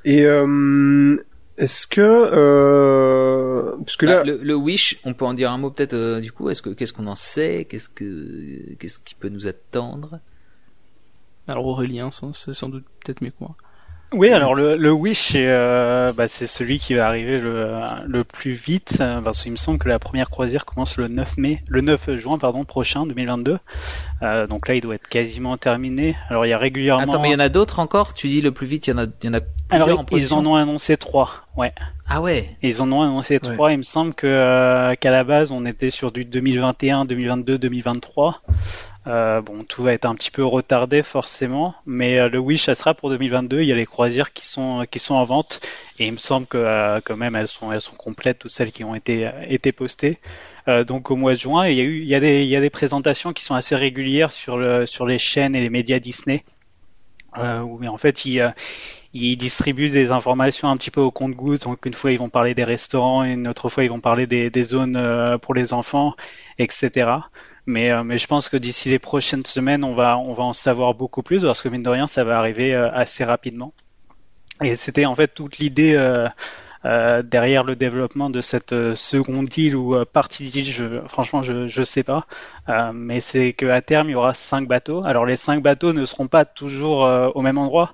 et 0.04 0.26
euh, 0.26 1.24
est-ce 1.62 1.88
que 1.88 2.02
euh, 2.02 3.78
parce 3.78 3.96
que 3.96 4.06
Bah, 4.06 4.12
là 4.12 4.24
le, 4.24 4.38
le 4.44 4.56
Wish, 4.56 5.00
on 5.06 5.14
peut 5.14 5.26
en 5.26 5.34
dire 5.34 5.52
un 5.52 5.58
mot 5.58 5.72
peut-être 5.72 5.94
euh, 5.94 6.20
du 6.20 6.32
coup. 6.32 6.50
Est-ce 6.50 6.62
que 6.62 6.70
qu'est-ce 6.72 6.92
qu'on 6.94 7.08
en 7.08 7.16
sait? 7.16 7.66
Qu'est-ce 7.70 7.88
que 7.90 8.76
qu'est-ce 8.80 9.00
qui 9.00 9.16
peut 9.16 9.30
nous 9.30 9.48
attendre? 9.48 10.20
Alors 11.48 11.66
Aurélien, 11.68 12.10
c'est 12.12 12.54
sans 12.54 12.70
doute 12.70 12.86
peut-être 13.04 13.22
mieux 13.22 13.32
que 13.32 13.36
moi. 13.40 13.56
Oui, 14.14 14.30
alors 14.30 14.56
le, 14.56 14.76
le 14.76 14.92
Wish, 14.92 15.30
c'est 15.32 15.46
euh, 15.48 16.12
bah, 16.16 16.28
c'est 16.28 16.48
celui 16.48 16.80
qui 16.80 16.96
va 16.96 17.08
arriver 17.08 17.40
le, 17.40 17.80
le 18.06 18.24
plus 18.26 18.52
vite, 18.52 18.98
euh, 19.00 19.22
parce 19.22 19.42
qu'il 19.42 19.54
me 19.54 19.58
semble 19.58 19.80
que 19.80 19.88
la 19.88 20.00
première 20.00 20.30
croisière 20.30 20.66
commence 20.66 20.98
le 20.98 21.08
9 21.08 21.38
mai, 21.38 21.64
le 21.70 21.80
9 21.80 22.18
juin 22.18 22.38
pardon 22.38 22.66
prochain 22.66 23.06
2022. 23.06 23.58
Euh, 24.22 24.48
donc 24.48 24.68
là, 24.68 24.76
il 24.76 24.82
doit 24.82 24.96
être 24.96 25.08
quasiment 25.08 25.56
terminé. 25.56 26.18
Alors 26.30 26.46
il 26.46 26.50
y 26.50 26.54
a 26.54 26.58
régulièrement. 26.58 27.04
Attends, 27.04 27.22
mais 27.22 27.30
il 27.30 27.34
y 27.34 27.36
en 27.36 27.40
a 27.40 27.48
d'autres 27.48 27.80
encore? 27.80 28.14
Tu 28.14 28.28
dis 28.28 28.42
le 28.42 28.52
plus 28.52 28.68
vite, 28.68 28.88
il 28.88 28.90
y 28.92 28.94
en 28.94 28.98
a 28.98 29.06
il 29.24 29.28
y 29.28 29.30
en 29.30 29.34
a 29.34 29.42
alors 29.70 30.00
en 30.00 30.06
ils 30.12 30.34
en 30.34 30.46
ont 30.46 30.56
annoncé 30.56 30.98
trois. 30.98 31.48
Ouais. 31.56 31.74
Ah 32.08 32.22
ouais. 32.22 32.58
Ils 32.62 32.82
en 32.82 32.92
ont 32.92 33.04
annoncé 33.04 33.40
trois. 33.40 33.72
Il 33.72 33.78
me 33.78 33.84
semble 33.84 34.14
que 34.14 34.28
euh, 34.28 34.94
qu'à 34.96 35.12
la 35.12 35.24
base, 35.24 35.54
on 35.54 35.66
était 35.66 35.90
sur 35.90 36.12
du 36.12 36.26
2021, 36.26 37.06
2022, 37.06 37.58
2023. 37.58 38.42
Euh, 39.08 39.42
bon, 39.42 39.64
tout 39.64 39.82
va 39.82 39.94
être 39.94 40.06
un 40.06 40.14
petit 40.14 40.30
peu 40.30 40.46
retardé 40.46 41.02
forcément, 41.02 41.74
mais 41.88 42.20
euh, 42.20 42.30
le 42.30 42.38
Wish, 42.38 42.66
ça 42.66 42.76
sera 42.76 42.94
pour 42.94 43.10
2022. 43.10 43.62
Il 43.62 43.68
y 43.68 43.72
a 43.72 43.76
les 43.76 43.88
croisières 43.88 44.32
qui 44.32 44.46
sont 44.46 44.86
qui 44.92 45.00
sont 45.00 45.16
en 45.16 45.26
vente 45.26 45.60
et 45.98 46.06
il 46.06 46.12
me 46.12 46.18
semble 46.18 46.46
que 46.46 46.58
euh, 46.58 47.02
quand 47.04 47.18
même 47.18 47.36
elles 47.36 47.48
sont 47.48 47.72
elles 47.72 47.82
sont 47.82 47.96
complètes 47.96 48.38
toutes 48.40 48.52
celles 48.52 48.72
qui 48.72 48.84
ont 48.84 48.94
été 48.94 49.30
été 49.48 49.72
postées. 49.72 50.20
Euh, 50.68 50.84
donc 50.84 51.10
au 51.10 51.16
mois 51.16 51.34
de 51.34 51.40
juin, 51.40 51.68
il 51.68 51.78
y 51.78 51.82
a 51.82 51.84
eu 51.84 51.98
il 52.02 52.08
y 52.08 52.16
a 52.16 52.20
des 52.20 52.44
il 52.44 52.50
y 52.50 52.56
a 52.56 52.62
des 52.62 52.70
présentations 52.70 53.34
qui 53.34 53.44
sont 53.44 53.56
assez 53.56 53.76
régulières 53.76 54.32
sur 54.32 54.58
le 54.58 54.86
sur 54.86 55.08
les 55.08 55.18
chaînes 55.18 55.56
et 55.56 55.62
les 55.62 55.72
médias 55.72 56.00
Disney. 56.00 56.44
Euh, 57.38 57.62
où 57.62 57.82
en 57.86 57.98
fait 57.98 58.24
euh, 58.26 58.52
ils 59.14 59.38
distribuent 59.38 59.90
des 59.90 60.12
informations 60.12 60.70
un 60.70 60.76
petit 60.76 60.92
peu 60.92 61.00
au 61.00 61.12
compte-gouttes. 61.12 61.64
Donc 61.64 61.86
une 61.86 61.94
fois 61.94 62.12
ils 62.12 62.20
vont 62.20 62.30
parler 62.30 62.54
des 62.54 62.66
restaurants, 62.66 63.24
une 63.24 63.48
autre 63.48 63.70
fois 63.70 63.84
ils 63.84 63.90
vont 63.90 64.02
parler 64.02 64.28
des, 64.28 64.50
des 64.50 64.64
zones 64.66 64.98
euh, 64.98 65.38
pour 65.38 65.54
les 65.54 65.72
enfants, 65.74 66.14
etc. 66.60 67.10
Mais, 67.66 67.92
euh, 67.92 68.04
mais 68.04 68.18
je 68.18 68.28
pense 68.28 68.50
que 68.50 68.58
d'ici 68.58 68.90
les 68.90 69.00
prochaines 69.00 69.46
semaines, 69.46 69.84
on 69.84 69.94
va, 69.94 70.18
on 70.18 70.34
va 70.34 70.44
en 70.44 70.54
savoir 70.54 70.94
beaucoup 70.96 71.24
plus 71.24 71.44
parce 71.44 71.62
que 71.62 71.70
mine 71.70 71.84
de 71.84 71.90
rien, 71.90 72.08
ça 72.08 72.24
va 72.24 72.40
arriver 72.40 72.74
euh, 72.74 72.92
assez 72.92 73.24
rapidement. 73.24 73.74
Et 74.64 74.76
c'était 74.76 75.06
en 75.06 75.16
fait 75.16 75.28
toute 75.34 75.60
l'idée 75.60 75.94
euh, 75.96 76.28
euh, 76.86 77.22
derrière 77.22 77.64
le 77.64 77.76
développement 77.76 78.32
de 78.32 78.42
cette 78.42 78.74
euh, 78.74 78.96
seconde 78.96 79.56
île 79.58 79.76
ou 79.76 79.96
euh, 79.96 80.06
partie 80.06 80.46
d'île. 80.50 80.66
Je, 80.66 81.02
franchement, 81.08 81.44
je, 81.44 81.68
je 81.68 81.84
sais 81.84 82.04
pas. 82.04 82.26
Mais 82.94 83.22
c'est 83.22 83.54
qu'à 83.54 83.82
terme, 83.82 84.10
il 84.10 84.14
y 84.14 84.16
aura 84.16 84.34
cinq 84.34 84.68
bateaux. 84.68 85.04
Alors 85.04 85.26
les 85.26 85.36
cinq 85.36 85.62
bateaux 85.62 85.94
ne 85.94 86.06
seront 86.06 86.28
pas 86.28 86.46
toujours 86.46 87.02
au 87.36 87.42
même 87.42 87.58
endroit, 87.58 87.94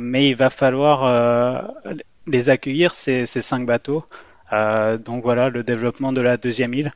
mais 0.00 0.28
il 0.28 0.34
va 0.34 0.50
falloir 0.50 1.70
les 2.26 2.48
accueillir 2.48 2.94
ces, 2.94 3.26
ces 3.26 3.40
cinq 3.40 3.66
bateaux. 3.66 4.04
Donc 4.52 5.22
voilà 5.22 5.48
le 5.48 5.62
développement 5.62 6.12
de 6.12 6.20
la 6.20 6.36
deuxième 6.36 6.74
île. 6.74 6.92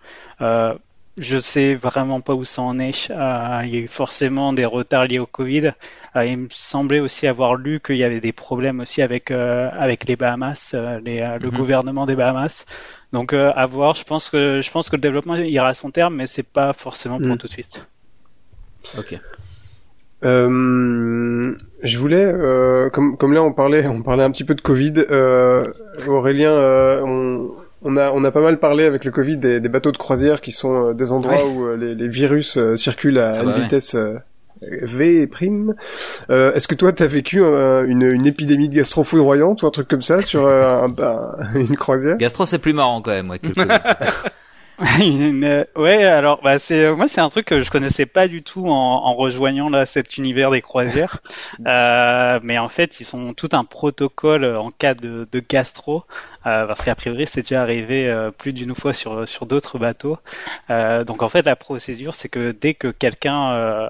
Je 1.16 1.38
sais 1.38 1.76
vraiment 1.76 2.20
pas 2.20 2.34
où 2.34 2.44
ça 2.44 2.62
en 2.62 2.78
est. 2.80 3.08
Euh, 3.10 3.60
il 3.64 3.74
y 3.74 3.76
a 3.78 3.80
eu 3.82 3.86
forcément 3.88 4.52
des 4.52 4.64
retards 4.64 5.04
liés 5.06 5.20
au 5.20 5.26
Covid. 5.26 5.72
Euh, 6.16 6.24
il 6.26 6.38
me 6.38 6.48
semblait 6.50 6.98
aussi 6.98 7.28
avoir 7.28 7.54
lu 7.54 7.78
qu'il 7.78 7.96
y 7.96 8.02
avait 8.04 8.20
des 8.20 8.32
problèmes 8.32 8.80
aussi 8.80 9.00
avec 9.00 9.30
euh, 9.30 9.68
avec 9.72 10.06
les 10.08 10.16
Bahamas, 10.16 10.72
euh, 10.74 10.98
les, 11.04 11.20
euh, 11.20 11.38
le 11.38 11.50
Mhm. 11.50 11.56
gouvernement 11.56 12.06
des 12.06 12.16
Bahamas. 12.16 12.66
Donc 13.12 13.32
euh, 13.32 13.52
à 13.54 13.66
voir. 13.66 13.94
Je 13.94 14.02
pense 14.04 14.28
que 14.28 14.60
je 14.60 14.70
pense 14.72 14.88
que 14.90 14.96
le 14.96 15.02
développement 15.02 15.36
ira 15.36 15.68
à 15.68 15.74
son 15.74 15.90
terme, 15.92 16.16
mais 16.16 16.26
c'est 16.26 16.48
pas 16.48 16.72
forcément 16.72 17.18
pour 17.18 17.28
Mhm. 17.28 17.38
tout 17.38 17.46
de 17.46 17.52
suite. 17.52 17.84
Ok. 18.98 19.18
Euh, 20.24 21.54
je 21.82 21.98
voulais, 21.98 22.24
euh, 22.24 22.88
comme, 22.90 23.16
comme 23.16 23.32
là 23.34 23.42
on 23.42 23.52
parlait, 23.52 23.86
on 23.86 24.02
parlait 24.02 24.24
un 24.24 24.30
petit 24.30 24.44
peu 24.44 24.54
de 24.54 24.60
Covid. 24.62 24.94
Euh, 25.10 25.62
Aurélien, 26.08 26.50
euh, 26.52 27.02
on, 27.04 27.50
on 27.84 27.96
a, 27.96 28.10
on 28.12 28.24
a 28.24 28.30
pas 28.30 28.40
mal 28.40 28.58
parlé 28.58 28.84
avec 28.84 29.04
le 29.04 29.10
Covid 29.10 29.36
des, 29.36 29.60
des 29.60 29.68
bateaux 29.68 29.92
de 29.92 29.96
croisière 29.98 30.40
qui 30.40 30.50
sont 30.52 30.88
euh, 30.90 30.92
des 30.94 31.12
endroits 31.12 31.34
Ouais. 31.44 31.50
où 31.50 31.66
euh, 31.66 31.76
les, 31.76 31.94
les 31.94 32.08
virus 32.08 32.56
euh, 32.56 32.76
circulent 32.76 33.18
à 33.18 33.34
Ah 33.36 33.40
une 33.42 33.46
bah 33.50 33.54
ouais. 33.56 33.60
vitesse 33.62 33.94
euh, 33.94 34.18
V 34.62 35.26
prime. 35.26 35.74
Euh, 36.30 36.52
Est-ce 36.54 36.66
que 36.68 36.74
toi 36.74 36.92
t'as 36.92 37.06
vécu 37.06 37.42
euh, 37.42 37.84
une, 37.86 38.02
une 38.10 38.26
épidémie 38.26 38.68
de 38.70 38.74
gastro 38.74 39.04
foudroyante 39.04 39.62
ou 39.62 39.66
un 39.66 39.70
truc 39.70 39.88
comme 39.88 40.00
ça 40.02 40.22
sur 40.22 40.46
euh, 40.46 40.78
un- 40.78 40.94
un- 41.02 41.54
une 41.54 41.76
croisière? 41.76 42.16
Gastro, 42.16 42.46
c'est 42.46 42.58
plus 42.58 42.72
marrant 42.72 43.00
quand 43.02 43.10
même, 43.10 43.28
ouais, 43.30 43.38
que 43.38 43.48
le 43.48 43.52
Covid. 43.54 43.68
Une- 45.00 45.64
ouais, 45.76 46.04
alors 46.04 46.40
bah 46.42 46.58
c'est 46.58 46.92
moi 46.96 47.06
c'est 47.06 47.20
un 47.20 47.28
truc 47.28 47.46
que 47.46 47.60
je 47.60 47.70
connaissais 47.70 48.06
pas 48.06 48.26
du 48.26 48.42
tout 48.42 48.66
en, 48.66 48.72
en 49.04 49.14
rejoignant 49.14 49.68
là 49.70 49.86
cet 49.86 50.16
univers 50.18 50.50
des 50.50 50.62
croisières, 50.62 51.18
Euh, 51.68 52.40
mais 52.42 52.58
en 52.58 52.68
fait 52.68 52.98
ils 52.98 53.14
ont 53.14 53.34
tout 53.34 53.50
un 53.52 53.62
protocole 53.62 54.44
en 54.44 54.72
cas 54.72 54.94
de, 54.94 55.28
de 55.30 55.42
gastro, 55.48 56.02
euh, 56.46 56.66
parce 56.66 56.84
qu'a 56.84 56.94
priori 56.94 57.26
c'est 57.26 57.42
déjà 57.42 57.62
arrivé 57.62 58.08
euh, 58.08 58.30
plus 58.30 58.52
d'une 58.52 58.74
fois 58.74 58.92
sur 58.92 59.28
sur 59.28 59.46
d'autres 59.46 59.78
bateaux. 59.78 60.18
Euh, 60.70 61.04
donc 61.04 61.22
en 61.22 61.28
fait 61.28 61.46
la 61.46 61.56
procédure 61.56 62.14
c'est 62.14 62.28
que 62.28 62.52
dès 62.52 62.74
que 62.74 62.88
quelqu'un 62.88 63.52
euh, 63.52 63.88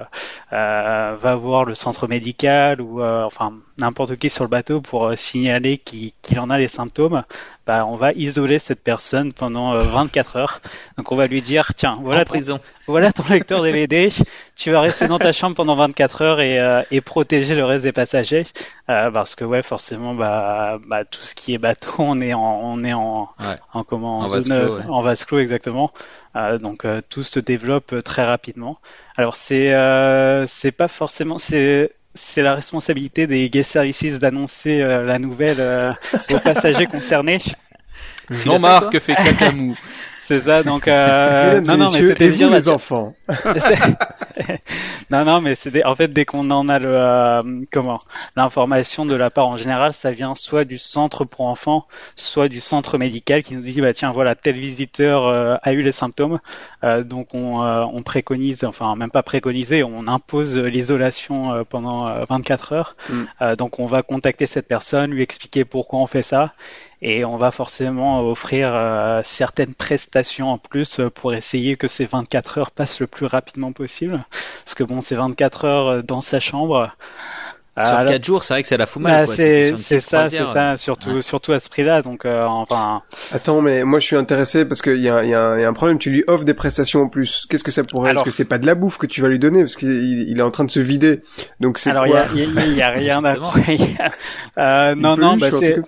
euh, 0.52 1.16
va 1.20 1.34
voir 1.36 1.64
le 1.64 1.74
centre 1.74 2.06
médical 2.06 2.80
ou 2.80 3.00
euh, 3.02 3.24
enfin 3.24 3.52
n'importe 3.78 4.16
qui 4.16 4.30
sur 4.30 4.44
le 4.44 4.50
bateau 4.50 4.80
pour 4.80 5.12
signaler 5.16 5.78
qu'il 5.78 6.12
en 6.38 6.50
a 6.50 6.58
les 6.58 6.68
symptômes, 6.68 7.24
bah, 7.66 7.86
on 7.86 7.96
va 7.96 8.12
isoler 8.12 8.58
cette 8.58 8.82
personne 8.82 9.32
pendant 9.32 9.74
euh, 9.74 9.82
24 9.82 10.36
heures. 10.36 10.60
Donc 10.98 11.10
on 11.12 11.16
va 11.16 11.26
lui 11.26 11.40
dire 11.40 11.72
tiens 11.74 11.98
voilà 12.02 12.20
en 12.20 12.24
ton, 12.24 12.28
prison. 12.28 12.60
voilà 12.86 13.10
ton 13.12 13.24
lecteur 13.30 13.62
DVD, 13.62 14.10
tu 14.54 14.70
vas 14.70 14.80
rester 14.80 15.08
dans 15.08 15.18
ta 15.18 15.32
chambre 15.32 15.56
pendant 15.56 15.74
24 15.74 16.22
heures 16.22 16.40
et, 16.40 16.60
euh, 16.60 16.82
et 16.90 17.00
protéger 17.00 17.54
le 17.54 17.64
reste 17.64 17.82
des 17.82 17.92
passagers 17.92 18.44
Euh, 18.90 19.10
parce 19.10 19.34
que 19.34 19.46
ouais 19.46 19.62
forcément 19.62 20.14
bah, 20.14 20.78
bah 20.86 21.06
tout 21.06 21.22
ce 21.22 21.34
qui 21.34 21.54
est 21.54 21.58
bateau 21.58 21.90
on 21.98 22.20
est 22.20 22.34
en 22.34 22.60
on 22.62 22.84
est 22.84 22.92
en 22.92 23.30
Ouais. 23.40 23.56
en 23.72 23.82
comment 23.82 24.18
En 24.18 24.24
en 24.24 24.28
vase 24.28 24.44
zone 24.44 24.60
clos, 24.66 24.76
ouais. 24.76 24.82
en 24.88 25.00
vase 25.00 25.24
clos 25.24 25.38
exactement. 25.38 25.90
Euh, 26.36 26.58
donc 26.58 26.84
euh, 26.84 27.00
tout 27.08 27.22
se 27.22 27.40
développe 27.40 27.92
euh, 27.94 28.02
très 28.02 28.24
rapidement. 28.26 28.78
Alors 29.16 29.36
c'est 29.36 29.72
euh, 29.72 30.46
c'est 30.46 30.72
pas 30.72 30.88
forcément 30.88 31.38
c'est 31.38 31.92
c'est 32.14 32.42
la 32.42 32.54
responsabilité 32.54 33.26
des 33.26 33.48
guest 33.48 33.70
services 33.70 34.18
d'annoncer 34.18 34.82
euh, 34.82 35.02
la 35.04 35.18
nouvelle 35.18 35.60
euh, 35.60 35.92
aux 36.30 36.38
passagers 36.40 36.86
concernés. 36.90 37.38
l'as 38.28 38.36
fait, 38.36 38.44
Jean-Marc 38.44 38.98
fait 39.00 39.14
cacamou. 39.14 39.76
C'est 40.26 40.40
ça, 40.40 40.62
donc 40.62 40.88
euh, 40.88 41.60
non, 41.60 41.76
non, 41.76 41.90
mais 41.92 42.00
c'était 42.00 42.30
vous 42.30 42.48
les 42.48 42.68
enfants. 42.70 43.14
non, 45.10 45.26
non, 45.26 45.42
mais 45.42 45.54
c'est 45.54 45.84
en 45.84 45.94
fait 45.94 46.08
dès 46.08 46.24
qu'on 46.24 46.50
en 46.50 46.66
a 46.70 46.78
le 46.78 46.96
euh, 46.96 47.42
comment 47.70 47.98
l'information 48.34 49.04
de 49.04 49.14
la 49.14 49.28
part 49.28 49.48
en 49.48 49.58
général, 49.58 49.92
ça 49.92 50.12
vient 50.12 50.34
soit 50.34 50.64
du 50.64 50.78
centre 50.78 51.26
pour 51.26 51.46
enfants, 51.46 51.86
soit 52.16 52.48
du 52.48 52.62
centre 52.62 52.96
médical 52.96 53.42
qui 53.42 53.54
nous 53.54 53.60
dit 53.60 53.82
bah 53.82 53.92
tiens 53.92 54.12
voilà 54.12 54.34
tel 54.34 54.54
visiteur 54.54 55.26
euh, 55.26 55.56
a 55.62 55.72
eu 55.74 55.82
les 55.82 55.92
symptômes, 55.92 56.40
euh, 56.84 57.04
donc 57.04 57.34
on, 57.34 57.60
on 57.60 58.02
préconise, 58.02 58.64
enfin 58.64 58.96
même 58.96 59.10
pas 59.10 59.22
préconiser, 59.22 59.84
on 59.84 60.08
impose 60.08 60.58
l'isolation 60.58 61.66
pendant 61.68 62.24
24 62.24 62.72
heures. 62.72 62.96
Mm. 63.10 63.54
donc 63.58 63.78
on 63.78 63.86
va 63.86 64.02
contacter 64.02 64.46
cette 64.46 64.68
personne, 64.68 65.10
lui 65.10 65.20
expliquer 65.22 65.66
pourquoi 65.66 65.98
on 65.98 66.06
fait 66.06 66.22
ça 66.22 66.54
et 67.06 67.22
on 67.22 67.36
va 67.36 67.50
forcément 67.50 68.26
offrir 68.26 68.72
euh, 68.74 69.20
certaines 69.24 69.74
prestations 69.74 70.50
en 70.50 70.58
plus 70.58 71.02
pour 71.14 71.34
essayer 71.34 71.76
que 71.76 71.86
ces 71.86 72.06
24 72.06 72.58
heures 72.58 72.70
passent 72.70 72.98
le 72.98 73.06
plus 73.06 73.26
rapidement 73.26 73.72
possible. 73.72 74.24
Parce 74.64 74.74
que 74.74 74.84
bon, 74.84 75.02
ces 75.02 75.14
24 75.14 75.64
heures 75.66 76.02
dans 76.02 76.22
sa 76.22 76.40
chambre. 76.40 76.90
Sur 77.78 77.90
4 77.90 78.10
euh, 78.10 78.22
jours, 78.22 78.44
c'est 78.44 78.54
vrai 78.54 78.62
que 78.62 78.68
c'est 78.68 78.78
la 78.78 78.86
fou 78.86 79.00
mal. 79.00 79.26
Bah, 79.26 79.32
c'est 79.36 79.76
ça, 79.76 80.30
c'est 80.30 80.46
ça, 80.46 80.76
surtout, 80.76 81.20
surtout 81.20 81.52
à 81.52 81.60
ce 81.60 81.68
prix-là. 81.68 82.00
Donc, 82.00 82.24
euh, 82.24 82.44
enfin. 82.44 83.02
Attends, 83.32 83.60
mais 83.60 83.84
moi 83.84 84.00
je 84.00 84.06
suis 84.06 84.16
intéressé 84.16 84.64
parce 84.64 84.80
qu'il 84.80 85.02
y 85.02 85.10
a, 85.10 85.24
y, 85.24 85.34
a, 85.34 85.58
y 85.58 85.64
a, 85.64 85.68
un 85.68 85.72
problème. 85.74 85.98
Tu 85.98 86.08
lui 86.08 86.24
offres 86.26 86.44
des 86.44 86.54
prestations 86.54 87.02
en 87.02 87.08
plus. 87.08 87.46
Qu'est-ce 87.50 87.64
que 87.64 87.72
ça 87.72 87.82
pourrait 87.82 88.10
Alors... 88.10 88.22
Parce 88.22 88.34
que 88.34 88.36
c'est 88.36 88.48
pas 88.48 88.58
de 88.58 88.64
la 88.66 88.76
bouffe 88.76 88.96
que 88.96 89.06
tu 89.06 89.20
vas 89.20 89.28
lui 89.28 89.40
donner? 89.40 89.60
Parce 89.60 89.76
qu'il 89.76 89.90
il 89.90 90.38
est 90.38 90.42
en 90.42 90.52
train 90.52 90.64
de 90.64 90.70
se 90.70 90.80
vider. 90.80 91.20
Donc 91.60 91.76
c'est. 91.76 91.90
Alors 91.90 92.06
il 92.06 92.12
y 92.12 92.16
a, 92.16 92.64
y, 92.64 92.80
a, 92.80 92.88
rien 92.88 93.22
à. 93.24 93.34
euh, 94.58 94.94
non, 94.94 95.16
non, 95.18 95.36
bah 95.36 95.50
c'est. 95.50 95.82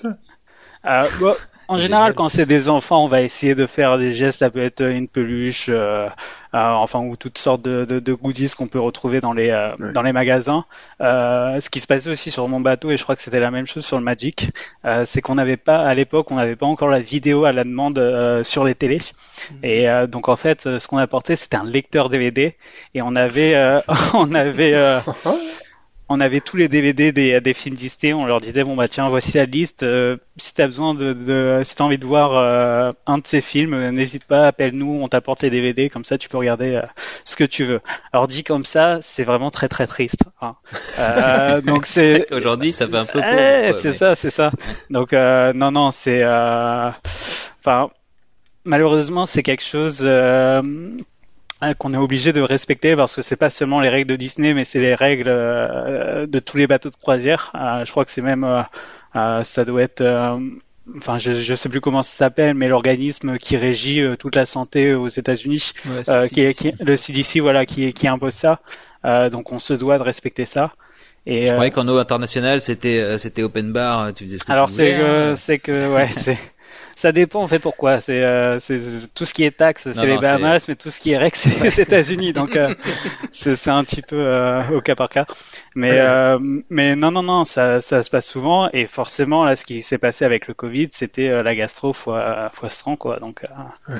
Euh, 0.86 1.34
en 1.68 1.78
général, 1.78 2.14
quand 2.14 2.28
c'est 2.28 2.46
des 2.46 2.68
enfants, 2.68 3.04
on 3.04 3.08
va 3.08 3.22
essayer 3.22 3.54
de 3.56 3.66
faire 3.66 3.98
des 3.98 4.14
gestes. 4.14 4.38
Ça 4.38 4.50
peut 4.50 4.62
être 4.62 4.82
une 4.82 5.08
peluche, 5.08 5.66
euh, 5.68 6.06
euh, 6.06 6.10
enfin 6.52 7.00
ou 7.00 7.16
toutes 7.16 7.38
sortes 7.38 7.62
de, 7.62 7.84
de, 7.84 7.98
de 7.98 8.12
goodies 8.14 8.52
qu'on 8.56 8.68
peut 8.68 8.80
retrouver 8.80 9.20
dans 9.20 9.32
les 9.32 9.50
euh, 9.50 9.74
dans 9.92 10.02
les 10.02 10.12
magasins. 10.12 10.64
Euh, 11.00 11.60
ce 11.60 11.68
qui 11.68 11.80
se 11.80 11.88
passait 11.88 12.08
aussi 12.08 12.30
sur 12.30 12.46
mon 12.46 12.60
bateau, 12.60 12.90
et 12.90 12.96
je 12.96 13.02
crois 13.02 13.16
que 13.16 13.22
c'était 13.22 13.40
la 13.40 13.50
même 13.50 13.66
chose 13.66 13.84
sur 13.84 13.98
le 13.98 14.04
Magic, 14.04 14.50
euh, 14.84 15.04
c'est 15.04 15.20
qu'on 15.20 15.34
n'avait 15.34 15.56
pas 15.56 15.80
à 15.80 15.92
l'époque, 15.94 16.30
on 16.30 16.36
n'avait 16.36 16.56
pas 16.56 16.66
encore 16.66 16.88
la 16.88 17.00
vidéo 17.00 17.44
à 17.44 17.52
la 17.52 17.64
demande 17.64 18.00
sur 18.44 18.64
les 18.64 18.76
télés. 18.76 19.02
Mhm. 19.50 19.58
Et 19.64 19.88
donc 20.06 20.28
en 20.28 20.36
fait, 20.36 20.78
ce 20.78 20.86
qu'on 20.86 20.98
apportait, 20.98 21.34
c'était 21.34 21.56
un 21.56 21.64
lecteur 21.64 22.08
DVD, 22.10 22.56
et 22.94 23.02
on 23.02 23.16
avait 23.16 23.80
on 24.14 24.32
avait 24.34 25.00
on 26.08 26.20
avait 26.20 26.40
tous 26.40 26.56
les 26.56 26.68
DVD 26.68 27.10
des, 27.10 27.40
des 27.40 27.54
films 27.54 27.74
Disney. 27.74 28.12
On 28.12 28.26
leur 28.26 28.40
disait 28.40 28.62
bon 28.62 28.76
bah 28.76 28.88
tiens 28.88 29.08
voici 29.08 29.36
la 29.36 29.44
liste. 29.44 29.82
Euh, 29.82 30.16
si 30.36 30.54
t'as 30.54 30.66
besoin 30.66 30.94
de, 30.94 31.12
de 31.12 31.62
si 31.64 31.74
t'as 31.74 31.84
envie 31.84 31.98
de 31.98 32.06
voir 32.06 32.36
euh, 32.36 32.92
un 33.06 33.18
de 33.18 33.26
ces 33.26 33.40
films, 33.40 33.74
euh, 33.74 33.90
n'hésite 33.90 34.24
pas, 34.24 34.46
appelle-nous, 34.46 35.00
on 35.02 35.08
t'apporte 35.08 35.42
les 35.42 35.50
DVD. 35.50 35.90
Comme 35.90 36.04
ça 36.04 36.16
tu 36.16 36.28
peux 36.28 36.38
regarder 36.38 36.80
ce 37.24 37.34
que 37.36 37.44
tu 37.44 37.64
veux. 37.64 37.80
Alors 38.12 38.28
dit 38.28 38.44
comme 38.44 38.64
ça, 38.64 38.98
c'est 39.02 39.24
vraiment 39.24 39.50
très 39.50 39.68
très 39.68 39.86
triste. 39.86 40.22
Hein. 40.40 40.54
donc 41.64 41.86
c'est 41.86 42.32
aujourd'hui 42.32 42.72
ça 42.72 42.86
fait 42.86 42.96
un 42.96 43.04
peu. 43.04 43.20
Eh, 43.20 43.72
c'est 43.72 43.92
ça, 43.92 44.14
c'est 44.14 44.30
ça. 44.30 44.52
Donc 44.90 45.12
non 45.12 45.72
non 45.72 45.90
c'est 45.90 46.24
enfin 46.24 47.90
malheureusement 48.64 49.26
c'est 49.26 49.42
quelque 49.42 49.64
chose 49.64 50.06
qu'on 51.78 51.94
est 51.94 51.98
obligé 51.98 52.32
de 52.32 52.40
respecter 52.40 52.96
parce 52.96 53.14
que 53.16 53.22
c'est 53.22 53.36
pas 53.36 53.50
seulement 53.50 53.80
les 53.80 53.88
règles 53.88 54.10
de 54.10 54.16
Disney, 54.16 54.54
mais 54.54 54.64
c'est 54.64 54.80
les 54.80 54.94
règles 54.94 55.28
euh, 55.28 56.26
de 56.26 56.38
tous 56.38 56.56
les 56.56 56.66
bateaux 56.66 56.90
de 56.90 56.96
croisière. 56.96 57.52
Euh, 57.54 57.84
je 57.84 57.90
crois 57.90 58.04
que 58.04 58.10
c'est 58.10 58.22
même, 58.22 58.44
euh, 58.44 59.42
ça 59.44 59.64
doit 59.64 59.82
être, 59.82 60.04
enfin, 60.96 61.18
je, 61.18 61.32
je 61.32 61.54
sais 61.54 61.68
plus 61.68 61.80
comment 61.80 62.02
ça 62.02 62.14
s'appelle, 62.14 62.54
mais 62.54 62.68
l'organisme 62.68 63.38
qui 63.38 63.56
régit 63.56 64.02
toute 64.18 64.36
la 64.36 64.44
santé 64.44 64.94
aux 64.94 65.08
États-Unis, 65.08 65.72
qui, 66.32 66.40
est, 66.42 66.54
qui, 66.54 66.72
le 66.78 66.96
CDC, 66.96 67.40
voilà, 67.40 67.64
qui, 67.64 67.92
qui 67.94 68.06
impose 68.06 68.34
ça. 68.34 68.60
donc 69.30 69.52
on 69.52 69.58
se 69.58 69.72
doit 69.72 69.98
de 69.98 70.02
respecter 70.02 70.44
ça. 70.44 70.72
Et, 71.28 71.46
je 71.46 71.52
croyais 71.52 71.72
qu'en 71.72 71.88
eau 71.88 71.96
internationale 71.96 72.60
c'était 72.60 73.18
c'était 73.18 73.42
open 73.42 73.72
bar, 73.72 74.12
tu 74.12 74.22
faisais 74.24 74.38
ce 74.38 74.44
que 74.44 74.52
alors 74.52 74.68
tu 74.68 74.74
voulais. 74.74 74.94
Alors 74.94 75.36
c'est 75.36 75.54
c'est 75.54 75.58
que 75.58 75.92
ouais 75.92 76.08
c'est 76.12 76.38
ça 76.96 77.12
dépend 77.12 77.42
en 77.42 77.46
fait 77.46 77.58
pourquoi. 77.58 78.00
C'est 78.00 78.22
euh, 78.22 78.58
tout 79.14 79.26
ce 79.26 79.34
qui 79.34 79.44
est 79.44 79.50
taxe, 79.50 79.88
c'est 79.92 80.06
les 80.06 80.16
Bahamas, 80.16 80.64
mais 80.66 80.76
tout 80.76 80.88
ce 80.88 80.98
qui 80.98 81.12
est 81.12 81.18
Rex, 81.18 81.40
c'est 81.40 81.62
les 81.62 81.80
États-Unis. 81.80 82.32
Donc 82.32 82.56
euh, 82.56 82.74
c'est 83.32 83.68
un 83.68 83.84
petit 83.84 84.00
peu 84.00 84.16
euh, 84.16 84.62
au 84.74 84.80
cas 84.80 84.94
par 84.94 85.10
cas. 85.10 85.26
Mais 85.74 86.00
euh, 86.00 86.38
mais 86.70 86.96
non 86.96 87.10
non 87.10 87.22
non, 87.22 87.44
ça 87.44 87.82
ça 87.82 88.02
se 88.02 88.08
passe 88.08 88.26
souvent 88.26 88.70
et 88.72 88.86
forcément 88.86 89.44
là, 89.44 89.56
ce 89.56 89.66
qui 89.66 89.82
s'est 89.82 89.98
passé 89.98 90.24
avec 90.24 90.48
le 90.48 90.54
Covid, 90.54 90.88
c'était 90.90 91.28
euh, 91.28 91.42
la 91.42 91.54
gastro 91.54 91.92
fois 91.92 92.48
fois 92.54 92.70
100 92.70 92.96
quoi. 92.96 93.18
Donc 93.20 93.42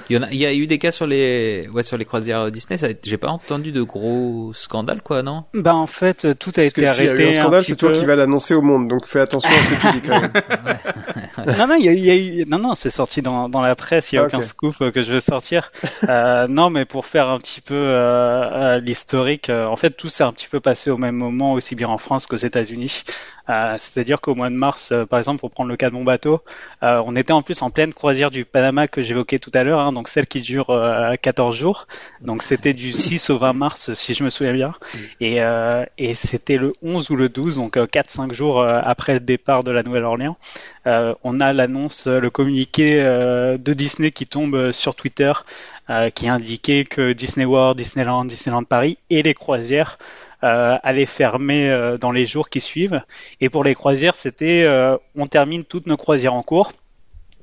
il 0.09 0.17
y 0.17 0.19
en 0.19 0.23
a 0.23 0.31
il 0.31 0.39
y 0.39 0.47
a 0.47 0.55
eu 0.55 0.67
des 0.67 0.79
cas 0.79 0.91
sur 0.91 1.07
les 1.07 1.69
ouais 1.69 1.83
sur 1.83 1.99
les 1.99 2.07
croisières 2.07 2.51
Disney. 2.51 2.79
J'ai 3.05 3.19
pas 3.19 3.29
entendu 3.29 3.73
de 3.73 3.83
gros 3.83 4.53
scandales 4.55 5.03
quoi, 5.03 5.23
non? 5.23 5.45
Bah 5.53 5.75
en 5.75 5.87
fait 5.87 6.39
tout 6.39 6.53
a 6.57 6.63
été 6.63 6.87
arrêté. 6.89 7.15
Si 7.15 7.23
y 7.23 7.25
a 7.25 7.27
eu 7.27 7.29
un 7.29 7.33
scandale, 7.33 7.63
c'est 7.63 7.77
toi 7.77 7.93
qui 7.93 8.07
vas 8.07 8.17
l'annoncer 8.17 8.55
au 8.55 8.63
monde, 8.63 8.89
donc 8.89 9.07
fais 9.07 9.21
attention 9.21 9.51
à 9.51 9.53
ce 9.53 9.69
que 9.69 9.81
tu 9.87 10.01
dis 10.01 10.09
quand 10.09 10.21
même. 10.23 10.33
non 11.47 11.67
non 11.67 11.75
il 11.77 11.85
y 11.85 11.89
a, 11.89 11.93
y 11.93 12.11
a 12.11 12.17
eu 12.17 12.45
non 12.47 12.59
non 12.59 12.75
c'est 12.75 12.91
sorti 12.91 13.23
dans, 13.23 13.49
dans 13.49 13.63
la 13.63 13.75
presse, 13.77 14.13
il 14.13 14.17
n'y 14.17 14.19
a 14.19 14.25
aucun 14.25 14.41
scoop 14.41 14.77
euh, 14.81 14.91
que 14.91 15.03
je 15.03 15.13
veux 15.13 15.21
sortir. 15.21 15.73
Euh, 16.09 16.47
non, 16.47 16.71
mais 16.71 16.85
pour 16.85 17.07
faire 17.07 17.29
un 17.29 17.39
petit 17.39 17.61
peu 17.61 17.75
euh, 17.75 18.79
l'historique, 18.79 19.51
en 19.51 19.75
fait, 19.77 19.91
tout 19.91 20.09
s'est 20.09 20.23
un 20.23 20.33
petit 20.33 20.47
peu 20.47 20.61
passé 20.61 20.91
au 20.91 20.99
même 20.99 21.17
moment, 21.17 21.53
aussi 21.53 21.75
bien 21.75 21.89
en 21.89 21.99
France 21.99 22.27
qu'aux 22.27 22.37
États-Unis. 22.37 23.03
Euh, 23.49 23.77
c'est-à-dire 23.79 24.21
qu'au 24.21 24.35
mois 24.35 24.51
de 24.51 24.55
mars, 24.55 24.91
euh, 24.91 25.07
par 25.07 25.19
exemple, 25.19 25.41
pour 25.41 25.51
prendre 25.51 25.71
le 25.71 25.77
cas 25.77 25.89
de 25.89 25.95
mon 25.95 26.03
bateau, 26.03 26.43
euh, 26.83 27.01
on 27.07 27.15
était 27.15 27.33
en 27.33 27.43
plus 27.43 27.63
en 27.63 27.71
pleine 27.71 27.95
croisière 27.95 28.31
du 28.31 28.45
Panama 28.45 28.89
que 28.89 29.03
j'évoquais 29.03 29.39
tout 29.39 29.53
à 29.55 29.63
l'heure, 29.63 29.79
hein, 29.79 29.93
donc 29.93 30.09
celle 30.09 30.27
qui 30.27 30.41
dure 30.41 30.67
14 31.23 31.55
jours. 31.55 31.87
Donc 32.21 32.43
c'était 32.43 32.75
du 32.75 32.93
6 32.93 33.31
au 33.31 33.39
20 33.39 33.53
mars, 33.53 33.95
si 33.95 34.15
je 34.15 34.25
me 34.25 34.31
souviens 34.31 34.53
bien. 34.53 34.75
Et, 35.21 35.39
et 35.99 36.15
c'était 36.15 36.57
le 36.57 36.73
11 36.83 37.11
ou 37.11 37.17
le 37.17 37.29
12, 37.29 37.57
donc 37.57 37.77
4-5 37.77 38.33
jours 38.33 38.63
après 38.63 39.15
le 39.15 39.21
départ 39.21 39.65
de 39.65 39.71
la 39.71 39.83
Nouvelle-Orléans. 39.83 40.37
On 40.87 41.41
a 41.41 41.53
l'annonce, 41.53 42.07
le 42.07 42.31
communiqué 42.31 42.95
de 43.03 43.73
Disney 43.75 44.13
qui 44.13 44.27
tombe 44.27 44.71
sur 44.71 44.95
Twitter, 44.95 45.33
qui 46.15 46.29
indiquait 46.29 46.85
que 46.85 47.13
Disney 47.13 47.45
World, 47.45 47.77
Disneyland, 47.77 48.25
Disneyland 48.25 48.65
Paris 48.65 48.99
et 49.11 49.23
les 49.23 49.35
croisières 49.35 49.99
euh, 50.45 50.77
allait 50.83 51.07
fermer 51.07 51.71
euh, 51.71 51.97
dans 51.97 52.13
les 52.13 52.27
jours 52.27 52.51
qui 52.51 52.61
suivent. 52.61 53.01
Et 53.41 53.49
pour 53.49 53.65
les 53.65 53.75
croisières, 53.75 54.17
c'était 54.17 54.65
euh, 54.65 54.97
on 55.15 55.27
termine 55.27 55.65
toutes 55.65 55.87
nos 55.87 55.97
croisières 55.97 56.35
en 56.35 56.43
cours. 56.43 56.73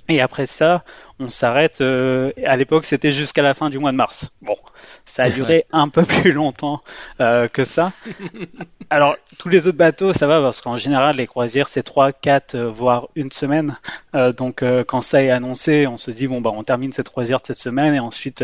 Et 0.09 0.19
après 0.19 0.45
ça, 0.45 0.83
on 1.19 1.29
s'arrête. 1.29 1.79
Euh, 1.81 2.31
à 2.45 2.57
l'époque, 2.57 2.85
c'était 2.85 3.11
jusqu'à 3.11 3.41
la 3.41 3.53
fin 3.53 3.69
du 3.69 3.79
mois 3.79 3.91
de 3.91 3.97
mars. 3.97 4.29
Bon, 4.41 4.57
ça 5.05 5.23
a 5.23 5.29
duré 5.29 5.65
un 5.71 5.87
peu 5.87 6.03
plus 6.21 6.33
longtemps 6.33 6.81
euh, 7.21 7.47
que 7.47 7.63
ça. 7.63 7.93
Alors, 8.89 9.15
tous 9.37 9.49
les 9.49 9.67
autres 9.67 9.77
bateaux, 9.77 10.11
ça 10.11 10.27
va 10.27 10.41
parce 10.41 10.61
qu'en 10.61 10.75
général, 10.75 11.15
les 11.15 11.27
croisières, 11.27 11.69
c'est 11.69 11.83
3, 11.83 12.11
4, 12.11 12.57
voire 12.57 13.07
une 13.15 13.31
semaine. 13.31 13.77
Euh, 14.13 14.33
donc, 14.33 14.63
quand 14.87 15.01
ça 15.01 15.23
est 15.23 15.29
annoncé, 15.29 15.87
on 15.87 15.97
se 15.97 16.11
dit 16.11 16.27
bon 16.27 16.41
bah, 16.41 16.51
on 16.53 16.63
termine 16.63 16.91
cette 16.91 17.09
croisière 17.09 17.39
cette 17.43 17.57
semaine 17.57 17.93
et 17.93 17.99
ensuite 17.99 18.43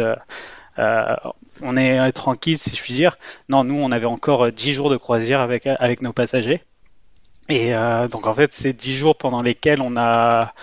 euh, 0.79 1.15
on 1.61 1.75
est 1.75 2.11
tranquille, 2.13 2.57
si 2.57 2.75
je 2.75 2.81
puis 2.81 2.93
dire. 2.93 3.17
Non, 3.49 3.63
nous, 3.63 3.75
on 3.75 3.91
avait 3.91 4.05
encore 4.05 4.51
10 4.51 4.73
jours 4.73 4.89
de 4.89 4.97
croisière 4.97 5.41
avec, 5.41 5.67
avec 5.67 6.01
nos 6.01 6.13
passagers. 6.13 6.63
Et 7.49 7.75
euh, 7.75 8.07
donc, 8.07 8.27
en 8.27 8.33
fait, 8.33 8.53
c'est 8.53 8.73
10 8.73 8.95
jours 8.95 9.17
pendant 9.17 9.41
lesquels 9.41 9.81
on 9.81 9.97
a, 9.97 10.53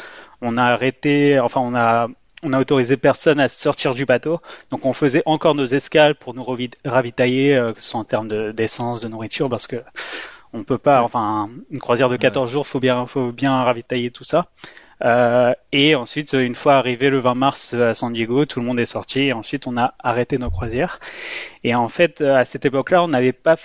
on 0.46 0.56
a 0.56 0.64
arrêté, 0.64 1.38
enfin, 1.40 1.60
on 1.60 1.74
a, 1.74 2.08
on 2.42 2.52
a 2.52 2.60
autorisé 2.60 2.96
personne 2.96 3.40
à 3.40 3.48
sortir 3.48 3.94
du 3.94 4.04
bateau. 4.04 4.40
Donc, 4.70 4.86
on 4.86 4.92
faisait 4.92 5.22
encore 5.26 5.54
nos 5.54 5.66
escales 5.66 6.14
pour 6.14 6.34
nous 6.34 6.44
ravitailler, 6.84 7.56
euh, 7.56 7.72
que 7.72 7.82
ce 7.82 7.90
soit 7.90 8.00
en 8.00 8.04
termes 8.04 8.52
d'essence, 8.52 9.00
de, 9.02 9.08
nourriture, 9.08 9.48
parce 9.48 9.66
que 9.66 9.82
on 10.52 10.64
peut 10.64 10.78
pas, 10.78 11.02
enfin, 11.02 11.50
une 11.70 11.80
croisière 11.80 12.08
de 12.08 12.16
14 12.16 12.50
jours, 12.50 12.66
faut 12.66 12.80
bien, 12.80 13.06
faut 13.06 13.32
bien 13.32 13.62
ravitailler 13.62 14.10
tout 14.10 14.24
ça. 14.24 14.46
Euh, 15.04 15.52
et 15.72 15.94
ensuite, 15.94 16.32
une 16.32 16.54
fois 16.54 16.76
arrivé 16.76 17.10
le 17.10 17.18
20 17.18 17.34
mars 17.34 17.74
à 17.74 17.92
San 17.92 18.12
Diego, 18.12 18.46
tout 18.46 18.60
le 18.60 18.66
monde 18.66 18.80
est 18.80 18.86
sorti 18.86 19.20
et 19.22 19.32
ensuite 19.34 19.66
on 19.66 19.76
a 19.76 19.94
arrêté 19.98 20.38
nos 20.38 20.48
croisières. 20.48 21.00
Et 21.64 21.74
en 21.74 21.88
fait, 21.88 22.22
à 22.22 22.44
cette 22.46 22.64
époque-là, 22.64 23.02
on 23.02 23.08
n'avait 23.08 23.34
pas 23.34 23.56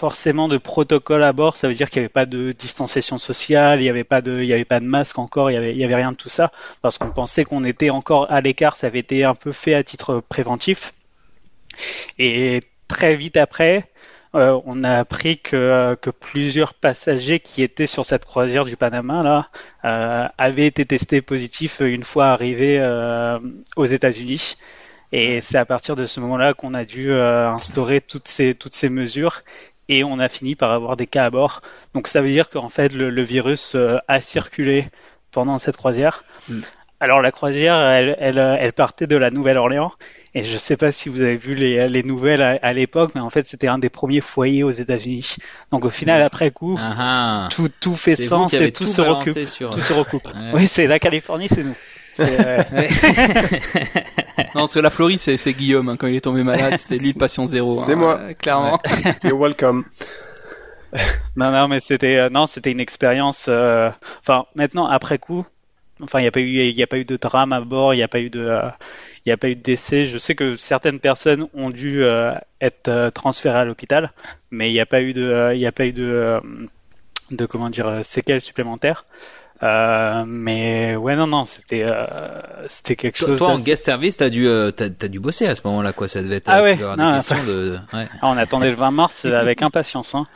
forcément 0.00 0.48
de 0.48 0.56
protocole 0.56 1.22
à 1.22 1.34
bord. 1.34 1.58
Ça 1.58 1.68
veut 1.68 1.74
dire 1.74 1.90
qu'il 1.90 2.00
n'y 2.00 2.04
avait 2.06 2.12
pas 2.12 2.24
de 2.24 2.52
distanciation 2.52 3.18
sociale, 3.18 3.80
il 3.80 3.82
n'y 3.82 3.90
avait 3.90 4.02
pas 4.02 4.22
de, 4.22 4.80
masque 4.80 5.18
encore, 5.18 5.50
il 5.50 5.54
y 5.54 5.84
avait, 5.84 5.94
rien 5.94 6.12
de 6.12 6.16
tout 6.16 6.30
ça 6.30 6.50
parce 6.80 6.96
qu'on 6.96 7.10
pensait 7.10 7.44
qu'on 7.44 7.64
était 7.64 7.90
encore 7.90 8.26
à 8.32 8.40
l'écart. 8.40 8.76
Ça 8.76 8.86
avait 8.86 9.00
été 9.00 9.24
un 9.24 9.34
peu 9.34 9.52
fait 9.52 9.74
à 9.74 9.84
titre 9.84 10.22
préventif. 10.26 10.94
Et 12.18 12.60
très 12.88 13.14
vite 13.14 13.36
après, 13.36 13.90
euh, 14.34 14.58
on 14.64 14.84
a 14.84 14.94
appris 14.94 15.38
que, 15.38 15.56
euh, 15.56 15.96
que, 15.96 16.08
plusieurs 16.08 16.72
passagers 16.72 17.40
qui 17.40 17.62
étaient 17.62 17.86
sur 17.86 18.06
cette 18.06 18.24
croisière 18.24 18.64
du 18.64 18.76
Panama 18.76 19.22
là 19.22 19.50
euh, 19.84 20.28
avaient 20.38 20.66
été 20.66 20.86
testés 20.86 21.20
positifs 21.20 21.80
une 21.80 22.04
fois 22.04 22.28
arrivés 22.28 22.80
aux 23.76 23.86
États-Unis. 23.86 24.56
Et 25.12 25.42
c'est 25.42 25.58
à 25.58 25.66
partir 25.66 25.94
de 25.94 26.06
ce 26.06 26.20
moment-là 26.20 26.54
qu'on 26.54 26.72
a 26.72 26.86
dû 26.86 27.12
instaurer 27.12 28.00
toutes 28.00 28.28
ces 28.28 28.88
mesures 28.88 29.42
et 29.90 30.04
on 30.04 30.18
a 30.18 30.28
fini 30.28 30.54
par 30.54 30.70
avoir 30.70 30.96
des 30.96 31.06
cas 31.06 31.24
à 31.24 31.30
bord. 31.30 31.60
Donc 31.94 32.08
ça 32.08 32.20
veut 32.20 32.30
dire 32.30 32.48
qu'en 32.48 32.68
fait 32.68 32.92
le, 32.92 33.22
virus 33.22 33.76
a 34.08 34.20
circulé 34.20 34.86
pendant 35.32 35.58
cette 35.58 35.76
croisière. 35.76 36.24
Mm. 36.48 36.60
alors 37.00 37.20
la 37.20 37.30
croisière, 37.30 37.80
elle, 37.80 38.16
elle, 38.18 38.38
elle 38.38 38.72
partait 38.72 39.06
de 39.06 39.16
la 39.16 39.30
Nouvelle-Orléans 39.30 39.92
et 40.34 40.44
je 40.44 40.56
sais 40.56 40.76
pas 40.76 40.92
si 40.92 41.08
vous 41.08 41.22
avez 41.22 41.36
vu 41.36 41.56
les, 41.56 41.88
les 41.88 42.02
nouvelles 42.04 42.42
à, 42.62 42.72
l'époque, 42.72 43.12
mais 43.16 43.20
en 43.20 43.30
fait 43.30 43.46
c'était 43.46 43.66
un 43.66 43.78
des 43.78 43.88
premiers 43.88 44.20
foyers 44.20 44.62
aux 44.62 44.70
États-Unis. 44.70 45.34
Donc 45.72 45.84
au 45.84 45.90
final, 45.90 46.22
après 46.22 46.52
coup, 46.52 46.76
Ah 46.78 46.94
ah. 46.98 47.48
tout, 47.50 47.68
tout 47.80 47.96
fait 47.96 48.14
sens 48.14 48.54
et 48.54 48.70
tout 48.70 48.84
tout 48.84 48.90
se 48.90 49.00
recoupe. 49.00 49.46
sur- 49.46 49.70
Tout 49.70 49.80
se 49.80 49.92
recoupe. 49.92 50.28
Ouais. 50.34 50.52
Oui, 50.54 50.68
c'est 50.68 50.86
la 50.86 50.98
Californie, 50.98 51.48
c'est 51.48 51.64
nous. 51.64 51.74
C'est, 52.14 52.40
euh. 52.40 52.62
Non, 54.54 54.62
parce 54.62 54.74
que 54.74 54.80
la 54.80 54.90
Floride, 54.90 55.18
c'est, 55.20 55.36
c'est 55.36 55.52
Guillaume, 55.52 55.88
hein, 55.88 55.96
quand 55.96 56.06
il 56.06 56.16
est 56.16 56.20
tombé 56.20 56.42
malade, 56.42 56.78
c'était 56.78 57.02
l'île 57.02 57.14
Patient 57.18 57.46
Zéro. 57.46 57.82
C'est 57.86 57.92
hein, 57.92 57.96
moi. 57.96 58.18
euh, 58.20 58.34
clairement. 58.34 58.78
You're 59.24 59.38
welcome. 59.38 59.84
Non, 61.36 61.52
non, 61.52 61.68
mais 61.68 61.78
c'était 61.78 62.16
euh, 62.16 62.28
non, 62.30 62.46
c'était 62.48 62.72
une 62.72 62.80
expérience. 62.80 63.46
euh, 63.48 63.90
Enfin, 64.20 64.46
maintenant 64.56 64.86
après 64.86 65.18
coup, 65.18 65.46
enfin, 66.02 66.18
il 66.18 66.22
n'y 66.22 66.28
a 66.28 66.32
pas 66.32 66.40
eu, 66.40 66.46
il 66.48 66.76
y 66.76 66.82
a 66.82 66.86
pas 66.88 66.98
eu 66.98 67.04
de 67.04 67.16
drame 67.16 67.52
à 67.52 67.60
bord, 67.60 67.94
il 67.94 67.98
n'y 67.98 68.02
a 68.02 68.08
pas 68.08 68.18
eu 68.20 68.28
de, 68.28 68.40
euh, 68.40 68.62
il 69.24 69.28
y 69.28 69.32
a 69.32 69.36
pas 69.36 69.48
eu 69.50 69.54
de 69.54 69.62
décès. 69.62 70.04
Je 70.06 70.18
sais 70.18 70.34
que 70.34 70.56
certaines 70.56 70.98
personnes 70.98 71.46
ont 71.54 71.70
dû 71.70 72.02
euh, 72.02 72.32
être 72.60 72.88
euh, 72.88 73.10
transférées 73.12 73.58
à 73.58 73.64
l'hôpital, 73.64 74.10
mais 74.50 74.68
il 74.70 74.72
n'y 74.72 74.80
a 74.80 74.86
pas 74.86 75.00
eu 75.00 75.12
de, 75.12 75.22
euh, 75.22 75.54
il 75.54 75.60
y 75.60 75.66
a 75.66 75.70
pas 75.72 75.86
eu 75.86 75.92
de, 75.92 76.02
euh, 76.02 76.40
de 77.30 77.46
comment 77.46 77.70
dire, 77.70 78.00
séquelles 78.04 78.40
supplémentaires. 78.40 79.04
Euh, 79.62 80.24
mais 80.26 80.96
ouais, 80.96 81.16
non, 81.16 81.26
non, 81.26 81.44
c'était, 81.44 81.82
euh, 81.84 82.40
c'était 82.66 82.96
quelque 82.96 83.18
Toi, 83.18 83.28
chose. 83.28 83.38
toi, 83.38 83.48
en 83.50 83.58
guest 83.58 83.84
service, 83.84 84.16
t'as 84.16 84.30
dû, 84.30 84.46
euh, 84.46 84.70
t'as, 84.70 84.88
t'as 84.88 85.08
dû 85.08 85.20
bosser 85.20 85.46
à 85.46 85.54
ce 85.54 85.60
moment-là, 85.64 85.92
quoi. 85.92 86.08
Ça 86.08 86.22
devait 86.22 86.36
être. 86.36 86.48
Ah 86.48 86.60
euh, 86.60 86.62
ouais, 86.62 86.76
non, 86.96 87.18
des 87.18 87.46
de. 87.46 87.78
Ouais. 87.92 88.08
Ah, 88.22 88.28
on 88.28 88.36
attendait 88.38 88.70
le 88.70 88.76
20 88.76 88.90
mars 88.90 89.24
avec 89.26 89.62
impatience. 89.62 90.14
Hein. 90.14 90.26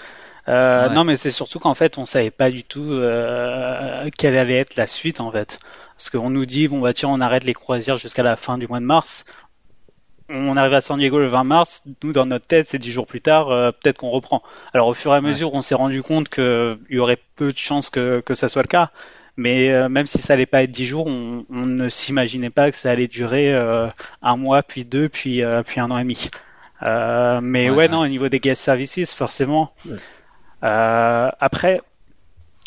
Euh, 0.49 0.89
Ouais. 0.89 0.95
Non, 0.95 1.05
mais 1.05 1.17
c'est 1.17 1.31
surtout 1.31 1.59
qu'en 1.59 1.75
fait, 1.75 1.97
on 1.97 2.05
savait 2.05 2.31
pas 2.31 2.51
du 2.51 2.65
tout 2.65 2.93
euh, 2.93 4.11
quelle 4.19 4.37
allait 4.37 4.59
être 4.59 4.77
la 4.77 4.87
suite 4.87 5.21
en 5.21 5.31
fait. 5.33 5.59
Parce 5.97 6.11
qu'on 6.11 6.29
nous 6.29 6.45
dit 6.45 6.69
bon 6.69 6.81
bah 6.81 6.93
tiens, 6.93 7.09
on 7.09 7.21
arrête 7.21 7.45
les 7.45 7.55
croisières 7.55 7.97
jusqu'à 7.97 8.23
la 8.23 8.37
fin 8.37 8.59
du 8.59 8.67
mois 8.69 8.81
de 8.81 8.85
mars. 8.85 9.25
On 10.31 10.57
arrive 10.57 10.73
à 10.75 10.81
San 10.81 10.99
Diego 10.99 11.19
le 11.19 11.29
20 11.29 11.45
mars. 11.45 11.83
Nous, 12.03 12.13
dans 12.13 12.25
notre 12.27 12.47
tête, 12.47 12.67
c'est 12.69 12.79
dix 12.79 12.91
jours 12.91 13.07
plus 13.07 13.21
tard. 13.21 13.51
euh, 13.51 13.73
Peut-être 13.73 13.99
qu'on 13.99 14.11
reprend. 14.11 14.43
Alors, 14.73 14.89
au 14.89 14.95
fur 14.95 15.13
et 15.13 15.17
à 15.17 15.21
mesure, 15.21 15.53
on 15.55 15.61
s'est 15.63 15.75
rendu 15.75 16.03
compte 16.03 16.29
qu'il 16.31 16.79
y 16.91 16.99
aurait 16.99 17.19
peu 17.37 17.53
de 17.53 17.59
chances 17.59 17.91
que, 17.91 18.21
que 18.21 18.35
ça 18.35 18.49
soit 18.49 18.63
le 18.63 18.69
cas. 18.69 18.91
Mais 19.37 19.71
euh, 19.73 19.89
même 19.89 20.07
si 20.07 20.19
ça 20.19 20.33
allait 20.35 20.47
pas 20.47 20.63
être 20.63 20.71
dix 20.73 20.87
jours, 20.87 21.07
on, 21.09 21.45
on 21.51 21.67
ne 21.67 21.89
s'imaginait 21.89 22.51
pas 22.51 22.71
que 22.71 22.77
ça 22.77 22.91
allait 22.91 23.09
durer 23.09 23.53
euh, 23.53 23.89
un 24.23 24.37
mois, 24.37 24.63
puis 24.63 24.85
deux, 24.85 25.09
puis 25.09 25.43
puis 25.67 25.81
un 25.81 25.91
an 25.91 25.99
et 25.99 26.03
demi. 26.03 26.29
Euh, 26.83 27.41
mais 27.43 27.69
Ouais, 27.71 27.89
non, 27.89 28.01
au 28.01 28.09
niveau 28.09 28.29
des 28.29 28.41
guest 28.41 28.63
services, 28.63 29.13
forcément. 29.13 29.73
Ouais. 29.87 29.97
Euh, 30.63 31.29
après, 31.41 31.83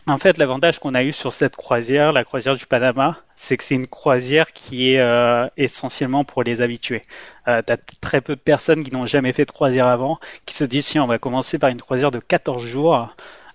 en 0.08 0.18
fait, 0.18 0.38
l'avantage 0.38 0.80
qu'on 0.80 0.94
a 0.94 1.04
eu 1.04 1.12
sur 1.12 1.34
cette 1.34 1.56
croisière, 1.56 2.14
la 2.14 2.24
croisière 2.24 2.56
du 2.56 2.66
Panama, 2.66 3.18
c'est 3.36 3.58
que 3.58 3.64
c'est 3.64 3.76
une 3.76 3.88
croisière 3.88 4.54
qui 4.54 4.94
est 4.94 5.00
euh, 5.00 5.48
essentiellement 5.58 6.24
pour 6.24 6.44
les 6.44 6.62
habitués. 6.62 7.02
Euh, 7.48 7.62
T'as 7.66 7.78
très 8.00 8.22
peu 8.22 8.36
de 8.36 8.40
personnes 8.40 8.84
qui 8.84 8.94
n'ont 8.94 9.06
jamais 9.06 9.34
fait 9.34 9.46
de 9.46 9.52
croisière 9.52 9.88
avant, 9.88 10.20
qui 10.46 10.56
se 10.56 10.64
disent 10.64 10.88
tiens, 10.88 11.04
on 11.04 11.08
va 11.08 11.20
commencer 11.20 11.60
par 11.60 11.70
une 11.70 11.82
croisière 11.82 12.12
de 12.12 12.20
14 12.20 12.66
jours 12.66 13.10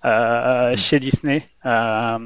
euh, 0.04 0.76
chez 0.76 1.00
Disney. 1.00 1.46
Euh, 1.64 2.18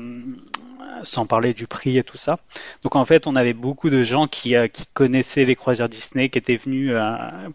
sans 1.02 1.26
parler 1.26 1.52
du 1.52 1.66
prix 1.66 1.98
et 1.98 2.02
tout 2.02 2.16
ça. 2.16 2.38
Donc 2.82 2.96
en 2.96 3.04
fait, 3.04 3.26
on 3.26 3.36
avait 3.36 3.52
beaucoup 3.52 3.90
de 3.90 4.02
gens 4.02 4.26
qui, 4.26 4.54
connaissaient 4.94 5.44
les 5.44 5.54
croisières 5.54 5.90
Disney, 5.90 6.30
qui 6.30 6.38
étaient 6.38 6.56
venus 6.56 6.94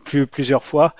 plus, 0.06 0.28
plusieurs 0.28 0.64
fois. 0.64 0.94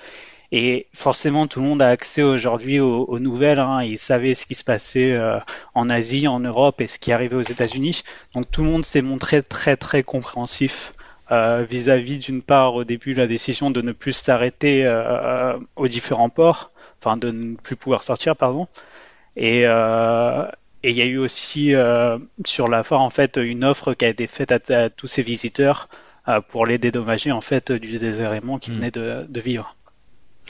Et 0.54 0.86
forcément, 0.92 1.46
tout 1.46 1.60
le 1.60 1.66
monde 1.66 1.80
a 1.82 1.88
accès 1.88 2.22
aujourd'hui 2.22 2.78
aux, 2.78 3.04
aux 3.04 3.18
nouvelles. 3.18 3.58
Hein. 3.58 3.82
Ils 3.82 3.98
savaient 3.98 4.34
ce 4.34 4.46
qui 4.46 4.54
se 4.54 4.64
passait 4.64 5.12
euh, 5.12 5.38
en 5.74 5.88
Asie, 5.88 6.28
en 6.28 6.40
Europe 6.40 6.80
et 6.80 6.86
ce 6.86 6.98
qui 6.98 7.10
arrivait 7.10 7.36
aux 7.36 7.40
États-Unis. 7.42 8.02
Donc 8.34 8.50
tout 8.50 8.62
le 8.62 8.68
monde 8.70 8.84
s'est 8.84 9.02
montré 9.02 9.42
très 9.42 9.76
très 9.76 10.02
compréhensif 10.02 10.92
euh, 11.30 11.64
vis-à-vis 11.68 12.18
d'une 12.18 12.42
part 12.42 12.74
au 12.74 12.84
début 12.84 13.14
la 13.14 13.26
décision 13.26 13.70
de 13.70 13.80
ne 13.80 13.92
plus 13.92 14.12
s'arrêter 14.12 14.84
euh, 14.84 15.58
aux 15.76 15.88
différents 15.88 16.28
ports, 16.28 16.70
enfin 17.00 17.16
de 17.16 17.30
ne 17.30 17.56
plus 17.56 17.76
pouvoir 17.76 18.02
sortir, 18.02 18.36
pardon. 18.36 18.68
Et 19.36 19.62
euh, 19.66 20.44
et 20.82 20.90
il 20.90 20.96
y 20.96 21.02
a 21.02 21.06
eu 21.06 21.18
aussi 21.18 21.74
euh, 21.74 22.18
sur 22.44 22.68
la 22.68 22.82
foire 22.82 23.00
en 23.02 23.10
fait 23.10 23.36
une 23.38 23.64
offre 23.64 23.94
qui 23.94 24.04
a 24.04 24.08
été 24.08 24.26
faite 24.26 24.52
à, 24.52 24.84
à 24.84 24.90
tous 24.90 25.06
ces 25.06 25.22
visiteurs 25.22 25.88
euh, 26.28 26.40
pour 26.40 26.66
les 26.66 26.78
dédommager 26.78 27.32
en 27.32 27.40
fait 27.40 27.72
du 27.72 27.98
désagrément 27.98 28.58
qu'ils 28.58 28.74
Mm. 28.74 28.76
venaient 28.76 28.90
de, 28.90 29.26
de 29.28 29.40
vivre. 29.40 29.76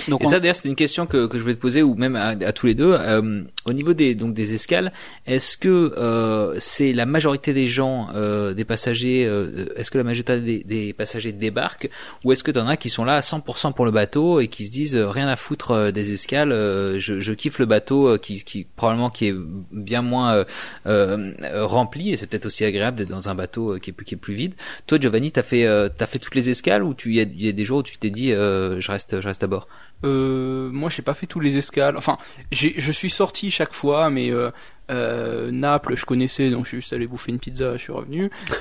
Donc 0.08 0.22
Et 0.22 0.26
on- 0.26 0.30
ça, 0.30 0.40
d'ailleurs, 0.40 0.56
c'était 0.56 0.68
une 0.68 0.76
question 0.76 1.06
que, 1.06 1.26
que 1.26 1.38
je 1.38 1.42
voulais 1.42 1.54
te 1.54 1.60
poser, 1.60 1.82
ou 1.82 1.94
même 1.94 2.16
à, 2.16 2.28
à 2.28 2.52
tous 2.52 2.66
les 2.66 2.74
deux. 2.74 2.92
Euh, 2.98 3.42
au 3.66 3.72
niveau 3.72 3.92
des 3.94 4.14
donc 4.14 4.34
des 4.34 4.54
escales, 4.54 4.92
est-ce 5.26 5.56
que 5.56 5.94
euh, 5.96 6.54
c'est 6.58 6.92
la 6.92 7.06
majorité 7.06 7.52
des 7.52 7.68
gens, 7.68 8.08
euh, 8.14 8.54
des 8.54 8.64
passagers, 8.64 9.24
euh, 9.26 9.66
est-ce 9.76 9.90
que 9.90 9.98
la 9.98 10.04
majorité 10.04 10.40
des, 10.40 10.64
des 10.64 10.92
passagers 10.92 11.32
débarquent, 11.32 11.88
ou 12.24 12.32
est-ce 12.32 12.42
que 12.42 12.50
t'en 12.50 12.66
as 12.68 12.76
qui 12.76 12.88
sont 12.88 13.04
là 13.04 13.14
à 13.16 13.20
100% 13.20 13.72
pour 13.74 13.84
le 13.84 13.90
bateau 13.90 14.40
et 14.40 14.48
qui 14.48 14.66
se 14.66 14.72
disent 14.72 14.96
euh, 14.96 15.08
rien 15.08 15.28
à 15.28 15.36
foutre 15.36 15.70
euh, 15.72 15.90
des 15.90 16.12
escales, 16.12 16.52
euh, 16.52 16.98
je, 16.98 17.20
je 17.20 17.32
kiffe 17.32 17.58
le 17.58 17.66
bateau, 17.66 18.18
qui, 18.18 18.42
qui 18.44 18.66
probablement 18.76 19.10
qui 19.10 19.26
est 19.28 19.34
bien 19.72 20.02
moins 20.02 20.44
rempli, 20.86 22.10
et 22.12 22.16
c'est 22.16 22.26
peut-être 22.26 22.46
aussi 22.46 22.64
agréable 22.64 22.96
d'être 22.96 23.08
dans 23.08 23.28
un 23.28 23.34
bateau 23.34 23.78
qui 23.78 23.90
est 23.90 23.92
plus 23.92 24.04
qui 24.04 24.14
est 24.14 24.18
plus 24.18 24.34
vide. 24.34 24.54
Toi, 24.86 24.98
Giovanni, 25.00 25.32
t'as 25.32 25.42
fait 25.42 25.64
euh, 25.66 25.88
t'as 25.96 26.06
fait 26.06 26.18
toutes 26.18 26.34
les 26.34 26.50
escales, 26.50 26.82
ou 26.82 26.94
tu 26.94 27.12
y 27.14 27.20
a, 27.20 27.24
y 27.36 27.48
a 27.48 27.52
des 27.52 27.64
jours 27.64 27.78
où 27.78 27.82
tu 27.82 27.96
t'es 27.98 28.10
dit 28.10 28.32
euh, 28.32 28.80
je 28.80 28.90
reste 28.90 29.20
je 29.20 29.26
reste 29.26 29.42
à 29.42 29.46
bord? 29.46 29.68
Euh, 30.04 30.70
moi, 30.70 30.90
j'ai 30.90 31.02
pas 31.02 31.14
fait 31.14 31.26
tous 31.26 31.40
les 31.40 31.56
escales. 31.58 31.96
Enfin, 31.96 32.18
je 32.50 32.92
suis 32.92 33.10
sorti 33.10 33.50
chaque 33.50 33.72
fois, 33.72 34.10
mais 34.10 34.30
euh, 34.30 34.50
euh, 34.90 35.50
Naples, 35.50 35.96
je 35.96 36.04
connaissais, 36.04 36.50
donc 36.50 36.64
je 36.64 36.68
suis 36.70 36.76
juste 36.78 36.92
allé 36.92 37.06
bouffer 37.06 37.30
une 37.30 37.38
pizza, 37.38 37.76
je 37.76 37.82
suis 37.82 37.92
revenu. 37.92 38.30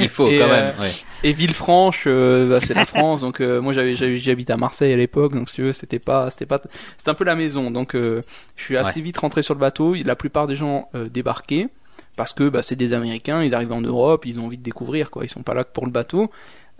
Il 0.00 0.08
faut 0.08 0.28
Et, 0.28 0.38
quand 0.38 0.44
euh, 0.44 0.50
même. 0.50 0.74
Ouais. 0.78 0.90
Et 1.24 1.32
Villefranche, 1.32 2.04
euh, 2.06 2.48
bah, 2.48 2.60
c'est 2.60 2.74
la 2.74 2.86
France, 2.86 3.22
donc 3.22 3.40
euh, 3.40 3.60
moi 3.60 3.72
j'avais, 3.72 3.96
j'habite 3.96 4.50
à 4.50 4.56
Marseille 4.56 4.92
à 4.92 4.96
l'époque, 4.96 5.34
donc 5.34 5.48
si 5.48 5.56
tu 5.56 5.62
veux, 5.62 5.72
c'était 5.72 5.98
pas, 5.98 6.30
c'était 6.30 6.46
pas, 6.46 6.60
c'était 6.96 7.10
un 7.10 7.14
peu 7.14 7.24
la 7.24 7.34
maison. 7.34 7.70
Donc 7.70 7.94
euh, 7.94 8.20
je 8.56 8.64
suis 8.64 8.76
assez 8.76 9.00
vite 9.00 9.18
rentré 9.18 9.42
sur 9.42 9.54
le 9.54 9.60
bateau. 9.60 9.94
La 9.94 10.16
plupart 10.16 10.46
des 10.46 10.56
gens 10.56 10.90
débarquaient 11.10 11.68
parce 12.16 12.32
que 12.32 12.48
bah, 12.48 12.62
c'est 12.62 12.76
des 12.76 12.92
Américains, 12.92 13.42
ils 13.42 13.54
arrivent 13.54 13.72
en 13.72 13.80
Europe, 13.80 14.26
ils 14.26 14.40
ont 14.40 14.46
envie 14.46 14.58
de 14.58 14.62
découvrir, 14.62 15.10
quoi. 15.10 15.24
Ils 15.24 15.28
sont 15.28 15.42
pas 15.42 15.54
là 15.54 15.64
que 15.64 15.72
pour 15.72 15.86
le 15.86 15.92
bateau. 15.92 16.30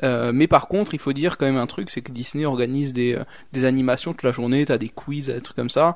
Euh, 0.02 0.32
mais 0.32 0.46
par 0.46 0.68
contre, 0.68 0.94
il 0.94 1.00
faut 1.00 1.12
dire 1.12 1.36
quand 1.36 1.46
même 1.46 1.56
un 1.56 1.66
truc, 1.66 1.90
c'est 1.90 2.02
que 2.02 2.12
Disney 2.12 2.44
organise 2.44 2.92
des, 2.92 3.14
euh, 3.14 3.24
des 3.52 3.64
animations 3.64 4.12
toute 4.12 4.22
la 4.22 4.32
journée, 4.32 4.64
t'as 4.64 4.78
des 4.78 4.88
quiz, 4.88 5.26
des 5.26 5.40
trucs 5.40 5.56
comme 5.56 5.70
ça 5.70 5.94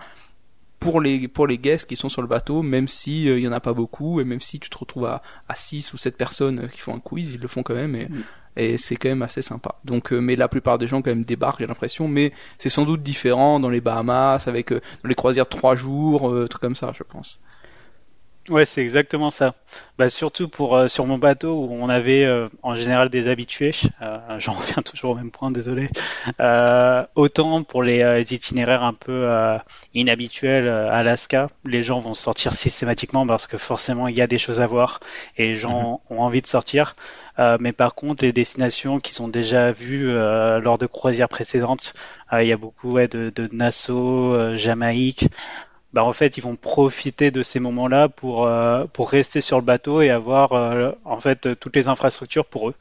pour 0.82 1.00
les 1.00 1.28
pour 1.28 1.46
les 1.46 1.58
guests 1.58 1.88
qui 1.88 1.96
sont 1.96 2.08
sur 2.08 2.22
le 2.22 2.28
bateau, 2.28 2.62
même 2.62 2.88
si 2.88 3.28
euh, 3.28 3.38
il 3.38 3.44
y 3.44 3.48
en 3.48 3.52
a 3.52 3.60
pas 3.60 3.72
beaucoup 3.72 4.20
et 4.20 4.24
même 4.24 4.40
si 4.40 4.58
tu 4.58 4.68
te 4.68 4.76
retrouves 4.76 5.06
à 5.06 5.22
à 5.48 5.54
6 5.54 5.92
ou 5.92 5.96
7 5.96 6.16
personnes 6.16 6.68
qui 6.72 6.80
font 6.80 6.94
un 6.94 7.00
quiz, 7.00 7.30
ils 7.32 7.40
le 7.40 7.48
font 7.48 7.62
quand 7.62 7.74
même 7.74 7.94
et, 7.94 8.08
et 8.56 8.76
c'est 8.78 8.96
quand 8.96 9.08
même 9.08 9.22
assez 9.22 9.42
sympa. 9.42 9.76
Donc 9.84 10.12
euh, 10.12 10.20
mais 10.20 10.36
la 10.36 10.48
plupart 10.48 10.78
des 10.78 10.86
gens 10.86 11.00
quand 11.00 11.10
même 11.10 11.24
débarquent, 11.24 11.60
j'ai 11.60 11.66
l'impression, 11.66 12.08
mais 12.08 12.32
c'est 12.58 12.68
sans 12.68 12.84
doute 12.84 13.02
différent 13.02 13.60
dans 13.60 13.70
les 13.70 13.80
Bahamas 13.80 14.48
avec 14.48 14.72
euh, 14.72 14.80
les 15.04 15.14
croisières 15.14 15.44
de 15.44 15.50
3 15.50 15.76
jours, 15.76 16.34
trucs 16.48 16.60
comme 16.60 16.76
ça, 16.76 16.92
je 16.96 17.04
pense. 17.04 17.40
Ouais, 18.48 18.64
c'est 18.64 18.82
exactement 18.82 19.30
ça. 19.30 19.54
Bah, 19.98 20.10
surtout 20.10 20.48
pour 20.48 20.74
euh, 20.74 20.88
sur 20.88 21.06
mon 21.06 21.16
bateau 21.16 21.54
où 21.64 21.68
on 21.70 21.88
avait 21.88 22.24
euh, 22.24 22.48
en 22.64 22.74
général 22.74 23.08
des 23.08 23.28
habitués. 23.28 23.70
Euh, 24.02 24.18
J'en 24.40 24.52
reviens 24.58 24.82
toujours 24.82 25.12
au 25.12 25.14
même 25.14 25.30
point, 25.30 25.52
désolé. 25.52 25.88
Euh, 26.40 27.06
autant 27.14 27.62
pour 27.62 27.84
les, 27.84 28.02
euh, 28.02 28.18
les 28.18 28.34
itinéraires 28.34 28.82
un 28.82 28.94
peu 28.94 29.12
euh, 29.12 29.58
inhabituels, 29.94 30.66
euh, 30.66 30.90
Alaska, 30.90 31.50
les 31.64 31.84
gens 31.84 32.00
vont 32.00 32.14
sortir 32.14 32.52
systématiquement 32.52 33.24
parce 33.28 33.46
que 33.46 33.56
forcément 33.58 34.08
il 34.08 34.16
y 34.16 34.20
a 34.20 34.26
des 34.26 34.38
choses 34.38 34.60
à 34.60 34.66
voir 34.66 34.98
et 35.36 35.46
les 35.48 35.54
gens 35.54 36.00
ont 36.10 36.20
envie 36.20 36.42
de 36.42 36.46
sortir. 36.48 36.96
Euh, 37.38 37.56
mais 37.60 37.72
par 37.72 37.94
contre, 37.94 38.24
les 38.24 38.32
destinations 38.32 38.98
qui 38.98 39.14
sont 39.14 39.28
déjà 39.28 39.70
vues 39.72 40.10
euh, 40.10 40.58
lors 40.58 40.78
de 40.78 40.86
croisières 40.86 41.28
précédentes, 41.28 41.94
euh, 42.32 42.42
il 42.42 42.48
y 42.48 42.52
a 42.52 42.56
beaucoup 42.58 42.90
ouais, 42.90 43.08
de, 43.08 43.30
de 43.34 43.48
Nassau, 43.52 44.34
euh, 44.34 44.56
Jamaïque 44.56 45.28
bah 45.92 46.04
en 46.04 46.12
fait 46.12 46.36
ils 46.38 46.40
vont 46.42 46.56
profiter 46.56 47.30
de 47.30 47.42
ces 47.42 47.60
moments-là 47.60 48.08
pour 48.08 48.46
euh, 48.46 48.84
pour 48.92 49.10
rester 49.10 49.40
sur 49.40 49.58
le 49.58 49.64
bateau 49.64 50.00
et 50.02 50.10
avoir 50.10 50.52
euh, 50.52 50.92
en 51.04 51.20
fait 51.20 51.46
euh, 51.46 51.54
toutes 51.56 51.76
les 51.76 51.88
infrastructures 51.88 52.46
pour 52.46 52.68
eux. 52.70 52.74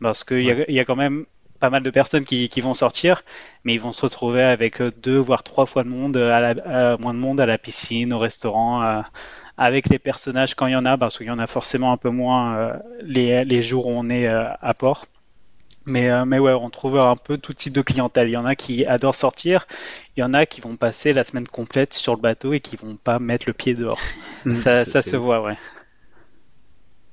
Parce 0.00 0.24
qu'il 0.24 0.42
y, 0.42 0.50
a, 0.50 0.64
il 0.68 0.74
y 0.74 0.80
a 0.80 0.84
quand 0.84 0.96
même 0.96 1.26
pas 1.60 1.70
mal 1.70 1.82
de 1.82 1.90
personnes 1.90 2.24
qui, 2.24 2.48
qui 2.48 2.60
vont 2.60 2.74
sortir 2.74 3.22
mais 3.64 3.74
ils 3.74 3.80
vont 3.80 3.92
se 3.92 4.02
retrouver 4.02 4.42
avec 4.42 4.80
euh, 4.80 4.92
deux 5.02 5.18
voire 5.18 5.42
trois 5.44 5.66
fois 5.66 5.84
de 5.84 5.88
monde 5.88 6.16
à 6.16 6.40
la, 6.40 6.92
à 6.94 6.96
moins 6.98 7.14
de 7.14 7.18
monde 7.18 7.40
à 7.40 7.46
la 7.46 7.58
piscine 7.58 8.12
au 8.12 8.18
restaurant 8.18 8.80
à- 8.82 9.10
avec 9.58 9.88
les 9.88 9.98
personnages 9.98 10.54
quand 10.54 10.66
il 10.66 10.72
y 10.72 10.76
en 10.76 10.84
a 10.86 10.96
parce 10.98 11.18
qu'il 11.18 11.26
y 11.26 11.30
en 11.30 11.38
a 11.38 11.46
forcément 11.46 11.92
un 11.92 11.96
peu 11.96 12.10
moins 12.10 12.56
euh, 12.56 12.76
les, 13.02 13.44
les 13.44 13.62
jours 13.62 13.86
où 13.86 13.92
on 13.94 14.08
est 14.10 14.26
euh, 14.28 14.44
à 14.60 14.74
port 14.74 15.06
mais, 15.84 16.10
euh, 16.10 16.24
mais 16.24 16.38
ouais, 16.38 16.52
on 16.52 16.70
trouve 16.70 16.98
un 16.98 17.16
peu 17.16 17.38
tout 17.38 17.52
type 17.52 17.72
de 17.72 17.82
clientèle. 17.82 18.28
Il 18.28 18.32
y 18.32 18.36
en 18.36 18.44
a 18.44 18.54
qui 18.54 18.84
adorent 18.86 19.14
sortir, 19.14 19.66
il 20.16 20.20
y 20.20 20.22
en 20.22 20.34
a 20.34 20.46
qui 20.46 20.60
vont 20.60 20.76
passer 20.76 21.12
la 21.12 21.24
semaine 21.24 21.46
complète 21.46 21.94
sur 21.94 22.14
le 22.14 22.20
bateau 22.20 22.52
et 22.52 22.60
qui 22.60 22.76
vont 22.76 22.96
pas 22.96 23.18
mettre 23.18 23.44
le 23.46 23.52
pied 23.52 23.74
dehors. 23.74 24.00
ça, 24.54 24.84
Ça, 24.84 25.02
se 25.02 25.16
voit, 25.16 25.42
ouais. 25.42 25.56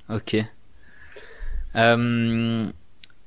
Ok. 0.10 0.38
Euh, 1.76 2.66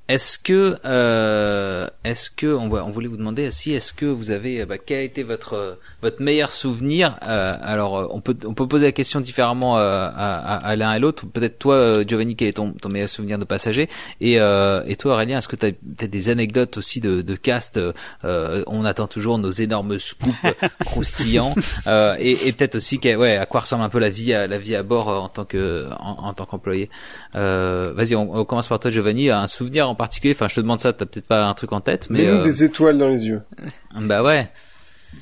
Est-ce 0.08 0.38
que, 0.38 0.78
euh, 0.84 1.88
est-ce 2.04 2.30
que, 2.30 2.46
on, 2.46 2.70
on, 2.72 2.90
voulait 2.90 3.08
vous 3.08 3.16
demander 3.16 3.46
aussi, 3.46 3.72
est-ce 3.72 3.92
que 3.92 4.06
vous 4.06 4.30
avez, 4.30 4.64
bah, 4.66 4.76
quel 4.78 4.98
a 4.98 5.02
été 5.02 5.22
votre 5.22 5.78
votre 6.02 6.20
meilleur 6.20 6.50
souvenir 6.50 7.16
euh, 7.22 7.56
Alors, 7.62 7.96
euh, 7.96 8.06
on 8.10 8.20
peut 8.20 8.36
on 8.44 8.54
peut 8.54 8.66
poser 8.66 8.86
la 8.86 8.92
question 8.92 9.20
différemment 9.20 9.78
euh, 9.78 10.08
à, 10.12 10.56
à, 10.56 10.76
l'un 10.76 10.92
et 10.94 10.98
l'autre. 10.98 11.26
Peut-être 11.26 11.60
toi, 11.60 11.76
euh, 11.76 12.04
Giovanni, 12.06 12.34
quel 12.34 12.48
est 12.48 12.54
ton, 12.54 12.72
ton 12.72 12.88
meilleur 12.88 13.08
souvenir 13.08 13.38
de 13.38 13.44
passager? 13.44 13.88
Et 14.20 14.40
euh, 14.40 14.82
et 14.86 14.96
toi, 14.96 15.14
Aurélien, 15.14 15.38
est-ce 15.38 15.46
que 15.46 15.54
tu 15.54 15.66
as 15.66 16.06
des 16.08 16.28
anecdotes 16.28 16.76
aussi 16.76 17.00
de, 17.00 17.22
de 17.22 17.34
cast 17.36 17.80
On 18.24 18.84
attend 18.84 19.06
toujours 19.06 19.38
nos 19.38 19.52
énormes 19.52 20.00
scoops 20.00 20.34
croustillants 20.84 21.54
et, 21.86 22.48
et 22.48 22.52
peut-être 22.52 22.74
aussi, 22.74 22.98
ouais, 23.04 23.36
à 23.36 23.46
quoi 23.46 23.60
ressemble 23.60 23.84
un 23.84 23.88
peu 23.88 24.00
la 24.00 24.10
vie 24.10 24.34
à 24.34 24.48
la 24.48 24.58
vie 24.58 24.74
à 24.74 24.82
bord 24.82 25.06
en 25.06 25.28
tant 25.28 25.44
que 25.44 25.88
en, 26.00 26.24
en 26.24 26.34
tant 26.34 26.46
qu'employé? 26.46 26.90
Vas-y, 27.34 28.16
on, 28.16 28.34
on, 28.34 28.44
commence 28.44 28.66
par 28.66 28.80
toi, 28.80 28.90
Giovanni. 28.90 29.30
Un 29.30 29.46
souvenir 29.46 29.88
en 29.92 29.94
particulier 29.94 30.34
Enfin, 30.34 30.48
je 30.48 30.56
te 30.56 30.60
demande 30.60 30.80
ça, 30.80 30.92
t'as 30.92 31.06
peut-être 31.06 31.26
pas 31.26 31.46
un 31.46 31.54
truc 31.54 31.72
en 31.72 31.80
tête, 31.80 32.08
mais... 32.10 32.26
Euh... 32.26 32.42
des 32.42 32.64
étoiles 32.64 32.98
dans 32.98 33.08
les 33.08 33.26
yeux. 33.26 33.42
Bah 33.94 34.22
ouais. 34.22 34.50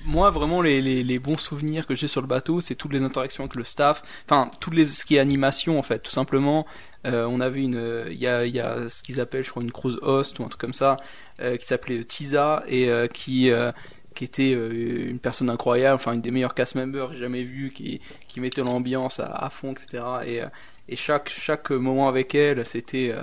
Moi, 0.06 0.30
vraiment, 0.30 0.62
les, 0.62 0.80
les, 0.80 1.02
les 1.02 1.18
bons 1.18 1.36
souvenirs 1.36 1.86
que 1.86 1.96
j'ai 1.96 2.06
sur 2.06 2.20
le 2.20 2.28
bateau, 2.28 2.60
c'est 2.60 2.76
toutes 2.76 2.92
les 2.92 3.02
interactions 3.02 3.42
avec 3.44 3.56
le 3.56 3.64
staff. 3.64 4.02
Enfin, 4.24 4.50
tout 4.60 4.70
les, 4.70 4.84
ce 4.84 5.04
qui 5.04 5.16
est 5.16 5.18
animation, 5.18 5.78
en 5.78 5.82
fait, 5.82 5.98
tout 5.98 6.12
simplement. 6.12 6.66
Euh, 7.06 7.24
on 7.26 7.40
avait 7.40 7.62
une, 7.62 8.04
il 8.10 8.18
y 8.18 8.26
a, 8.26 8.46
y 8.46 8.60
a 8.60 8.88
ce 8.88 9.02
qu'ils 9.02 9.20
appellent, 9.20 9.44
je 9.44 9.50
crois, 9.50 9.62
une 9.62 9.72
cruise 9.72 9.98
host 10.02 10.38
ou 10.38 10.44
un 10.44 10.48
truc 10.48 10.60
comme 10.60 10.74
ça, 10.74 10.96
euh, 11.40 11.56
qui 11.56 11.66
s'appelait 11.66 12.04
Tisa 12.04 12.62
et 12.68 12.92
euh, 12.92 13.06
qui 13.06 13.50
euh, 13.50 13.72
qui 14.14 14.24
était 14.24 14.52
euh, 14.54 15.08
une 15.08 15.18
personne 15.18 15.48
incroyable, 15.48 15.94
enfin 15.94 16.12
une 16.12 16.20
des 16.20 16.30
meilleures 16.30 16.54
cast 16.54 16.74
members 16.74 17.08
que 17.08 17.14
j'ai 17.14 17.20
jamais 17.20 17.42
vu, 17.42 17.70
qui 17.70 18.00
qui 18.28 18.40
mettait 18.40 18.62
l'ambiance 18.62 19.18
à, 19.20 19.26
à, 19.26 19.48
fond, 19.48 19.72
etc. 19.72 20.04
Et 20.26 20.40
et 20.88 20.96
chaque 20.96 21.30
chaque 21.30 21.70
moment 21.70 22.08
avec 22.08 22.34
elle, 22.34 22.66
c'était 22.66 23.14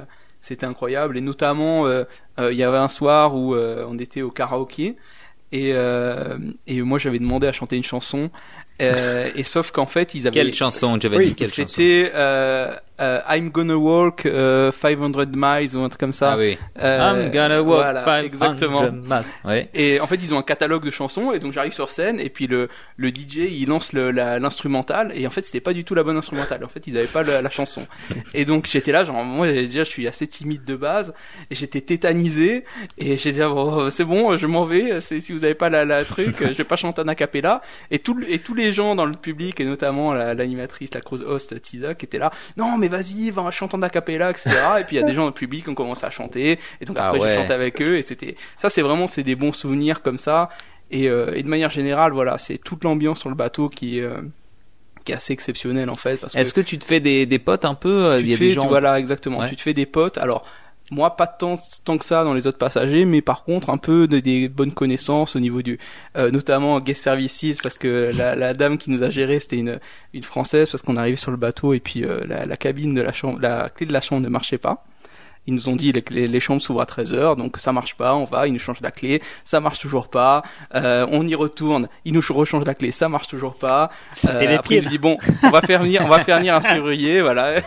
c'était 0.47 0.65
incroyable. 0.65 1.17
Et 1.17 1.21
notamment, 1.21 1.85
euh, 1.85 2.03
euh, 2.39 2.51
il 2.51 2.57
y 2.57 2.63
avait 2.63 2.77
un 2.77 2.87
soir 2.87 3.35
où 3.35 3.53
euh, 3.53 3.85
on 3.87 3.97
était 3.97 4.21
au 4.21 4.31
karaoké 4.31 4.95
et, 5.51 5.73
et 6.67 6.81
moi 6.81 6.99
j'avais 6.99 7.19
demandé 7.19 7.47
à 7.47 7.53
chanter 7.53 7.77
une 7.77 7.83
chanson. 7.83 8.29
et 8.79 9.43
sauf 9.43 9.71
qu'en 9.71 9.85
fait, 9.85 10.13
ils 10.13 10.27
avaient. 10.27 10.33
Quelle 10.33 10.53
chanson, 10.53 10.99
Giovanni 10.99 11.27
oui, 11.27 11.35
Quelle 11.35 11.51
C'était 11.51 12.11
euh, 12.99 13.19
I'm 13.29 13.49
gonna 13.51 13.75
walk 13.77 14.25
uh, 14.25 14.71
500 14.71 15.25
miles 15.35 15.77
ou 15.77 15.83
un 15.83 15.89
truc 15.89 15.99
comme 15.99 16.13
ça. 16.13 16.31
Ah 16.33 16.37
oui. 16.37 16.57
Euh, 16.79 16.97
I'm 16.97 17.31
gonna 17.31 17.61
walk 17.61 17.83
voilà, 17.83 18.03
500 18.03 18.25
exactement. 18.25 18.91
miles. 18.91 19.21
Ouais. 19.45 19.69
Et 19.73 19.99
en 19.99 20.07
fait, 20.07 20.15
ils 20.15 20.33
ont 20.33 20.39
un 20.39 20.43
catalogue 20.43 20.83
de 20.83 20.89
chansons 20.89 21.31
et 21.31 21.39
donc 21.39 21.53
j'arrive 21.53 21.73
sur 21.73 21.89
scène 21.89 22.19
et 22.19 22.29
puis 22.29 22.47
le 22.47 22.69
le 22.95 23.09
DJ 23.09 23.49
il 23.51 23.67
lance 23.67 23.93
l'instrumental 23.93 25.11
et 25.13 25.27
en 25.27 25.29
fait 25.29 25.43
c'était 25.43 25.59
pas 25.59 25.73
du 25.73 25.83
tout 25.83 25.93
la 25.93 26.03
bonne 26.03 26.17
instrumentale. 26.17 26.63
En 26.63 26.67
fait, 26.69 26.87
ils 26.87 26.97
avaient 26.97 27.05
pas 27.05 27.21
la, 27.21 27.41
la 27.41 27.49
chanson. 27.49 27.85
et 28.33 28.45
donc 28.45 28.67
j'étais 28.69 28.91
là, 28.91 29.03
genre 29.05 29.23
moi 29.23 29.47
déjà 29.47 29.83
je 29.83 29.89
suis 29.89 30.07
assez 30.07 30.25
timide 30.27 30.65
de 30.65 30.75
base 30.75 31.13
et 31.51 31.55
j'étais 31.55 31.81
tétanisé 31.81 32.65
et 32.97 33.17
j'ai 33.17 33.31
dit 33.31 33.43
oh, 33.43 33.89
c'est 33.91 34.05
bon, 34.05 34.37
je 34.37 34.47
m'en 34.47 34.65
vais. 34.65 35.01
Si 35.01 35.31
vous 35.31 35.45
avez 35.45 35.55
pas 35.55 35.69
la, 35.69 35.85
la 35.85 36.03
truc, 36.03 36.35
je 36.39 36.53
vais 36.53 36.63
pas 36.63 36.75
chanter 36.75 37.01
en 37.01 37.07
acapella. 37.07 37.61
Et 37.91 37.99
tout 37.99 38.19
et 38.27 38.39
tous 38.39 38.55
les 38.55 38.73
gens 38.73 38.95
dans 38.95 39.05
le 39.05 39.13
public 39.13 39.59
et 39.59 39.65
notamment 39.65 40.13
l'animatrice, 40.13 40.93
la, 40.93 40.97
la 40.97 41.01
cruise 41.01 41.21
host 41.21 41.61
Tisa 41.61 41.93
qui 41.93 42.05
était 42.05 42.17
là. 42.17 42.31
Non 42.57 42.77
mais 42.77 42.86
vas-y, 42.87 43.31
va 43.31 43.49
chanter 43.51 43.75
en 43.75 43.89
capella, 43.89 44.31
etc. 44.31 44.49
et 44.79 44.83
puis 44.83 44.95
il 44.95 44.99
y 44.99 45.03
a 45.03 45.05
des 45.05 45.13
gens 45.13 45.21
dans 45.21 45.27
le 45.27 45.33
public 45.33 45.63
qui 45.63 45.69
ont 45.69 45.75
commencé 45.75 46.05
à 46.05 46.09
chanter, 46.09 46.59
et 46.81 46.85
donc 46.85 46.97
ah 46.99 47.09
après 47.09 47.19
j'ai 47.21 47.35
chanté 47.35 47.53
avec 47.53 47.81
eux, 47.81 47.97
et 47.97 48.01
c'était, 48.01 48.35
ça 48.57 48.69
c'est 48.69 48.81
vraiment, 48.81 49.07
c'est 49.07 49.23
des 49.23 49.35
bons 49.35 49.51
souvenirs 49.51 50.01
comme 50.01 50.17
ça, 50.17 50.49
et, 50.91 51.09
euh, 51.09 51.33
et 51.35 51.43
de 51.43 51.47
manière 51.47 51.69
générale, 51.69 52.13
voilà, 52.13 52.37
c'est 52.37 52.57
toute 52.57 52.83
l'ambiance 52.83 53.19
sur 53.19 53.29
le 53.29 53.35
bateau 53.35 53.69
qui 53.69 53.99
est, 53.99 54.03
euh, 54.03 54.21
qui 55.03 55.11
est 55.11 55.15
assez 55.15 55.33
exceptionnelle 55.33 55.89
en 55.89 55.95
fait. 55.95 56.25
Est-ce 56.35 56.53
que, 56.53 56.61
tu 56.61 56.77
te 56.77 56.85
fais 56.85 56.99
des, 56.99 57.25
des 57.25 57.39
potes 57.39 57.65
un 57.65 57.75
peu 57.75 58.05
euh, 58.05 58.19
Il 58.19 58.29
y 58.29 58.33
a 58.33 58.37
des 58.37 58.51
gens... 58.51 58.67
Voilà, 58.67 58.99
exactement. 58.99 59.45
Tu 59.47 59.55
te 59.55 59.61
fais 59.61 59.73
des 59.73 59.85
potes. 59.85 60.17
Alors, 60.17 60.45
moi, 60.91 61.15
pas 61.15 61.27
tant, 61.27 61.59
tant 61.83 61.97
que 61.97 62.05
ça 62.05 62.23
dans 62.23 62.33
les 62.33 62.47
autres 62.47 62.57
passagers, 62.57 63.05
mais 63.05 63.21
par 63.21 63.43
contre 63.43 63.69
un 63.69 63.77
peu 63.77 64.07
de, 64.07 64.19
des 64.19 64.47
bonnes 64.47 64.71
connaissances 64.71 65.35
au 65.35 65.39
niveau 65.39 65.61
du, 65.61 65.79
euh, 66.15 66.31
notamment 66.31 66.79
guest 66.79 67.03
services, 67.03 67.61
parce 67.61 67.77
que 67.77 68.11
la, 68.17 68.35
la, 68.35 68.53
dame 68.53 68.77
qui 68.77 68.91
nous 68.91 69.03
a 69.03 69.09
géré 69.09 69.39
c'était 69.39 69.57
une, 69.57 69.79
une 70.13 70.23
française, 70.23 70.69
parce 70.69 70.81
qu'on 70.81 70.95
arrivait 70.95 71.17
sur 71.17 71.31
le 71.31 71.37
bateau 71.37 71.73
et 71.73 71.79
puis 71.79 72.03
euh, 72.03 72.21
la, 72.27 72.45
la, 72.45 72.57
cabine 72.57 72.93
de 72.93 73.01
la 73.01 73.13
chambre, 73.13 73.39
la 73.41 73.69
clé 73.69 73.85
de 73.85 73.93
la 73.93 74.01
chambre 74.01 74.21
ne 74.21 74.29
marchait 74.29 74.57
pas. 74.57 74.85
Ils 75.47 75.53
nous 75.53 75.69
ont 75.69 75.75
dit 75.75 75.93
les, 76.09 76.27
les 76.27 76.39
chambres 76.39 76.61
s'ouvrent 76.61 76.81
à 76.81 76.85
13h, 76.85 77.37
donc 77.37 77.57
ça 77.57 77.71
marche 77.71 77.95
pas, 77.95 78.13
on 78.15 78.25
va, 78.25 78.47
ils 78.47 78.53
nous 78.53 78.59
changent 78.59 78.81
la 78.81 78.91
clé, 78.91 79.21
ça 79.43 79.59
marche 79.59 79.79
toujours 79.79 80.09
pas, 80.09 80.43
euh, 80.75 81.07
on 81.09 81.25
y 81.25 81.35
retourne, 81.35 81.87
ils 82.05 82.13
nous 82.13 82.21
rechangent 82.29 82.65
la 82.65 82.75
clé, 82.75 82.91
ça 82.91 83.09
marche 83.09 83.27
toujours 83.27 83.55
pas. 83.55 83.89
Euh, 84.25 84.57
après 84.57 84.75
il 84.75 84.89
dit 84.89 84.97
bon, 84.97 85.17
on 85.43 85.49
va 85.49 85.61
faire 85.61 85.81
venir, 85.81 86.01
on 86.03 86.09
va 86.09 86.19
faire 86.19 86.37
venir 86.37 86.55
un 86.55 86.61
serrurier, 86.73 87.21
voilà. 87.21 87.61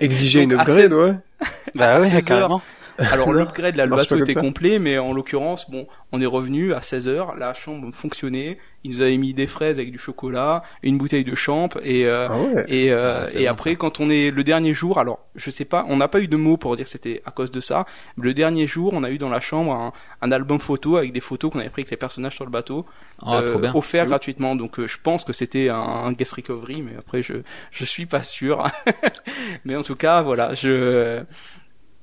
Exiger 0.00 0.42
une 0.42 0.52
upgrade, 0.52 0.92
ouais. 0.92 1.12
Bah 1.74 1.98
ouais, 2.00 2.22
carrément. 2.22 2.62
Alors 2.98 3.32
l'upgrade, 3.32 3.76
là, 3.76 3.86
le 3.86 3.96
bateau 3.96 4.16
était 4.16 4.34
complet, 4.34 4.78
mais 4.78 4.98
en 4.98 5.12
l'occurrence, 5.12 5.70
bon, 5.70 5.86
on 6.12 6.20
est 6.20 6.26
revenu 6.26 6.74
à 6.74 6.80
16h, 6.80 7.38
la 7.38 7.54
chambre 7.54 7.92
fonctionnait, 7.92 8.58
ils 8.84 8.90
nous 8.90 9.02
avaient 9.02 9.16
mis 9.16 9.32
des 9.32 9.46
fraises 9.46 9.78
avec 9.78 9.92
du 9.92 9.98
chocolat, 9.98 10.62
une 10.82 10.98
bouteille 10.98 11.24
de 11.24 11.34
champ, 11.34 11.68
et 11.82 12.06
euh, 12.06 12.28
ah 12.28 12.64
et, 12.68 12.92
euh, 12.92 13.24
ah, 13.26 13.38
et 13.38 13.46
après 13.46 13.76
quand 13.76 14.00
on 14.00 14.10
est 14.10 14.30
le 14.30 14.44
dernier 14.44 14.74
jour, 14.74 14.98
alors 14.98 15.20
je 15.36 15.50
sais 15.50 15.64
pas, 15.64 15.86
on 15.88 15.96
n'a 15.96 16.08
pas 16.08 16.20
eu 16.20 16.28
de 16.28 16.36
mots 16.36 16.56
pour 16.56 16.76
dire 16.76 16.84
que 16.84 16.90
c'était 16.90 17.22
à 17.24 17.30
cause 17.30 17.50
de 17.50 17.60
ça, 17.60 17.86
mais 18.16 18.24
le 18.24 18.34
dernier 18.34 18.66
jour, 18.66 18.90
on 18.92 19.04
a 19.04 19.10
eu 19.10 19.18
dans 19.18 19.30
la 19.30 19.40
chambre 19.40 19.72
un, 19.72 19.92
un 20.20 20.32
album 20.32 20.58
photo 20.58 20.96
avec 20.96 21.12
des 21.12 21.20
photos 21.20 21.50
qu'on 21.50 21.60
avait 21.60 21.70
pris 21.70 21.82
avec 21.82 21.90
les 21.90 21.96
personnages 21.96 22.34
sur 22.34 22.44
le 22.44 22.50
bateau, 22.50 22.84
oh, 23.22 23.32
euh, 23.32 23.70
offert 23.74 24.06
gratuitement, 24.06 24.54
donc 24.54 24.78
euh, 24.78 24.86
je 24.86 24.98
pense 25.02 25.24
que 25.24 25.32
c'était 25.32 25.68
un, 25.68 25.76
un, 25.76 26.12
guest 26.12 26.34
recovery, 26.34 26.82
mais 26.82 26.96
après 26.98 27.22
je 27.22 27.34
je 27.70 27.84
suis 27.84 28.06
pas 28.06 28.22
sûr, 28.22 28.70
mais 29.64 29.76
en 29.76 29.82
tout 29.82 29.96
cas 29.96 30.22
voilà, 30.22 30.54
je 30.54 31.22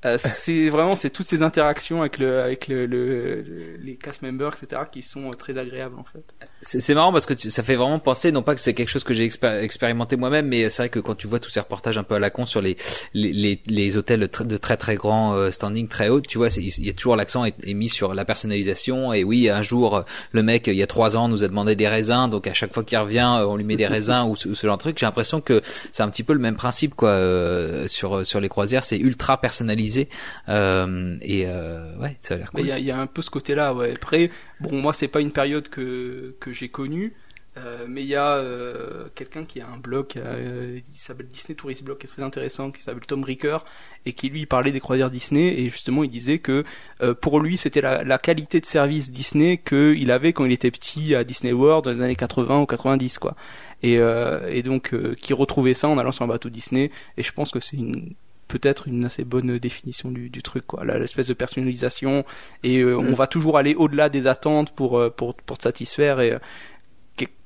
euh, 0.06 0.18
c'est 0.18 0.70
vraiment 0.70 0.96
c'est 0.96 1.10
toutes 1.10 1.28
ces 1.28 1.42
interactions 1.42 2.02
avec 2.02 2.18
le 2.18 2.42
avec 2.42 2.68
le, 2.68 2.86
le, 2.86 3.76
les 3.78 3.98
cast 3.98 4.22
members 4.22 4.54
etc 4.54 4.84
qui 4.92 5.02
sont 5.02 5.30
très 5.32 5.58
agréables 5.58 5.98
en 6.00 6.04
fait 6.06 6.24
c'est 6.62 6.94
marrant 6.94 7.12
parce 7.12 7.26
que 7.26 7.36
ça 7.38 7.64
fait 7.64 7.76
vraiment 7.76 8.00
penser 8.00 8.32
non 8.32 8.42
pas 8.42 8.56
que 8.56 8.62
c'est 8.62 8.74
quelque 8.74 8.90
chose 8.90 9.04
que 9.04 9.14
j'ai 9.14 9.24
expérimenté 9.26 10.16
moi-même 10.16 10.48
mais 10.48 10.70
c'est 10.70 10.84
vrai 10.84 10.90
que 10.90 11.00
quand 11.00 11.16
tu 11.16 11.28
vois 11.28 11.40
tous 11.40 11.50
ces 11.50 11.60
reportages 11.60 11.98
un 11.98 12.04
peu 12.04 12.16
à 12.16 12.20
la 12.20 12.30
con 12.30 12.46
sur 12.46 12.62
les 12.62 12.78
les, 13.14 13.32
les, 13.32 13.62
les 13.68 13.98
hôtels 13.98 14.20
de 14.20 14.58
très 14.58 14.78
très 14.78 14.96
grand 14.96 15.34
euh, 15.34 15.52
standing 15.52 15.88
très 15.88 16.10
haut 16.10 16.22
tu 16.22 16.38
vois 16.38 16.50
il 16.58 16.86
y 16.86 16.90
a 16.90 16.94
toujours 16.94 17.16
l'accent 17.16 17.46
est, 17.46 17.74
mis 17.74 17.90
sur 17.90 18.14
la 18.14 18.26
personnalisation 18.26 19.14
et 19.14 19.24
oui 19.24 19.50
un 19.50 19.64
jour 19.64 20.04
le 20.32 20.44
mec 20.44 20.68
il 20.68 20.76
y 20.76 20.84
a 20.84 20.88
trois 20.88 21.18
ans 21.18 21.28
nous 21.28 21.44
a 21.44 21.48
demandé 21.48 21.76
des 21.76 21.88
raisins 21.88 22.30
donc 22.30 22.48
à 22.48 22.54
chaque 22.54 22.74
fois 22.74 22.84
qu'il 22.84 22.98
revient 22.98 23.40
on 23.46 23.56
lui 23.56 23.64
met 23.64 23.76
des 23.76 23.88
raisins 23.88 24.26
ou, 24.28 24.36
ce 24.36 24.68
genre 24.68 24.78
de 24.78 24.82
truc 24.82 24.98
j'ai 25.00 25.06
l'impression 25.06 25.42
que 25.42 25.62
c'est 25.92 26.04
un 26.04 26.10
petit 26.10 26.24
peu 26.24 26.34
le 26.34 26.40
même 26.40 26.56
principe 26.56 26.96
quoi 26.96 27.10
euh, 27.10 27.88
sur 27.88 28.26
sur 28.26 28.40
les 28.40 28.50
croisières 28.50 28.84
c'est 28.84 28.98
ultra 28.98 29.40
personnalisé 29.40 30.10
euh, 30.48 31.18
et 31.22 31.46
euh, 31.46 31.98
ouais, 31.98 32.18
ça 32.20 32.34
a 32.34 32.38
l'air 32.38 32.52
cool. 32.52 32.62
Il 32.62 32.78
y, 32.78 32.84
y, 32.84 32.92
a 32.92 33.00
un 33.00 33.08
peu 33.08 33.22
ce 33.22 33.30
côté-là. 33.30 33.74
Ouais. 33.74 33.94
Après, 33.96 34.30
bon, 34.62 34.82
moi 34.82 34.94
c'est 34.94 35.08
pas 35.08 35.22
une 35.22 35.32
période 35.32 35.70
que 35.70 36.36
que 36.40 36.52
j'ai 36.52 36.70
connue. 36.70 37.14
Euh, 37.58 37.86
mais 37.88 38.02
il 38.04 38.08
y 38.08 38.16
a 38.16 38.36
euh, 38.36 39.08
quelqu'un 39.16 39.44
qui 39.44 39.60
a 39.60 39.68
un 39.68 39.78
blog, 39.78 40.08
euh, 40.18 40.80
il 40.94 41.00
s'appelle 41.00 41.28
Disney 41.28 41.56
Tourist 41.56 41.84
Blog, 41.84 41.98
qui 41.98 42.06
est 42.06 42.10
très 42.10 42.24
intéressant, 42.24 42.72
qui 42.72 42.82
s'appelle 42.82 43.06
Tom 43.06 43.24
Ricker, 43.24 43.58
et 44.06 44.14
qui 44.14 44.30
lui 44.30 44.46
parlait 44.46 44.72
des 44.72 44.80
croisières 44.80 45.10
Disney, 45.10 45.60
et 45.60 45.70
justement 45.70 46.04
il 46.04 46.10
disait 46.10 46.40
que 46.40 46.64
euh, 47.02 47.14
pour 47.14 47.40
lui 47.40 47.58
c'était 47.58 47.82
la, 47.82 48.04
la, 48.04 48.18
qualité 48.18 48.62
de 48.62 48.66
service 48.66 49.12
Disney 49.12 49.58
qu'il 49.58 50.12
avait 50.12 50.32
quand 50.32 50.46
il 50.46 50.52
était 50.52 50.72
petit 50.72 51.16
à 51.16 51.24
Disney 51.24 51.52
World 51.52 51.86
dans 51.86 51.92
les 51.92 52.02
années 52.02 52.16
80 52.16 52.62
ou 52.62 52.66
90 52.66 53.18
quoi. 53.18 53.36
Et, 53.82 53.94
et 53.94 54.62
donc 54.62 54.94
qui 55.16 55.34
retrouvait 55.34 55.74
ça 55.74 55.88
en 55.88 55.98
allant 55.98 56.12
sur 56.12 56.24
un 56.26 56.28
bateau 56.28 56.50
Disney, 56.50 56.92
et 57.18 57.24
je 57.24 57.32
pense 57.32 57.52
que 57.52 57.60
c'est 57.60 57.78
une 57.78 58.14
peut-être 58.50 58.90
une 58.90 59.06
assez 59.06 59.24
bonne 59.24 59.58
définition 59.60 60.12
du, 60.12 60.30
du 60.30 60.44
truc 60.44 60.68
quoi. 60.68 60.84
L'espèce 60.84 61.28
de 61.28 61.34
personnalisation 61.34 62.26
et 62.64 62.80
euh, 62.80 62.98
on 62.98 63.14
va 63.14 63.28
toujours 63.28 63.58
aller 63.58 63.76
au-delà 63.76 64.10
des 64.10 64.28
attentes 64.28 64.72
pour 64.72 65.00
euh, 65.00 65.10
pour 65.10 65.36
pour 65.36 65.58
te 65.58 65.64
satisfaire 65.64 66.20
et 66.20 66.34
euh, 66.34 66.40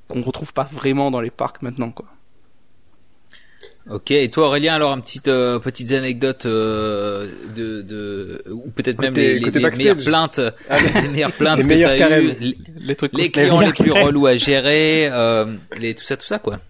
qu'on 0.08 0.22
retrouve 0.22 0.52
pas 0.52 0.68
vraiment 0.70 1.12
dans 1.12 1.20
les 1.20 1.30
parcs 1.30 1.62
maintenant 1.62 1.92
quoi. 1.92 2.06
Ok, 3.90 4.12
et 4.12 4.30
toi 4.30 4.46
Aurélien, 4.46 4.74
alors 4.74 4.94
une 4.94 5.02
petite 5.02 5.28
euh, 5.28 5.58
petites 5.58 5.92
anecdotes 5.92 6.46
de, 6.46 7.28
de 7.54 8.42
ou 8.50 8.70
peut-être 8.70 8.98
même 8.98 9.12
les, 9.12 9.38
les, 9.38 9.50
les, 9.50 9.70
meilleures 9.70 9.96
plaintes, 9.96 10.40
ah, 10.70 10.78
les 11.02 11.08
meilleures 11.08 11.32
plaintes 11.32 11.58
les 11.58 11.64
que 11.64 11.98
t'as 11.98 12.20
eu, 12.20 12.34
les, 12.40 12.56
les, 12.78 12.96
trucs 12.96 13.12
les 13.12 13.28
clients 13.28 13.60
les, 13.60 13.72
plus 13.72 13.92
relous 14.04 14.26
à 14.26 14.36
gérer, 14.36 15.10
euh, 15.12 15.54
les 15.78 15.94
tout 15.94 16.04
ça 16.04 16.16
tout 16.16 16.26
ça 16.26 16.38
quoi. 16.38 16.60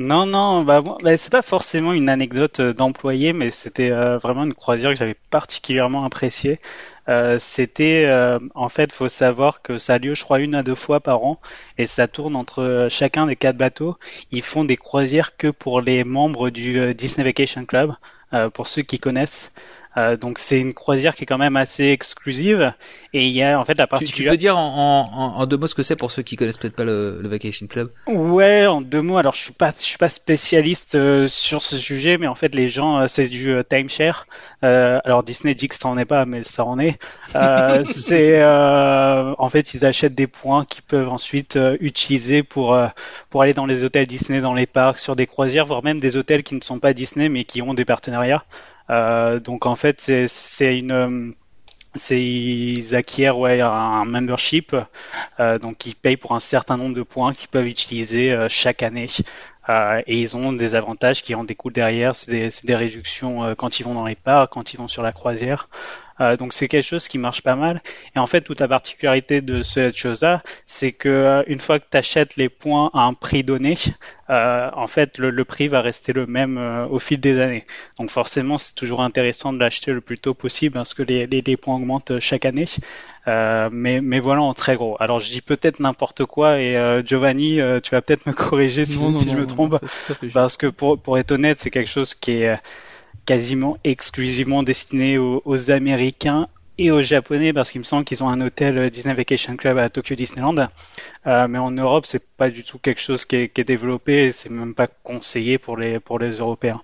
Non, 0.00 0.24
non, 0.24 0.64
bah, 0.64 0.80
bah, 0.80 1.16
c'est 1.18 1.30
pas 1.30 1.42
forcément 1.42 1.92
une 1.92 2.08
anecdote 2.08 2.60
euh, 2.60 2.72
d'employé, 2.72 3.34
mais 3.34 3.50
c'était 3.50 3.90
euh, 3.90 4.16
vraiment 4.16 4.44
une 4.44 4.54
croisière 4.54 4.90
que 4.92 4.96
j'avais 4.96 5.14
particulièrement 5.28 6.04
appréciée. 6.04 6.58
Euh, 7.08 7.38
c'était, 7.38 8.08
en 8.54 8.68
fait, 8.70 8.92
faut 8.92 9.08
savoir 9.10 9.62
que 9.62 9.76
ça 9.78 9.94
a 9.94 9.98
lieu, 9.98 10.14
je 10.14 10.22
crois, 10.24 10.40
une 10.40 10.54
à 10.54 10.62
deux 10.62 10.74
fois 10.74 11.00
par 11.00 11.22
an, 11.24 11.40
et 11.76 11.86
ça 11.86 12.08
tourne 12.08 12.34
entre 12.36 12.88
chacun 12.90 13.26
des 13.26 13.36
quatre 13.36 13.56
bateaux. 13.58 13.98
Ils 14.30 14.42
font 14.42 14.64
des 14.64 14.76
croisières 14.78 15.36
que 15.36 15.48
pour 15.48 15.80
les 15.82 16.04
membres 16.04 16.50
du 16.50 16.94
Disney 16.94 17.24
Vacation 17.24 17.64
Club, 17.66 17.92
pour 18.54 18.68
ceux 18.68 18.82
qui 18.82 18.98
connaissent. 19.00 19.52
Euh, 19.96 20.16
donc 20.16 20.38
c'est 20.38 20.60
une 20.60 20.74
croisière 20.74 21.14
qui 21.14 21.24
est 21.24 21.26
quand 21.26 21.38
même 21.38 21.56
assez 21.56 21.86
exclusive 21.88 22.72
et 23.12 23.26
il 23.26 23.34
y 23.34 23.42
a 23.42 23.58
en 23.58 23.64
fait 23.64 23.76
la 23.76 23.88
particularité. 23.88 24.16
Tu, 24.16 24.22
tu 24.22 24.30
peux 24.30 24.36
dire 24.36 24.56
en, 24.56 25.04
en, 25.12 25.40
en, 25.40 25.46
deux 25.46 25.56
mots 25.56 25.66
ce 25.66 25.74
que 25.74 25.82
c'est 25.82 25.96
pour 25.96 26.12
ceux 26.12 26.22
qui 26.22 26.36
connaissent 26.36 26.58
peut-être 26.58 26.76
pas 26.76 26.84
le, 26.84 27.18
le, 27.20 27.28
Vacation 27.28 27.66
Club 27.66 27.90
Ouais, 28.06 28.66
en 28.66 28.80
deux 28.80 29.02
mots. 29.02 29.16
Alors 29.16 29.34
je 29.34 29.40
suis 29.40 29.52
pas 29.52 29.72
je 29.76 29.82
suis 29.82 29.98
pas 29.98 30.08
spécialiste 30.08 30.94
euh, 30.94 31.26
sur 31.26 31.60
ce 31.60 31.76
sujet, 31.76 32.18
mais 32.18 32.28
en 32.28 32.36
fait 32.36 32.54
les 32.54 32.68
gens 32.68 33.00
euh, 33.00 33.06
c'est 33.08 33.26
du 33.26 33.50
euh, 33.50 33.62
timeshare. 33.64 34.26
alors 34.62 35.24
Disney 35.24 35.54
dit 35.54 35.66
que 35.66 35.74
ça 35.74 35.88
en 35.88 35.98
est 35.98 36.04
pas, 36.04 36.24
mais 36.24 36.44
ça 36.44 36.64
en 36.64 36.78
est. 36.78 36.98
c'est 37.84 38.44
en 38.44 39.50
fait 39.50 39.74
ils 39.74 39.84
achètent 39.84 40.14
des 40.14 40.28
points 40.28 40.64
qu'ils 40.64 40.84
peuvent 40.84 41.08
ensuite 41.08 41.58
utiliser 41.80 42.44
pour 42.44 42.78
pour 43.28 43.42
aller 43.42 43.54
dans 43.54 43.66
les 43.66 43.82
hôtels 43.82 44.06
Disney, 44.06 44.40
dans 44.40 44.54
les 44.54 44.66
parcs, 44.66 45.00
sur 45.00 45.16
des 45.16 45.26
croisières, 45.26 45.66
voire 45.66 45.82
même 45.82 46.00
des 46.00 46.16
hôtels 46.16 46.44
qui 46.44 46.54
ne 46.54 46.60
sont 46.62 46.78
pas 46.78 46.92
Disney 46.92 47.28
mais 47.28 47.42
qui 47.42 47.60
ont 47.60 47.74
des 47.74 47.84
partenariats. 47.84 48.44
Euh, 48.90 49.40
donc 49.40 49.66
en 49.66 49.76
fait, 49.76 50.00
c'est 50.00 50.78
une 50.78 51.34
c'est 51.94 52.22
ils 52.22 52.94
acquièrent 52.94 53.38
ouais 53.38 53.60
un 53.60 54.04
membership. 54.04 54.76
Euh, 55.40 55.58
donc 55.58 55.86
ils 55.86 55.94
payent 55.94 56.16
pour 56.16 56.32
un 56.32 56.40
certain 56.40 56.76
nombre 56.76 56.94
de 56.94 57.02
points 57.02 57.32
qu'ils 57.32 57.48
peuvent 57.48 57.66
utiliser 57.66 58.32
euh, 58.32 58.48
chaque 58.48 58.82
année. 58.82 59.08
Euh, 59.68 60.02
et 60.06 60.20
ils 60.20 60.36
ont 60.36 60.52
des 60.52 60.74
avantages 60.74 61.22
qui 61.22 61.34
en 61.34 61.44
découlent 61.44 61.72
derrière. 61.72 62.16
C'est 62.16 62.30
des, 62.30 62.48
des, 62.64 62.74
réductions 62.74 63.44
euh, 63.44 63.54
quand 63.54 63.78
ils 63.78 63.84
vont 63.84 63.94
dans 63.94 64.06
les 64.06 64.16
parcs 64.16 64.52
quand 64.52 64.72
ils 64.72 64.78
vont 64.78 64.88
sur 64.88 65.02
la 65.02 65.12
croisière 65.12 65.68
euh, 66.20 66.36
donc 66.36 66.52
c'est 66.52 66.68
quelque 66.68 66.84
chose 66.84 67.08
qui 67.08 67.18
marche 67.18 67.42
pas 67.42 67.56
mal. 67.56 67.82
Et 68.14 68.18
en 68.18 68.26
fait, 68.26 68.42
toute 68.42 68.60
la 68.60 68.68
particularité 68.68 69.40
de 69.40 69.62
cette 69.62 69.96
chose-là, 69.96 70.42
c'est 70.66 70.92
que 70.92 71.08
euh, 71.08 71.42
une 71.46 71.58
fois 71.58 71.78
que 71.78 71.86
tu 71.90 71.96
achètes 71.96 72.36
les 72.36 72.48
points 72.48 72.90
à 72.92 73.00
un 73.00 73.14
prix 73.14 73.42
donné, 73.42 73.76
euh, 74.28 74.70
en 74.74 74.86
fait, 74.86 75.18
le, 75.18 75.44
prix 75.44 75.68
va 75.68 75.80
rester 75.80 76.12
le 76.12 76.26
même 76.26 76.58
au 76.90 76.98
fil 76.98 77.18
des 77.18 77.40
années. 77.40 77.66
Donc 77.98 78.10
forcément, 78.10 78.58
c'est 78.58 78.74
toujours 78.74 79.02
intéressant 79.02 79.52
de 79.52 79.58
l'acheter 79.58 79.92
le 79.92 80.00
plus 80.00 80.18
tôt 80.18 80.34
possible 80.34 80.74
parce 80.74 80.94
que 80.94 81.02
les, 81.02 81.26
les, 81.26 81.56
points 81.56 81.74
augmentent 81.74 82.20
chaque 82.20 82.44
année. 82.44 82.66
mais, 83.26 84.00
mais 84.00 84.20
voilà 84.20 84.42
en 84.42 84.54
très 84.54 84.76
gros. 84.76 84.96
Alors 85.00 85.18
je 85.20 85.30
dis 85.30 85.40
peut-être 85.40 85.80
n'importe 85.80 86.24
quoi 86.26 86.60
et 86.60 87.02
Giovanni, 87.04 87.58
tu 87.82 87.90
vas 87.90 88.02
peut-être 88.02 88.26
me 88.26 88.32
corriger 88.32 88.84
si, 88.84 88.98
si 89.14 89.30
je 89.30 89.36
me 89.36 89.46
trompe, 89.46 89.78
parce 90.32 90.56
que 90.56 90.68
pour, 90.68 91.00
pour 91.00 91.18
être 91.18 91.32
honnête, 91.32 91.58
c'est 91.58 91.70
quelque 91.70 91.90
chose 91.90 92.14
qui 92.14 92.42
est 92.42 92.56
quasiment 93.30 93.78
exclusivement 93.84 94.64
destiné 94.64 95.16
aux, 95.16 95.70
Américains 95.70 96.48
et 96.80 96.90
aux 96.90 97.02
Japonais 97.02 97.52
parce 97.52 97.70
qu'il 97.70 97.80
me 97.80 97.84
semble 97.84 98.04
qu'ils 98.04 98.24
ont 98.24 98.28
un 98.30 98.40
hôtel 98.40 98.78
euh, 98.78 98.90
Disney 98.90 99.14
Vacation 99.14 99.54
Club 99.56 99.76
à 99.76 99.90
Tokyo 99.90 100.14
Disneyland. 100.14 100.68
Euh, 101.26 101.46
mais 101.48 101.58
en 101.58 101.70
Europe, 101.70 102.06
c'est 102.06 102.26
pas 102.36 102.48
du 102.48 102.64
tout 102.64 102.78
quelque 102.78 103.00
chose 103.00 103.26
qui 103.26 103.36
est, 103.36 103.48
qui 103.48 103.60
est 103.60 103.64
développé. 103.64 104.32
C'est 104.32 104.48
même 104.48 104.74
pas 104.74 104.86
conseillé 104.86 105.58
pour 105.58 105.76
les 105.76 106.00
pour 106.00 106.18
les 106.18 106.38
Européens. 106.38 106.80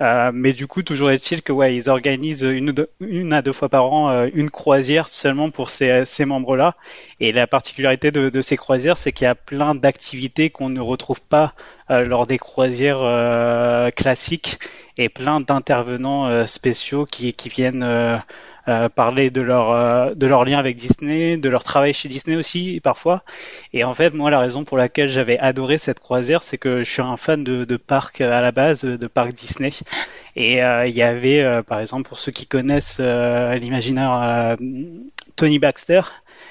Euh, 0.00 0.30
mais 0.32 0.52
du 0.52 0.68
coup, 0.68 0.82
toujours 0.84 1.10
est-il 1.10 1.42
que 1.42 1.52
ouais, 1.52 1.74
ils 1.74 1.90
organisent 1.90 2.42
une, 2.42 2.72
une 3.00 3.32
à 3.32 3.42
deux 3.42 3.52
fois 3.52 3.68
par 3.68 3.92
an 3.92 4.10
euh, 4.10 4.28
une 4.32 4.50
croisière 4.50 5.08
seulement 5.08 5.50
pour 5.50 5.68
ces, 5.68 6.04
ces 6.06 6.24
membres-là. 6.24 6.76
Et 7.18 7.32
la 7.32 7.48
particularité 7.48 8.12
de, 8.12 8.28
de 8.28 8.40
ces 8.40 8.56
croisières, 8.56 8.96
c'est 8.96 9.10
qu'il 9.10 9.24
y 9.24 9.28
a 9.28 9.34
plein 9.34 9.74
d'activités 9.74 10.50
qu'on 10.50 10.68
ne 10.68 10.80
retrouve 10.80 11.20
pas 11.20 11.54
euh, 11.90 12.04
lors 12.04 12.28
des 12.28 12.38
croisières 12.38 13.00
classiques 13.96 14.60
et 14.96 15.08
plein 15.08 15.40
d'intervenants 15.40 16.46
spéciaux 16.46 17.04
qui, 17.04 17.32
qui 17.32 17.48
viennent 17.48 17.82
euh, 18.70 18.88
parler 18.88 19.30
de 19.30 19.40
leur 19.42 19.70
euh, 19.70 20.14
de 20.14 20.26
leur 20.26 20.44
lien 20.44 20.58
avec 20.58 20.76
Disney, 20.76 21.36
de 21.36 21.48
leur 21.48 21.64
travail 21.64 21.92
chez 21.92 22.08
Disney 22.08 22.36
aussi 22.36 22.80
parfois. 22.82 23.22
Et 23.72 23.84
en 23.84 23.94
fait, 23.94 24.14
moi, 24.14 24.30
la 24.30 24.38
raison 24.38 24.64
pour 24.64 24.78
laquelle 24.78 25.08
j'avais 25.08 25.38
adoré 25.38 25.78
cette 25.78 26.00
croisière, 26.00 26.42
c'est 26.42 26.58
que 26.58 26.82
je 26.82 26.90
suis 26.90 27.02
un 27.02 27.16
fan 27.16 27.44
de, 27.44 27.64
de 27.64 27.76
parcs 27.76 28.20
à 28.20 28.40
la 28.40 28.52
base, 28.52 28.84
de 28.84 29.06
parcs 29.06 29.34
Disney. 29.34 29.70
Et 30.36 30.62
euh, 30.62 30.86
il 30.86 30.94
y 30.94 31.02
avait, 31.02 31.62
par 31.64 31.80
exemple, 31.80 32.08
pour 32.08 32.18
ceux 32.18 32.32
qui 32.32 32.46
connaissent 32.46 33.00
l'imaginaire 33.00 34.56
Tony 35.36 35.58
Baxter, 35.58 36.02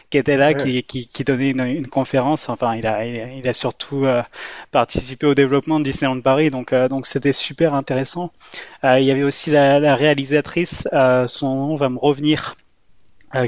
qui 0.10 0.18
était 0.18 0.38
là, 0.38 0.54
qui, 0.54 0.84
qui, 0.84 1.08
qui, 1.08 1.24
donnait 1.24 1.52
une, 1.52 1.62
une, 1.62 1.88
conférence. 1.88 2.50
Enfin, 2.50 2.76
il 2.76 2.88
a, 2.88 3.06
il 3.06 3.48
a 3.48 3.54
surtout 3.54 4.06
euh, 4.06 4.24
participé 4.72 5.28
au 5.28 5.36
développement 5.36 5.80
de 5.80 5.86
Disneyland 5.86 6.22
Paris, 6.22 6.50
donc 6.50 6.74
euh, 6.74 6.88
donc 6.88 7.06
c'était 7.06 7.32
super 7.32 7.74
intéressant. 7.74 8.32
Euh, 8.84 9.00
il 9.00 9.06
y 9.06 9.12
avait 9.12 9.24
aussi 9.24 9.52
la, 9.52 9.80
la 9.80 9.96
réalisatrice, 9.96 10.88
son 11.28 11.56
nom 11.56 11.76
va 11.76 11.90
me 11.90 12.00
revenir. 12.00 12.56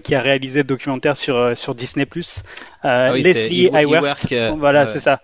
qui 0.04 0.14
a 0.14 0.22
réalisé 0.22 0.60
le 0.60 0.66
documentaire 0.66 1.18
sur 1.18 1.58
sur 1.58 1.74
Disney 1.74 2.06
Plus, 2.06 2.44
ah 2.84 3.12
Leslie 3.14 3.70
Iwerk. 3.74 4.32
voilà, 4.58 4.86
c'est 4.86 5.00
ça. 5.00 5.22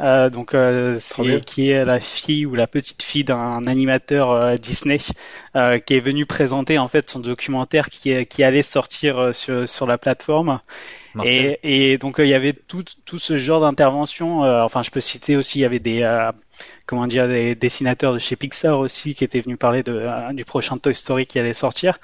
Euh, 0.00 0.30
donc 0.30 0.54
euh, 0.54 0.98
qui 1.44 1.70
est 1.70 1.84
la 1.84 2.00
fille 2.00 2.46
ou 2.46 2.54
la 2.54 2.66
petite 2.66 3.02
fille 3.02 3.24
d'un 3.24 3.66
animateur 3.66 4.30
euh, 4.30 4.56
Disney 4.56 4.98
euh, 5.56 5.78
qui 5.78 5.94
est 5.94 6.00
venu 6.00 6.24
présenter 6.24 6.78
en 6.78 6.88
fait 6.88 7.10
son 7.10 7.20
documentaire 7.20 7.90
qui, 7.90 8.24
qui 8.24 8.42
allait 8.42 8.62
sortir 8.62 9.34
sur, 9.34 9.68
sur 9.68 9.86
la 9.86 9.98
plateforme. 9.98 10.60
Et, 11.24 11.58
et, 11.64 11.98
donc 11.98 12.16
il 12.18 12.28
y 12.28 12.34
avait 12.34 12.52
tout, 12.52 12.84
tout 13.04 13.18
ce 13.18 13.36
genre 13.36 13.60
d'intervention. 13.60 14.42
enfin, 14.42 14.84
je 14.84 14.90
peux 14.90 15.00
citer 15.00 15.36
aussi, 15.36 15.58
il 15.58 15.62
y 15.62 15.64
avait 15.64 15.80
des 15.80 16.30
comment 16.86 17.08
dire 17.08 17.26
des 17.26 17.56
dessinateurs 17.56 18.14
de 18.14 18.20
chez 18.20 18.36
Pixar 18.36 18.78
aussi 18.78 19.16
qui 19.16 19.24
étaient 19.24 19.40
venus 19.40 19.58
parler 19.58 19.82
de, 19.82 20.32
du 20.32 20.44
prochain 20.44 20.78
Toy 20.78 20.94
Story 20.94 21.26
qui 21.26 21.40
allait 21.40 21.52
sortir. 21.52 21.98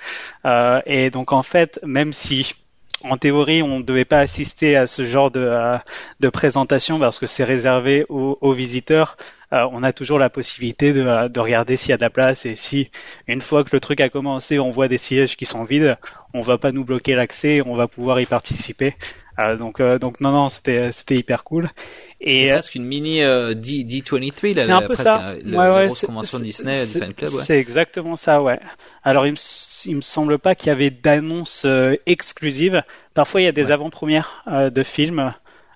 et 0.87 1.11
donc 1.11 1.33
en 1.33 1.45
fait, 1.45 1.79
même 1.85 2.13
si 2.13 2.57
en 3.03 3.17
théorie, 3.17 3.63
on 3.63 3.79
ne 3.79 3.83
devait 3.83 4.05
pas 4.05 4.21
assister 4.21 4.77
à 4.77 4.87
ce 4.87 5.05
genre 5.05 5.31
de, 5.31 6.29
présentation 6.33 6.99
parce 6.99 7.19
que 7.19 7.27
c'est 7.27 7.45
réservé 7.45 8.05
aux, 8.09 8.53
visiteurs. 8.53 9.17
Euh, 9.53 9.69
on 9.71 9.85
a 9.85 9.93
toujours 9.93 10.19
la 10.19 10.29
possibilité 10.29 10.93
de, 10.93 11.29
de 11.29 11.41
regarder 11.41 11.77
s'il 11.77 11.91
y 11.91 11.93
a 11.93 11.97
de 11.97 12.03
la 12.03 12.11
place 12.11 12.47
et 12.47 12.57
si 12.57 12.91
une 13.29 13.41
fois 13.41 13.63
que 13.63 13.71
le 13.73 13.79
truc 13.79 14.01
a 14.01 14.09
commencé, 14.09 14.59
on 14.59 14.71
voit 14.71 14.89
des 14.89 14.99
sièges 14.99 15.37
qui 15.37 15.45
sont 15.45 15.63
vides, 15.63 15.97
on 16.35 16.41
va 16.41 16.59
pas 16.59 16.73
nous 16.73 16.85
bloquer 16.85 17.15
l'accès, 17.15 17.63
on 17.65 17.77
va 17.77 17.87
pouvoir 17.87 18.21
y 18.21 18.27
participer. 18.27 18.97
Donc, 19.59 19.83
donc 19.83 20.21
non, 20.21 20.33
non, 20.33 20.49
c'était, 20.49 20.93
c'était 20.93 21.17
hyper 21.17 21.45
cool. 21.45 21.71
Et 22.21 22.45
c'est 22.45 22.53
presque 22.53 22.75
une 22.77 22.87
mini 22.87 23.19
D, 23.19 24.03
23 24.03 24.19
là, 24.55 24.63
c'est 24.65 24.73
un 24.73 24.83
peu 24.83 24.97
ça. 24.97 25.35
La, 25.45 25.75
ouais, 25.75 25.87
grosse 25.87 26.01
convention 26.01 26.39
Disney, 26.39 26.75
Fan 26.75 27.13
Club. 27.13 27.31
Ouais. 27.31 27.43
C'est 27.43 27.59
exactement 27.59 28.17
ça, 28.17 28.43
ouais. 28.43 28.59
Alors 29.07 29.25
il 29.25 29.33
me, 29.35 29.95
me 29.97 30.01
semble 30.01 30.37
pas 30.41 30.57
qu'il 30.57 30.67
y 30.67 30.71
avait 30.71 30.91
d'annonces 30.91 31.63
euh, 31.65 31.95
exclusives. 32.07 32.83
Parfois 33.15 33.41
il 33.41 33.45
y 33.45 33.47
a 33.47 33.53
des 33.53 33.71
avant-premières 33.71 34.43
euh, 34.49 34.69
de 34.69 34.83
films 34.83 35.33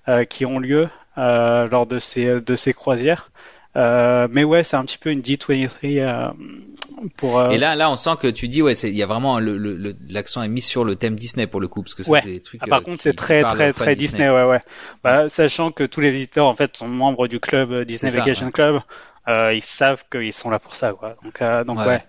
euh, 0.08 0.24
qui 0.24 0.44
ont 0.44 0.58
lieu 0.58 0.88
lors 1.16 1.86
de 1.86 2.00
ces 2.00 2.40
de 2.40 2.54
ces 2.56 2.72
croisières. 2.72 3.30
Mais 3.74 4.44
ouais, 4.44 4.62
c'est 4.64 4.76
un 4.76 4.84
petit 4.84 4.98
peu 4.98 5.10
une 5.10 5.20
D23 5.20 6.32
pour. 7.16 7.50
Et 7.50 7.58
là, 7.58 7.74
là, 7.74 7.90
on 7.90 7.96
sent 7.96 8.16
que 8.20 8.28
tu 8.28 8.48
dis 8.48 8.62
ouais, 8.62 8.74
il 8.74 8.96
y 8.96 9.02
a 9.02 9.06
vraiment 9.06 9.38
l'accent 10.08 10.42
est 10.42 10.48
mis 10.48 10.62
sur 10.62 10.84
le 10.84 10.96
thème 10.96 11.16
Disney 11.16 11.46
pour 11.46 11.60
le 11.60 11.68
coup, 11.68 11.82
parce 11.82 11.94
que 11.94 12.02
c'est 12.02 12.22
des 12.22 12.40
trucs. 12.40 12.60
Ah, 12.62 12.66
par 12.66 12.82
contre, 12.82 13.02
c'est 13.02 13.16
très 13.16 13.42
très 13.42 13.72
très 13.72 13.94
Disney. 13.94 14.28
ouais 14.28 14.44
ouais. 14.44 14.60
Bah, 15.02 15.28
sachant 15.28 15.70
que 15.70 15.84
tous 15.84 16.00
les 16.00 16.10
visiteurs 16.10 16.46
en 16.46 16.54
fait 16.54 16.76
sont 16.76 16.88
membres 16.88 17.28
du 17.28 17.40
club 17.40 17.84
Disney 17.84 18.10
Vacation 18.12 18.50
Club, 18.50 18.80
ils 19.28 19.62
savent 19.62 20.04
qu'ils 20.10 20.32
sont 20.32 20.50
là 20.50 20.58
pour 20.58 20.74
ça 20.74 20.92
quoi. 20.92 21.16
Donc 21.22 21.42
donc 21.66 21.78
ouais. 21.78 22.02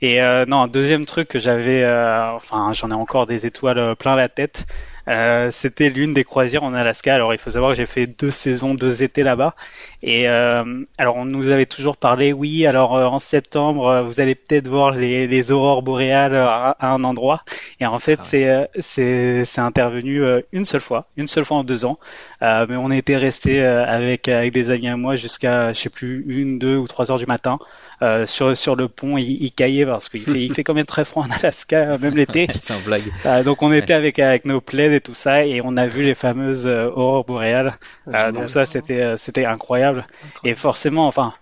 Et 0.00 0.22
euh, 0.22 0.46
non, 0.46 0.62
un 0.62 0.68
deuxième 0.68 1.06
truc 1.06 1.28
que 1.28 1.38
j'avais, 1.38 1.84
euh, 1.84 2.30
enfin 2.32 2.72
j'en 2.72 2.90
ai 2.90 2.94
encore 2.94 3.26
des 3.26 3.46
étoiles 3.46 3.78
euh, 3.78 3.94
plein 3.94 4.14
la 4.14 4.28
tête. 4.28 4.64
Euh, 5.08 5.50
c'était 5.50 5.88
l'une 5.88 6.12
des 6.12 6.24
croisières 6.24 6.62
en 6.62 6.74
Alaska. 6.74 7.14
Alors 7.14 7.32
il 7.32 7.38
faut 7.38 7.50
savoir 7.50 7.72
que 7.72 7.76
j'ai 7.76 7.86
fait 7.86 8.06
deux 8.06 8.30
saisons, 8.30 8.74
deux 8.74 9.02
étés 9.02 9.22
là-bas. 9.22 9.54
Et 10.02 10.28
euh, 10.28 10.84
alors 10.98 11.16
on 11.16 11.24
nous 11.24 11.48
avait 11.48 11.66
toujours 11.66 11.96
parlé, 11.96 12.32
oui, 12.32 12.66
alors 12.66 12.92
en 12.92 13.18
septembre 13.18 14.04
vous 14.06 14.20
allez 14.20 14.34
peut-être 14.34 14.68
voir 14.68 14.90
les, 14.92 15.26
les, 15.26 15.50
aurores 15.50 15.82
boréales 15.82 16.36
à, 16.36 16.76
un 16.80 17.02
endroit. 17.04 17.42
Et 17.80 17.86
en 17.86 17.98
fait 17.98 18.18
ah 18.20 18.24
c'est 18.24 18.70
c'est 18.78 19.44
c'est 19.44 19.60
intervenu 19.60 20.22
une 20.52 20.64
seule 20.64 20.80
fois, 20.80 21.08
une 21.16 21.26
seule 21.26 21.44
fois 21.44 21.58
en 21.58 21.64
deux 21.64 21.84
ans. 21.84 21.98
mais 22.42 22.76
on 22.76 22.90
était 22.90 23.16
resté 23.16 23.64
avec 23.64 24.28
avec 24.28 24.52
des 24.52 24.70
amis 24.70 24.88
à 24.88 24.96
moi 24.96 25.16
jusqu'à 25.16 25.72
je 25.72 25.80
sais 25.80 25.90
plus 25.90 26.24
une, 26.28 26.58
deux 26.58 26.76
ou 26.76 26.86
trois 26.86 27.10
heures 27.10 27.18
du 27.18 27.26
matin. 27.26 27.58
Euh, 28.00 28.26
sur 28.26 28.56
sur 28.56 28.76
le 28.76 28.88
pont, 28.88 29.16
il, 29.16 29.42
il 29.42 29.52
caillait 29.52 29.84
parce 29.84 30.08
qu'il 30.08 30.20
fait 30.22 30.40
il 30.40 30.54
fait 30.54 30.62
quand 30.62 30.74
même 30.74 30.86
très 30.86 31.04
froid 31.04 31.24
en 31.24 31.30
Alaska, 31.30 31.98
même 31.98 32.14
l'été. 32.14 32.46
C'est 32.62 32.80
blague. 32.84 33.12
Euh, 33.26 33.42
donc 33.42 33.62
on 33.62 33.72
était 33.72 33.94
avec 33.94 34.20
avec 34.20 34.44
nos 34.44 34.60
plaids 34.60 34.94
et 34.94 35.00
tout 35.00 35.14
ça 35.14 35.44
et 35.44 35.60
on 35.64 35.76
a 35.76 35.86
vu 35.86 36.02
les 36.02 36.14
fameuses 36.14 36.68
euh, 36.68 36.88
aurores 36.90 37.24
boréales. 37.24 37.76
Ah, 38.12 38.30
donc 38.30 38.48
ça 38.50 38.66
c'était 38.66 39.16
c'était 39.16 39.46
incroyable. 39.46 40.06
Et 40.44 40.54
forcément, 40.54 41.08
enfin 41.08 41.34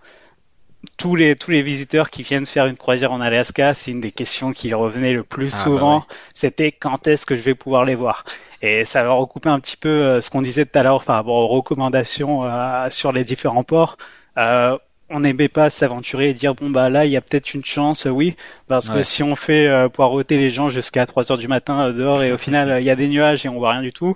tous 0.97 1.15
les 1.15 1.35
tous 1.35 1.51
les 1.51 1.61
visiteurs 1.61 2.09
qui 2.09 2.23
viennent 2.23 2.47
faire 2.47 2.65
une 2.65 2.77
croisière 2.77 3.11
en 3.11 3.21
Alaska, 3.21 3.75
c'est 3.75 3.91
une 3.91 4.01
des 4.01 4.11
questions 4.11 4.51
qui 4.51 4.73
revenait 4.73 5.13
le 5.13 5.23
plus 5.23 5.53
ah, 5.53 5.57
bah 5.57 5.63
souvent. 5.63 6.05
C'était 6.33 6.71
quand 6.71 7.05
est-ce 7.05 7.27
que 7.27 7.35
je 7.35 7.41
vais 7.41 7.55
pouvoir 7.55 7.85
les 7.85 7.95
voir? 7.95 8.25
Et 8.63 8.83
ça 8.83 9.03
va 9.03 9.11
recouper 9.11 9.49
un 9.49 9.59
petit 9.59 9.77
peu 9.77 10.19
ce 10.19 10.31
qu'on 10.31 10.41
disait 10.41 10.65
tout 10.65 10.79
à 10.79 10.81
l'heure 10.81 11.03
par 11.03 11.17
rapport 11.17 11.35
aux 11.35 11.47
recommandations 11.47 12.49
sur 12.89 13.11
les 13.11 13.23
différents 13.23 13.63
ports. 13.63 13.97
Euh, 14.37 14.77
on 15.09 15.21
n'aimait 15.21 15.47
pas 15.47 15.69
s'aventurer 15.69 16.29
et 16.29 16.33
dire 16.33 16.55
bon 16.55 16.69
bah 16.69 16.89
là 16.89 17.05
il 17.05 17.11
y 17.11 17.17
a 17.17 17.21
peut-être 17.21 17.53
une 17.53 17.63
chance 17.63 18.05
oui. 18.05 18.35
Parce 18.67 18.89
que 18.89 19.01
si 19.03 19.23
on 19.23 19.35
fait 19.35 19.67
euh, 19.67 19.89
poireauter 19.89 20.37
les 20.37 20.49
gens 20.49 20.69
jusqu'à 20.69 21.05
3 21.05 21.31
heures 21.31 21.37
du 21.37 21.47
matin 21.47 21.87
euh, 21.87 21.93
dehors 21.93 22.23
et 22.23 22.31
au 22.31 22.37
final 22.37 22.77
il 22.81 22.85
y 22.85 22.89
a 22.89 22.95
des 22.95 23.07
nuages 23.07 23.45
et 23.45 23.49
on 23.49 23.57
voit 23.57 23.71
rien 23.71 23.81
du 23.81 23.93
tout 23.93 24.15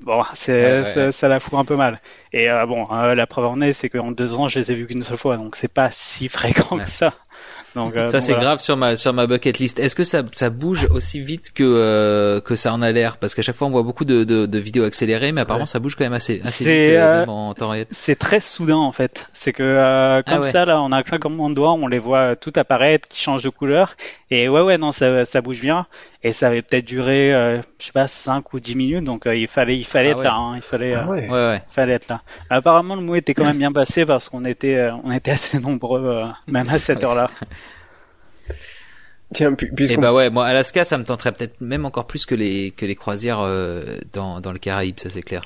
bon 0.00 0.22
c'est 0.34 1.12
ça, 1.12 1.28
la 1.28 1.40
fout 1.40 1.58
un 1.58 1.64
peu 1.64 1.76
mal. 1.76 2.00
Et 2.32 2.50
euh, 2.50 2.66
bon 2.66 2.86
la 2.90 3.26
preuve 3.26 3.46
en 3.46 3.60
est 3.60 3.72
c'est 3.72 3.88
qu'en 3.88 4.10
deux 4.10 4.34
ans 4.34 4.48
je 4.48 4.58
les 4.58 4.72
ai 4.72 4.74
vus 4.74 4.86
qu'une 4.86 5.02
seule 5.02 5.18
fois 5.18 5.36
donc 5.36 5.56
c'est 5.56 5.72
pas 5.72 5.90
si 5.92 6.28
fréquent 6.28 6.78
que 6.78 6.88
ça 6.88 7.14
Donc, 7.74 7.94
euh, 7.96 8.08
Ça 8.08 8.20
c'est 8.20 8.32
voilà. 8.32 8.44
grave 8.48 8.60
sur 8.60 8.76
ma 8.76 8.96
sur 8.96 9.12
ma 9.12 9.26
bucket 9.26 9.58
list. 9.58 9.78
Est-ce 9.78 9.94
que 9.94 10.04
ça 10.04 10.22
ça 10.32 10.50
bouge 10.50 10.88
aussi 10.90 11.20
vite 11.20 11.52
que 11.54 11.62
euh, 11.64 12.40
que 12.40 12.54
ça 12.56 12.72
en 12.72 12.82
a 12.82 12.90
l'air? 12.92 13.18
Parce 13.18 13.34
qu'à 13.34 13.42
chaque 13.42 13.56
fois 13.56 13.66
on 13.68 13.70
voit 13.70 13.82
beaucoup 13.82 14.04
de, 14.04 14.24
de, 14.24 14.46
de 14.46 14.58
vidéos 14.58 14.84
accélérées, 14.84 15.32
mais 15.32 15.42
apparemment 15.42 15.66
ça 15.66 15.78
bouge 15.78 15.94
quand 15.94 16.04
même 16.04 16.12
assez 16.12 16.40
assez 16.44 16.64
vite 16.64 16.96
euh, 16.96 16.98
euh, 16.98 17.20
même 17.20 17.28
en 17.28 17.54
temps 17.54 17.68
réel. 17.68 17.86
C'est 17.90 18.18
très 18.18 18.40
soudain 18.40 18.76
en 18.76 18.92
fait. 18.92 19.28
C'est 19.32 19.52
que 19.52 19.62
euh, 19.62 20.22
comme 20.22 20.38
Ah 20.38 20.40
ouais. 20.40 20.50
ça 20.50 20.64
là, 20.64 20.80
on 20.82 20.92
a 20.92 20.96
un 20.98 21.02
claquement 21.02 21.50
de 21.50 21.54
doigts, 21.54 21.72
on 21.72 21.86
les 21.86 21.98
voit 21.98 22.36
tout 22.36 22.52
apparaître, 22.56 23.06
qui 23.08 23.20
changent 23.22 23.42
de 23.42 23.48
couleur. 23.50 23.96
Et 24.30 24.48
ouais 24.48 24.60
ouais 24.60 24.76
non, 24.76 24.92
ça, 24.92 25.24
ça 25.24 25.40
bouge 25.40 25.60
bien. 25.60 25.86
Et 26.22 26.32
ça 26.32 26.48
avait 26.48 26.60
peut-être 26.62 26.84
duré, 26.84 27.32
euh, 27.34 27.62
je 27.78 27.86
sais 27.86 27.92
pas, 27.92 28.08
5 28.08 28.52
ou 28.52 28.60
10 28.60 28.74
minutes. 28.76 29.04
Donc 29.04 29.26
euh, 29.26 29.34
il 29.34 29.48
fallait 29.48 29.78
il 29.78 29.84
fallait 29.86 30.08
Ah 30.08 30.12
être 30.12 30.18
ouais. 30.18 30.24
là. 30.24 30.34
hein. 30.36 30.56
Il 30.56 30.62
fallait 30.62 30.94
euh, 30.94 31.00
Ah 31.02 31.08
ouais. 31.08 31.28
Ouais 31.28 31.46
ouais. 31.46 31.62
fallait 31.70 31.94
être 31.94 32.08
là. 32.08 32.20
Apparemment 32.50 32.94
le 32.94 33.00
mot 33.02 33.14
était 33.14 33.32
quand 33.34 33.44
même 33.46 33.58
bien 33.58 33.72
passé 33.72 34.04
parce 34.04 34.28
qu'on 34.28 34.44
était 34.44 34.74
euh, 34.76 34.92
on 35.04 35.12
était 35.12 35.30
assez 35.30 35.58
nombreux 35.60 36.04
euh, 36.04 36.26
même 36.46 36.68
à 36.68 36.78
cette 36.78 37.02
heure-là. 37.02 37.30
Tiens, 39.34 39.52
pu- 39.52 39.66
Et 39.66 39.74
puisqu'on 39.74 40.00
bah 40.00 40.12
ouais, 40.14 40.30
moi 40.30 40.46
Alaska 40.46 40.84
ça 40.84 40.96
me 40.96 41.04
tenterait 41.04 41.32
peut-être 41.32 41.60
même 41.60 41.84
encore 41.84 42.06
plus 42.06 42.24
que 42.24 42.34
les 42.34 42.70
que 42.70 42.86
les 42.86 42.94
croisières 42.96 43.40
euh, 43.40 43.98
dans 44.14 44.40
dans 44.40 44.52
le 44.52 44.58
Caraïbe, 44.58 44.98
ça 44.98 45.10
c'est 45.10 45.20
clair. 45.22 45.42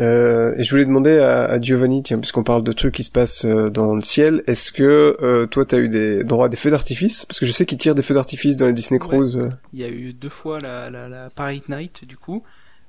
Euh, 0.00 0.54
et 0.56 0.62
je 0.62 0.70
voulais 0.70 0.84
demander 0.84 1.18
à, 1.18 1.44
à 1.44 1.60
Giovanni, 1.60 2.02
tiens, 2.02 2.18
puisqu'on 2.18 2.44
parle 2.44 2.62
de 2.62 2.72
trucs 2.72 2.94
qui 2.94 3.04
se 3.04 3.10
passent 3.10 3.44
euh, 3.44 3.68
dans 3.68 3.94
le 3.94 4.00
ciel, 4.00 4.44
est-ce 4.46 4.72
que 4.72 5.16
euh, 5.20 5.46
toi 5.46 5.64
t'as 5.64 5.78
eu 5.78 5.88
des 5.88 6.22
droits 6.24 6.46
à 6.46 6.48
des 6.48 6.56
feux 6.56 6.70
d'artifice? 6.70 7.24
Parce 7.24 7.40
que 7.40 7.46
je 7.46 7.52
sais 7.52 7.66
qu'ils 7.66 7.78
tirent 7.78 7.94
des 7.96 8.02
feux 8.02 8.14
d'artifice 8.14 8.56
dans 8.56 8.66
les 8.66 8.72
Disney. 8.72 8.98
Cruise. 9.00 9.36
euh. 9.36 9.48
Il 9.72 9.80
y 9.80 9.84
a 9.84 9.88
eu 9.88 10.12
deux 10.12 10.28
fois 10.28 10.58
la, 10.60 10.88
la, 10.90 11.08
la 11.08 11.30
Parade 11.30 11.68
Night, 11.68 12.04
du 12.04 12.16
coup, 12.16 12.42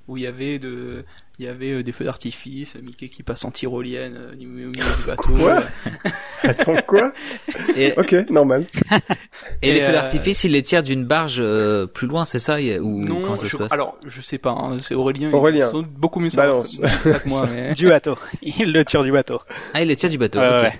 où 0.07 0.17
il 0.17 0.23
y 0.23 0.27
avait 0.27 0.59
de, 0.59 1.03
il 1.39 1.45
y 1.45 1.47
avait 1.47 1.71
euh, 1.71 1.83
des 1.83 1.91
feux 1.93 2.03
d'artifice, 2.05 2.75
Mickey 2.83 3.07
qui 3.07 3.23
passe 3.23 3.45
en 3.45 3.51
tyrolienne 3.51 4.15
euh, 4.17 4.33
au 4.33 4.35
milieu 4.37 4.67
au 4.67 4.71
milieu 4.71 4.83
du 4.97 5.07
bateau. 5.07 5.23
Quoi? 5.35 5.55
Euh, 5.55 6.09
Attends, 6.43 6.75
quoi? 6.85 7.11
Et, 7.77 7.93
Ok, 7.97 8.13
normal. 8.29 8.65
et 9.61 9.73
les 9.73 9.81
feux 9.81 9.89
euh, 9.89 9.93
d'artifice, 9.93 10.43
ils 10.43 10.51
les 10.51 10.63
tirent 10.63 10.83
d'une 10.83 11.05
barge 11.05 11.37
euh, 11.39 11.85
plus 11.87 12.07
loin, 12.07 12.25
c'est 12.25 12.39
ça 12.39 12.59
il 12.61 12.79
ou 12.81 12.99
non, 13.01 13.21
comment 13.21 13.37
ça 13.37 13.45
je- 13.45 13.51
se 13.51 13.57
passe? 13.57 13.71
alors 13.71 13.97
je 14.05 14.21
sais 14.21 14.37
pas, 14.37 14.51
hein, 14.51 14.77
c'est 14.81 14.95
Aurélien. 14.95 15.31
Aurélien. 15.33 15.67
Ils 15.67 15.71
sont 15.71 15.85
beaucoup 15.97 16.19
mieux 16.19 16.29
ça, 16.29 16.53
ça 16.63 17.19
que 17.19 17.29
moi, 17.29 17.47
mais. 17.51 17.73
du 17.73 17.87
bateau. 17.87 18.15
Il 18.41 18.71
le 18.73 18.83
tire 18.85 19.03
du 19.03 19.11
bateau. 19.11 19.39
Ah, 19.73 19.81
ils 19.81 19.87
les 19.87 19.95
tirent 19.95 20.09
du 20.09 20.17
bateau. 20.17 20.39
Ok. 20.39 20.61
ouais. 20.61 20.73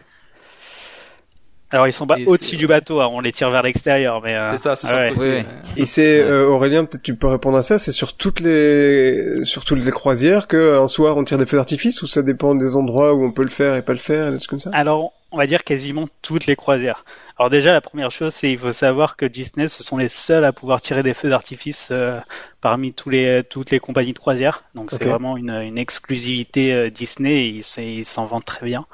Alors 1.72 1.88
ils 1.88 1.94
sont 1.94 2.08
Et 2.18 2.26
au-dessus 2.26 2.58
du 2.58 2.66
bateau, 2.66 3.00
hein, 3.00 3.10
on 3.12 3.20
les 3.20 3.32
tire 3.32 3.52
vers 3.52 3.62
l'extérieur, 3.62 4.22
mais 4.24 4.36
euh, 4.36 4.52
C'est 4.52 4.58
ça, 4.58 4.76
c'est 4.76 4.88
ah 4.90 4.98
ouais. 4.98 5.10
côté. 5.14 5.28
Ouais. 5.28 5.46
Et 5.78 5.86
c'est 5.86 6.20
euh, 6.20 6.48
Aurélien, 6.48 6.86
peut-être 6.86 7.04
tu 7.04 7.16
peux 7.16 7.28
répondre 7.28 7.58
à 7.58 7.62
ça. 7.62 7.78
C'est 7.78 7.92
sur 7.92 8.14
toutes 8.14 8.40
les 8.40 9.44
sur 9.44 9.64
toutes 9.64 9.84
les 9.84 9.92
croisières 9.92 10.48
que 10.48 10.80
un 10.80 10.88
soir 10.88 11.16
on 11.18 11.24
tire 11.24 11.38
des 11.38 11.46
feux 11.46 11.58
d'artifice 11.58 12.02
ou 12.02 12.08
ça 12.08 12.24
dépend 12.24 12.56
des 12.56 12.76
endroits 12.76 13.14
où 13.14 13.24
on 13.24 13.32
peut 13.32 13.44
le 13.44 13.50
faire 13.50 13.76
et 13.76 13.84
pas 13.84 13.94
le 13.94 14.00
faire, 14.00 14.30
et 14.30 14.32
des 14.32 14.38
trucs 14.38 14.50
comme 14.50 14.60
ça? 14.60 14.72
Alors, 14.74 15.14
on 15.32 15.38
va 15.38 15.46
dire 15.46 15.64
quasiment 15.64 16.06
toutes 16.22 16.48
les 16.48 16.56
croisières. 16.56 17.06
Alors 17.40 17.50
déjà, 17.50 17.72
la 17.72 17.80
première 17.80 18.12
chose, 18.12 18.34
c'est 18.34 18.52
il 18.52 18.58
faut 18.60 18.74
savoir 18.74 19.16
que 19.16 19.26
Disney, 19.26 19.70
ce 19.70 19.82
sont 19.82 19.96
les 19.96 20.10
seuls 20.10 20.44
à 20.44 20.52
pouvoir 20.52 20.82
tirer 20.82 21.04
des 21.04 21.14
feux 21.14 21.30
d'artifice 21.30 21.88
euh, 21.90 22.20
parmi 22.60 22.92
tous 22.92 23.10
les 23.10 23.44
toutes 23.50 23.72
les 23.72 23.80
compagnies 23.80 24.12
de 24.12 24.20
croisière. 24.20 24.66
Donc 24.76 24.92
c'est 24.92 25.06
vraiment 25.06 25.38
une, 25.38 25.52
une 25.52 25.78
exclusivité 25.78 26.74
euh, 26.74 26.90
Disney. 26.90 27.46
Et 27.78 27.94
ils 27.94 28.06
s'en 28.06 28.26
vantent 28.26 28.44
très 28.44 28.66
bien. 28.66 28.88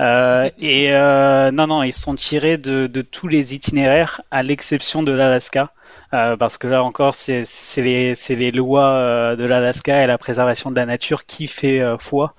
Euh, 0.00 0.48
et 0.58 0.94
euh, 0.94 1.50
non, 1.50 1.66
non, 1.66 1.82
ils 1.82 1.92
sont 1.92 2.14
tirés 2.14 2.56
de, 2.56 2.86
de 2.86 3.02
tous 3.02 3.28
les 3.28 3.54
itinéraires, 3.54 4.22
à 4.30 4.42
l'exception 4.42 5.02
de 5.02 5.12
l'Alaska. 5.12 5.70
Euh, 6.14 6.36
parce 6.36 6.58
que 6.58 6.66
là 6.66 6.84
encore, 6.84 7.14
c'est 7.14 7.44
les, 7.76 8.14
les 8.28 8.50
lois 8.50 8.90
euh, 8.90 9.36
de 9.36 9.44
l'Alaska 9.44 10.02
et 10.02 10.06
la 10.06 10.18
préservation 10.18 10.70
de 10.70 10.76
la 10.76 10.84
nature 10.84 11.24
qui 11.24 11.46
fait 11.46 11.80
euh, 11.80 11.96
foi. 11.96 12.34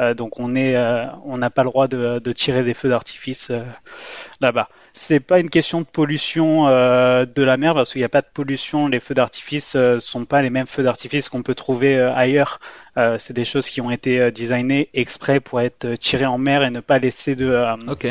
Euh, 0.00 0.14
donc 0.14 0.38
on 0.38 0.54
est, 0.54 0.76
euh, 0.76 1.06
on 1.24 1.38
n'a 1.38 1.50
pas 1.50 1.64
le 1.64 1.70
droit 1.70 1.88
de, 1.88 2.18
de 2.20 2.32
tirer 2.32 2.62
des 2.62 2.74
feux 2.74 2.88
d'artifice 2.88 3.48
euh, 3.50 3.62
là-bas. 4.40 4.68
C'est 4.92 5.20
pas 5.20 5.38
une 5.40 5.50
question 5.50 5.80
de 5.80 5.86
pollution 5.86 6.68
euh, 6.68 7.24
de 7.26 7.42
la 7.42 7.56
mer 7.56 7.74
parce 7.74 7.92
qu'il 7.92 8.00
n'y 8.00 8.04
a 8.04 8.08
pas 8.08 8.20
de 8.22 8.26
pollution. 8.32 8.88
Les 8.88 9.00
feux 9.00 9.14
d'artifice 9.14 9.74
euh, 9.76 9.98
sont 9.98 10.24
pas 10.24 10.42
les 10.42 10.50
mêmes 10.50 10.66
feux 10.66 10.82
d'artifice 10.82 11.28
qu'on 11.28 11.42
peut 11.42 11.54
trouver 11.54 11.96
euh, 11.98 12.12
ailleurs. 12.14 12.60
Euh, 12.96 13.16
c'est 13.18 13.34
des 13.34 13.44
choses 13.44 13.68
qui 13.68 13.80
ont 13.80 13.90
été 13.90 14.20
euh, 14.20 14.30
designées 14.30 14.88
exprès 14.94 15.40
pour 15.40 15.60
être 15.60 15.94
tirées 15.96 16.26
en 16.26 16.38
mer 16.38 16.62
et 16.64 16.70
ne 16.70 16.80
pas 16.80 16.98
laisser 16.98 17.36
de, 17.36 17.46
euh, 17.48 17.74
Ok. 17.88 18.08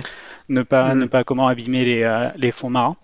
ne 0.50 0.62
pas 0.62 0.94
Mhm. 0.94 1.00
ne 1.02 1.06
pas 1.06 1.24
comment 1.24 1.48
abîmer 1.48 1.84
les, 1.86 2.04
euh, 2.04 2.30
les 2.38 2.52
fonds 2.52 2.70
marins. 2.70 2.96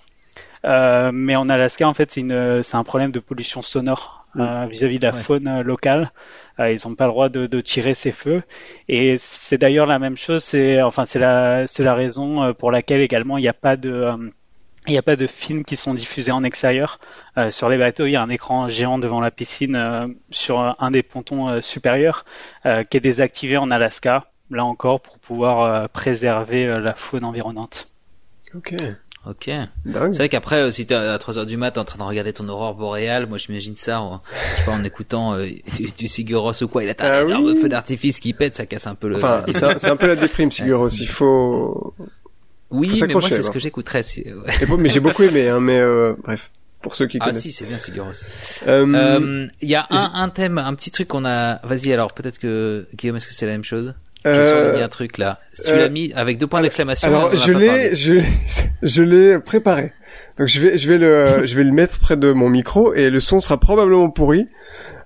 Euh, 0.65 1.11
mais 1.13 1.35
en 1.35 1.49
Alaska, 1.49 1.87
en 1.87 1.93
fait, 1.93 2.11
c'est 2.11 2.75
un 2.75 2.83
problème 2.85 3.11
de 3.11 3.19
pollution 3.19 3.61
sonore 3.61 4.25
euh, 4.39 4.65
vis-à-vis 4.69 4.97
de 4.97 5.05
la 5.05 5.13
Ouais. 5.13 5.19
faune 5.19 5.61
locale. 5.61 6.11
Euh, 6.59 6.71
ils 6.71 6.87
n'ont 6.87 6.95
pas 6.95 7.05
le 7.05 7.11
droit 7.11 7.29
de, 7.29 7.47
de 7.47 7.61
tirer 7.61 7.93
ces 7.93 8.11
feux. 8.11 8.39
Et 8.87 9.17
c'est 9.17 9.57
d'ailleurs 9.57 9.87
la 9.87 9.99
même 9.99 10.17
chose. 10.17 10.43
C'est 10.43 10.81
enfin 10.81 11.05
c'est 11.05 11.19
la 11.19 11.65
c'est 11.67 11.83
la 11.83 11.95
raison 11.95 12.43
euh, 12.43 12.53
pour 12.53 12.71
laquelle 12.71 13.01
également 13.01 13.37
il 13.37 13.41
n'y 13.41 13.47
a 13.47 13.53
pas 13.53 13.75
de 13.75 13.91
euh, 13.91 14.17
il 14.87 14.91
n'y 14.91 14.97
a 14.97 15.01
pas 15.03 15.15
de 15.15 15.27
films 15.27 15.63
qui 15.63 15.75
sont 15.77 15.93
diffusés 15.93 16.31
en 16.31 16.43
extérieur. 16.43 16.99
Euh, 17.37 17.51
sur 17.51 17.69
les 17.69 17.77
bateaux, 17.77 18.05
il 18.05 18.11
y 18.11 18.15
a 18.15 18.21
un 18.21 18.29
écran 18.29 18.67
géant 18.67 18.97
devant 18.97 19.21
la 19.21 19.31
piscine 19.31 19.75
euh, 19.75 20.07
sur 20.29 20.75
un 20.77 20.91
des 20.91 21.03
pontons 21.03 21.47
euh, 21.47 21.61
supérieurs 21.61 22.25
qui 22.89 22.97
est 22.97 23.01
désactivé 23.01 23.57
en 23.57 23.71
Alaska, 23.71 24.31
là 24.49 24.63
encore 24.63 25.01
pour 25.01 25.19
pouvoir 25.19 25.89
préserver 25.89 26.65
la 26.79 26.93
faune 26.93 27.25
environnante. 27.25 27.87
Ok, 28.55 28.73
Ok. 29.25 29.49
C'est 29.85 30.17
vrai 30.17 30.27
qu'après, 30.27 30.57
euh, 30.63 30.71
si 30.71 30.85
t'es 30.85 30.95
à 30.95 31.17
3 31.17 31.37
heures 31.37 31.45
du 31.45 31.55
mat 31.55 31.77
en 31.77 31.85
train 31.85 31.97
de 31.97 32.03
regarder 32.03 32.33
ton 32.33 32.49
aurore 32.49 32.75
boréale, 32.75 33.25
moi 33.25 33.37
j'imagine 33.37 33.75
ça, 33.77 34.01
en, 34.01 34.21
je 34.33 34.59
sais 34.59 34.65
pas, 34.65 34.73
en 34.73 34.83
écoutant 34.83 35.33
euh, 35.35 35.47
du, 35.97 36.07
Sigur 36.09 36.51
ou 36.61 36.67
quoi, 36.67 36.83
il 36.83 36.89
a 36.89 36.93
Ah 36.99 37.19
un 37.19 37.27
énorme 37.27 37.45
oui. 37.45 37.61
feu 37.61 37.69
d'artifice 37.69 38.19
qui 38.19 38.33
pète, 38.33 38.55
ça 38.55 38.65
casse 38.65 38.85
un 38.85 38.95
peu 38.95 39.07
le... 39.07 39.15
Enfin, 39.15 39.45
c'est 39.51 39.87
un, 39.89 39.95
peu 39.95 40.07
la 40.07 40.17
déprime, 40.17 40.51
Siguros. 40.51 40.89
Il 40.89 41.07
faut. 41.07 41.93
faut 41.97 42.07
oui, 42.71 42.99
mais 43.07 43.13
moi 43.13 43.21
c'est 43.21 43.41
ce 43.41 43.51
que 43.51 43.59
j'écouterais. 43.59 44.03
Si... 44.03 44.23
ouais. 44.23 44.51
Et 44.61 44.65
bon, 44.65 44.77
mais 44.77 44.89
j'ai 44.89 44.99
beaucoup 44.99 45.23
aimé, 45.23 45.47
hein, 45.47 45.61
mais 45.61 45.79
euh, 45.79 46.15
bref, 46.23 46.51
pour 46.81 46.95
ceux 46.95 47.07
qui 47.07 47.17
Ah 47.21 47.27
connaissent. 47.27 47.43
si, 47.43 47.51
c'est 47.53 47.65
bien 47.65 47.77
Sigur. 47.77 48.11
Euh, 48.67 48.85
Euh, 48.93 49.47
Il 49.61 49.69
y 49.69 49.75
a 49.75 49.87
un, 49.89 50.11
un 50.15 50.29
thème, 50.29 50.57
un 50.57 50.73
petit 50.75 50.91
truc 50.91 51.07
qu'on 51.07 51.23
a... 51.23 51.65
Vas-y 51.65 51.93
alors, 51.93 52.13
peut-être 52.13 52.39
que... 52.39 52.87
Guillaume, 52.95 53.15
est-ce 53.15 53.27
que 53.27 53.33
c'est 53.33 53.45
la 53.45 53.53
même 53.53 53.63
chose? 53.63 53.95
J'ai 54.25 54.31
euh, 54.31 54.63
surligné 54.63 54.83
un 54.83 54.89
truc 54.89 55.17
là. 55.17 55.39
Tu 55.55 55.69
euh, 55.71 55.77
l'as 55.77 55.89
mis 55.89 56.13
avec 56.13 56.37
deux 56.37 56.47
points 56.47 56.61
d'exclamation. 56.61 57.07
Alors 57.07 57.35
je 57.35 57.51
l'ai, 57.51 57.93
je 57.95 58.13
l'ai, 58.13 58.25
je 58.81 59.03
l'ai 59.03 59.39
préparé. 59.39 59.91
Donc 60.37 60.47
je 60.47 60.59
vais, 60.59 60.77
je 60.77 60.87
vais 60.87 60.97
le, 60.97 61.45
je 61.45 61.55
vais 61.55 61.63
le 61.63 61.71
mettre 61.71 61.99
près 61.99 62.15
de 62.15 62.31
mon 62.31 62.49
micro 62.49 62.93
et 62.93 63.09
le 63.09 63.19
son 63.19 63.39
sera 63.39 63.59
probablement 63.59 64.09
pourri. 64.09 64.47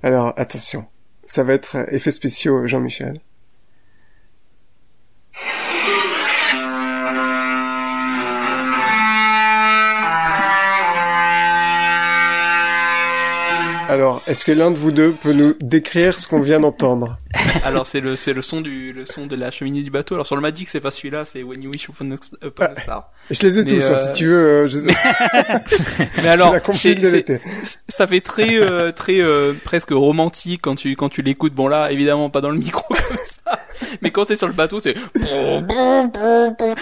Alors 0.04 0.34
attention, 0.38 0.86
ça 1.26 1.44
va 1.44 1.54
être 1.54 1.78
euh, 1.78 1.86
effets 1.90 2.12
spéciaux 2.12 2.68
Jean-Michel. 2.68 3.20
Alors, 13.90 14.22
est-ce 14.28 14.44
que 14.44 14.52
l'un 14.52 14.70
de 14.70 14.76
vous 14.76 14.92
deux 14.92 15.14
peut 15.14 15.32
nous 15.32 15.54
décrire 15.62 16.20
ce 16.20 16.28
qu'on 16.28 16.42
vient 16.42 16.60
d'entendre? 16.60 17.18
Alors 17.64 17.86
c'est 17.88 18.00
le 18.00 18.16
c'est 18.16 18.34
le 18.34 18.42
son 18.42 18.62
du 18.62 18.94
le 18.94 19.06
son 19.06 19.26
de 19.28 19.36
la 19.36 19.52
cheminée 19.52 19.82
du 19.84 19.90
bateau. 19.92 20.16
Alors 20.16 20.26
sur 20.28 20.36
le 20.36 20.42
Magic 20.42 20.70
c'est 20.70 20.80
pas 20.80 20.92
celui-là, 20.92 21.26
c'est 21.26 21.44
When 21.44 21.62
You 21.62 21.72
Wish 21.72 21.90
Upon 21.90 22.12
a, 22.12 22.16
upon 22.46 22.64
a 22.64 22.76
Star. 22.76 23.12
Je 23.30 23.42
les 23.42 23.60
ai 23.60 23.64
Mais, 23.64 23.70
tous, 23.72 23.90
hein, 23.90 23.94
euh, 23.94 24.12
si 24.14 24.18
tu 24.18 24.28
veux. 24.28 24.48
euh, 24.48 24.68
je... 24.68 24.78
Mais 26.22 26.30
alors 26.30 26.54
la 26.54 26.62
ça 27.90 28.08
fait 28.08 28.22
très 28.22 28.56
euh, 28.60 28.92
très 28.92 29.20
euh, 29.22 29.54
presque 29.64 29.92
romantique 29.92 30.62
quand 30.64 30.76
tu 30.76 30.96
quand 30.96 31.10
tu 31.10 31.22
l'écoutes. 31.22 31.54
Bon 31.54 31.68
là 31.68 31.92
évidemment 31.92 32.30
pas 32.30 32.42
dans 32.42 32.50
le 32.52 32.58
micro 32.58 32.84
comme 32.90 33.18
ça, 33.24 33.60
mais 34.02 34.12
quand 34.12 34.26
t'es 34.26 34.36
sur 34.36 34.48
le 34.48 34.54
bateau 34.54 34.80
c'est 34.80 34.96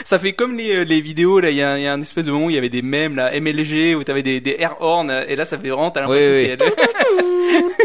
ça 0.04 0.20
fait 0.20 0.34
comme 0.34 0.58
les 0.58 0.86
les 0.86 1.02
vidéos 1.02 1.40
là. 1.40 1.50
Il 1.50 1.58
y 1.58 1.64
a, 1.64 1.78
il 1.78 1.84
y 1.84 1.88
a 1.88 1.94
un 1.94 2.02
espèce 2.02 2.26
de 2.26 2.32
moment 2.32 2.46
où 2.48 2.50
il 2.50 2.56
y 2.56 2.60
avait 2.60 2.70
des 2.70 2.82
mèmes 2.82 3.16
là 3.16 3.32
MLG 3.40 3.96
où 3.96 4.04
t'avais 4.04 4.24
des 4.24 4.42
des 4.42 4.56
air 4.60 4.76
horns 4.82 5.12
et 5.28 5.36
là 5.36 5.46
ça 5.46 5.58
fait 5.58 5.70
vraiment 5.70 5.92
t'as 5.92 6.02
l'impression 6.02 6.32
Oui, 6.32 6.38
qu'il 6.42 6.50
y 6.50 6.52
a 6.52 6.56
des- 6.58 6.66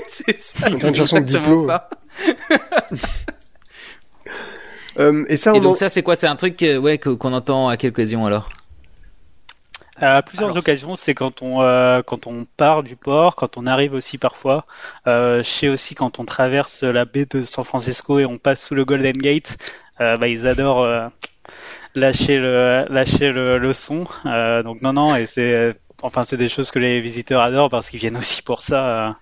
c'est 0.08 0.40
ça. 0.40 0.68
Une 0.68 0.94
chanson 0.94 1.20
de 1.20 1.66
ça. 1.66 1.88
Euh, 4.98 5.24
et 5.28 5.36
ça, 5.36 5.52
Et 5.52 5.60
donc 5.60 5.72
en- 5.72 5.74
ça 5.76 5.88
c'est 5.88 6.02
quoi? 6.02 6.16
C'est 6.16 6.26
un 6.26 6.36
truc 6.36 6.62
euh, 6.62 6.78
ouais 6.78 6.98
qu'on 6.98 7.32
entend 7.32 7.68
à 7.68 7.76
quelle 7.76 7.90
occasion 7.90 8.26
alors? 8.26 8.48
À 9.97 10.22
plusieurs 10.22 10.51
Alors, 10.51 10.56
occasions, 10.56 10.94
c'est 10.94 11.14
quand 11.14 11.42
on 11.42 11.60
euh, 11.62 12.01
quand 12.02 12.26
on 12.26 12.47
part 12.56 12.82
du 12.82 12.97
port, 12.97 13.36
quand 13.36 13.59
on 13.59 13.66
arrive 13.66 13.92
aussi 13.92 14.16
parfois. 14.18 14.66
Euh, 15.06 15.42
je 15.42 15.48
sais 15.48 15.68
aussi 15.68 15.94
quand 15.94 16.18
on 16.18 16.24
traverse 16.24 16.82
la 16.82 17.05
baie 17.05 17.26
de 17.26 17.42
San 17.42 17.64
Francisco 17.64 18.18
et 18.18 18.24
on 18.24 18.38
passe 18.38 18.64
sous 18.66 18.74
le 18.74 18.84
Golden 18.86 19.16
Gate, 19.18 19.59
euh, 20.01 20.16
bah, 20.16 20.28
ils 20.28 20.47
adorent 20.47 20.84
euh, 20.84 21.06
lâcher 21.94 22.38
le 22.38 22.86
lâcher 22.90 23.30
le, 23.32 23.59
le 23.59 23.72
son. 23.74 24.06
Euh, 24.26 24.62
donc 24.62 24.82
non 24.82 24.92
non 24.94 25.16
et 25.16 25.26
c'est 25.26 25.76
enfin 26.02 26.22
c'est 26.24 26.36
des 26.38 26.48
choses 26.51 26.70
que 26.70 26.78
les 26.80 27.01
visiteurs 27.01 27.42
adorent 27.42 27.70
parce 27.70 27.90
qu'ils 27.90 28.01
viennent 28.01 28.16
aussi 28.18 28.42
pour 28.42 28.62
ça. 28.62 29.16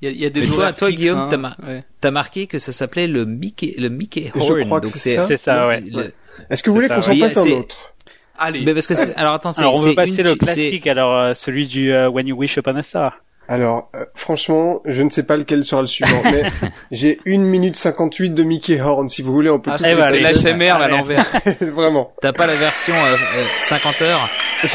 Il 0.00 0.08
y 0.08 0.12
a, 0.12 0.14
il 0.14 0.20
y 0.20 0.26
a 0.26 0.30
des 0.30 0.40
Mais 0.42 0.46
toi- 0.46 0.72
fixes, 0.72 0.92
Guillaume, 0.96 1.18
hein. 1.18 1.54
t'as 2.00 2.08
Ouais. 2.08 2.12
Marqué 2.12 2.46
que 2.46 2.58
ça 2.58 2.72
s'appelait 2.72 3.06
le 3.08 3.24
Mickey 3.24 3.74
le 3.78 3.88
Mickey 3.88 4.30
Je 4.34 4.40
Horn. 4.40 4.64
crois 4.66 4.80
que 4.80 4.86
donc 4.86 4.94
c'est 4.96 5.16
ça. 5.16 5.26
C'est 5.26 5.36
ça, 5.36 5.66
ouais. 5.66 5.80
le- 5.80 6.12
Est-ce 6.50 6.62
que 6.62 6.70
vous 6.70 6.76
voulez 6.76 6.88
qu'on 6.88 7.02
s'en 7.02 7.18
passe 7.18 7.36
un 7.36 7.50
autre 7.50 7.94
Allez. 8.38 8.60
Mais 8.64 8.72
parce 8.72 8.86
que 8.86 8.94
alors 9.18 9.34
attends, 9.34 9.50
c'est 9.50 9.62
Alors 9.62 9.74
on 9.74 9.80
veut 9.80 9.94
passer 9.96 10.18
une- 10.18 10.22
le 10.28 10.34
classique 10.36 10.86
alors 10.86 11.16
euh, 11.16 11.34
celui 11.34 11.66
du 11.66 11.92
euh, 11.92 12.08
When 12.08 12.28
You 12.28 12.36
Wish 12.36 12.56
Upon 12.56 12.76
a 12.76 12.82
Star. 12.84 13.20
Alors, 13.50 13.88
euh, 13.96 14.04
franchement, 14.14 14.82
je 14.84 15.02
ne 15.02 15.08
sais 15.08 15.22
pas 15.22 15.38
lequel 15.38 15.64
sera 15.64 15.80
le 15.80 15.86
suivant, 15.86 16.20
mais 16.22 16.42
j'ai 16.92 17.18
une 17.24 17.42
minute 17.44 17.76
58 17.76 18.34
de 18.34 18.42
Mickey 18.42 18.78
Horn, 18.78 19.08
si 19.08 19.22
vous 19.22 19.32
voulez, 19.32 19.48
on 19.48 19.58
peut 19.58 19.70
Ah, 19.72 19.78
tous 19.78 19.84
eh 19.88 19.94
ben, 19.94 20.02
allez. 20.02 20.20
l'ASMR 20.20 20.68
à 20.72 20.86
l'envers. 20.88 21.24
Vraiment. 21.62 22.12
T'as 22.20 22.34
pas 22.34 22.46
la 22.46 22.56
version 22.56 22.94
euh, 22.94 23.14
euh, 23.14 23.44
50 23.62 24.02
heures? 24.02 24.28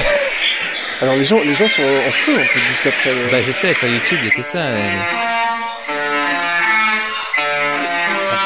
Alors 1.01 1.15
les 1.15 1.25
gens, 1.25 1.39
les 1.43 1.53
gens 1.53 1.67
sont 1.67 1.81
en 1.81 2.11
feu 2.11 2.33
en 2.35 2.45
fait 2.45 2.59
juste 2.59 2.87
après. 2.87 3.13
Le... 3.13 3.29
Bah 3.31 3.41
je 3.45 3.51
sais, 3.51 3.73
sur 3.73 3.87
YouTube 3.87 4.19
il 4.21 4.27
y 4.29 4.31
a 4.31 4.35
que 4.35 4.43
ça. 4.43 4.59
euh. 4.59 4.89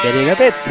Quelle 0.02 0.16
est 0.16 0.26
la 0.26 0.34
bête 0.34 0.70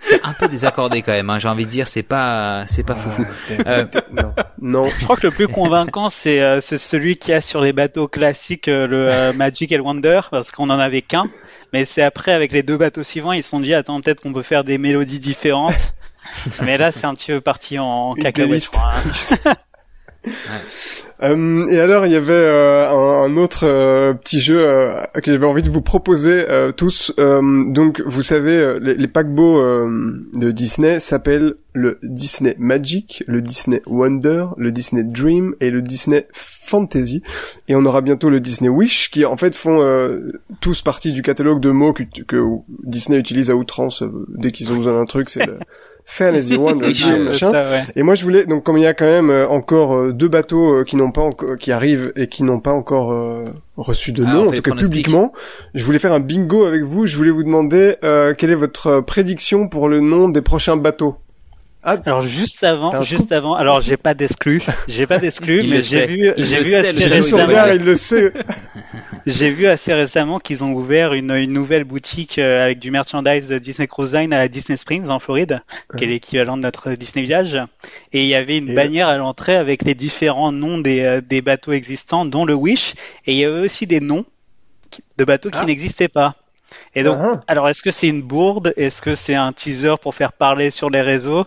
C'est 0.00 0.20
un 0.24 0.32
peu 0.34 0.48
désaccordé 0.48 1.02
quand 1.02 1.12
même. 1.12 1.30
Hein. 1.30 1.38
J'ai 1.38 1.48
envie 1.48 1.64
de 1.64 1.70
dire, 1.70 1.86
c'est 1.86 2.02
pas, 2.02 2.64
c'est 2.66 2.82
pas 2.84 2.94
foufou. 2.96 3.24
Euh, 3.66 3.84
t'es- 3.84 4.00
non, 4.12 4.34
non. 4.60 4.88
Je 4.98 5.04
crois 5.04 5.16
que 5.16 5.26
le 5.26 5.32
plus 5.32 5.48
convaincant, 5.48 6.08
c'est 6.08 6.40
euh, 6.42 6.60
c'est 6.60 6.78
celui 6.78 7.16
qui 7.16 7.32
a 7.32 7.40
sur 7.40 7.60
les 7.60 7.72
bateaux 7.72 8.08
classiques 8.08 8.68
euh, 8.68 8.86
le 8.86 9.06
euh, 9.08 9.32
Magic 9.32 9.70
et 9.72 9.76
le 9.76 9.82
Wonder, 9.82 10.20
parce 10.30 10.50
qu'on 10.50 10.68
en 10.70 10.78
avait 10.78 11.02
qu'un. 11.02 11.24
Mais 11.72 11.84
c'est 11.84 12.02
après, 12.02 12.32
avec 12.32 12.52
les 12.52 12.62
deux 12.62 12.76
bateaux 12.76 13.04
suivants, 13.04 13.32
ils 13.32 13.42
se 13.42 13.48
sont 13.50 13.60
dit, 13.60 13.72
attends, 13.72 14.00
peut-être 14.00 14.20
qu'on 14.20 14.32
peut 14.32 14.42
faire 14.42 14.64
des 14.64 14.76
mélodies 14.78 15.20
différentes. 15.20 15.94
Mais 16.62 16.78
là, 16.78 16.92
c'est 16.92 17.06
un 17.06 17.14
petit 17.14 17.32
peu 17.32 17.40
parti 17.40 17.78
en 17.78 18.14
cacahuète. 18.14 18.68
crois, 18.68 18.92
hein. 19.44 19.54
Euh, 21.22 21.66
et 21.68 21.78
alors, 21.78 22.04
il 22.04 22.12
y 22.12 22.16
avait 22.16 22.32
euh, 22.32 22.88
un, 22.90 23.30
un 23.30 23.36
autre 23.36 23.64
euh, 23.64 24.12
petit 24.12 24.40
jeu 24.40 24.58
euh, 24.58 25.00
que 25.22 25.30
j'avais 25.30 25.46
envie 25.46 25.62
de 25.62 25.70
vous 25.70 25.82
proposer 25.82 26.44
tous. 26.76 27.12
Donc, 27.16 28.02
vous 28.04 28.22
savez, 28.22 28.78
les, 28.80 28.94
les 28.94 29.08
paquebots 29.08 29.62
de 30.34 30.50
Disney 30.50 31.00
s'appellent 31.00 31.54
le 31.74 31.98
Disney 32.02 32.56
Magic, 32.58 33.22
le 33.26 33.40
Disney 33.40 33.82
Wonder, 33.86 34.46
le 34.56 34.72
Disney 34.72 35.04
Dream 35.04 35.54
et 35.60 35.70
le 35.70 35.80
Disney 35.80 36.26
Fantasy. 36.32 37.22
Et 37.68 37.76
on 37.76 37.84
aura 37.84 38.00
bientôt 38.00 38.28
le 38.28 38.40
Disney 38.40 38.68
Wish, 38.68 39.10
qui 39.10 39.24
en 39.24 39.36
fait 39.36 39.54
font 39.54 39.80
tous 40.60 40.82
partie 40.82 41.12
du 41.12 41.22
catalogue 41.22 41.60
de 41.60 41.70
mots 41.70 41.92
que, 41.92 42.02
que 42.02 42.42
Disney 42.82 43.18
utilise 43.18 43.50
à 43.50 43.54
outrance 43.54 44.02
dès 44.28 44.50
qu'ils 44.50 44.72
ont 44.72 44.76
besoin 44.76 44.94
d'un 44.94 45.06
truc. 45.06 45.30
C'est 45.30 45.46
le 45.46 45.58
Fantasy 46.04 46.56
Wonder, 46.56 46.92
Dream, 46.92 47.24
machin. 47.24 47.52
Ça, 47.52 47.62
ouais. 47.70 47.82
Et 47.96 48.02
moi 48.02 48.14
je 48.14 48.24
voulais 48.24 48.44
donc 48.44 48.64
comme 48.64 48.76
il 48.76 48.82
y 48.82 48.86
a 48.86 48.94
quand 48.94 49.06
même 49.06 49.30
euh, 49.30 49.48
encore 49.48 49.96
euh, 49.96 50.12
deux 50.12 50.28
bateaux 50.28 50.80
euh, 50.80 50.84
qui 50.84 50.96
n'ont 50.96 51.10
pas 51.10 51.22
encore 51.22 51.56
qui 51.58 51.72
arrivent 51.72 52.12
et 52.16 52.26
qui 52.26 52.42
n'ont 52.42 52.60
pas 52.60 52.72
encore 52.72 53.12
euh, 53.12 53.44
reçu 53.76 54.12
de 54.12 54.24
Ah, 54.26 54.34
nom 54.34 54.48
en 54.48 54.52
tout 54.52 54.62
cas 54.62 54.74
publiquement, 54.74 55.32
je 55.74 55.84
voulais 55.84 55.98
faire 55.98 56.12
un 56.12 56.20
bingo 56.20 56.66
avec 56.66 56.82
vous, 56.82 57.06
je 57.06 57.16
voulais 57.16 57.30
vous 57.30 57.44
demander 57.44 57.96
euh, 58.04 58.34
quelle 58.36 58.50
est 58.50 58.56
votre 58.56 59.00
prédiction 59.00 59.68
pour 59.68 59.88
le 59.88 60.00
nom 60.00 60.28
des 60.28 60.42
prochains 60.42 60.76
bateaux? 60.76 61.16
Ah, 61.84 61.96
Alors 62.06 62.22
juste 62.22 62.62
avant, 62.62 63.02
juste 63.02 63.32
avant, 63.32 63.54
alors 63.56 63.80
j'ai 63.80 63.96
pas 63.96 64.14
d'exclus, 64.14 64.62
j'ai 64.86 65.06
pas 65.08 65.18
d'exclus, 65.18 65.62
Il 65.64 65.70
mais 65.70 65.82
j'ai 65.82 66.06
vu, 66.06 66.30
j'ai 66.36 66.62
vu 66.62 66.74
assez 66.76 67.06
récemment, 67.08 67.46
regard, 67.46 67.74
il 67.74 67.82
le 67.82 67.96
sait. 67.96 68.32
j'ai 69.26 69.50
vu 69.50 69.66
assez 69.66 69.92
récemment 69.92 70.38
qu'ils 70.38 70.62
ont 70.62 70.72
ouvert 70.72 71.12
une, 71.12 71.32
une 71.32 71.52
nouvelle 71.52 71.82
boutique 71.82 72.38
euh, 72.38 72.64
avec 72.66 72.78
du 72.78 72.92
merchandise 72.92 73.48
de 73.48 73.58
Disney 73.58 73.88
Cruise 73.88 74.14
Line 74.14 74.32
à 74.32 74.46
Disney 74.46 74.76
Springs 74.76 75.08
en 75.08 75.18
Floride, 75.18 75.60
qui 75.98 76.04
est 76.04 76.06
l'équivalent 76.06 76.56
de 76.56 76.62
notre 76.62 76.92
Disney 76.92 77.24
Village. 77.24 77.58
Et 78.12 78.22
il 78.22 78.28
y 78.28 78.36
avait 78.36 78.58
une 78.58 78.70
Et- 78.70 78.74
bannière 78.74 79.08
à 79.08 79.16
l'entrée 79.16 79.56
avec 79.56 79.82
les 79.82 79.96
différents 79.96 80.52
noms 80.52 80.78
des, 80.78 81.00
euh, 81.00 81.20
des 81.20 81.42
bateaux 81.42 81.72
existants, 81.72 82.24
dont 82.24 82.44
le 82.44 82.54
Wish. 82.54 82.94
Et 83.26 83.32
il 83.32 83.38
y 83.38 83.44
avait 83.44 83.60
aussi 83.60 83.88
des 83.88 83.98
noms 83.98 84.24
de 85.18 85.24
bateaux 85.24 85.50
qui 85.50 85.58
Ah. 85.60 85.64
n'existaient 85.64 86.06
pas. 86.08 86.36
Et 86.94 87.02
donc, 87.02 87.18
Ah, 87.20 87.40
alors 87.46 87.68
est-ce 87.68 87.82
que 87.82 87.90
c'est 87.90 88.08
une 88.08 88.22
bourde? 88.22 88.72
Est-ce 88.76 89.00
que 89.00 89.14
c'est 89.14 89.34
un 89.34 89.52
teaser 89.52 89.94
pour 90.00 90.14
faire 90.14 90.32
parler 90.32 90.70
sur 90.70 90.90
les 90.90 91.00
réseaux? 91.02 91.46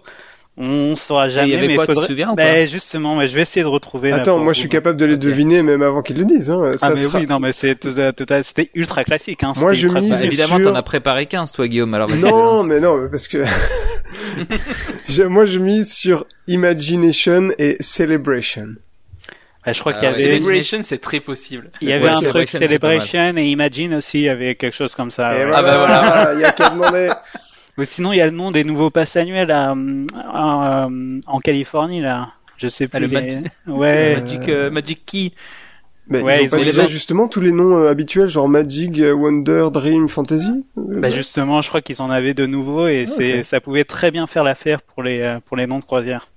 On 0.57 0.95
saura 0.95 1.27
jamais. 1.27 1.49
il 1.49 1.53
y 1.53 1.57
avait 1.57 1.67
mais 1.67 1.76
quoi, 1.76 1.84
tu 1.84 1.89
te 1.89 1.93
faudrait... 1.95 2.07
souviens 2.07 2.31
ou 2.31 2.35
Ben, 2.35 2.65
justement, 2.65 3.17
mais 3.17 3.27
je 3.27 3.35
vais 3.35 3.41
essayer 3.41 3.61
de 3.63 3.67
retrouver. 3.67 4.13
Attends, 4.13 4.39
moi 4.39 4.53
je 4.53 4.59
suis 4.61 4.69
capable 4.69 4.97
de 4.97 5.03
les 5.03 5.17
deviner 5.17 5.61
même 5.61 5.81
avant 5.81 6.01
qu'ils 6.01 6.17
le 6.17 6.23
disent. 6.23 6.49
Hein. 6.49 6.72
Ça 6.77 6.88
Ah 6.88 6.89
mais 6.95 7.01
sera- 7.03 7.19
oui, 7.19 7.27
non 7.27 7.39
mais 7.39 7.51
c'est 7.51 7.76
tout, 7.76 7.89
tout, 7.89 8.26
c'était 8.41 8.72
ultra 8.73 9.03
classique. 9.03 9.43
Hein. 9.43 9.51
Moi, 9.57 9.73
je 9.73 9.89
mise- 9.89 10.11
Bah, 10.11 10.23
évidemment, 10.23 10.61
t'en 10.61 10.73
as 10.73 10.81
préparé 10.81 11.26
15 11.26 11.51
toi, 11.51 11.67
Guillaume. 11.67 11.93
Alors 11.93 12.09
Non, 12.09 12.63
mais 12.63 12.80
non, 12.80 13.05
parce 13.11 13.27
que 13.27 13.43
moi 15.27 15.43
je 15.45 15.59
mise 15.59 15.93
sur 15.93 16.26
Imagination 16.47 17.49
et 17.59 17.76
Celebration. 17.81 18.76
Bah, 19.66 19.72
je 19.72 19.80
crois 19.80 19.94
qu'il 19.94 20.04
y 20.04 20.08
avait, 20.08 20.40
Celebration, 20.40 20.80
c'est 20.84 21.00
très 21.00 21.20
possible. 21.20 21.72
il 21.82 21.90
y 21.90 21.94
avait 21.94 22.04
Ouais, 22.06 22.12
un 22.12 22.22
truc 22.22 22.48
Celebration, 22.50 22.60
c'est 22.60 22.80
pas 22.80 23.40
et 23.42 23.46
Imagine 23.48 23.96
aussi, 23.96 24.20
il 24.20 24.24
y 24.26 24.30
avait 24.30 24.56
quelque 24.56 24.74
chose 24.74 24.94
comme 24.96 25.10
ça. 25.12 25.30
ouais. 25.30 25.46
voilà, 25.46 25.62
bah 25.64 25.78
voilà. 25.78 26.34
il 26.36 26.42
y 26.42 26.46
a 26.46 26.52
qu'à 26.52 26.70
demander. 26.70 27.12
Ou 27.78 27.84
sinon, 27.84 28.14
il 28.14 28.18
y 28.18 28.22
a 28.22 28.26
le 28.26 28.32
nom 28.32 28.52
des 28.52 28.64
nouveaux 28.64 28.90
passes 28.90 29.16
annuels 29.18 29.52
à, 29.52 29.74
à- 30.24 30.88
en 31.28 31.40
Californie 31.40 32.00
là. 32.02 32.30
Je 32.58 32.68
sais 32.68 32.88
Ah, 32.94 32.98
plus. 33.00 33.08
le 33.08 33.20
les- 33.20 33.42
Ouais. 33.68 34.16
Magic, 34.22 34.48
euh, 34.50 34.70
Magic 34.72 35.06
Key. 35.06 35.32
Mais 36.08 36.22
Ouais, 36.22 36.38
ils 36.38 36.42
ont 36.44 36.46
ils 36.46 36.50
pas 36.52 36.58
ont 36.58 36.64
déjà 36.64 36.86
justement 36.86 37.28
tous 37.28 37.42
les 37.42 37.52
noms 37.52 37.78
euh, 37.80 37.90
habituels, 37.90 38.28
genre 38.30 38.48
Magic, 38.48 38.98
euh, 39.00 39.12
Wonder, 39.14 39.70
Dream, 39.74 40.08
Fantasy 40.08 40.64
Euh, 40.78 41.00
Bah 41.00 41.10
justement, 41.10 41.62
je 41.62 41.68
crois 41.70 41.82
qu'ils 41.82 42.02
en 42.02 42.12
avaient 42.12 42.36
de 42.36 42.46
nouveaux 42.46 42.88
et 42.88 43.08
c'est, 43.08 43.40
ok. 43.40 43.44
ça 43.44 43.60
pouvait 43.60 43.84
très 43.86 44.12
bien 44.12 44.28
faire 44.28 44.44
l'affaire 44.44 44.82
pour 44.84 45.02
les 45.02 45.22
euh, 45.22 45.40
pour 45.44 45.58
les 45.58 45.66
noms 45.66 45.80
de 45.80 45.84
croisière. 45.84 46.28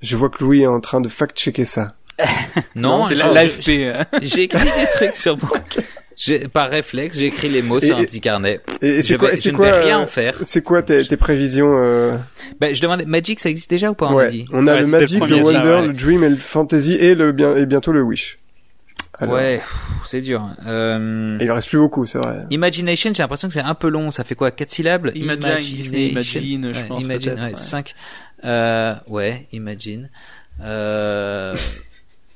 Je 0.00 0.16
vois 0.16 0.30
que 0.30 0.42
Louis 0.42 0.62
est 0.62 0.66
en 0.66 0.80
train 0.80 1.00
de 1.02 1.08
fact-checker 1.08 1.64
ça. 1.66 1.92
Non, 2.74 3.06
l'AFP. 3.08 3.70
J'ai 4.22 4.42
écrit 4.44 4.64
des 4.64 4.86
trucs 4.94 5.16
sur 5.16 5.36
mon... 5.36 5.48
Par 6.52 6.68
réflexe, 6.68 7.18
j'ai 7.18 7.26
écrit 7.26 7.48
les 7.48 7.62
mots 7.62 7.80
sur 7.80 7.98
Et- 7.98 8.02
un 8.02 8.04
petit 8.04 8.20
carnet. 8.20 8.60
Et, 8.80 8.86
et 8.88 8.96
Je, 8.98 9.02
c'est 9.02 9.16
quoi, 9.18 9.30
vais- 9.30 9.36
je 9.36 9.50
ne 9.50 9.56
vais 9.56 9.70
rien 9.82 9.98
euh, 9.98 10.02
en 10.04 10.06
faire. 10.06 10.34
C'est 10.42 10.62
quoi 10.62 10.82
tes, 10.82 11.04
tes 11.04 11.16
prévisions 11.16 11.66
euh... 11.74 12.16
Ben, 12.60 12.74
je 12.74 12.80
demandais, 12.82 13.06
Magic, 13.06 13.40
ça 13.40 13.48
existe 13.48 13.70
déjà 13.70 13.90
ou 13.90 13.94
pas, 13.94 14.06
on 14.08 14.14
ouais. 14.14 14.26
a 14.26 14.28
dit 14.28 14.44
On 14.52 14.66
a 14.68 14.74
Ouais, 14.74 14.80
le 14.82 14.86
Magic, 14.86 15.26
le, 15.26 15.36
Wonder, 15.42 15.58
ouais. 15.58 15.86
le 15.88 15.92
Dream 15.94 16.22
et 16.22 16.28
le 16.28 16.36
Fantasy 16.36 16.94
et 16.94 17.14
le 17.14 17.32
bien 17.32 17.56
et 17.56 17.66
bientôt 17.66 17.92
le 17.92 18.02
Wish. 18.02 18.36
Alors, 19.18 19.34
Ouais, 19.34 19.60
c'est 20.04 20.20
dur. 20.20 20.46
Euh... 20.66 21.38
Et 21.40 21.44
il 21.44 21.50
en 21.50 21.54
reste 21.54 21.68
plus 21.70 21.78
beaucoup, 21.78 22.04
c'est 22.06 22.18
vrai. 22.18 22.44
Imagination, 22.50 23.10
j'ai 23.14 23.22
l'impression 23.22 23.48
que 23.48 23.54
c'est 23.54 23.60
un 23.60 23.74
peu 23.74 23.88
long. 23.88 24.10
Ça 24.10 24.22
fait 24.22 24.34
quoi 24.34 24.50
Quatre 24.50 24.70
syllabes? 24.70 25.10
Imagine, 25.14 25.94
Imagine, 25.94 26.72
je 26.72 26.78
Ouais, 26.80 26.86
pense, 26.88 27.04
Imagine, 27.04 27.34
ouais, 27.34 27.44
ouais. 27.46 27.54
cinq. 27.54 27.94
Euh, 28.44 28.94
ouais, 29.08 29.46
Imagine. 29.52 30.08
Euh, 30.62 31.54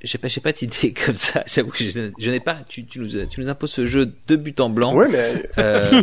j'ai 0.02 0.18
pas, 0.18 0.28
j'ai 0.28 0.40
pas 0.40 0.52
d'idée 0.52 0.93
comme 1.06 1.16
ça. 1.16 1.43
J'avoue 1.47 1.70
que 1.70 1.78
je, 1.85 2.10
je 2.18 2.31
n'ai 2.31 2.40
pas. 2.40 2.59
Tu, 2.68 2.85
tu 2.85 3.01
nous, 3.01 3.27
tu 3.27 3.40
nous 3.40 3.48
imposes 3.48 3.73
ce 3.73 3.86
jeu 3.86 4.12
de 4.27 4.36
but 4.36 4.60
en 4.60 4.68
blanc. 4.70 4.94
Ouais, 4.94 5.09
mais 5.10 5.48
Euh, 5.59 6.02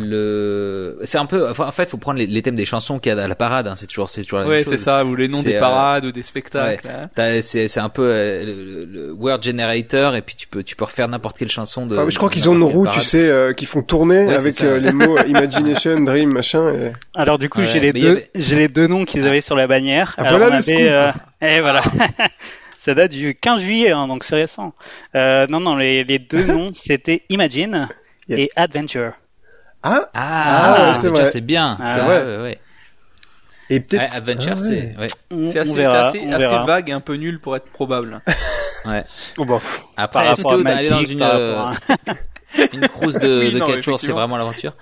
le, 0.00 0.98
c'est 1.04 1.18
un 1.18 1.26
peu. 1.26 1.48
Enfin, 1.50 1.66
en 1.66 1.70
fait, 1.70 1.88
faut 1.88 1.96
prendre 1.96 2.18
les, 2.18 2.26
les 2.26 2.42
thèmes 2.42 2.54
des 2.54 2.64
chansons 2.64 2.98
qu'il 2.98 3.12
y 3.14 3.18
a 3.18 3.22
à 3.22 3.28
la 3.28 3.34
parade. 3.34 3.66
Hein, 3.66 3.74
c'est 3.76 3.86
toujours, 3.86 4.10
c'est 4.10 4.22
toujours 4.22 4.40
la 4.40 4.46
Ouais, 4.46 4.56
même 4.58 4.64
c'est 4.66 4.76
ça, 4.76 5.04
ou 5.04 5.14
les 5.16 5.28
noms 5.28 5.42
des 5.42 5.54
euh, 5.54 5.60
parades 5.60 6.04
ou 6.04 6.12
des 6.12 6.22
spectacles. 6.22 6.88
hein. 6.88 7.08
T'as- 7.14 7.42
C'est, 7.42 7.68
c'est 7.68 7.80
un 7.80 7.88
peu 7.88 8.02
euh, 8.10 8.44
le, 8.44 8.84
le 8.84 9.12
word 9.12 9.42
generator 9.42 10.14
et 10.16 10.22
puis 10.22 10.34
tu 10.36 10.46
peux, 10.48 10.62
tu 10.62 10.76
peux 10.76 10.84
refaire 10.84 11.08
n'importe 11.08 11.38
quelle 11.38 11.50
chanson 11.50 11.86
de. 11.86 11.96
Ah, 11.96 12.04
mais 12.04 12.10
je 12.10 12.18
crois 12.18 12.30
qu'ils 12.30 12.48
ont 12.48 12.54
une 12.54 12.62
roue, 12.62 12.86
tu 12.88 13.00
sais, 13.00 13.24
euh, 13.28 13.52
qui 13.52 13.66
font 13.66 13.82
tourner 13.82 14.24
Ouais, 14.26 14.34
avec 14.34 14.60
euh, 14.60 14.74
ouais. 14.74 14.80
les 14.80 14.92
mots 14.92 15.18
euh, 15.18 15.22
Imagination, 15.26 16.00
Dream, 16.04 16.32
machin. 16.32 16.72
Et... 16.74 16.92
Alors 17.14 17.38
du 17.38 17.48
coup, 17.48 17.60
Ouais, 17.60 17.66
j'ai 17.66 17.80
les 17.80 17.92
deux, 17.92 18.10
avait- 18.10 18.30
j'ai 18.34 18.56
les 18.56 18.68
deux 18.68 18.86
noms 18.86 19.04
qu'ils 19.04 19.26
avaient 19.26 19.40
sur 19.40 19.56
la 19.56 19.66
bannière. 19.66 20.14
Ah, 20.18 20.22
Alors, 20.28 20.38
voilà 20.38 20.54
on 20.54 20.56
le 20.58 20.62
scoop. 20.62 20.76
euh, 20.78 21.12
Et 21.42 21.60
voilà. 21.60 21.82
Ça 22.78 22.92
date 22.94 23.12
du 23.12 23.34
15 23.34 23.62
juillet, 23.62 23.92
hein, 23.92 24.06
donc 24.08 24.24
c'est 24.24 24.36
récent. 24.36 24.74
Euh, 25.14 25.46
non, 25.48 25.58
non, 25.58 25.74
les, 25.76 26.04
les 26.04 26.18
deux 26.18 26.44
noms, 26.44 26.70
c'était 26.74 27.22
Imagine 27.30 27.88
Yes. 28.28 28.38
et 28.40 28.50
Adventure. 28.56 29.12
Ah, 29.84 30.08
Ah, 30.14 30.14
Ah, 30.14 30.72
ouais, 30.72 30.78
c'est 30.78 30.88
Adventure, 31.06 31.12
vrai. 31.12 31.24
c'est 31.26 31.40
bien. 31.42 31.78
Ah, 31.80 31.92
c'est 31.94 32.00
ouais. 32.00 32.06
vrai. 32.06 32.36
Ouais, 32.38 32.42
ouais. 32.42 32.58
et 33.70 33.80
peut-être. 33.80 34.00
Ouais, 34.10 34.16
Adventure, 34.16 34.52
Ah, 34.54 34.56
c'est. 34.56 34.70
ouais. 34.74 34.94
Ouais. 34.98 35.06
On, 35.30 35.46
C'est 35.46 35.58
assez, 35.60 35.70
on 35.70 35.74
verra, 35.74 36.10
c'est 36.10 36.32
assez, 36.32 36.66
vague 36.66 36.88
et 36.88 36.92
un 36.92 37.00
peu 37.00 37.14
nul 37.14 37.38
pour 37.40 37.54
être 37.56 37.66
probable. 37.66 38.20
Oh, 39.38 39.46
bon, 39.46 39.60
Après, 39.96 40.26
est-ce 40.30 40.42
que 40.42 40.62
d'aller 40.62 40.90
dans 40.90 41.02
une, 41.02 41.22
euh, 41.22 41.72
une 42.74 42.86
cruise 42.88 43.18
de, 43.18 43.40
Oui, 43.44 43.52
de 43.54 43.58
non, 43.60 43.66
4 43.66 43.82
jours, 43.82 43.98
c'est 43.98 44.12
vraiment 44.12 44.36
l'aventure 44.36 44.74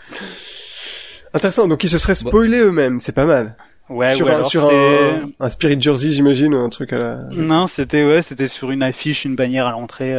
Intéressant, 1.33 1.69
donc 1.69 1.85
ils 1.85 1.89
se 1.89 1.99
seraient 1.99 2.17
spoilés 2.17 2.59
eux-mêmes, 2.59 2.99
c'est 2.99 3.13
pas 3.13 3.27
mal. 3.27 3.55
Ouais, 3.89 4.15
sur 4.17 4.27
ou 4.27 4.31
un, 4.31 4.43
sur 4.45 4.69
un, 4.71 5.31
un 5.39 5.49
Spirit 5.49 5.81
Jersey, 5.81 6.11
j'imagine, 6.11 6.53
ou 6.53 6.59
un 6.59 6.69
truc 6.69 6.93
à 6.93 6.99
la... 6.99 7.15
Non, 7.31 7.67
c'était 7.69 8.05
ouais, 8.05 8.23
c'était 8.23 8.49
sur 8.49 8.71
une 8.73 8.83
affiche, 8.83 9.25
une 9.25 9.37
bannière 9.37 9.67
à 9.69 9.71
l'entrée. 9.71 10.19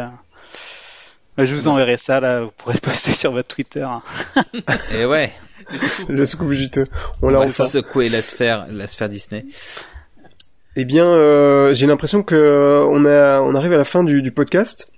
Je 1.38 1.56
vous 1.56 1.68
enverrai 1.68 1.98
ça 1.98 2.20
là, 2.20 2.42
vous 2.42 2.52
pourrez 2.58 2.76
le 2.76 2.80
poster 2.80 3.12
sur 3.12 3.32
votre 3.32 3.48
Twitter. 3.54 3.88
Et 4.94 5.06
ouais. 5.06 5.32
le 6.10 6.26
scoop 6.26 6.52
juteux. 6.52 6.86
On 7.22 7.28
On 7.28 7.30
l'a 7.32 7.40
va 7.40 7.46
enfin. 7.46 7.66
secouer 7.66 8.10
la 8.10 8.22
sphère, 8.22 8.66
la 8.70 8.88
sphère 8.88 9.10
Disney. 9.10 9.46
Eh 10.76 10.86
bien, 10.86 11.06
euh, 11.08 11.74
j'ai 11.74 11.86
l'impression 11.88 12.24
que 12.24 12.36
euh, 12.36 12.86
on 12.90 13.06
a, 13.06 13.42
on 13.42 13.54
arrive 13.56 13.74
à 13.74 13.78
la 13.78 13.86
fin 13.86 14.04
du, 14.04 14.22
du 14.22 14.32
podcast. 14.32 14.92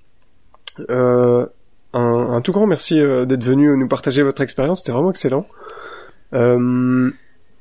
Euh, 0.90 1.46
un, 1.94 2.02
un 2.34 2.42
tout 2.42 2.52
grand 2.52 2.66
merci 2.68 3.00
euh, 3.00 3.26
d'être 3.26 3.44
venu 3.44 3.76
nous 3.78 3.88
partager 3.88 4.22
votre 4.24 4.42
expérience. 4.42 4.80
C'était 4.80 4.92
vraiment 4.94 5.12
excellent. 5.12 5.46
Euh, 6.34 7.12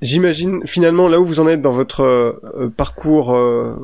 J'imagine 0.02 0.66
finalement 0.66 1.08
là 1.08 1.18
où 1.18 1.24
vous 1.24 1.40
en 1.40 1.48
êtes 1.48 1.62
dans 1.62 1.72
votre 1.72 2.02
euh, 2.02 2.68
parcours, 2.76 3.34
euh, 3.34 3.74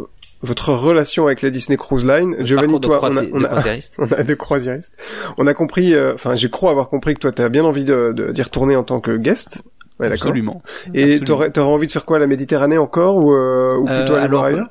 votre 0.43 0.73
relation 0.73 1.27
avec 1.27 1.43
la 1.43 1.51
Disney 1.51 1.77
Cruise 1.77 2.07
Line. 2.07 2.37
Giovanni, 2.41 2.79
Parcours 2.81 2.81
de, 2.81 2.87
toi, 2.87 3.01
on 3.03 3.17
a, 3.17 3.23
on 3.33 3.41
de 3.41 3.47
a, 3.47 3.79
on 3.99 4.13
a 4.13 4.23
des 4.23 4.37
croisiéristes. 4.37 4.97
On 5.39 5.47
a 5.47 5.55
compris, 5.55 5.95
euh, 5.95 6.15
enfin, 6.15 6.35
je 6.35 6.47
crois 6.47 6.71
avoir 6.71 6.89
compris 6.89 7.15
que 7.15 7.21
toi, 7.21 7.33
t'as 7.33 7.49
bien 7.49 7.65
envie 7.65 7.85
de, 7.85 8.13
de, 8.17 8.33
d'y 8.33 8.43
retourner 8.43 8.77
en 8.77 8.85
tant 8.85 9.01
que 9.01 9.17
guest. 9.17 9.63
Ouais, 9.99 10.09
d'accord. 10.09 10.29
Absolument. 10.29 10.63
Et 10.95 11.21
t'aurais, 11.21 11.51
t'aurais 11.51 11.71
envie 11.71 11.87
de 11.87 11.93
faire 11.93 12.07
quoi, 12.07 12.19
la 12.19 12.27
Méditerranée 12.27 12.79
encore 12.79 13.17
ou, 13.17 13.33
euh, 13.35 13.77
ou 13.77 13.87
Euh, 13.87 13.99
plutôt 13.99 14.15
aller 14.15 14.29
voir 14.29 14.45
alors, 14.45 14.45
ailleurs 14.45 14.71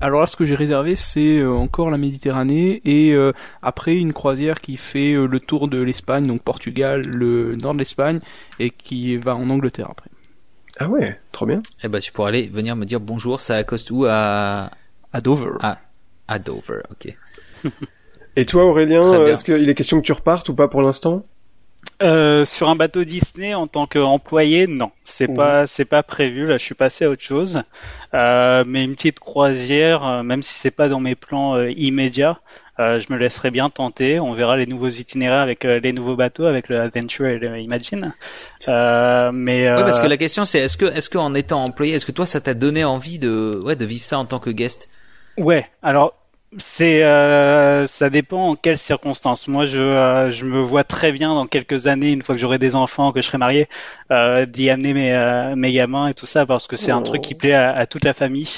Alors 0.00 0.20
là, 0.20 0.26
ce 0.26 0.34
que 0.34 0.44
j'ai 0.44 0.56
réservé, 0.56 0.96
c'est 0.96 1.38
euh, 1.38 1.52
encore 1.52 1.90
la 1.90 1.96
Méditerranée 1.98 2.82
et 2.84 3.12
euh, 3.14 3.32
après 3.62 3.94
une 3.94 4.12
croisière 4.12 4.60
qui 4.60 4.76
fait 4.76 5.12
euh, 5.12 5.26
le 5.26 5.38
tour 5.38 5.68
de 5.68 5.80
l'Espagne, 5.80 6.26
donc 6.26 6.42
Portugal, 6.42 7.02
le 7.02 7.54
nord 7.54 7.74
de 7.74 7.78
l'Espagne, 7.78 8.18
et 8.58 8.70
qui 8.70 9.16
va 9.16 9.36
en 9.36 9.48
Angleterre 9.48 9.90
après. 9.92 10.10
Ah 10.80 10.88
ouais, 10.88 11.16
trop 11.30 11.46
bien. 11.46 11.62
Eh 11.84 11.88
ben, 11.88 12.00
tu 12.00 12.10
pourras 12.10 12.30
aller 12.30 12.48
venir 12.48 12.74
me 12.74 12.84
dire 12.84 12.98
bonjour, 12.98 13.40
ça 13.40 13.54
accoste 13.54 13.92
où 13.92 14.06
à... 14.08 14.72
À 15.14 15.20
Dover. 15.22 15.52
À, 15.60 15.78
à 16.28 16.38
Dover, 16.38 16.80
ok. 16.90 17.16
Et 18.36 18.44
toi 18.46 18.64
Aurélien, 18.64 19.26
est-ce 19.26 19.44
qu'il 19.44 19.68
est 19.68 19.74
question 19.74 20.00
que 20.00 20.04
tu 20.06 20.12
repartes 20.12 20.48
ou 20.50 20.54
pas 20.54 20.66
pour 20.68 20.82
l'instant? 20.82 21.24
Euh, 22.02 22.44
sur 22.44 22.68
un 22.70 22.74
bateau 22.74 23.04
Disney 23.04 23.54
en 23.54 23.66
tant 23.68 23.86
qu'employé, 23.86 24.66
non, 24.66 24.90
c'est 25.04 25.28
Mhm. 25.28 25.36
pas 25.36 25.66
c'est 25.68 25.84
pas 25.84 26.02
prévu. 26.02 26.46
Là, 26.46 26.56
je 26.56 26.64
suis 26.64 26.74
passé 26.74 27.04
à 27.04 27.10
autre 27.10 27.22
chose. 27.22 27.62
Euh, 28.14 28.64
mais 28.66 28.82
une 28.84 28.94
petite 28.96 29.20
croisière, 29.20 30.04
euh, 30.04 30.22
même 30.24 30.42
si 30.42 30.54
c'est 30.54 30.70
pas 30.72 30.88
dans 30.88 30.98
mes 30.98 31.14
plans 31.14 31.54
euh, 31.56 31.70
immédiats, 31.76 32.40
euh, 32.80 32.98
je 32.98 33.12
me 33.12 33.18
laisserai 33.18 33.50
bien 33.52 33.70
tenter. 33.70 34.18
On 34.18 34.32
verra 34.32 34.56
les 34.56 34.66
nouveaux 34.66 34.88
itinéraires 34.88 35.40
avec 35.42 35.64
euh, 35.64 35.78
les 35.78 35.92
nouveaux 35.92 36.16
bateaux, 36.16 36.46
avec 36.46 36.68
le 36.70 36.80
Adventure 36.80 37.26
et 37.26 37.38
le 37.38 37.58
Imagine. 37.60 38.14
Euh, 38.66 39.30
mais 39.32 39.68
Ouais, 39.70 39.82
parce 39.82 40.00
que 40.00 40.06
la 40.08 40.16
question 40.16 40.44
c'est 40.44 40.58
est-ce 40.60 40.76
que 40.76 40.86
est-ce 40.86 41.08
que 41.08 41.18
en 41.18 41.34
étant 41.34 41.62
employé, 41.62 41.92
est-ce 41.94 42.06
que 42.06 42.12
toi 42.12 42.26
ça 42.26 42.40
t'a 42.40 42.54
donné 42.54 42.82
envie 42.84 43.18
de 43.20 43.52
ouais 43.62 43.76
de 43.76 43.84
vivre 43.84 44.04
ça 44.04 44.18
en 44.18 44.24
tant 44.24 44.40
que 44.40 44.50
guest? 44.50 44.88
Ouais, 45.38 45.66
alors 45.82 46.14
c'est 46.56 47.02
euh, 47.02 47.86
ça 47.88 48.10
dépend 48.10 48.50
en 48.50 48.54
quelles 48.56 48.78
circonstances. 48.78 49.48
Moi, 49.48 49.64
je 49.64 49.78
euh, 49.78 50.30
je 50.30 50.44
me 50.44 50.60
vois 50.60 50.84
très 50.84 51.10
bien 51.10 51.34
dans 51.34 51.46
quelques 51.46 51.88
années, 51.88 52.12
une 52.12 52.22
fois 52.22 52.36
que 52.36 52.40
j'aurai 52.40 52.58
des 52.60 52.76
enfants, 52.76 53.10
que 53.10 53.20
je 53.20 53.26
serai 53.26 53.38
marié, 53.38 53.68
euh, 54.12 54.46
d'y 54.46 54.70
amener 54.70 54.94
mes 54.94 55.12
euh, 55.12 55.56
mes 55.56 55.72
gamins 55.72 56.06
et 56.08 56.14
tout 56.14 56.26
ça 56.26 56.46
parce 56.46 56.68
que 56.68 56.76
c'est 56.76 56.92
un 56.92 57.02
Oh. 57.02 57.02
truc 57.02 57.22
qui 57.22 57.34
plaît 57.34 57.54
à, 57.54 57.72
à 57.74 57.86
toute 57.86 58.04
la 58.04 58.14
famille. 58.14 58.48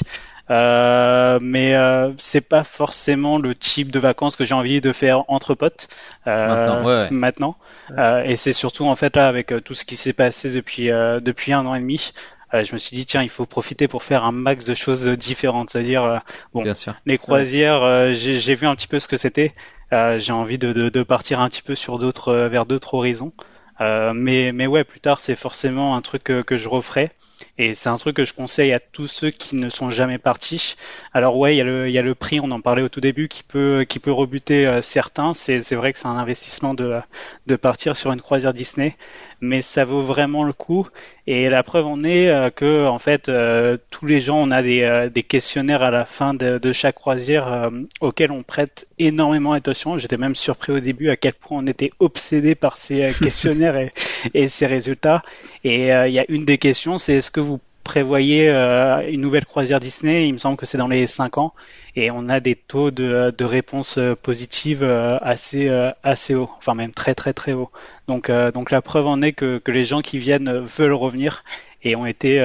Euh, 0.50 1.38
mais 1.42 1.74
euh, 1.74 2.12
c'est 2.18 2.40
pas 2.42 2.62
forcément 2.62 3.38
le 3.38 3.54
type 3.56 3.90
de 3.90 3.98
vacances 3.98 4.36
que 4.36 4.44
j'ai 4.44 4.54
envie 4.54 4.80
de 4.80 4.92
faire 4.92 5.24
entre 5.28 5.54
potes 5.54 5.88
euh, 6.28 6.46
Maintenant, 6.46 6.84
ouais, 6.84 6.94
ouais. 6.94 7.10
maintenant. 7.10 7.56
Euh, 7.98 8.22
et 8.24 8.36
c'est 8.36 8.52
surtout 8.52 8.86
en 8.86 8.94
fait 8.94 9.16
là 9.16 9.26
avec 9.26 9.52
euh, 9.52 9.60
tout 9.60 9.74
ce 9.74 9.84
qui 9.84 9.96
s'est 9.96 10.12
passé 10.12 10.52
depuis 10.52 10.90
euh, 10.90 11.18
depuis 11.20 11.52
un 11.52 11.66
an 11.66 11.74
et 11.74 11.80
demi, 11.80 12.12
je 12.52 12.72
me 12.72 12.78
suis 12.78 12.96
dit 12.96 13.06
tiens 13.06 13.22
il 13.22 13.28
faut 13.28 13.46
profiter 13.46 13.88
pour 13.88 14.02
faire 14.02 14.24
un 14.24 14.32
max 14.32 14.66
de 14.66 14.74
choses 14.74 15.06
différentes, 15.08 15.70
c'est-à-dire 15.70 16.04
euh, 16.04 16.18
Bon. 16.54 16.62
Bien 16.62 16.74
sûr. 16.74 16.94
les 17.06 17.18
croisières, 17.18 17.82
euh, 17.82 18.12
j'ai 18.12 18.54
vu 18.54 18.66
un 18.66 18.74
petit 18.74 18.88
peu 18.88 18.98
ce 19.00 19.08
que 19.08 19.16
c'était. 19.16 19.52
Euh, 19.92 20.18
j'ai 20.18 20.32
envie 20.32 20.58
de, 20.58 20.72
de, 20.72 20.88
de 20.88 21.02
partir 21.02 21.40
un 21.40 21.48
petit 21.48 21.62
peu 21.62 21.74
sur 21.74 21.98
d'autres, 21.98 22.28
euh, 22.28 22.48
vers 22.48 22.66
d'autres 22.66 22.94
horizons. 22.94 23.32
Euh, 23.80 24.14
mais, 24.14 24.52
mais 24.52 24.66
ouais, 24.66 24.84
plus 24.84 25.00
tard, 25.00 25.20
c'est 25.20 25.36
forcément 25.36 25.96
un 25.96 26.00
truc 26.02 26.24
que, 26.24 26.40
que 26.42 26.56
je 26.56 26.68
referai. 26.68 27.10
Et 27.58 27.74
c'est 27.74 27.90
un 27.90 27.98
truc 27.98 28.16
que 28.16 28.24
je 28.24 28.32
conseille 28.32 28.72
à 28.72 28.80
tous 28.80 29.06
ceux 29.06 29.28
qui 29.30 29.56
ne 29.56 29.68
sont 29.68 29.90
jamais 29.90 30.16
partis. 30.16 30.76
Alors 31.12 31.36
ouais, 31.36 31.54
il 31.54 31.58
y 31.58 31.60
a 31.60 31.64
le, 31.64 31.86
il 31.86 31.92
y 31.92 31.98
a 31.98 32.02
le 32.02 32.14
prix, 32.14 32.40
on 32.40 32.50
en 32.50 32.60
parlait 32.62 32.80
au 32.82 32.88
tout 32.88 33.02
début, 33.02 33.28
qui 33.28 33.42
peut, 33.42 33.84
qui 33.86 33.98
peut 33.98 34.10
rebuter 34.12 34.66
euh, 34.66 34.80
certains. 34.80 35.34
C'est, 35.34 35.60
c'est 35.60 35.74
vrai 35.74 35.92
que 35.92 35.98
c'est 35.98 36.06
un 36.06 36.16
investissement 36.16 36.72
de, 36.72 36.98
de 37.46 37.56
partir 37.56 37.94
sur 37.96 38.10
une 38.12 38.22
croisière 38.22 38.54
Disney, 38.54 38.94
mais 39.40 39.62
ça 39.62 39.84
vaut 39.84 40.02
vraiment 40.02 40.44
le 40.44 40.52
coup. 40.52 40.88
Et 41.26 41.48
la 41.48 41.62
preuve 41.62 41.86
en 41.86 42.04
est 42.04 42.28
euh, 42.28 42.50
que 42.50 42.86
en 42.86 42.98
fait, 42.98 43.28
euh, 43.28 43.76
tous 43.90 44.06
les 44.06 44.20
gens, 44.20 44.38
on 44.38 44.50
a 44.50 44.62
des, 44.62 44.82
euh, 44.82 45.08
des 45.08 45.22
questionnaires 45.22 45.82
à 45.82 45.90
la 45.90 46.06
fin 46.06 46.34
de, 46.34 46.58
de 46.58 46.72
chaque 46.72 46.94
croisière 46.94 47.70
auxquels 48.00 48.30
on 48.30 48.42
prête 48.42 48.86
énormément 48.98 49.52
attention. 49.52 49.98
J'étais 49.98 50.16
même 50.16 50.34
surpris 50.34 50.72
au 50.72 50.80
début 50.80 51.10
à 51.10 51.16
quel 51.16 51.34
point 51.34 51.58
on 51.62 51.66
était 51.66 51.90
obsédé 51.98 52.54
par 52.54 52.78
ces 52.78 53.12
questionnaires 53.20 53.76
et, 53.76 53.90
et 54.34 54.48
ces 54.48 54.66
résultats. 54.66 55.22
Et 55.64 55.88
il 55.88 56.12
y 56.12 56.18
a 56.18 56.24
une 56.28 56.44
des 56.44 56.58
questions, 56.58 56.98
c'est 56.98 57.14
est-ce 57.14 57.30
que 57.30 57.40
vous 57.40 57.60
prévoyez 57.86 58.48
euh, 58.50 59.08
une 59.08 59.20
nouvelle 59.20 59.44
croisière 59.44 59.78
Disney 59.78 60.28
Il 60.28 60.32
me 60.32 60.38
semble 60.38 60.56
que 60.56 60.66
c'est 60.66 60.76
dans 60.76 60.88
les 60.88 61.06
5 61.06 61.38
ans. 61.38 61.54
Et 61.94 62.10
on 62.10 62.28
a 62.28 62.40
des 62.40 62.56
taux 62.56 62.90
de, 62.90 63.32
de 63.36 63.44
réponse 63.44 63.96
euh, 63.96 64.16
positive 64.16 64.82
euh, 64.82 65.18
assez, 65.22 65.70
assez 66.02 66.34
hauts, 66.34 66.50
enfin 66.58 66.74
même 66.74 66.90
très 66.90 67.14
très 67.14 67.32
très 67.32 67.52
hauts. 67.52 67.70
Donc, 68.08 68.30
donc 68.30 68.70
la 68.70 68.82
preuve 68.82 69.06
en 69.06 69.22
est 69.22 69.32
que, 69.32 69.58
que 69.58 69.70
les 69.70 69.84
gens 69.84 70.02
qui 70.02 70.18
viennent 70.18 70.58
veulent 70.58 70.92
revenir 70.92 71.44
et 71.82 71.96
ont 71.96 72.06
été, 72.06 72.40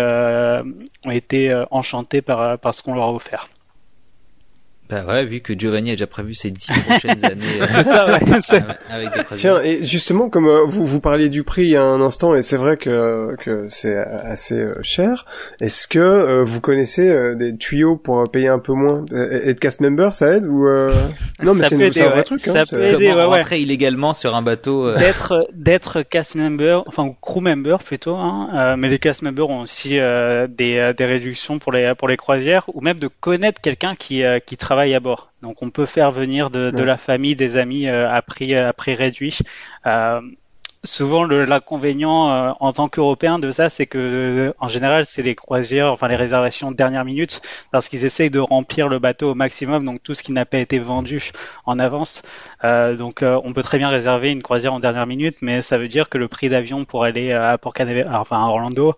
ont 1.06 1.12
été 1.12 1.64
enchantés 1.72 2.22
par, 2.22 2.58
par 2.60 2.74
ce 2.74 2.84
qu'on 2.84 2.96
leur 2.96 3.06
a 3.06 3.14
offert. 3.14 3.48
Bah 4.92 5.04
ouais, 5.08 5.26
vu 5.26 5.40
que 5.40 5.54
Giovanni 5.58 5.92
a 5.92 5.94
déjà 5.94 6.06
prévu 6.08 6.34
ses 6.34 6.52
dix 6.52 6.68
prochaines 6.88 7.24
années 7.26 7.42
euh, 7.62 7.66
ça, 7.68 8.06
ouais, 8.08 8.20
avec 8.90 9.14
des 9.14 9.24
croisières. 9.24 9.62
Tiens, 9.62 9.64
et 9.64 9.86
justement, 9.86 10.30
comme 10.30 10.48
euh, 10.48 10.64
vous 10.68 10.86
vous 10.86 11.00
parliez 11.00 11.30
du 11.30 11.44
prix 11.44 11.64
il 11.64 11.70
y 11.70 11.76
a 11.78 11.84
un 11.84 12.02
instant, 12.02 12.36
et 12.36 12.42
c'est 12.42 12.58
vrai 12.58 12.76
que 12.78 13.36
que 13.44 13.66
c'est 13.70 13.96
assez 13.96 14.60
euh, 14.62 14.76
cher. 14.82 15.26
Est-ce 15.62 15.88
que 15.88 16.00
euh, 16.00 16.44
vous 16.44 16.60
connaissez 16.62 17.10
euh, 17.10 17.36
des 17.36 17.56
tuyaux 17.56 17.96
pour 17.96 18.20
euh, 18.20 18.26
payer 18.26 18.50
un 18.50 18.60
peu 18.60 18.74
moins? 18.74 19.06
Euh, 19.14 19.42
Être 19.50 19.60
cast 19.60 19.80
member, 19.82 20.14
ça 20.14 20.36
aide 20.36 20.46
ou 20.46 20.68
euh... 20.68 20.90
Non, 21.44 21.54
mais 21.56 21.64
Ça 21.64 21.70
c'est 21.70 21.78
peut 21.78 21.84
aider, 21.86 22.02
un 22.02 22.08
vrai 22.10 22.18
ouais. 22.18 22.24
truc. 22.24 22.40
Ça 22.42 22.52
Hein, 22.52 22.64
peut 22.70 22.78
c'est- 22.78 22.94
aider. 22.94 23.08
Comment 23.08 23.24
ouais, 23.24 23.30
ouais. 23.32 23.38
rentrer 23.40 23.60
illégalement 23.62 24.14
sur 24.14 24.36
un 24.36 24.42
bateau 24.42 24.88
euh, 24.88 24.98
d'être 24.98 25.48
d'être 25.54 26.02
cast 26.04 26.36
member, 26.36 26.84
enfin 26.88 27.14
crew 27.22 27.40
member 27.42 27.78
plutôt, 27.84 28.16
hein, 28.16 28.50
euh, 28.54 28.76
mais 28.78 28.90
les 28.90 29.00
cast 29.00 29.22
members 29.22 29.50
ont 29.50 29.62
aussi 29.62 30.00
euh, 30.00 30.48
des, 30.50 30.92
des 30.98 31.06
réductions 31.06 31.60
pour 31.60 31.72
les 31.72 31.94
pour 31.98 32.08
les 32.08 32.18
croisières 32.18 32.66
ou 32.74 32.82
même 32.82 33.00
de 33.00 33.08
connaître 33.08 33.62
quelqu'un 33.62 33.96
qui 33.96 34.24
euh, 34.24 34.40
qui 34.40 34.58
travaille 34.58 34.81
à 34.82 35.00
bord. 35.00 35.32
Donc 35.42 35.62
on 35.62 35.70
peut 35.70 35.86
faire 35.86 36.12
venir 36.12 36.50
de, 36.50 36.84
la 36.84 36.98
famille, 36.98 37.36
des 37.36 37.58
amis 37.58 37.88
euh, 37.88 38.10
à 38.10 38.22
prix 38.22 38.56
à 38.56 38.74
prix 38.74 38.96
réduit. 38.96 39.40
Souvent 40.84 41.26
l'inconvénient 41.26 42.32
euh, 42.32 42.54
en 42.60 42.74
tant 42.74 42.90
qu'Européen 42.90 43.38
de 43.38 43.52
ça, 43.52 43.70
c'est 43.70 43.86
que 43.86 44.00
euh, 44.00 44.52
en 44.60 44.68
général 44.68 45.06
c'est 45.06 45.22
les 45.22 45.36
croisières, 45.36 45.92
enfin 45.92 46.08
les 46.08 46.16
réservations 46.16 46.72
de 46.72 46.76
dernière 46.76 47.06
minute, 47.06 47.44
parce 47.70 47.88
qu'ils 47.88 48.04
essayent 48.04 48.32
de 48.32 48.40
remplir 48.40 48.88
le 48.88 48.98
bateau 48.98 49.30
au 49.30 49.36
maximum, 49.36 49.84
donc 49.86 50.02
tout 50.02 50.16
ce 50.16 50.24
qui 50.24 50.32
n'a 50.32 50.44
pas 50.44 50.58
été 50.58 50.80
vendu 50.80 51.34
en 51.68 51.78
avance. 51.78 52.24
Euh, 52.64 52.96
donc 52.96 53.22
euh, 53.22 53.40
on 53.44 53.54
peut 53.54 53.62
très 53.62 53.78
bien 53.78 53.90
réserver 53.90 54.32
une 54.32 54.42
croisière 54.42 54.74
en 54.74 54.80
dernière 54.80 55.06
minute, 55.06 55.38
mais 55.44 55.62
ça 55.62 55.78
veut 55.78 55.88
dire 55.88 56.10
que 56.10 56.18
le 56.18 56.28
prix 56.28 56.50
d'avion 56.50 56.84
pour 56.84 57.04
aller 57.04 57.32
à 57.32 57.60
Port 57.60 57.74
Canaveral, 57.76 58.16
enfin 58.16 58.44
à 58.44 58.48
Orlando, 58.48 58.96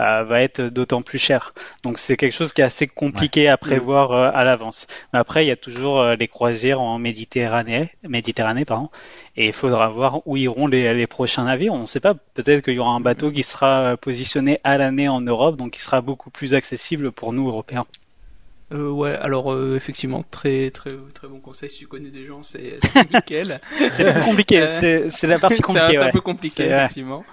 euh, 0.00 0.24
va 0.24 0.42
être 0.42 0.62
d'autant 0.62 1.02
plus 1.02 1.18
cher. 1.18 1.54
Donc 1.82 1.98
c'est 1.98 2.16
quelque 2.16 2.32
chose 2.32 2.52
qui 2.52 2.60
est 2.60 2.64
assez 2.64 2.86
compliqué 2.86 3.48
à 3.48 3.56
prévoir 3.56 4.12
euh, 4.12 4.30
à 4.32 4.44
l'avance. 4.44 4.86
Mais 5.12 5.18
après 5.18 5.44
il 5.44 5.48
y 5.48 5.50
a 5.50 5.56
toujours 5.56 6.00
euh, 6.00 6.16
les 6.16 6.28
croisières 6.28 6.80
en 6.80 6.98
Méditerranée, 6.98 7.90
Méditerranée 8.02 8.64
pardon, 8.64 8.90
et 9.36 9.46
il 9.48 9.52
faudra 9.52 9.88
voir 9.88 10.26
où 10.26 10.36
iront 10.36 10.66
les, 10.66 10.94
les 10.94 11.06
prochains 11.26 11.44
navires. 11.44 11.74
On 11.74 11.80
ne 11.80 11.86
sait 11.86 12.00
pas, 12.00 12.14
peut-être 12.14 12.62
qu'il 12.64 12.74
y 12.74 12.78
aura 12.78 12.92
un 12.92 13.00
bateau 13.00 13.30
qui 13.32 13.42
sera 13.42 13.80
euh, 13.92 13.96
positionné 13.96 14.60
à 14.64 14.78
l'année 14.78 15.08
en 15.08 15.20
Europe, 15.20 15.56
donc 15.56 15.72
qui 15.72 15.80
sera 15.80 16.00
beaucoup 16.00 16.30
plus 16.30 16.54
accessible 16.54 17.10
pour 17.10 17.32
nous 17.32 17.48
Européens. 17.48 17.84
Euh, 18.72 18.88
ouais, 18.90 19.14
alors 19.16 19.52
euh, 19.52 19.76
effectivement, 19.76 20.24
très 20.30 20.70
très 20.70 20.90
très 21.14 21.28
bon 21.28 21.38
conseil. 21.40 21.68
Si 21.70 21.78
tu 21.78 21.86
connais 21.86 22.10
des 22.10 22.26
gens, 22.26 22.42
c'est 22.42 22.78
nickel. 23.14 23.60
C'est 23.90 24.24
compliqué, 24.24 24.60
Euh, 24.60 25.08
c'est 25.10 25.26
la 25.26 25.38
partie 25.38 25.60
compliquée. 25.62 25.86
c'est 25.92 25.96
un 25.98 26.06
ouais. 26.06 26.12
peu 26.12 26.20
compliqué, 26.20 26.64
effectivement. 26.66 27.24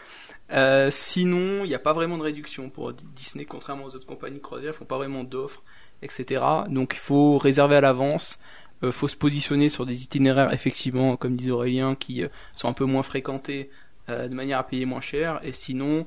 Euh, 0.52 0.90
sinon, 0.92 1.64
il 1.64 1.68
n'y 1.70 1.76
a 1.76 1.80
pas 1.80 1.94
vraiment 1.94 2.18
de 2.18 2.24
réduction 2.24 2.70
pour 2.70 2.94
Di- 2.94 3.06
Disney, 3.16 3.46
contrairement 3.46 3.86
aux 3.86 3.96
autres 3.96 4.06
compagnies 4.06 4.38
de 4.38 4.44
croisière, 4.44 4.74
ils 4.76 4.78
font 4.78 4.86
pas 4.86 4.98
vraiment 4.98 5.24
d'offres, 5.24 5.64
etc. 6.04 6.42
Donc 6.70 6.94
il 6.96 7.00
faut 7.00 7.38
réserver 7.40 7.78
à 7.78 7.82
l'avance, 7.82 8.38
euh, 8.84 8.92
faut 8.92 9.08
se 9.08 9.16
positionner 9.16 9.70
sur 9.70 9.88
des 9.88 10.04
itinéraires, 10.04 10.54
effectivement, 10.54 11.16
comme 11.18 11.36
disait 11.36 11.50
Aurélien, 11.52 11.96
qui 11.96 12.24
sont 12.56 12.68
un 12.68 12.74
peu 12.74 12.86
moins 12.86 13.02
fréquentés, 13.04 13.72
euh, 14.10 14.28
de 14.28 14.34
manière 14.34 14.60
à 14.60 14.64
payer 14.64 14.86
moins 14.86 15.02
cher. 15.02 15.40
Et 15.44 15.52
sinon, 15.52 16.06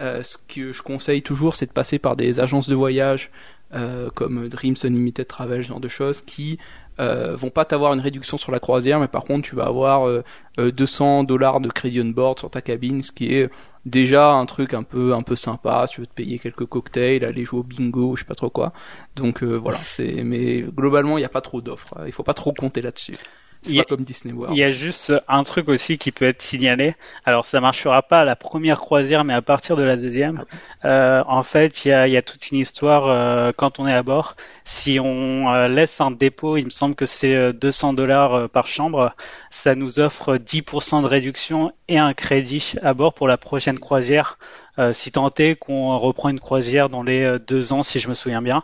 euh, 0.00 0.22
ce 0.22 0.36
que 0.36 0.72
je 0.72 0.82
conseille 0.82 1.22
toujours, 1.22 1.54
c'est 1.54 1.66
de 1.66 1.72
passer 1.72 1.98
par 1.98 2.16
des 2.16 2.40
agences 2.40 2.68
de 2.68 2.74
voyage 2.74 3.30
euh, 3.74 4.08
comme 4.14 4.48
Dreams 4.48 4.76
Unlimited 4.82 5.26
Travel, 5.26 5.62
ce 5.62 5.68
genre 5.68 5.80
de 5.80 5.88
choses, 5.88 6.22
qui 6.22 6.58
vont 6.98 7.50
pas 7.50 7.64
t'avoir 7.64 7.92
une 7.92 8.00
réduction 8.00 8.38
sur 8.38 8.50
la 8.50 8.58
croisière, 8.58 8.98
mais 8.98 9.06
par 9.06 9.22
contre 9.22 9.48
tu 9.48 9.54
vas 9.54 9.66
avoir 9.66 10.08
euh, 10.08 10.24
euh, 10.58 10.72
200 10.72 11.22
dollars 11.22 11.60
de 11.60 11.68
crédit 11.68 12.00
on 12.00 12.06
board 12.06 12.40
sur 12.40 12.50
ta 12.50 12.60
cabine, 12.60 13.04
ce 13.04 13.12
qui 13.12 13.32
est 13.32 13.50
déjà 13.86 14.32
un 14.32 14.46
truc 14.46 14.74
un 14.74 14.82
peu 14.82 15.14
un 15.14 15.22
peu 15.22 15.36
sympa. 15.36 15.86
Si 15.86 15.94
tu 15.94 16.00
veux 16.00 16.08
te 16.08 16.14
payer 16.14 16.40
quelques 16.40 16.66
cocktails, 16.66 17.24
aller 17.24 17.44
jouer 17.44 17.60
au 17.60 17.62
bingo, 17.62 18.16
je 18.16 18.22
sais 18.22 18.26
pas 18.26 18.34
trop 18.34 18.50
quoi. 18.50 18.72
Donc 19.14 19.44
voilà, 19.44 19.78
c'est 19.78 20.24
mais 20.24 20.62
globalement 20.62 21.18
il 21.18 21.20
n'y 21.20 21.26
a 21.26 21.28
pas 21.28 21.40
trop 21.40 21.60
d'offres. 21.60 21.94
Il 22.06 22.12
faut 22.12 22.24
pas 22.24 22.34
trop 22.34 22.52
compter 22.52 22.82
là-dessus. 22.82 23.16
C'est 23.62 23.70
Il 23.70 23.76
y 23.76 23.80
a- 23.80 23.84
pas 23.84 23.88
comme 23.96 24.04
Disney 24.04 24.32
World. 24.32 24.56
Il 24.56 24.58
y 24.60 24.64
a 24.64 24.70
juste 24.70 25.12
un 25.28 25.42
truc 25.42 25.68
aussi 25.68 25.98
qui 25.98 26.12
peut 26.12 26.26
être 26.26 26.42
signalé. 26.42 26.94
Alors 27.24 27.44
ça 27.44 27.60
marchera 27.60 28.02
pas 28.02 28.20
à 28.20 28.24
la 28.24 28.36
première 28.36 28.78
croisière, 28.78 29.24
mais 29.24 29.34
à 29.34 29.42
partir 29.42 29.76
de 29.76 29.82
la 29.82 29.96
deuxième. 29.96 30.44
Euh, 30.84 31.22
en 31.26 31.42
fait, 31.42 31.84
il 31.84 31.88
y 31.88 31.92
a, 31.92 32.06
il 32.06 32.12
y 32.12 32.16
a 32.16 32.22
toute 32.22 32.50
une 32.50 32.58
histoire 32.58 33.06
euh, 33.08 33.52
quand 33.56 33.80
on 33.80 33.86
est 33.88 33.92
à 33.94 34.02
bord. 34.02 34.36
Si 34.64 35.00
on 35.00 35.52
euh, 35.52 35.68
laisse 35.68 36.00
un 36.00 36.10
dépôt, 36.10 36.56
il 36.56 36.64
me 36.66 36.70
semble 36.70 36.94
que 36.94 37.06
c'est 37.06 37.34
euh, 37.34 37.52
200 37.52 37.92
dollars 37.94 38.48
par 38.50 38.66
chambre, 38.66 39.14
ça 39.50 39.74
nous 39.74 39.98
offre 39.98 40.36
10% 40.36 41.02
de 41.02 41.06
réduction 41.06 41.72
et 41.88 41.98
un 41.98 42.14
crédit 42.14 42.74
à 42.82 42.94
bord 42.94 43.14
pour 43.14 43.28
la 43.28 43.36
prochaine 43.36 43.78
croisière. 43.78 44.38
Euh, 44.78 44.92
si 44.92 45.10
tant 45.10 45.30
est 45.38 45.56
qu'on 45.56 45.98
reprend 45.98 46.28
une 46.28 46.38
croisière 46.38 46.88
dans 46.88 47.02
les 47.02 47.38
deux 47.48 47.72
ans, 47.72 47.82
si 47.82 47.98
je 47.98 48.08
me 48.08 48.14
souviens 48.14 48.42
bien. 48.42 48.62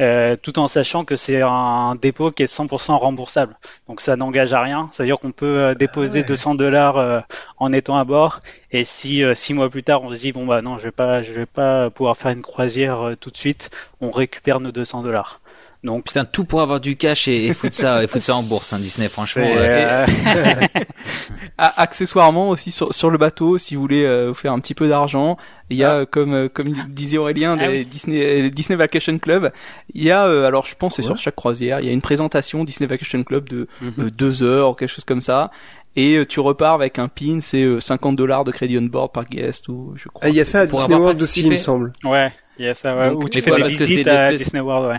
Euh, 0.00 0.34
tout 0.36 0.58
en 0.58 0.66
sachant 0.66 1.04
que 1.04 1.16
c'est 1.16 1.42
un 1.42 1.94
dépôt 1.94 2.30
qui 2.30 2.42
est 2.42 2.52
100% 2.52 2.96
remboursable. 2.96 3.58
Donc 3.86 4.00
ça 4.00 4.16
n'engage 4.16 4.52
à 4.52 4.62
rien. 4.62 4.88
C'est-à-dire 4.92 5.18
qu'on 5.18 5.32
peut 5.32 5.58
euh, 5.58 5.74
déposer 5.74 6.20
ouais. 6.20 6.26
200 6.26 6.54
dollars 6.54 6.96
euh, 6.96 7.20
en 7.58 7.72
étant 7.72 7.98
à 7.98 8.04
bord. 8.04 8.40
Et 8.72 8.84
si 8.84 9.22
euh, 9.22 9.34
six 9.34 9.52
mois 9.52 9.68
plus 9.68 9.82
tard 9.82 10.02
on 10.02 10.14
se 10.14 10.20
dit 10.20 10.32
bon 10.32 10.46
bah 10.46 10.62
non 10.62 10.78
je 10.78 10.84
vais 10.84 10.90
pas 10.90 11.22
je 11.22 11.32
vais 11.32 11.46
pas 11.46 11.90
pouvoir 11.90 12.16
faire 12.16 12.30
une 12.30 12.42
croisière 12.42 13.08
euh, 13.08 13.14
tout 13.16 13.30
de 13.30 13.36
suite, 13.36 13.70
on 14.00 14.10
récupère 14.10 14.60
nos 14.60 14.72
200 14.72 15.02
dollars. 15.02 15.40
Donc 15.82 16.04
Putain, 16.04 16.26
tout 16.26 16.44
pour 16.44 16.60
avoir 16.60 16.78
du 16.78 16.96
cash 16.96 17.26
et, 17.26 17.46
et 17.46 17.54
foutre 17.54 17.74
ça, 17.74 18.04
et 18.04 18.06
foutre 18.06 18.24
ça 18.24 18.36
en 18.36 18.42
bourse, 18.42 18.72
hein, 18.74 18.78
Disney, 18.78 19.08
franchement. 19.08 19.46
euh, 19.46 20.06
euh, 20.76 20.84
accessoirement 21.56 22.50
aussi 22.50 22.70
sur, 22.70 22.92
sur 22.92 23.08
le 23.08 23.16
bateau, 23.16 23.56
si 23.56 23.76
vous 23.76 23.80
voulez 23.80 24.04
euh, 24.04 24.28
vous 24.28 24.34
faire 24.34 24.52
un 24.52 24.60
petit 24.60 24.74
peu 24.74 24.88
d'argent, 24.88 25.38
il 25.70 25.78
y 25.78 25.84
a 25.84 26.00
ah. 26.00 26.06
comme 26.06 26.34
euh, 26.34 26.48
comme 26.50 26.68
disait 26.88 27.16
Aurélien 27.16 27.56
ah 27.58 27.82
Disney 27.90 28.50
Disney 28.50 28.76
Vacation 28.76 29.18
Club. 29.18 29.52
Il 29.94 30.02
y 30.02 30.10
a 30.10 30.24
alors 30.24 30.66
je 30.66 30.74
pense 30.74 30.96
c'est 30.96 31.02
sur 31.02 31.16
chaque 31.16 31.36
croisière, 31.36 31.80
il 31.80 31.86
y 31.86 31.88
a 31.88 31.92
une 31.92 32.02
présentation 32.02 32.62
Disney 32.62 32.86
Vacation 32.86 33.24
Club 33.24 33.48
de 33.48 33.66
mhm. 33.80 34.10
deux 34.10 34.42
heures 34.42 34.70
ou 34.70 34.74
quelque 34.74 34.90
chose 34.90 35.04
comme 35.06 35.22
ça 35.22 35.50
et 35.96 36.22
tu 36.28 36.40
repars 36.40 36.74
avec 36.74 36.98
un 36.98 37.08
pin, 37.08 37.38
c'est 37.40 37.80
50 37.80 38.16
dollars 38.16 38.44
de 38.44 38.52
crédit 38.52 38.78
on 38.78 38.82
board 38.82 39.12
par 39.12 39.24
guest 39.24 39.68
ou 39.68 39.94
je 39.96 40.08
crois. 40.08 40.20
Ah, 40.24 40.28
il 40.28 40.34
y 40.34 40.40
a 40.40 40.44
ça 40.44 40.60
à 40.60 40.66
Disney 40.66 40.94
World 40.94 41.20
aussi, 41.22 41.40
il 41.40 41.50
me 41.50 41.56
semble. 41.56 41.92
Ouais, 42.04 42.30
il 42.58 42.66
y 42.66 42.68
a 42.68 42.74
ça. 42.74 42.94
Ouais. 42.94 43.08
Ou 43.08 43.28
tu 43.28 43.40
fais 43.40 43.50
des 43.50 43.64
visites 43.64 44.06
à 44.06 44.30
Disney 44.30 44.60
World, 44.60 44.88
ouais. 44.90 44.98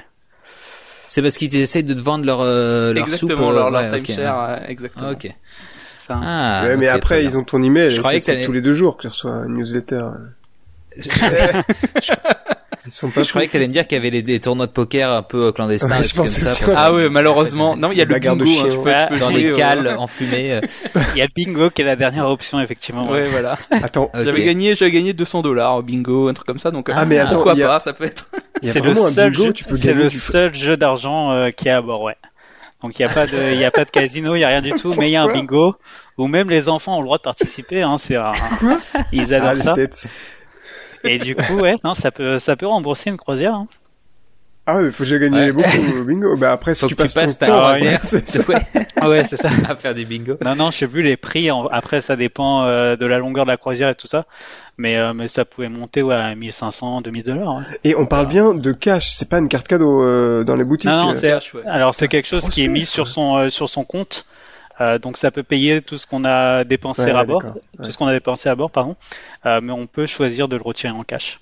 C'est 1.12 1.22
parce 1.22 1.38
qu'ils 1.38 1.54
essayent 1.58 1.84
de 1.84 1.94
te 1.94 2.00
vendre 2.00 2.24
leur 2.24 2.40
euh, 2.40 2.94
leur 2.94 3.04
exactement, 3.04 3.48
soupe, 3.48 3.54
leur, 3.54 3.70
leur 3.70 3.92
ouais, 3.92 4.02
timeshare, 4.02 4.50
euh, 4.50 4.66
exactement. 4.70 5.12
ok. 5.12 5.28
Ça. 5.78 6.18
Ah, 6.24 6.64
ouais, 6.64 6.78
mais 6.78 6.88
après 6.88 7.26
ils 7.26 7.38
ont 7.38 7.44
ton 7.44 7.62
email. 7.62 7.90
Je 7.90 8.00
croyais 8.00 8.20
que 8.20 8.26
c'est 8.26 8.40
tous 8.44 8.54
les 8.54 8.62
deux 8.62 8.72
jours 8.72 8.96
que 8.96 9.02
tu 9.02 9.08
reçois 9.10 9.32
un 9.32 9.50
newsletter. 9.50 10.00
Ils 12.86 12.91
sont 12.91 13.12
pas 13.12 13.22
je 13.22 13.30
croyais 13.30 13.48
que 13.48 13.53
t'allais 13.53 13.68
me 13.68 13.74
dire 13.74 13.86
qu'il 13.86 13.95
y 13.95 13.99
avait 13.99 14.10
des, 14.12 14.24
des, 14.24 14.40
tournois 14.40 14.66
de 14.66 14.72
poker 14.72 15.12
un 15.12 15.22
peu 15.22 15.52
clandestins. 15.52 15.98
Ouais, 15.98 16.03
je 16.03 16.16
pense 16.16 16.30
ça, 16.30 16.52
ça, 16.52 16.74
ah 16.76 16.94
ouais, 16.94 17.10
malheureusement. 17.10 17.76
Non, 17.76 17.91
il 17.91 17.98
y 17.98 18.02
a 18.02 18.06
le 18.06 18.20
bingo. 18.20 18.44
Hein, 18.44 18.70
tu 18.70 18.78
peux, 18.78 18.91
tu 18.91 19.08
peux 19.10 19.20
dans 19.20 19.30
jouer, 19.30 19.44
des 19.44 19.52
cales 19.52 19.88
euh... 19.88 19.98
enfumées. 19.98 20.62
Il 21.16 21.20
y 21.20 21.22
a 21.22 21.26
le 21.26 21.32
bingo 21.36 21.70
qui 21.70 21.84
est 21.84 21.86
la 21.86 21.95
dernière 21.95 22.28
option 22.28 22.60
effectivement. 22.60 23.10
Ouais, 23.10 23.24
voilà. 23.24 23.58
Attends. 23.72 24.10
Okay. 24.14 24.26
J'avais 24.26 24.44
gagné, 24.44 24.74
j'avais 24.76 24.91
gagné 24.91 25.14
200 25.14 25.41
dollars 25.44 25.76
au 25.76 25.82
bingo, 25.84 26.28
un 26.28 26.34
truc 26.34 26.48
comme 26.48 26.60
ça. 26.60 26.72
Donc 26.72 26.90
ah 26.91 27.06
mais 27.06 27.20
attends, 27.20 27.36
pourquoi 27.36 27.53
a... 27.53 27.68
pas, 27.68 27.80
ça 27.80 27.94
peut 27.94 28.06
être. 28.06 28.28
C'est 28.64 28.84
le 28.84 28.95
seul 28.95 29.34
jeu. 29.34 29.53
C'est 29.74 29.94
le 29.94 30.10
seul 30.10 30.53
jeu 30.53 30.78
d'argent 30.78 31.32
euh, 31.32 31.49
qui 31.52 31.68
est 31.68 31.72
à 31.72 31.82
bord, 31.82 32.02
ouais. 32.02 32.16
Donc 32.82 32.98
il 32.98 33.03
y 33.03 33.06
a 33.06 33.10
pas 33.10 33.28
de, 33.28 33.53
il 33.53 33.60
y 33.60 33.66
a 33.66 33.70
pas 33.70 33.86
de 33.86 33.91
casino, 33.91 34.36
il 34.36 34.40
y 34.40 34.44
a 34.44 34.48
rien 34.48 34.62
du 34.62 34.72
tout, 34.72 34.95
mais 34.98 35.10
il 35.10 35.12
y 35.12 35.16
a 35.16 35.22
un 35.22 35.32
bingo 35.32 35.76
où 36.18 36.28
même 36.28 36.49
les 36.49 36.68
enfants 36.68 36.95
ont 36.95 36.99
le 36.99 37.06
droit 37.06 37.18
de 37.18 37.24
participer. 37.24 37.84
Hein, 37.84 37.98
c'est 37.99 38.18
rare. 38.18 38.36
Hein. 38.64 38.80
Ils 39.12 39.34
adorent 39.34 39.68
ah, 39.68 39.76
ça. 39.76 40.10
Et 41.03 41.19
du 41.19 41.36
coup, 41.36 41.56
ouais, 41.56 41.76
non, 41.84 41.94
ça 41.94 42.11
peut, 42.11 42.40
ça 42.40 42.56
peut 42.56 42.68
rembourser 42.68 43.10
une 43.10 43.18
croisière. 43.18 43.53
Hein. 43.53 43.68
Ah, 44.68 44.80
il 44.84 44.91
faut 44.91 45.03
que 45.03 45.10
j'ai 45.10 45.18
gagné 45.18 45.38
ouais. 45.38 45.52
beaucoup 45.52 45.99
au 45.99 46.03
bingo. 46.03 46.38
Bah 46.38 46.52
après, 46.52 46.76
si 46.76 46.82
faut 46.82 46.88
tu 46.88 46.95
passes, 46.95 47.14
tu 47.14 47.19
passes 47.19 47.38
ton 47.40 47.48
temps, 47.48 47.61
croisière, 47.61 47.99
c'est 48.03 48.48
ouais. 48.48 48.61
ah 48.95 49.10
ouais, 49.10 49.23
c'est 49.28 49.38
ça. 49.38 49.49
à 49.69 49.76
faire 49.76 49.95
des 49.95 50.06
bingos. 50.06 50.38
Non, 50.45 50.56
non, 50.56 50.72
je 50.72 50.78
sais 50.78 50.88
plus 50.88 51.02
les 51.02 51.18
prix. 51.18 51.49
Après, 51.72 52.02
ça 52.02 52.15
dépend 52.15 52.64
euh, 52.64 52.95
de 52.95 53.06
la 53.07 53.18
longueur 53.18 53.45
de 53.45 53.49
la 53.49 53.57
croisière 53.57 53.90
et 53.90 53.95
tout 53.95 54.07
ça. 54.07 54.26
Mais, 54.78 54.98
euh, 54.98 55.14
mais 55.14 55.28
ça 55.28 55.45
pouvait 55.45 55.68
monter 55.68 56.03
ouais, 56.03 56.15
à 56.15 56.36
1500, 56.36 57.02
2000 57.02 57.23
dollars. 57.23 57.56
Ouais. 57.56 57.64
Et 57.84 57.95
on 57.95 58.06
parle 58.06 58.28
bien 58.28 58.53
de 58.53 58.72
cash. 58.72 59.15
C'est 59.15 59.30
pas 59.30 59.40
une 59.40 59.49
carte 59.49 59.68
cadeau 59.68 60.03
euh, 60.03 60.44
dans 60.44 60.56
les 60.56 60.64
boutiques. 60.64 60.90
Non, 60.91 61.06
non 61.06 61.11
c'est 61.11 61.34
alors 61.65 61.95
c'est 61.95 62.07
quelque 62.07 62.28
chose 62.28 62.49
qui 62.49 62.64
est 62.64 62.68
mis 62.68 62.86
sur 62.86 63.07
son 63.07 63.38
euh, 63.38 63.49
sur 63.49 63.68
son 63.68 63.84
compte. 63.84 64.26
Euh, 64.82 64.98
donc 64.98 65.18
ça 65.18 65.30
peut 65.30 65.44
payer 65.44 65.82
tout 65.82 65.98
ce 65.98 66.08
qu'on 66.08 66.26
a 66.26 66.64
dépensé 66.64 67.03
Ouais, 67.03 67.12
à 67.12 67.24
bord, 67.24 67.44
tout 67.84 67.91
ce 67.91 67.98
qu'on 67.98 68.08
a 68.08 68.14
dépensé 68.14 68.49
à 68.49 68.56
bord, 68.56 68.72
pardon. 68.72 68.95
Euh, 69.45 69.62
mais 69.62 69.72
on 69.72 69.86
peut 69.86 70.08
choisir 70.08 70.48
de 70.48 70.56
le 70.56 70.64
retirer 70.64 70.91
en 70.91 71.03
cash. 71.03 71.40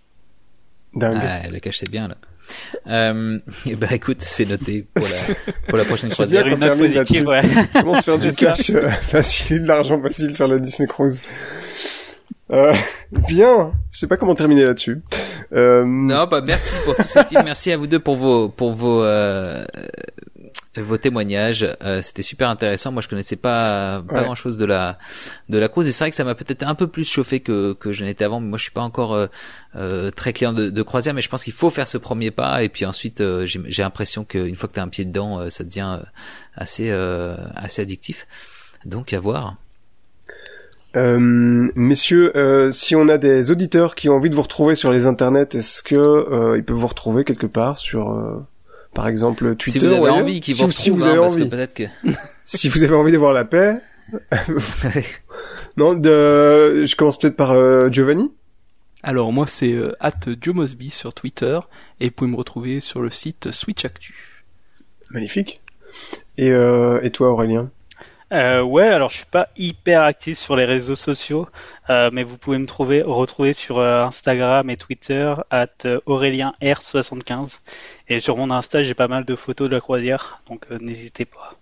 Dingue. 0.94 1.20
Ah, 1.22 1.48
le 1.48 1.60
cash 1.60 1.78
c'est 1.78 1.90
bien 1.90 2.10
là. 2.10 2.16
Euh, 2.88 3.40
et 3.66 3.76
bah 3.76 3.88
écoute, 3.91 4.22
c'est 4.22 4.45
noté 4.45 4.86
pour 4.94 5.06
la, 5.06 5.53
pour 5.68 5.78
la 5.78 5.86
prochaine 5.86 6.10
C'est 6.10 6.16
croisière. 6.16 6.48
Une 6.48 6.60
note 6.60 6.78
positive, 6.78 7.28
ouais. 7.28 7.41
Comment 7.74 7.95
se 7.95 8.11
faire 8.11 8.20
du 8.20 8.32
cash 8.34 8.72
euh, 8.72 8.90
facile, 8.90 9.64
de 9.64 9.68
l'argent 9.68 10.02
facile 10.02 10.36
sur 10.36 10.48
la 10.48 10.60
Disney 10.60 10.88
Cruise 10.88 11.22
euh, 12.52 12.74
Bien. 13.11 13.72
Je 13.91 13.99
sais 13.99 14.07
pas 14.07 14.18
comment 14.18 14.36
terminer 14.36 14.66
là-dessus. 14.66 15.02
Euh, 15.53 15.84
Non, 15.86 16.28
bah 16.28 16.41
merci 16.45 16.74
pour 16.84 16.95
tout 16.95 17.07
ce 17.07 17.20
type. 17.28 17.40
Merci 17.44 17.72
à 17.72 17.78
vous 17.78 17.88
deux 17.88 17.99
pour 17.99 18.18
vos 18.18 18.49
pour 18.49 18.74
vos 18.74 19.03
euh, 19.03 19.64
vos 20.78 20.98
témoignages. 20.98 21.66
Euh, 21.84 22.02
C'était 22.02 22.22
super 22.22 22.50
intéressant. 22.50 22.91
Moi, 22.91 23.02
je 23.02 23.08
connaissais 23.08 23.36
pas 23.36 24.02
pas 24.08 24.16
Ouais. 24.20 24.24
grand 24.24 24.36
chose 24.36 24.58
de 24.58 24.66
la 24.66 24.98
de 25.50 25.58
la 25.58 25.68
cruise 25.68 25.88
et 25.88 25.91
c'est 25.91 26.04
vrai 26.04 26.10
que 26.12 26.16
ça 26.16 26.24
m'a 26.24 26.36
peut-être 26.36 26.64
un 26.64 26.76
peu 26.76 26.88
plus 26.88 27.10
chauffé 27.10 27.40
que 27.40 27.74
que 27.74 27.91
je 27.91 28.04
n'étais 28.06 28.24
avant. 28.24 28.40
Mais 28.40 28.48
moi, 28.50 28.58
je 28.58 28.64
suis 28.64 28.72
pas 28.72 28.82
encore 28.82 29.14
euh, 29.14 29.28
euh, 29.76 30.12
très 30.12 30.32
client 30.34 30.54
de, 30.54 30.70
de 30.70 30.82
croisière, 30.84 31.14
mais 31.14 31.22
je 31.22 31.30
pense 31.30 31.44
qu'il 31.44 31.54
faut 31.54 31.70
faire 31.70 31.88
ce 31.88 31.98
premier 31.98 32.32
pas 32.32 32.64
et 32.64 32.70
puis 32.70 32.86
ensuite, 32.86 33.22
euh, 33.22 33.46
j'ai 33.46 33.82
l'impression 33.84 34.24
qu'une 34.24 34.56
fois 34.56 34.70
que 34.70 34.74
t'as 34.76 34.84
un 34.84 34.88
pied 34.90 35.06
dedans, 35.06 35.40
euh, 35.40 35.50
ça 35.50 35.64
devient 35.64 35.98
euh, 36.00 36.06
assez 36.56 36.90
euh, 36.91 37.36
assez 37.56 37.82
addictif. 37.82 38.28
Donc 38.86 39.12
à 39.14 39.20
voir. 39.20 39.56
Euh, 40.96 41.20
messieurs, 41.76 42.36
euh, 42.36 42.72
si 42.72 42.96
on 42.96 43.10
a 43.10 43.18
des 43.20 43.52
auditeurs 43.52 43.94
qui 43.94 44.10
ont 44.10 44.16
envie 44.16 44.30
de 44.32 44.36
vous 44.36 44.41
retrouver 44.41 44.74
sur 44.74 44.91
les 44.91 45.06
internets, 45.06 45.54
est-ce 45.54 45.84
que 45.84 45.96
euh, 45.96 46.58
ils 46.58 46.64
peuvent 46.64 46.78
vous 46.78 46.88
retrouver 46.88 47.24
quelque 47.24 47.46
part 47.46 47.78
sur, 47.78 48.12
euh, 48.12 48.44
par 48.94 49.07
exemple, 49.07 49.56
Twitter 49.56 49.80
si 49.80 49.86
vous 49.86 49.91
avez 49.91 50.10
envie, 50.10 50.41
qu'ils 50.41 50.56
si, 50.56 50.64
vous 50.64 50.72
si 50.72 50.90
vous 50.90 51.03
avez 51.03 51.20
envie, 51.20 51.48
peut-être 51.48 51.74
que 51.74 51.84
si 52.45 52.70
vous 52.70 52.84
avez 52.84 52.95
envie 52.95 53.11
d'avoir 53.11 53.34
la 53.34 53.45
paix, 53.45 53.78
non, 55.78 55.94
de, 55.94 56.84
je 56.86 56.95
commence 56.95 57.20
peut-être 57.20 57.36
par 57.36 57.52
euh, 57.52 57.90
Giovanni. 57.90 58.32
Alors 59.02 59.32
moi 59.32 59.48
c'est 59.48 59.72
euh, 59.72 59.94
@diomosby 60.28 60.90
sur 60.90 61.14
Twitter 61.14 61.57
et 62.02 62.07
vous 62.07 62.11
pouvez 62.11 62.32
me 62.32 62.36
retrouver 62.36 62.82
sur 62.82 63.02
le 63.02 63.10
site 63.10 63.52
Switch 63.52 63.86
Actu. 63.86 64.44
Magnifique. 65.11 65.61
Et, 66.38 66.52
euh, 66.52 66.99
et 67.02 67.10
toi, 67.10 67.30
Aurélien? 67.30 67.70
Euh, 68.31 68.61
ouais, 68.61 68.88
alors 68.88 69.10
je 69.10 69.18
suis 69.18 69.26
pas 69.26 69.49
hyper 69.57 70.03
actif 70.03 70.38
sur 70.38 70.56
les 70.56 70.65
réseaux 70.65 70.95
sociaux, 70.95 71.47
euh, 71.89 72.11
mais 72.14 72.23
vous 72.23 72.38
pouvez 72.38 72.60
me 72.60 72.65
trouver, 72.68 73.01
retrouver 73.01 73.53
sur 73.53 73.80
euh, 73.80 74.03
Instagram 74.03 74.69
et 74.69 74.77
Twitter 74.77 75.34
at 75.49 75.68
euh, 75.85 75.99
AurélienR75. 76.06 77.60
Et 78.07 78.19
sur 78.19 78.38
mon 78.38 78.51
Insta, 78.51 78.84
j'ai 78.84 78.93
pas 78.93 79.07
mal 79.07 79.26
de 79.26 79.35
photos 79.35 79.69
de 79.69 79.76
la 79.76 79.81
croisière, 79.81 80.41
donc 80.47 80.69
n'hésitez 80.69 81.26
pas. 81.26 81.59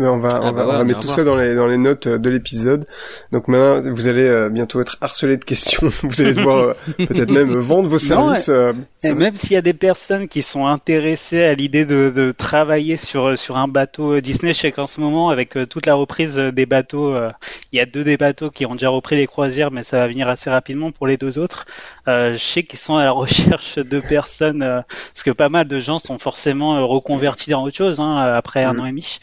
Ouais, 0.00 0.08
on 0.08 0.18
va, 0.18 0.40
on 0.42 0.46
Ah 0.46 0.52
va, 0.52 0.64
bah 0.64 0.66
on 0.66 0.72
va 0.72 0.80
on 0.80 0.84
mettre 0.84 0.90
ira 0.92 1.00
tout 1.00 1.06
voir. 1.08 1.16
ça 1.16 1.24
dans 1.24 1.36
les, 1.36 1.54
dans 1.54 1.66
les 1.66 1.76
notes 1.76 2.06
euh, 2.06 2.18
de 2.18 2.30
l'épisode. 2.30 2.86
Donc 3.32 3.48
maintenant, 3.48 3.92
vous 3.92 4.06
allez 4.08 4.26
euh, 4.26 4.48
bientôt 4.48 4.80
être 4.80 4.96
harcelé 5.00 5.36
de 5.36 5.44
questions. 5.44 5.88
vous 6.02 6.20
allez 6.20 6.34
devoir 6.34 6.58
euh, 6.58 6.74
peut-être 6.96 7.30
même 7.30 7.54
vendre 7.58 7.88
vos 7.88 7.98
services. 7.98 8.48
euh, 8.48 8.72
Et 9.04 9.12
même 9.14 9.36
s'il 9.36 9.52
y 9.52 9.56
a 9.56 9.62
des 9.62 9.74
personnes 9.74 10.26
qui 10.26 10.42
sont 10.42 10.66
intéressées 10.66 11.44
à 11.44 11.54
l'idée 11.54 11.84
de, 11.84 12.10
de 12.14 12.32
travailler 12.32 12.96
sur 12.96 13.36
sur 13.38 13.58
un 13.58 13.68
bateau 13.68 14.20
Disney, 14.20 14.54
je 14.54 14.58
sais 14.60 14.72
qu'en 14.72 14.86
ce 14.86 15.00
moment, 15.00 15.28
avec 15.30 15.56
euh, 15.56 15.66
toute 15.66 15.86
la 15.86 15.94
reprise 15.94 16.36
des 16.36 16.66
bateaux, 16.66 17.14
euh, 17.14 17.30
il 17.72 17.78
y 17.78 17.80
a 17.80 17.86
deux 17.86 18.04
des 18.04 18.16
bateaux 18.16 18.50
qui 18.50 18.64
ont 18.66 18.72
déjà 18.72 18.88
repris 18.88 19.16
les 19.16 19.26
croisières, 19.26 19.70
mais 19.70 19.82
ça 19.82 19.98
va 19.98 20.08
venir 20.08 20.28
assez 20.28 20.48
rapidement 20.50 20.92
pour 20.92 21.06
les 21.06 21.18
deux 21.18 21.38
autres. 21.38 21.66
Euh, 22.08 22.32
je 22.32 22.38
sais 22.38 22.62
qu'ils 22.62 22.78
sont 22.78 22.96
à 22.96 23.04
la 23.04 23.10
recherche 23.22 23.76
de 23.78 24.00
personnes, 24.00 24.62
euh, 24.62 24.80
parce 25.12 25.22
que 25.24 25.30
pas 25.30 25.48
mal 25.50 25.68
de 25.68 25.78
gens 25.78 25.98
sont 25.98 26.18
forcément 26.18 26.86
reconvertis 26.86 27.50
dans 27.50 27.62
autre 27.64 27.76
chose 27.76 28.00
hein, 28.00 28.16
après 28.34 28.64
un 28.64 28.72
Mhm. 28.74 28.80
an 28.80 28.86
et 28.86 28.90
demi. 28.90 29.18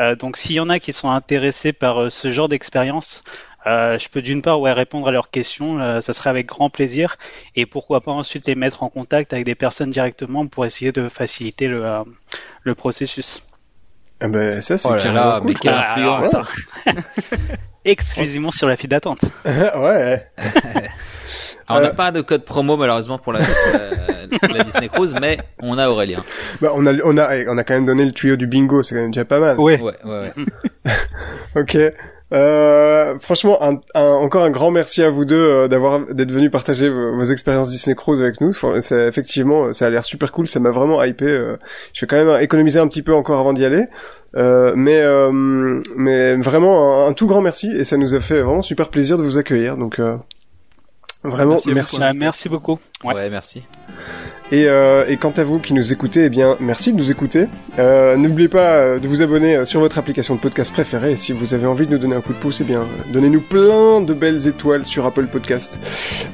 Euh, 0.00 0.16
donc 0.16 0.36
s'il 0.36 0.56
y 0.56 0.60
en 0.60 0.68
a 0.68 0.78
qui 0.78 0.92
sont 0.92 1.10
intéressés 1.10 1.72
par 1.72 2.00
euh, 2.00 2.10
ce 2.10 2.32
genre 2.32 2.48
d'expérience, 2.48 3.22
euh, 3.66 3.98
je 3.98 4.08
peux 4.08 4.22
d'une 4.22 4.40
part 4.40 4.60
ouais, 4.60 4.72
répondre 4.72 5.08
à 5.08 5.10
leurs 5.10 5.30
questions, 5.30 5.78
euh, 5.80 6.00
ça 6.00 6.12
serait 6.12 6.30
avec 6.30 6.46
grand 6.46 6.70
plaisir, 6.70 7.18
et 7.56 7.66
pourquoi 7.66 8.00
pas 8.00 8.12
ensuite 8.12 8.46
les 8.46 8.54
mettre 8.54 8.82
en 8.82 8.88
contact 8.88 9.32
avec 9.32 9.44
des 9.44 9.54
personnes 9.54 9.90
directement 9.90 10.46
pour 10.46 10.64
essayer 10.64 10.92
de 10.92 11.08
faciliter 11.08 11.68
le, 11.68 11.86
euh, 11.86 12.02
le 12.62 12.74
processus. 12.74 13.44
Ah 14.20 14.28
ben, 14.28 14.60
ça, 14.60 14.78
c'est 14.78 14.88
Oh 14.88 14.94
là 14.94 15.12
là, 15.12 15.40
cool, 15.40 15.48
mais 15.48 15.54
quelle 15.54 15.74
Ah, 15.74 16.22
Exclusivement 17.84 18.50
sur 18.50 18.68
la 18.68 18.76
file 18.76 18.90
d'attente. 18.90 19.24
ouais. 19.44 20.26
Alors, 21.70 21.80
on 21.80 21.84
n'a 21.84 21.90
Euh, 21.90 21.94
pas 21.94 22.10
de 22.10 22.20
code 22.20 22.44
promo 22.44 22.76
malheureusement 22.76 23.18
pour 23.18 23.32
la, 23.32 23.40
pour 23.40 24.48
la, 24.50 24.54
la 24.58 24.64
Disney 24.64 24.88
Cruise, 24.88 25.14
mais 25.20 25.38
on 25.62 25.78
a 25.78 25.88
Aurélien. 25.88 26.22
Bah, 26.60 26.72
on 26.74 26.86
a, 26.86 26.92
on 27.04 27.16
a, 27.18 27.28
on 27.48 27.58
a 27.58 27.64
quand 27.64 27.74
même 27.74 27.86
donné 27.86 28.04
le 28.04 28.12
tuyau 28.12 28.36
du 28.36 28.46
bingo, 28.46 28.82
c'est 28.82 28.94
quand 28.94 29.00
même 29.02 29.10
déjà 29.10 29.24
pas 29.24 29.40
mal. 29.40 29.58
Ouais. 29.58 29.80
Ouais, 29.80 29.94
ouais, 30.04 30.32
ouais. 30.36 30.92
Ok. 31.56 31.76
Euh, 32.32 33.18
franchement, 33.18 33.58
un, 33.60 33.80
un- 33.96 34.06
encore 34.12 34.44
un 34.44 34.50
grand 34.50 34.70
merci 34.70 35.02
à 35.02 35.10
vous 35.10 35.24
deux 35.24 35.34
euh, 35.34 35.66
d'avoir 35.68 36.06
d'être 36.14 36.30
venus 36.30 36.48
partager 36.52 36.88
vos, 36.88 37.16
vos 37.16 37.24
expériences 37.24 37.70
Disney 37.70 37.96
Cruise 37.96 38.22
avec 38.22 38.40
nous. 38.40 38.52
C'est- 38.78 39.08
effectivement, 39.08 39.72
ça 39.72 39.86
a 39.86 39.90
l'air 39.90 40.04
super 40.04 40.30
cool. 40.30 40.46
Ça 40.46 40.60
m'a 40.60 40.70
vraiment 40.70 41.02
hypé. 41.02 41.24
euh. 41.24 41.56
je 41.92 42.02
vais 42.02 42.06
quand 42.06 42.24
même 42.24 42.40
économiser 42.40 42.78
un 42.78 42.86
petit 42.86 43.02
peu 43.02 43.12
encore 43.14 43.40
avant 43.40 43.52
d'y 43.52 43.64
aller. 43.64 43.84
Euh, 44.36 44.74
mais 44.76 45.00
euh, 45.00 45.32
mais 45.96 46.36
vraiment 46.36 47.04
un, 47.04 47.08
un 47.08 47.12
tout 47.14 47.26
grand 47.26 47.40
merci 47.40 47.68
et 47.76 47.82
ça 47.82 47.96
nous 47.96 48.14
a 48.14 48.20
fait 48.20 48.42
vraiment 48.42 48.62
super 48.62 48.90
plaisir 48.90 49.18
de 49.18 49.24
vous 49.24 49.36
accueillir. 49.38 49.76
Donc 49.76 49.98
euh, 49.98 50.14
vraiment 51.22 51.52
Merci 51.54 51.70
merci. 51.74 51.96
quoi. 51.96 52.06
Bah, 52.06 52.12
merci 52.14 52.48
beaucoup. 52.48 52.78
Ouais. 53.04 53.14
Ouais, 53.14 53.30
merci. 53.30 53.62
Et, 54.52 54.66
euh, 54.66 55.04
et 55.06 55.16
quant 55.16 55.30
à 55.36 55.44
vous 55.44 55.60
qui 55.60 55.74
nous 55.74 55.92
écoutez, 55.92 56.24
eh 56.24 56.28
bien, 56.28 56.56
merci 56.58 56.92
de 56.92 56.98
nous 56.98 57.12
écouter. 57.12 57.46
Euh, 57.78 58.16
N'oubliez 58.16 58.48
pas 58.48 58.78
euh, 58.78 58.98
de 58.98 59.06
vous 59.06 59.22
abonner 59.22 59.54
euh, 59.58 59.64
sur 59.64 59.78
votre 59.78 59.96
application 59.96 60.34
de 60.34 60.40
podcast 60.40 60.72
préférée. 60.72 61.12
Et 61.12 61.16
si 61.16 61.32
vous 61.32 61.54
avez 61.54 61.66
envie 61.68 61.86
de 61.86 61.92
nous 61.92 61.98
donner 61.98 62.16
un 62.16 62.20
coup 62.20 62.32
de 62.32 62.38
pouce, 62.38 62.60
eh 62.60 62.64
bien, 62.64 62.80
euh, 62.80 62.84
donnez-nous 63.12 63.42
plein 63.42 64.00
de 64.00 64.12
belles 64.12 64.48
étoiles 64.48 64.84
sur 64.84 65.06
Apple 65.06 65.26
Podcast. 65.28 65.78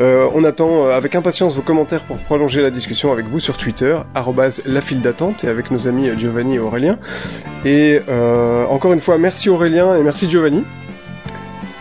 Euh, 0.01 0.31
on 0.35 0.45
attend 0.45 0.89
avec 0.89 1.15
impatience 1.15 1.57
vos 1.57 1.61
commentaires 1.63 2.05
pour 2.05 2.17
prolonger 2.17 2.63
la 2.63 2.71
discussion 2.71 3.13
avec 3.13 3.27
vous 3.27 3.39
sur 3.39 3.59
Twitter, 3.59 3.99
arrobase 4.15 4.63
la 4.65 4.81
file 4.81 5.03
d'attente, 5.03 5.45
et 5.45 5.49
avec 5.49 5.71
nos 5.71 5.87
amis 5.87 6.09
Giovanni 6.17 6.55
et 6.55 6.59
Aurélien. 6.59 6.99
Et 7.67 8.01
euh, 8.09 8.65
encore 8.69 8.95
une 8.95 9.01
fois, 9.01 9.19
merci 9.19 9.51
Aurélien 9.51 9.95
et 9.95 10.03
merci 10.03 10.31
Giovanni. 10.31 10.65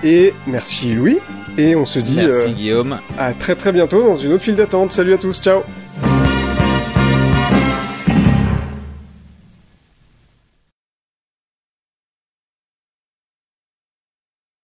Et 0.04 0.34
merci 0.48 0.94
Louis. 0.94 1.20
Et 1.58 1.76
on 1.76 1.86
se 1.86 2.00
dit 2.00 2.16
Merci 2.16 2.50
euh, 2.50 2.54
Guillaume. 2.54 3.00
à 3.18 3.34
très 3.34 3.56
très 3.56 3.72
bientôt 3.72 4.04
dans 4.04 4.16
une 4.16 4.34
autre 4.34 4.44
file 4.44 4.56
d'attente. 4.56 4.92
Salut 4.92 5.14
à 5.14 5.18
tous, 5.18 5.40
ciao 5.42 5.62